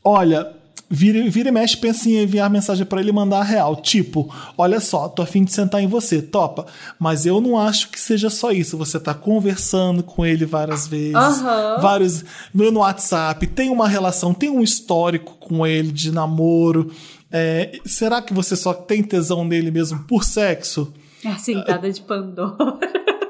Olha, 0.03 0.51
vira, 0.89 1.29
vira 1.29 1.49
e 1.49 1.51
mexe, 1.51 1.77
pensa 1.77 2.09
em 2.09 2.23
enviar 2.23 2.49
mensagem 2.49 2.85
pra 2.85 2.99
ele 2.99 3.09
e 3.09 3.13
mandar 3.13 3.39
a 3.39 3.43
real. 3.43 3.75
Tipo, 3.75 4.33
olha 4.57 4.79
só, 4.79 5.07
tô 5.07 5.21
afim 5.21 5.43
de 5.43 5.51
sentar 5.51 5.81
em 5.81 5.87
você, 5.87 6.21
topa. 6.21 6.65
Mas 6.99 7.25
eu 7.25 7.41
não 7.41 7.59
acho 7.59 7.89
que 7.89 7.99
seja 7.99 8.29
só 8.29 8.51
isso. 8.51 8.77
Você 8.77 8.99
tá 8.99 9.13
conversando 9.13 10.03
com 10.03 10.25
ele 10.25 10.45
várias 10.45 10.87
vezes. 10.87 11.15
Aham. 11.15 11.81
Vários. 11.81 12.23
No 12.53 12.79
WhatsApp, 12.79 13.47
tem 13.47 13.69
uma 13.69 13.87
relação, 13.87 14.33
tem 14.33 14.49
um 14.49 14.61
histórico 14.61 15.33
com 15.39 15.65
ele 15.65 15.91
de 15.91 16.11
namoro. 16.11 16.91
É, 17.31 17.79
será 17.85 18.21
que 18.21 18.33
você 18.33 18.55
só 18.55 18.73
tem 18.73 19.03
tesão 19.03 19.43
nele 19.43 19.71
mesmo 19.71 19.99
por 20.07 20.23
sexo? 20.23 20.93
A 21.25 21.37
sentada 21.37 21.91
de 21.91 22.01
Pandora. 22.01 22.77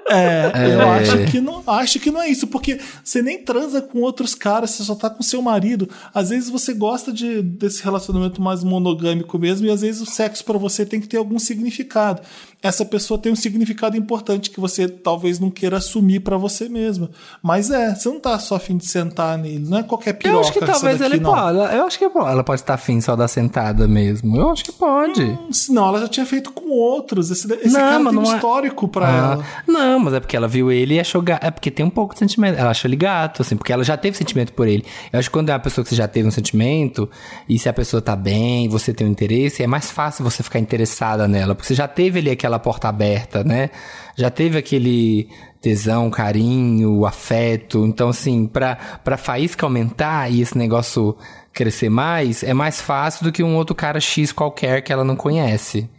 É, 0.07 0.51
eu 0.71 0.81
É. 0.81 0.99
acho 0.99 1.31
que, 1.31 1.41
não, 1.41 1.63
acho 1.65 1.99
que 1.99 2.11
não 2.11 2.21
é 2.21 2.29
isso, 2.29 2.45
porque 2.47 2.79
você 3.03 3.21
nem 3.23 3.43
transa 3.43 3.81
com 3.81 4.01
outros 4.01 4.35
caras, 4.35 4.69
você 4.71 4.83
só 4.83 4.93
tá 4.93 5.09
com 5.09 5.23
seu 5.23 5.41
marido. 5.41 5.89
Às 6.13 6.29
vezes 6.29 6.49
você 6.49 6.73
gosta 6.75 7.11
de, 7.11 7.41
desse 7.41 7.83
relacionamento 7.83 8.39
mais 8.41 8.63
monogâmico 8.63 9.39
mesmo, 9.39 9.65
e 9.65 9.71
às 9.71 9.81
vezes 9.81 10.01
o 10.01 10.05
sexo 10.05 10.45
pra 10.45 10.57
você 10.59 10.85
tem 10.85 11.01
que 11.01 11.07
ter 11.07 11.17
algum 11.17 11.39
significado. 11.39 12.21
Essa 12.61 12.83
pessoa 12.83 13.19
tem 13.19 13.31
um 13.31 13.35
significado 13.35 13.95
importante 13.95 14.49
que 14.49 14.59
você 14.59 14.87
talvez 14.87 15.39
não 15.39 15.51
queira 15.51 15.77
assumir 15.77 16.21
pra 16.21 16.35
você 16.37 16.67
mesma. 16.67 17.09
Mas 17.41 17.69
é, 17.69 17.93
você 17.93 18.09
não 18.09 18.19
tá 18.19 18.39
só 18.39 18.55
afim 18.55 18.75
de 18.77 18.85
sentar 18.87 19.37
nele, 19.37 19.59
não 19.67 19.77
é 19.79 19.83
qualquer 19.83 20.13
piroca 20.13 20.35
Eu 20.37 20.41
acho 20.41 20.51
que 20.53 20.59
talvez 20.65 20.97
daqui, 20.99 21.13
ele 21.13 21.21
não. 21.23 21.31
pode. 21.31 21.57
Eu 21.75 21.85
acho 21.85 21.97
que 21.99 22.05
ela 22.05 22.43
pode 22.43 22.61
estar 22.61 22.73
afim 22.73 22.99
só 23.01 23.15
da 23.15 23.27
sentada 23.27 23.87
mesmo. 23.87 24.35
Eu 24.37 24.49
acho 24.49 24.63
que 24.65 24.71
pode. 24.71 25.37
Não, 25.69 25.87
ela 25.87 25.99
já 26.01 26.07
tinha 26.07 26.25
feito 26.25 26.51
com 26.51 26.69
outros. 26.71 27.29
Esse, 27.29 27.51
esse 27.53 27.67
Não, 27.73 27.79
cara 27.79 28.09
tem 28.09 28.17
um 28.17 28.31
é- 28.31 28.35
histórico 28.35 28.87
pra 28.87 29.07
Ah, 29.07 29.33
ela. 29.33 29.45
Não, 29.67 29.99
mas 29.99 30.13
é 30.15 30.19
porque 30.19 30.35
ela 30.35 30.47
viu 30.47 30.71
ele 30.71 30.95
e 30.95 30.99
achou 30.99 31.21
gato. 31.21 31.45
É 31.45 31.51
porque 31.51 31.69
tem 31.69 31.85
um 31.85 31.89
pouco 31.89 32.13
de 32.13 32.19
sentimento. 32.19 32.57
Ela 32.57 32.71
achou 32.71 32.89
ele 32.89 32.95
gato, 32.95 33.41
assim, 33.43 33.55
porque 33.55 33.71
ela 33.71 33.83
já 33.83 33.95
teve 33.95 34.17
sentimento 34.17 34.53
por 34.53 34.67
ele. 34.67 34.83
Eu 35.13 35.19
acho 35.19 35.29
que 35.29 35.33
quando 35.33 35.49
é 35.49 35.53
uma 35.53 35.59
pessoa 35.59 35.83
que 35.83 35.89
você 35.89 35.95
já 35.95 36.07
teve 36.07 36.27
um 36.27 36.31
sentimento, 36.31 37.07
e 37.47 37.59
se 37.59 37.69
a 37.69 37.73
pessoa 37.73 38.01
tá 38.01 38.15
bem, 38.15 38.67
você 38.69 38.93
tem 38.93 39.05
um 39.05 39.11
interesse, 39.11 39.61
é 39.61 39.67
mais 39.67 39.91
fácil 39.91 40.23
você 40.23 40.41
ficar 40.41 40.57
interessada 40.59 41.27
nela. 41.27 41.53
Porque 41.53 41.67
você 41.67 41.75
já 41.75 41.87
teve 41.87 42.19
ali 42.19 42.31
aquela 42.31 42.44
porta 42.59 42.87
aberta, 42.87 43.43
né? 43.43 43.69
Já 44.15 44.29
teve 44.29 44.57
aquele 44.57 45.29
tesão, 45.61 46.09
carinho, 46.11 47.05
afeto. 47.05 47.85
Então, 47.85 48.09
assim, 48.09 48.45
pra, 48.47 48.75
pra 49.03 49.17
faísca 49.17 49.65
aumentar 49.65 50.31
e 50.31 50.41
esse 50.41 50.57
negócio 50.57 51.17
crescer 51.51 51.89
mais, 51.89 52.43
é 52.43 52.53
mais 52.53 52.79
fácil 52.81 53.23
do 53.23 53.31
que 53.31 53.41
um 53.41 53.55
outro 53.55 53.73
cara 53.73 53.99
X 53.99 54.31
qualquer 54.31 54.81
que 54.81 54.93
ela 54.93 55.03
não 55.03 55.15
conhece. 55.15 55.89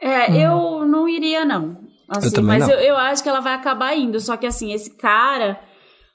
É, 0.00 0.30
eu 0.30 0.86
não 0.86 1.08
iria, 1.08 1.44
não. 1.44 1.78
Assim, 2.08 2.26
Hum. 2.26 2.28
Eu 2.28 2.32
também 2.32 2.58
mas 2.58 2.68
não. 2.68 2.74
Eu, 2.74 2.80
eu 2.80 2.96
acho 2.96 3.22
que 3.22 3.28
ela 3.28 3.40
vai 3.40 3.54
acabar 3.54 3.96
indo. 3.96 4.20
Só 4.20 4.36
que, 4.36 4.46
assim, 4.46 4.72
esse 4.72 4.96
cara, 4.96 5.58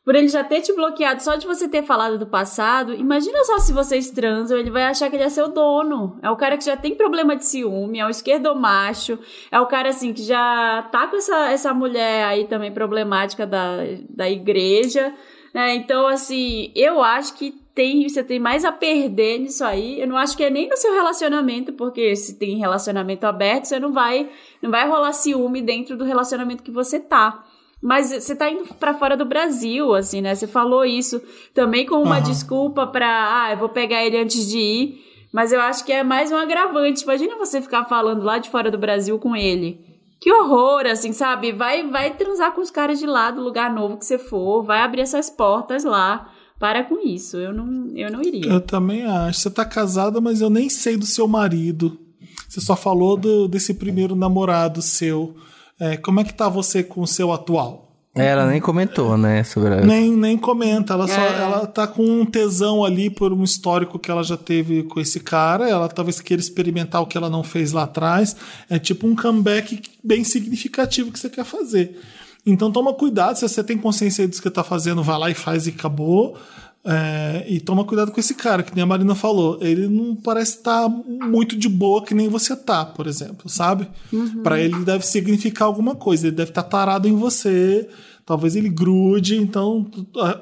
por 0.03 0.15
ele 0.15 0.27
já 0.27 0.43
ter 0.43 0.61
te 0.61 0.73
bloqueado 0.73 1.21
só 1.21 1.35
de 1.35 1.45
você 1.45 1.67
ter 1.67 1.83
falado 1.83 2.17
do 2.17 2.25
passado, 2.25 2.93
imagina 2.93 3.43
só 3.43 3.59
se 3.59 3.71
vocês 3.71 4.09
transam, 4.09 4.57
ele 4.57 4.71
vai 4.71 4.83
achar 4.83 5.09
que 5.09 5.15
ele 5.15 5.23
é 5.23 5.29
seu 5.29 5.47
dono. 5.47 6.17
É 6.23 6.29
o 6.29 6.35
cara 6.35 6.57
que 6.57 6.65
já 6.65 6.75
tem 6.75 6.95
problema 6.95 7.35
de 7.35 7.45
ciúme, 7.45 7.99
é 7.99 8.05
o 8.05 8.09
esquerdomacho, 8.09 9.19
é 9.51 9.59
o 9.59 9.67
cara, 9.67 9.89
assim, 9.89 10.11
que 10.11 10.23
já 10.23 10.87
tá 10.91 11.07
com 11.07 11.17
essa, 11.17 11.51
essa 11.51 11.73
mulher 11.73 12.25
aí 12.25 12.45
também 12.47 12.71
problemática 12.73 13.45
da, 13.45 13.77
da 14.09 14.29
igreja. 14.29 15.13
né? 15.53 15.75
Então, 15.75 16.07
assim, 16.07 16.71
eu 16.75 17.03
acho 17.03 17.35
que 17.35 17.61
tem, 17.73 18.07
você 18.09 18.23
tem 18.23 18.39
mais 18.39 18.65
a 18.65 18.71
perder 18.71 19.39
nisso 19.39 19.63
aí. 19.63 20.01
Eu 20.01 20.07
não 20.07 20.17
acho 20.17 20.35
que 20.35 20.43
é 20.43 20.49
nem 20.49 20.67
no 20.67 20.77
seu 20.77 20.93
relacionamento, 20.93 21.73
porque 21.73 22.15
se 22.15 22.37
tem 22.37 22.57
relacionamento 22.57 23.25
aberto, 23.25 23.65
você 23.65 23.79
não 23.79 23.93
vai, 23.93 24.29
não 24.61 24.71
vai 24.71 24.87
rolar 24.87 25.13
ciúme 25.13 25.61
dentro 25.61 25.95
do 25.95 26.03
relacionamento 26.03 26.63
que 26.63 26.71
você 26.71 26.99
tá. 26.99 27.45
Mas 27.81 28.07
você 28.11 28.35
tá 28.35 28.49
indo 28.51 28.65
pra 28.75 28.93
fora 28.93 29.17
do 29.17 29.25
Brasil, 29.25 29.93
assim, 29.95 30.21
né? 30.21 30.35
Você 30.35 30.45
falou 30.47 30.85
isso 30.85 31.21
também 31.53 31.85
com 31.85 31.95
uma 32.03 32.17
Aham. 32.17 32.23
desculpa 32.23 32.85
pra, 32.85 33.43
ah, 33.45 33.51
eu 33.51 33.57
vou 33.57 33.69
pegar 33.69 34.05
ele 34.05 34.17
antes 34.17 34.47
de 34.47 34.59
ir. 34.59 35.01
Mas 35.33 35.51
eu 35.51 35.59
acho 35.61 35.83
que 35.85 35.91
é 35.91 36.03
mais 36.03 36.31
um 36.31 36.35
agravante. 36.35 37.03
Imagina 37.03 37.37
você 37.37 37.61
ficar 37.61 37.85
falando 37.85 38.21
lá 38.23 38.37
de 38.37 38.49
fora 38.49 38.69
do 38.69 38.77
Brasil 38.77 39.17
com 39.17 39.35
ele. 39.35 39.79
Que 40.19 40.31
horror, 40.31 40.85
assim, 40.85 41.11
sabe? 41.13 41.51
Vai, 41.51 41.87
vai 41.89 42.13
transar 42.13 42.51
com 42.53 42.61
os 42.61 42.69
caras 42.69 42.99
de 42.99 43.07
lá 43.07 43.31
do 43.31 43.41
lugar 43.41 43.73
novo 43.73 43.97
que 43.97 44.05
você 44.05 44.19
for, 44.19 44.61
vai 44.61 44.81
abrir 44.81 45.01
essas 45.01 45.29
portas 45.31 45.83
lá. 45.83 46.29
Para 46.59 46.83
com 46.83 46.99
isso, 46.99 47.37
eu 47.37 47.51
não, 47.51 47.87
eu 47.97 48.11
não 48.11 48.21
iria. 48.21 48.45
Eu 48.51 48.61
também 48.61 49.03
acho. 49.03 49.39
Você 49.39 49.49
tá 49.49 49.65
casada, 49.65 50.21
mas 50.21 50.41
eu 50.41 50.49
nem 50.51 50.69
sei 50.69 50.95
do 50.95 51.07
seu 51.07 51.27
marido. 51.27 51.97
Você 52.47 52.61
só 52.61 52.75
falou 52.75 53.17
do- 53.17 53.47
desse 53.47 53.73
primeiro 53.73 54.15
namorado 54.15 54.79
seu. 54.79 55.33
É, 55.81 55.97
como 55.97 56.19
é 56.19 56.23
que 56.23 56.31
tá 56.33 56.47
você 56.47 56.83
com 56.83 57.01
o 57.01 57.07
seu 57.07 57.33
atual? 57.33 57.87
Ela 58.13 58.45
nem 58.45 58.59
comentou, 58.61 59.17
né, 59.17 59.41
sobre 59.43 59.73
a... 59.73 59.77
Nem, 59.81 60.11
nem 60.11 60.37
comenta. 60.37 60.93
Ela, 60.93 61.07
só, 61.07 61.13
É. 61.19 61.41
ela 61.41 61.65
tá 61.65 61.87
com 61.87 62.03
um 62.03 62.25
tesão 62.25 62.83
ali 62.83 63.09
por 63.09 63.33
um 63.33 63.41
histórico 63.43 63.97
que 63.97 64.11
ela 64.11 64.21
já 64.21 64.35
teve 64.37 64.83
com 64.83 64.99
esse 64.99 65.19
cara. 65.21 65.67
Ela 65.67 65.87
talvez 65.87 66.19
queira 66.19 66.41
experimentar 66.41 67.01
o 67.01 67.07
que 67.07 67.17
ela 67.17 67.29
não 67.29 67.41
fez 67.41 67.71
lá 67.71 67.83
atrás. 67.83 68.35
É 68.69 68.77
tipo 68.77 69.07
um 69.07 69.15
comeback 69.15 69.81
bem 70.03 70.23
significativo 70.23 71.11
que 71.11 71.17
você 71.17 71.29
quer 71.29 71.45
fazer. 71.45 71.99
Então 72.45 72.71
toma 72.71 72.93
cuidado, 72.93 73.37
se 73.37 73.47
você 73.47 73.63
tem 73.63 73.77
consciência 73.77 74.27
disso 74.27 74.41
que 74.41 74.49
tá 74.49 74.63
fazendo, 74.63 75.01
vai 75.01 75.17
lá 75.17 75.29
e 75.29 75.33
faz 75.33 75.65
e 75.65 75.69
acabou. 75.69 76.37
É, 76.83 77.45
e 77.47 77.59
toma 77.59 77.83
cuidado 77.85 78.11
com 78.11 78.19
esse 78.19 78.33
cara, 78.33 78.63
que 78.63 78.73
nem 78.73 78.81
a 78.83 78.87
Marina 78.87 79.13
falou. 79.13 79.59
Ele 79.61 79.87
não 79.87 80.15
parece 80.15 80.57
estar 80.57 80.89
muito 80.89 81.55
de 81.55 81.69
boa 81.69 82.03
que 82.03 82.13
nem 82.15 82.27
você 82.27 82.55
tá, 82.55 82.83
por 82.85 83.05
exemplo, 83.05 83.47
sabe? 83.47 83.87
Pra 84.41 84.59
ele 84.59 84.83
deve 84.83 85.05
significar 85.05 85.67
alguma 85.67 85.95
coisa. 85.95 86.27
Ele 86.27 86.35
deve 86.35 86.49
estar 86.49 86.63
tarado 86.63 87.07
em 87.07 87.15
você. 87.15 87.87
Talvez 88.25 88.55
ele 88.55 88.69
grude. 88.69 89.37
Então, 89.37 89.85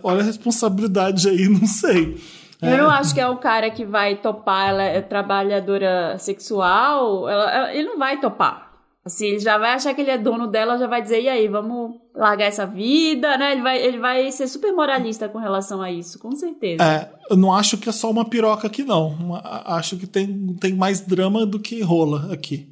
olha 0.02 0.22
a 0.22 0.24
responsabilidade 0.24 1.28
aí, 1.28 1.48
não 1.50 1.66
sei. 1.68 2.18
Eu 2.62 2.78
não 2.78 2.90
acho 2.90 3.14
que 3.14 3.22
é 3.22 3.28
o 3.28 3.38
cara 3.38 3.70
que 3.70 3.86
vai 3.86 4.16
topar, 4.18 4.70
ela 4.70 4.84
é 4.84 5.02
trabalhadora 5.02 6.18
sexual, 6.20 7.28
ela- 7.30 7.52
ela- 7.52 7.74
ele 7.74 7.88
não 7.88 7.98
vai 7.98 8.20
topar. 8.20 8.69
Assim, 9.06 9.28
ele 9.28 9.40
já 9.40 9.58
vai 9.58 9.72
achar 9.72 9.94
que 9.94 10.02
ele 10.02 10.12
é 10.12 10.18
dono 10.18 10.46
dela, 10.48 10.78
já 10.78 10.86
vai 10.86 11.02
dizer, 11.02 11.22
e 11.22 11.30
aí, 11.30 11.48
vamos 11.48 11.96
largar 12.14 12.46
essa 12.46 12.66
vida, 12.68 13.38
né? 13.38 13.54
Ele 13.54 13.62
vai, 13.62 13.78
ele 13.82 13.98
vai 13.98 14.32
ser 14.32 14.48
super 14.48 14.72
moralista 14.74 15.28
com 15.30 15.40
relação 15.40 15.82
a 15.82 15.90
isso, 15.92 16.20
com 16.20 16.32
certeza. 16.36 16.84
É, 16.84 17.10
eu 17.30 17.38
não 17.38 17.54
acho 17.54 17.78
que 17.78 17.88
é 17.90 17.92
só 17.94 18.12
uma 18.12 18.26
piroca 18.26 18.68
aqui, 18.68 18.84
não. 18.84 19.36
A- 19.44 19.78
Acho 19.78 19.96
que 19.98 20.06
tem, 20.06 20.56
tem 20.60 20.74
mais 20.76 21.00
drama 21.02 21.46
do 21.46 21.60
que 21.60 21.82
rola 21.82 22.32
aqui. 22.34 22.68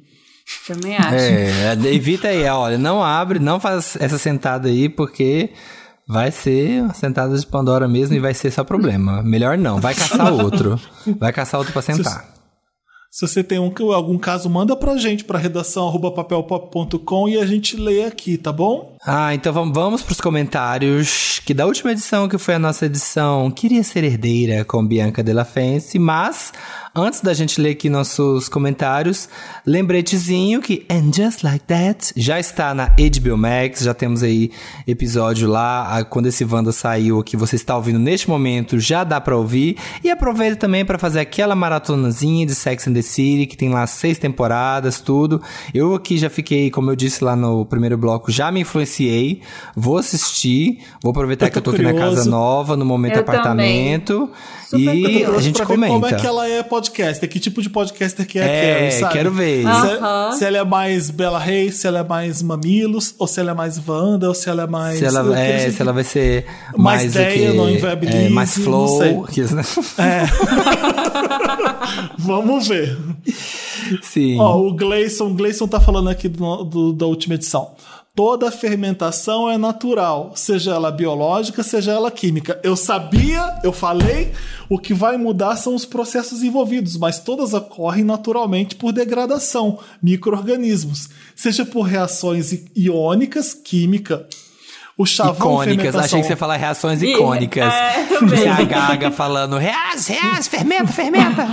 Também 0.66 0.96
acho. 0.96 1.14
É, 1.14 1.72
evita 1.92 2.28
aí, 2.28 2.44
olha, 2.44 2.78
não 2.78 3.02
abre, 3.02 3.38
não 3.38 3.58
faz 3.58 3.96
essa 3.98 4.18
sentada 4.18 4.68
aí, 4.68 4.88
porque 4.88 5.50
vai 6.06 6.30
ser 6.30 6.82
uma 6.82 6.94
sentada 6.94 7.36
de 7.36 7.46
Pandora 7.46 7.88
mesmo 7.88 8.14
e 8.14 8.20
vai 8.20 8.32
ser 8.34 8.50
só 8.50 8.62
problema. 8.64 9.22
Melhor 9.22 9.56
não, 9.58 9.80
vai 9.80 9.94
caçar 9.94 10.32
outro. 10.32 10.78
Vai 11.18 11.32
caçar 11.32 11.58
outro 11.58 11.72
pra 11.72 11.82
sentar. 11.82 12.37
Se 13.18 13.26
você 13.26 13.42
tem 13.42 13.58
um- 13.58 13.72
algum 13.92 14.16
caso, 14.16 14.48
manda 14.48 14.76
pra 14.76 14.96
gente, 14.96 15.24
pra 15.24 15.40
redação 15.40 15.88
papelpop.com 16.12 17.28
e 17.28 17.36
a 17.36 17.44
gente 17.44 17.76
lê 17.76 18.04
aqui, 18.04 18.38
tá 18.38 18.52
bom? 18.52 18.94
Ah, 19.04 19.34
então 19.34 19.52
vamos, 19.52 19.74
vamos 19.74 20.02
pros 20.02 20.20
comentários. 20.20 21.40
Que 21.44 21.52
da 21.52 21.66
última 21.66 21.90
edição, 21.90 22.28
que 22.28 22.38
foi 22.38 22.54
a 22.54 22.60
nossa 22.60 22.86
edição 22.86 23.50
Queria 23.50 23.82
Ser 23.82 24.04
Herdeira 24.04 24.64
com 24.64 24.86
Bianca 24.86 25.20
Della 25.20 25.44
Fence, 25.44 25.98
mas 25.98 26.52
antes 26.94 27.20
da 27.20 27.32
gente 27.34 27.60
ler 27.60 27.70
aqui 27.70 27.88
nossos 27.88 28.48
comentários, 28.48 29.28
lembretezinho 29.64 30.60
que 30.60 30.86
And 30.90 31.12
Just 31.12 31.42
Like 31.42 31.64
That 31.66 32.12
já 32.16 32.38
está 32.40 32.74
na 32.74 32.86
HBO 32.86 33.36
Max, 33.36 33.80
já 33.80 33.94
temos 33.94 34.22
aí 34.22 34.50
episódio 34.86 35.48
lá, 35.48 36.04
quando 36.04 36.26
esse 36.26 36.44
Wanda 36.44 36.72
saiu, 36.72 37.22
que 37.22 37.36
você 37.36 37.56
está 37.56 37.76
ouvindo 37.76 37.98
neste 37.98 38.28
momento, 38.28 38.78
já 38.80 39.04
dá 39.04 39.20
pra 39.20 39.36
ouvir. 39.36 39.76
E 40.02 40.10
aproveita 40.10 40.56
também 40.56 40.84
pra 40.84 40.98
fazer 40.98 41.20
aquela 41.20 41.54
maratonazinha 41.54 42.46
de 42.46 42.54
Sex 42.54 42.88
and 42.88 42.94
the 42.94 43.02
City, 43.02 43.46
que 43.46 43.56
tem 43.56 43.68
lá 43.68 43.86
seis 43.86 44.18
temporadas, 44.18 45.00
tudo. 45.00 45.40
Eu 45.72 45.94
aqui 45.94 46.18
já 46.18 46.30
fiquei, 46.30 46.70
como 46.70 46.90
eu 46.90 46.96
disse 46.96 47.22
lá 47.22 47.36
no 47.36 47.64
primeiro 47.66 47.96
bloco, 47.96 48.30
já 48.30 48.50
me 48.50 48.60
influenciei, 48.60 49.42
vou 49.76 49.98
assistir, 49.98 50.78
vou 51.02 51.10
aproveitar 51.10 51.46
Eu 51.46 51.50
que 51.52 51.58
eu 51.58 51.62
tô 51.62 51.70
aqui 51.70 51.82
na 51.82 51.92
curioso. 51.92 52.16
casa 52.16 52.28
nova, 52.30 52.76
no 52.76 52.84
momento 52.84 53.16
Eu 53.16 53.20
apartamento, 53.20 54.30
Super 54.70 54.94
e 54.94 55.24
a 55.24 55.38
gente 55.40 55.56
pra 55.56 55.64
ver 55.64 55.74
comenta. 55.74 55.92
como 55.94 56.06
é 56.06 56.12
que 56.14 56.26
ela 56.26 56.46
é 56.48 56.62
podcaster, 56.62 57.26
que 57.28 57.40
tipo 57.40 57.62
de 57.62 57.70
podcaster 57.70 58.26
que 58.26 58.38
é, 58.38 58.42
a 58.42 58.46
É, 58.46 58.74
Carrie, 58.74 58.92
sabe? 59.00 59.12
quero 59.14 59.30
ver. 59.32 59.62
Se, 59.62 59.66
Aham. 59.68 60.32
se 60.32 60.44
ela 60.44 60.58
é 60.58 60.64
mais 60.64 61.10
Bela 61.10 61.38
Reis, 61.38 61.76
se 61.76 61.86
ela 61.86 62.00
é 62.00 62.04
mais 62.04 62.42
Mamilos, 62.42 63.14
ou 63.18 63.26
se 63.26 63.40
ela 63.40 63.52
é 63.52 63.54
mais 63.54 63.80
Wanda, 63.88 64.28
ou 64.28 64.34
se 64.34 64.48
ela 64.50 64.64
é 64.64 64.66
mais... 64.66 64.98
Se 64.98 65.04
ela, 65.06 65.38
é, 65.38 65.58
gente- 65.60 65.72
se 65.76 65.82
ela 65.82 65.92
vai 65.92 66.04
ser 66.04 66.44
Mais 66.76 67.14
mais, 67.14 67.32
quê? 67.34 67.52
não 67.54 67.70
inviabilize, 67.70 68.26
é, 68.26 68.28
mais 68.28 68.54
flow. 68.58 69.24
que- 69.32 69.40
né? 69.54 69.62
Vamos 72.18 72.68
ver. 72.68 72.98
Sim. 74.02 74.38
Ó, 74.38 74.58
o 74.60 74.74
Gleison, 74.74 75.28
o 75.30 75.34
Gleison 75.34 75.66
tá 75.66 75.80
falando 75.80 76.10
aqui 76.10 76.28
do- 76.28 76.64
do- 76.64 76.92
da 76.92 77.06
última 77.06 77.36
edição. 77.36 77.70
Toda 78.18 78.50
fermentação 78.50 79.48
é 79.48 79.56
natural, 79.56 80.32
seja 80.34 80.72
ela 80.72 80.90
biológica, 80.90 81.62
seja 81.62 81.92
ela 81.92 82.10
química. 82.10 82.58
Eu 82.64 82.74
sabia, 82.74 83.60
eu 83.62 83.72
falei, 83.72 84.32
o 84.68 84.76
que 84.76 84.92
vai 84.92 85.16
mudar 85.16 85.54
são 85.54 85.72
os 85.72 85.84
processos 85.84 86.42
envolvidos, 86.42 86.96
mas 86.96 87.20
todas 87.20 87.54
ocorrem 87.54 88.02
naturalmente 88.02 88.74
por 88.74 88.90
degradação, 88.90 89.78
micro-organismos, 90.02 91.08
seja 91.36 91.64
por 91.64 91.82
reações 91.82 92.64
iônicas, 92.74 93.54
química. 93.54 94.26
O 94.96 95.06
chavão 95.06 95.52
icônicas. 95.62 95.76
fermentação. 95.76 96.00
Achei 96.00 96.20
que 96.20 96.26
você 96.26 96.32
ia 96.32 96.36
falar 96.36 96.56
reações 96.56 97.00
icônicas. 97.00 97.72
é. 97.72 98.08
E 98.42 98.48
a 98.50 98.64
Gaga 98.64 99.12
falando, 99.12 99.56
reais, 99.56 100.08
reais, 100.08 100.48
fermenta, 100.48 100.88
fermenta. 100.88 101.46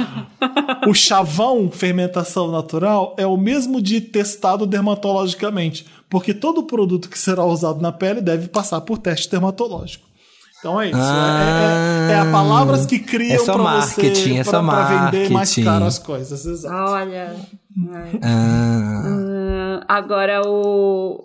O 0.87 0.95
chavão 0.95 1.69
fermentação 1.69 2.49
natural 2.49 3.13
é 3.19 3.27
o 3.27 3.37
mesmo 3.37 3.79
de 3.79 4.01
testado 4.01 4.65
dermatologicamente, 4.65 5.85
porque 6.15 6.33
todo 6.33 6.63
produto 6.63 7.09
que 7.09 7.19
será 7.19 7.43
usado 7.43 7.81
na 7.81 7.91
pele 7.91 8.21
deve 8.21 8.47
passar 8.47 8.79
por 8.79 8.97
teste 8.97 9.29
dermatológico. 9.29 10.05
Então 10.59 10.79
é 10.79 10.87
isso. 10.89 10.97
é, 10.97 12.11
é- 12.11 12.13
é 12.13 12.19
a 12.21 12.31
palavras 12.31 12.85
que 12.85 12.99
criam 12.99 13.35
É 13.35 13.39
só 13.39 13.51
para 13.55 13.63
marketing, 13.63 14.41
você 14.41 14.55
é 14.55 14.61
pra 14.61 14.83
vender 14.85 15.29
mais 15.29 15.31
marketing. 15.33 15.63
caro 15.65 15.83
as 15.83 15.99
coisas. 15.99 16.45
Exato. 16.45 16.73
Olha. 16.73 17.35
Ah, 18.23 19.03
Hum, 19.05 19.79
Agora 19.89 20.41
o. 20.47 21.21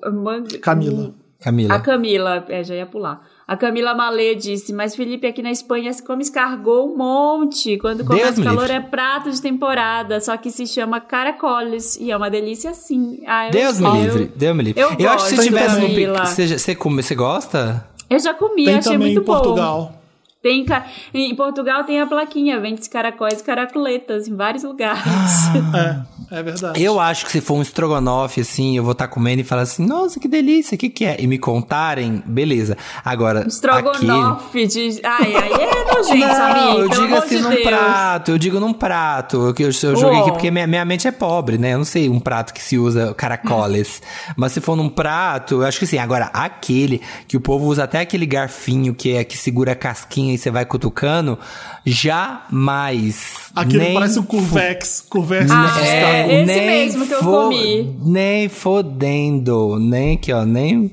Camila. 0.60 1.12
Camila. 1.40 1.74
A 1.74 1.78
Camila, 1.78 2.44
é, 2.48 2.64
já 2.64 2.74
ia 2.74 2.86
pular. 2.86 3.22
A 3.50 3.56
Camila 3.56 3.94
Malê 3.96 4.36
disse, 4.36 4.72
mas 4.72 4.94
Felipe, 4.94 5.26
aqui 5.26 5.42
na 5.42 5.50
Espanha 5.50 5.92
se 5.92 6.00
come 6.04 6.22
escargot 6.22 6.84
um 6.86 6.96
monte. 6.96 7.76
Quando 7.78 8.04
começa 8.04 8.26
Deus 8.26 8.38
o 8.38 8.42
calor 8.44 8.60
livre. 8.60 8.76
é 8.76 8.80
prato 8.80 9.28
de 9.28 9.42
temporada, 9.42 10.20
só 10.20 10.36
que 10.36 10.52
se 10.52 10.68
chama 10.68 11.00
caracoles. 11.00 11.96
E 11.96 12.12
é 12.12 12.16
uma 12.16 12.30
delícia 12.30 12.72
sim. 12.74 13.18
Ah, 13.26 13.46
eu 13.46 13.50
Deus 13.50 13.80
me 13.80 13.88
eu- 13.88 13.94
livre, 13.96 14.32
Deus 14.36 14.56
me 14.56 14.62
livre. 14.62 14.80
eu 14.80 15.10
acho 15.10 15.28
que 15.30 15.36
se 15.36 15.42
tivesse 15.48 15.80
no. 15.80 16.14
Você, 16.26 16.46
você, 16.58 16.74
come, 16.76 17.02
você 17.02 17.16
gosta? 17.16 17.84
Eu 18.08 18.20
já 18.20 18.32
comi, 18.34 18.66
Tem 18.66 18.76
achei 18.76 18.92
também 18.92 19.08
muito 19.14 19.22
em 19.22 19.24
Portugal. 19.24 19.99
Tem, 20.42 20.64
ca- 20.64 20.86
em 21.12 21.34
Portugal 21.34 21.84
tem 21.84 22.00
a 22.00 22.06
plaquinha, 22.06 22.58
vende 22.58 22.88
caracóis 22.88 23.40
e 23.40 23.44
caracoletas 23.44 24.26
em 24.26 24.34
vários 24.34 24.62
lugares. 24.64 25.02
É, 26.30 26.38
é 26.38 26.42
verdade. 26.42 26.82
Eu 26.82 27.00
acho 27.00 27.26
que 27.26 27.32
se 27.32 27.40
for 27.40 27.54
um 27.54 27.62
estrogonofe, 27.62 28.40
assim, 28.42 28.76
eu 28.76 28.82
vou 28.84 28.92
estar 28.92 29.08
comendo 29.08 29.40
e 29.40 29.44
falar 29.44 29.62
assim, 29.62 29.84
nossa, 29.86 30.20
que 30.20 30.28
delícia, 30.28 30.74
o 30.76 30.78
que 30.78 30.88
que 30.88 31.04
é? 31.04 31.16
E 31.20 31.26
me 31.26 31.38
contarem, 31.38 32.22
beleza. 32.26 32.76
Agora. 33.04 33.46
Estrogonofe 33.46 34.66
de... 34.66 35.00
Ai, 35.04 35.34
aí 35.34 35.52
é 35.52 35.94
nojento, 35.94 36.18
Não, 36.18 36.78
eu 36.78 36.88
digo 36.88 37.14
assim 37.16 37.36
de 37.38 37.42
num 37.42 37.50
Deus. 37.50 37.62
prato, 37.62 38.30
eu 38.30 38.38
digo 38.38 38.60
num 38.60 38.72
prato. 38.72 39.36
Eu, 39.36 39.54
eu, 39.58 39.66
eu 39.66 39.72
joguei 39.96 40.20
aqui 40.20 40.30
porque 40.32 40.50
minha, 40.50 40.66
minha 40.66 40.84
mente 40.84 41.08
é 41.08 41.12
pobre, 41.12 41.58
né? 41.58 41.74
Eu 41.74 41.78
não 41.78 41.84
sei 41.84 42.08
um 42.08 42.20
prato 42.20 42.52
que 42.54 42.62
se 42.62 42.78
usa 42.78 43.12
caracoles. 43.14 44.00
Mas 44.36 44.52
se 44.52 44.60
for 44.60 44.76
num 44.76 44.88
prato, 44.88 45.54
eu 45.62 45.66
acho 45.66 45.78
que 45.78 45.86
sim. 45.86 45.98
Agora, 45.98 46.26
aquele 46.32 47.00
que 47.26 47.36
o 47.36 47.40
povo 47.40 47.66
usa 47.66 47.84
até 47.84 48.00
aquele 48.00 48.26
garfinho 48.26 48.94
que 48.94 49.14
é 49.14 49.24
que 49.24 49.36
segura 49.36 49.72
a 49.72 49.76
casquinha 49.76 50.29
e 50.34 50.38
você 50.38 50.50
vai 50.50 50.64
cutucando, 50.64 51.38
jamais. 51.84 53.50
Aquilo 53.54 53.82
nem 53.82 53.94
parece 53.94 54.18
um 54.18 54.22
curvex. 54.22 55.04
Curvex 55.08 55.50
Ah, 55.50 55.76
é, 55.80 56.42
esse 56.42 56.46
nem 56.46 56.66
mesmo 56.66 57.06
que 57.06 57.14
eu 57.14 57.20
comi. 57.20 57.96
Nem 58.02 58.48
fodendo. 58.48 59.78
Nem 59.78 60.14
aqui, 60.14 60.32
ó. 60.32 60.44
Nem. 60.44 60.92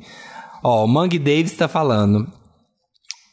Ó, 0.64 0.84
o 0.84 0.88
Mangue 0.88 1.20
Davis 1.20 1.54
tá 1.54 1.68
falando. 1.68 2.28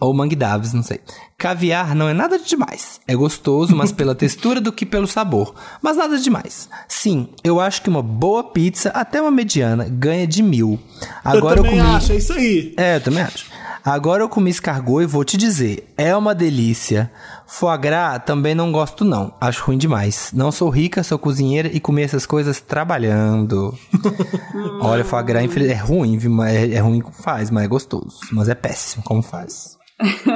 Ou 0.01 0.13
Mangue 0.13 0.37
Davis, 0.37 0.73
não 0.73 0.83
sei. 0.83 1.01
Caviar 1.39 1.95
não 1.95 2.09
é 2.09 2.13
nada 2.13 2.39
de 2.39 2.47
demais. 2.47 3.01
É 3.07 3.15
gostoso, 3.15 3.75
mas 3.75 3.91
pela 3.93 4.15
textura 4.15 4.61
do 4.61 4.73
que 4.73 4.85
pelo 4.85 5.07
sabor. 5.07 5.55
Mas 5.81 5.97
nada 5.97 6.17
de 6.17 6.25
demais. 6.25 6.69
Sim, 6.89 7.29
eu 7.43 7.61
acho 7.61 7.81
que 7.81 7.89
uma 7.89 8.03
boa 8.03 8.45
pizza, 8.45 8.91
até 8.91 9.21
uma 9.21 9.31
mediana, 9.31 9.87
ganha 9.89 10.27
de 10.27 10.43
mil. 10.43 10.79
Agora 11.25 11.61
eu 11.61 11.65
eu, 11.65 11.71
também 11.71 11.81
comi. 11.81 11.97
acho, 11.97 12.13
é 12.13 12.17
isso 12.17 12.33
aí. 12.33 12.75
É, 12.77 12.97
eu 12.97 13.01
também 13.01 13.23
acho. 13.23 13.47
Agora 13.85 14.23
eu 14.23 14.29
comi 14.31 14.49
escargot 14.51 15.03
e 15.03 15.07
vou 15.07 15.25
te 15.25 15.37
dizer, 15.37 15.93
é 15.97 16.17
uma 16.17 16.35
delícia. 16.35 17.13
Foie 17.47 17.77
gras 17.77 18.23
também 18.25 18.55
não 18.55 18.73
gosto 18.73 19.05
não, 19.05 19.35
acho 19.39 19.63
ruim 19.65 19.77
demais. 19.77 20.31
Não 20.33 20.51
sou 20.51 20.71
rica, 20.71 21.03
sou 21.03 21.19
cozinheira 21.19 21.69
e 21.71 21.79
comi 21.79 22.03
essas 22.03 22.25
coisas 22.25 22.61
trabalhando. 22.61 23.75
Olha, 24.81 25.05
foie 25.05 25.23
gras 25.23 25.45
infeliz- 25.45 25.71
é 25.71 25.75
ruim, 25.75 26.19
é, 26.47 26.75
é 26.77 26.79
ruim 26.81 27.01
como 27.01 27.15
faz, 27.15 27.51
mas 27.51 27.65
é 27.65 27.69
gostoso. 27.69 28.21
Mas 28.33 28.49
é 28.49 28.55
péssimo 28.55 29.05
como 29.05 29.21
faz. 29.21 29.77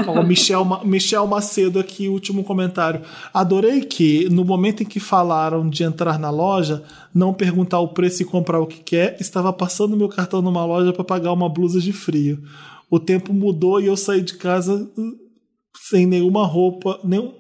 Ó, 0.07 0.21
o 0.21 0.27
Michel, 0.27 0.65
Michel 0.85 1.27
Macedo 1.27 1.81
aqui, 1.81 2.09
último 2.09 2.45
comentário. 2.45 3.01
Adorei 3.35 3.81
que, 3.81 4.29
no 4.31 4.45
momento 4.45 4.83
em 4.83 4.87
que 4.87 5.01
falaram 5.01 5.69
de 5.69 5.83
entrar 5.83 6.19
na 6.19 6.31
loja, 6.31 6.85
não 7.13 7.33
perguntar 7.35 7.81
o 7.81 7.89
preço 7.89 8.23
e 8.23 8.27
comprar 8.27 8.61
o 8.61 8.67
que 8.67 8.81
quer, 8.81 9.17
estava 9.19 9.53
passando 9.53 9.97
meu 9.97 10.09
cartão 10.09 10.41
numa 10.41 10.65
loja 10.65 10.93
para 10.93 11.03
pagar 11.03 11.33
uma 11.33 11.49
blusa 11.49 11.81
de 11.81 11.93
frio. 11.93 12.41
O 12.91 12.99
tempo 12.99 13.33
mudou 13.33 13.81
e 13.81 13.87
eu 13.87 13.97
saí 13.97 14.23
de 14.23 14.35
casa 14.35 14.91
hum, 14.97 15.17
sem 15.89 16.07
nenhuma 16.07 16.47
roupa. 16.47 16.99
Nenhum... 17.05 17.35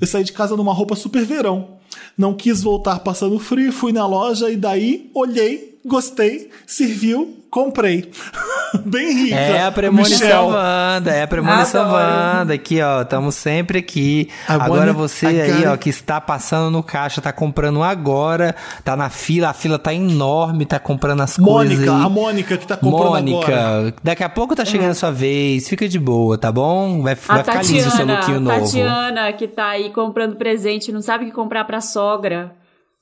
Eu 0.00 0.06
saí 0.06 0.24
de 0.24 0.32
casa 0.32 0.56
numa 0.56 0.72
roupa 0.72 0.96
super 0.96 1.24
verão. 1.24 1.78
Não 2.16 2.34
quis 2.34 2.62
voltar 2.62 3.00
passando 3.00 3.38
frio, 3.38 3.72
fui 3.72 3.92
na 3.92 4.06
loja 4.06 4.50
e 4.50 4.56
daí 4.56 5.10
olhei 5.14 5.71
gostei, 5.84 6.50
serviu, 6.66 7.36
comprei. 7.50 8.10
Bem 8.86 9.24
rica. 9.24 9.34
É 9.36 9.64
a 9.66 9.70
premonição. 9.70 10.48
Wanda, 10.48 11.10
é 11.10 11.22
a 11.22 11.26
premonição 11.28 11.82
Adoro. 11.82 12.02
Wanda. 12.38 12.54
Aqui, 12.54 12.80
ó, 12.80 13.02
estamos 13.02 13.34
sempre 13.34 13.78
aqui. 13.80 14.30
Agora- 14.48 14.64
Agora 14.64 14.92
você 14.94 15.26
aí, 15.26 15.52
agora- 15.52 15.72
ó, 15.74 15.76
que 15.76 15.90
está 15.90 16.18
passando 16.20 16.70
no 16.70 16.82
caixa, 16.82 17.20
tá 17.20 17.32
comprando 17.32 17.82
agora, 17.82 18.54
tá 18.82 18.96
na 18.96 19.10
fila, 19.10 19.50
a 19.50 19.52
fila 19.52 19.78
tá 19.78 19.92
enorme, 19.92 20.64
tá 20.64 20.78
comprando 20.78 21.20
as 21.20 21.36
coisas 21.36 21.76
Mônica, 21.78 21.94
aí. 21.94 22.02
a 22.02 22.08
Mônica 22.08 22.56
que 22.56 22.66
tá 22.66 22.76
comprando 22.78 23.10
Mônica, 23.28 23.54
agora. 23.54 23.94
daqui 24.02 24.24
a 24.24 24.28
pouco 24.30 24.56
tá 24.56 24.64
chegando 24.64 24.92
a 24.92 24.94
sua 24.94 25.10
vez, 25.10 25.68
fica 25.68 25.86
de 25.86 25.98
boa, 25.98 26.38
tá 26.38 26.50
bom? 26.50 27.02
Vai, 27.02 27.14
vai 27.14 27.40
A 27.40 27.44
ficar 27.44 27.62
lindo 27.62 27.88
o 27.88 27.90
seu 27.90 28.06
Tatiana, 28.06 28.14
lookinho 28.20 28.40
novo. 28.40 28.60
Tatiana, 28.64 29.32
que 29.34 29.46
tá 29.48 29.66
aí 29.68 29.90
comprando 29.90 30.36
presente, 30.36 30.90
não 30.90 31.02
sabe 31.02 31.24
o 31.24 31.26
que 31.26 31.32
comprar 31.34 31.64
pra 31.64 31.82
sogra. 31.82 32.52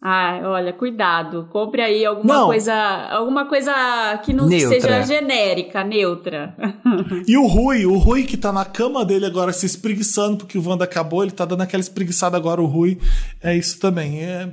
Ah, 0.02 0.40
olha, 0.44 0.72
cuidado. 0.72 1.46
Compre 1.52 1.82
aí 1.82 2.06
alguma 2.06 2.34
Não. 2.34 2.46
coisa, 2.46 2.74
alguma 3.10 3.44
coisa 3.46 3.70
que 4.24 4.32
não 4.32 4.46
Neutra. 4.48 4.80
seja 4.80 5.02
genérica, 5.02 5.84
neutra. 5.84 6.54
E 7.28 7.36
o 7.36 7.46
Rui, 7.46 7.84
o 7.84 7.98
Rui 7.98 8.22
que 8.22 8.36
tá 8.38 8.50
na 8.50 8.64
cama 8.64 9.04
dele 9.04 9.26
agora 9.26 9.52
se 9.52 9.66
espreguiçando 9.66 10.38
porque 10.38 10.56
o 10.56 10.66
Wanda 10.66 10.84
acabou, 10.84 11.22
ele 11.22 11.32
tá 11.32 11.44
dando 11.44 11.60
aquela 11.60 11.82
espreguiçada 11.82 12.34
agora, 12.34 12.62
o 12.62 12.66
Rui. 12.66 12.98
É 13.42 13.54
isso 13.54 13.78
também. 13.78 14.20
É, 14.22 14.48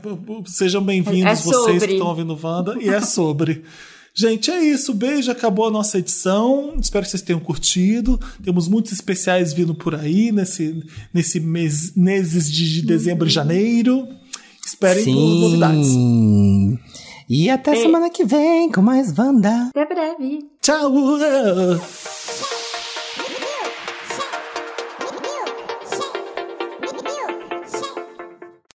sejam 0.46 0.84
bem-vindos 0.84 1.32
É 1.32 1.36
vocês 1.36 1.84
que 1.86 1.94
estão 1.94 2.08
ouvindo 2.08 2.38
Wanda. 2.42 2.76
E 2.82 2.90
é 2.90 3.00
sobre. 3.00 3.64
Gente, 4.14 4.50
é 4.52 4.60
isso. 4.60 4.94
Beijo, 4.96 5.32
acabou 5.32 5.68
a 5.68 5.72
nossa 5.72 6.00
edição. 6.00 6.74
Espero 6.82 7.06
que 7.06 7.12
vocês 7.12 7.22
tenham 7.22 7.40
curtido. 7.40 8.20
Temos 8.44 8.68
muitos 8.68 8.92
especiais 8.92 9.54
vindo 9.54 9.76
por 9.76 9.94
aí 9.96 10.32
nesse, 10.32 10.84
nesse 11.14 11.40
mês, 11.40 11.96
meses 11.96 12.52
de 12.52 12.82
dezembro 12.82 13.28
e 13.28 13.32
janeiro. 13.32 14.08
Esperem 14.68 15.06
por 15.06 15.14
novidades. 15.14 15.88
Sim. 15.88 16.78
E 17.30 17.50
até 17.50 17.76
semana 17.76 18.10
que 18.10 18.26
vem 18.26 18.70
com 18.70 18.82
mais 18.82 19.18
Wanda. 19.18 19.70
Até 19.70 19.86
breve. 19.86 20.46
Tchau! 20.62 20.92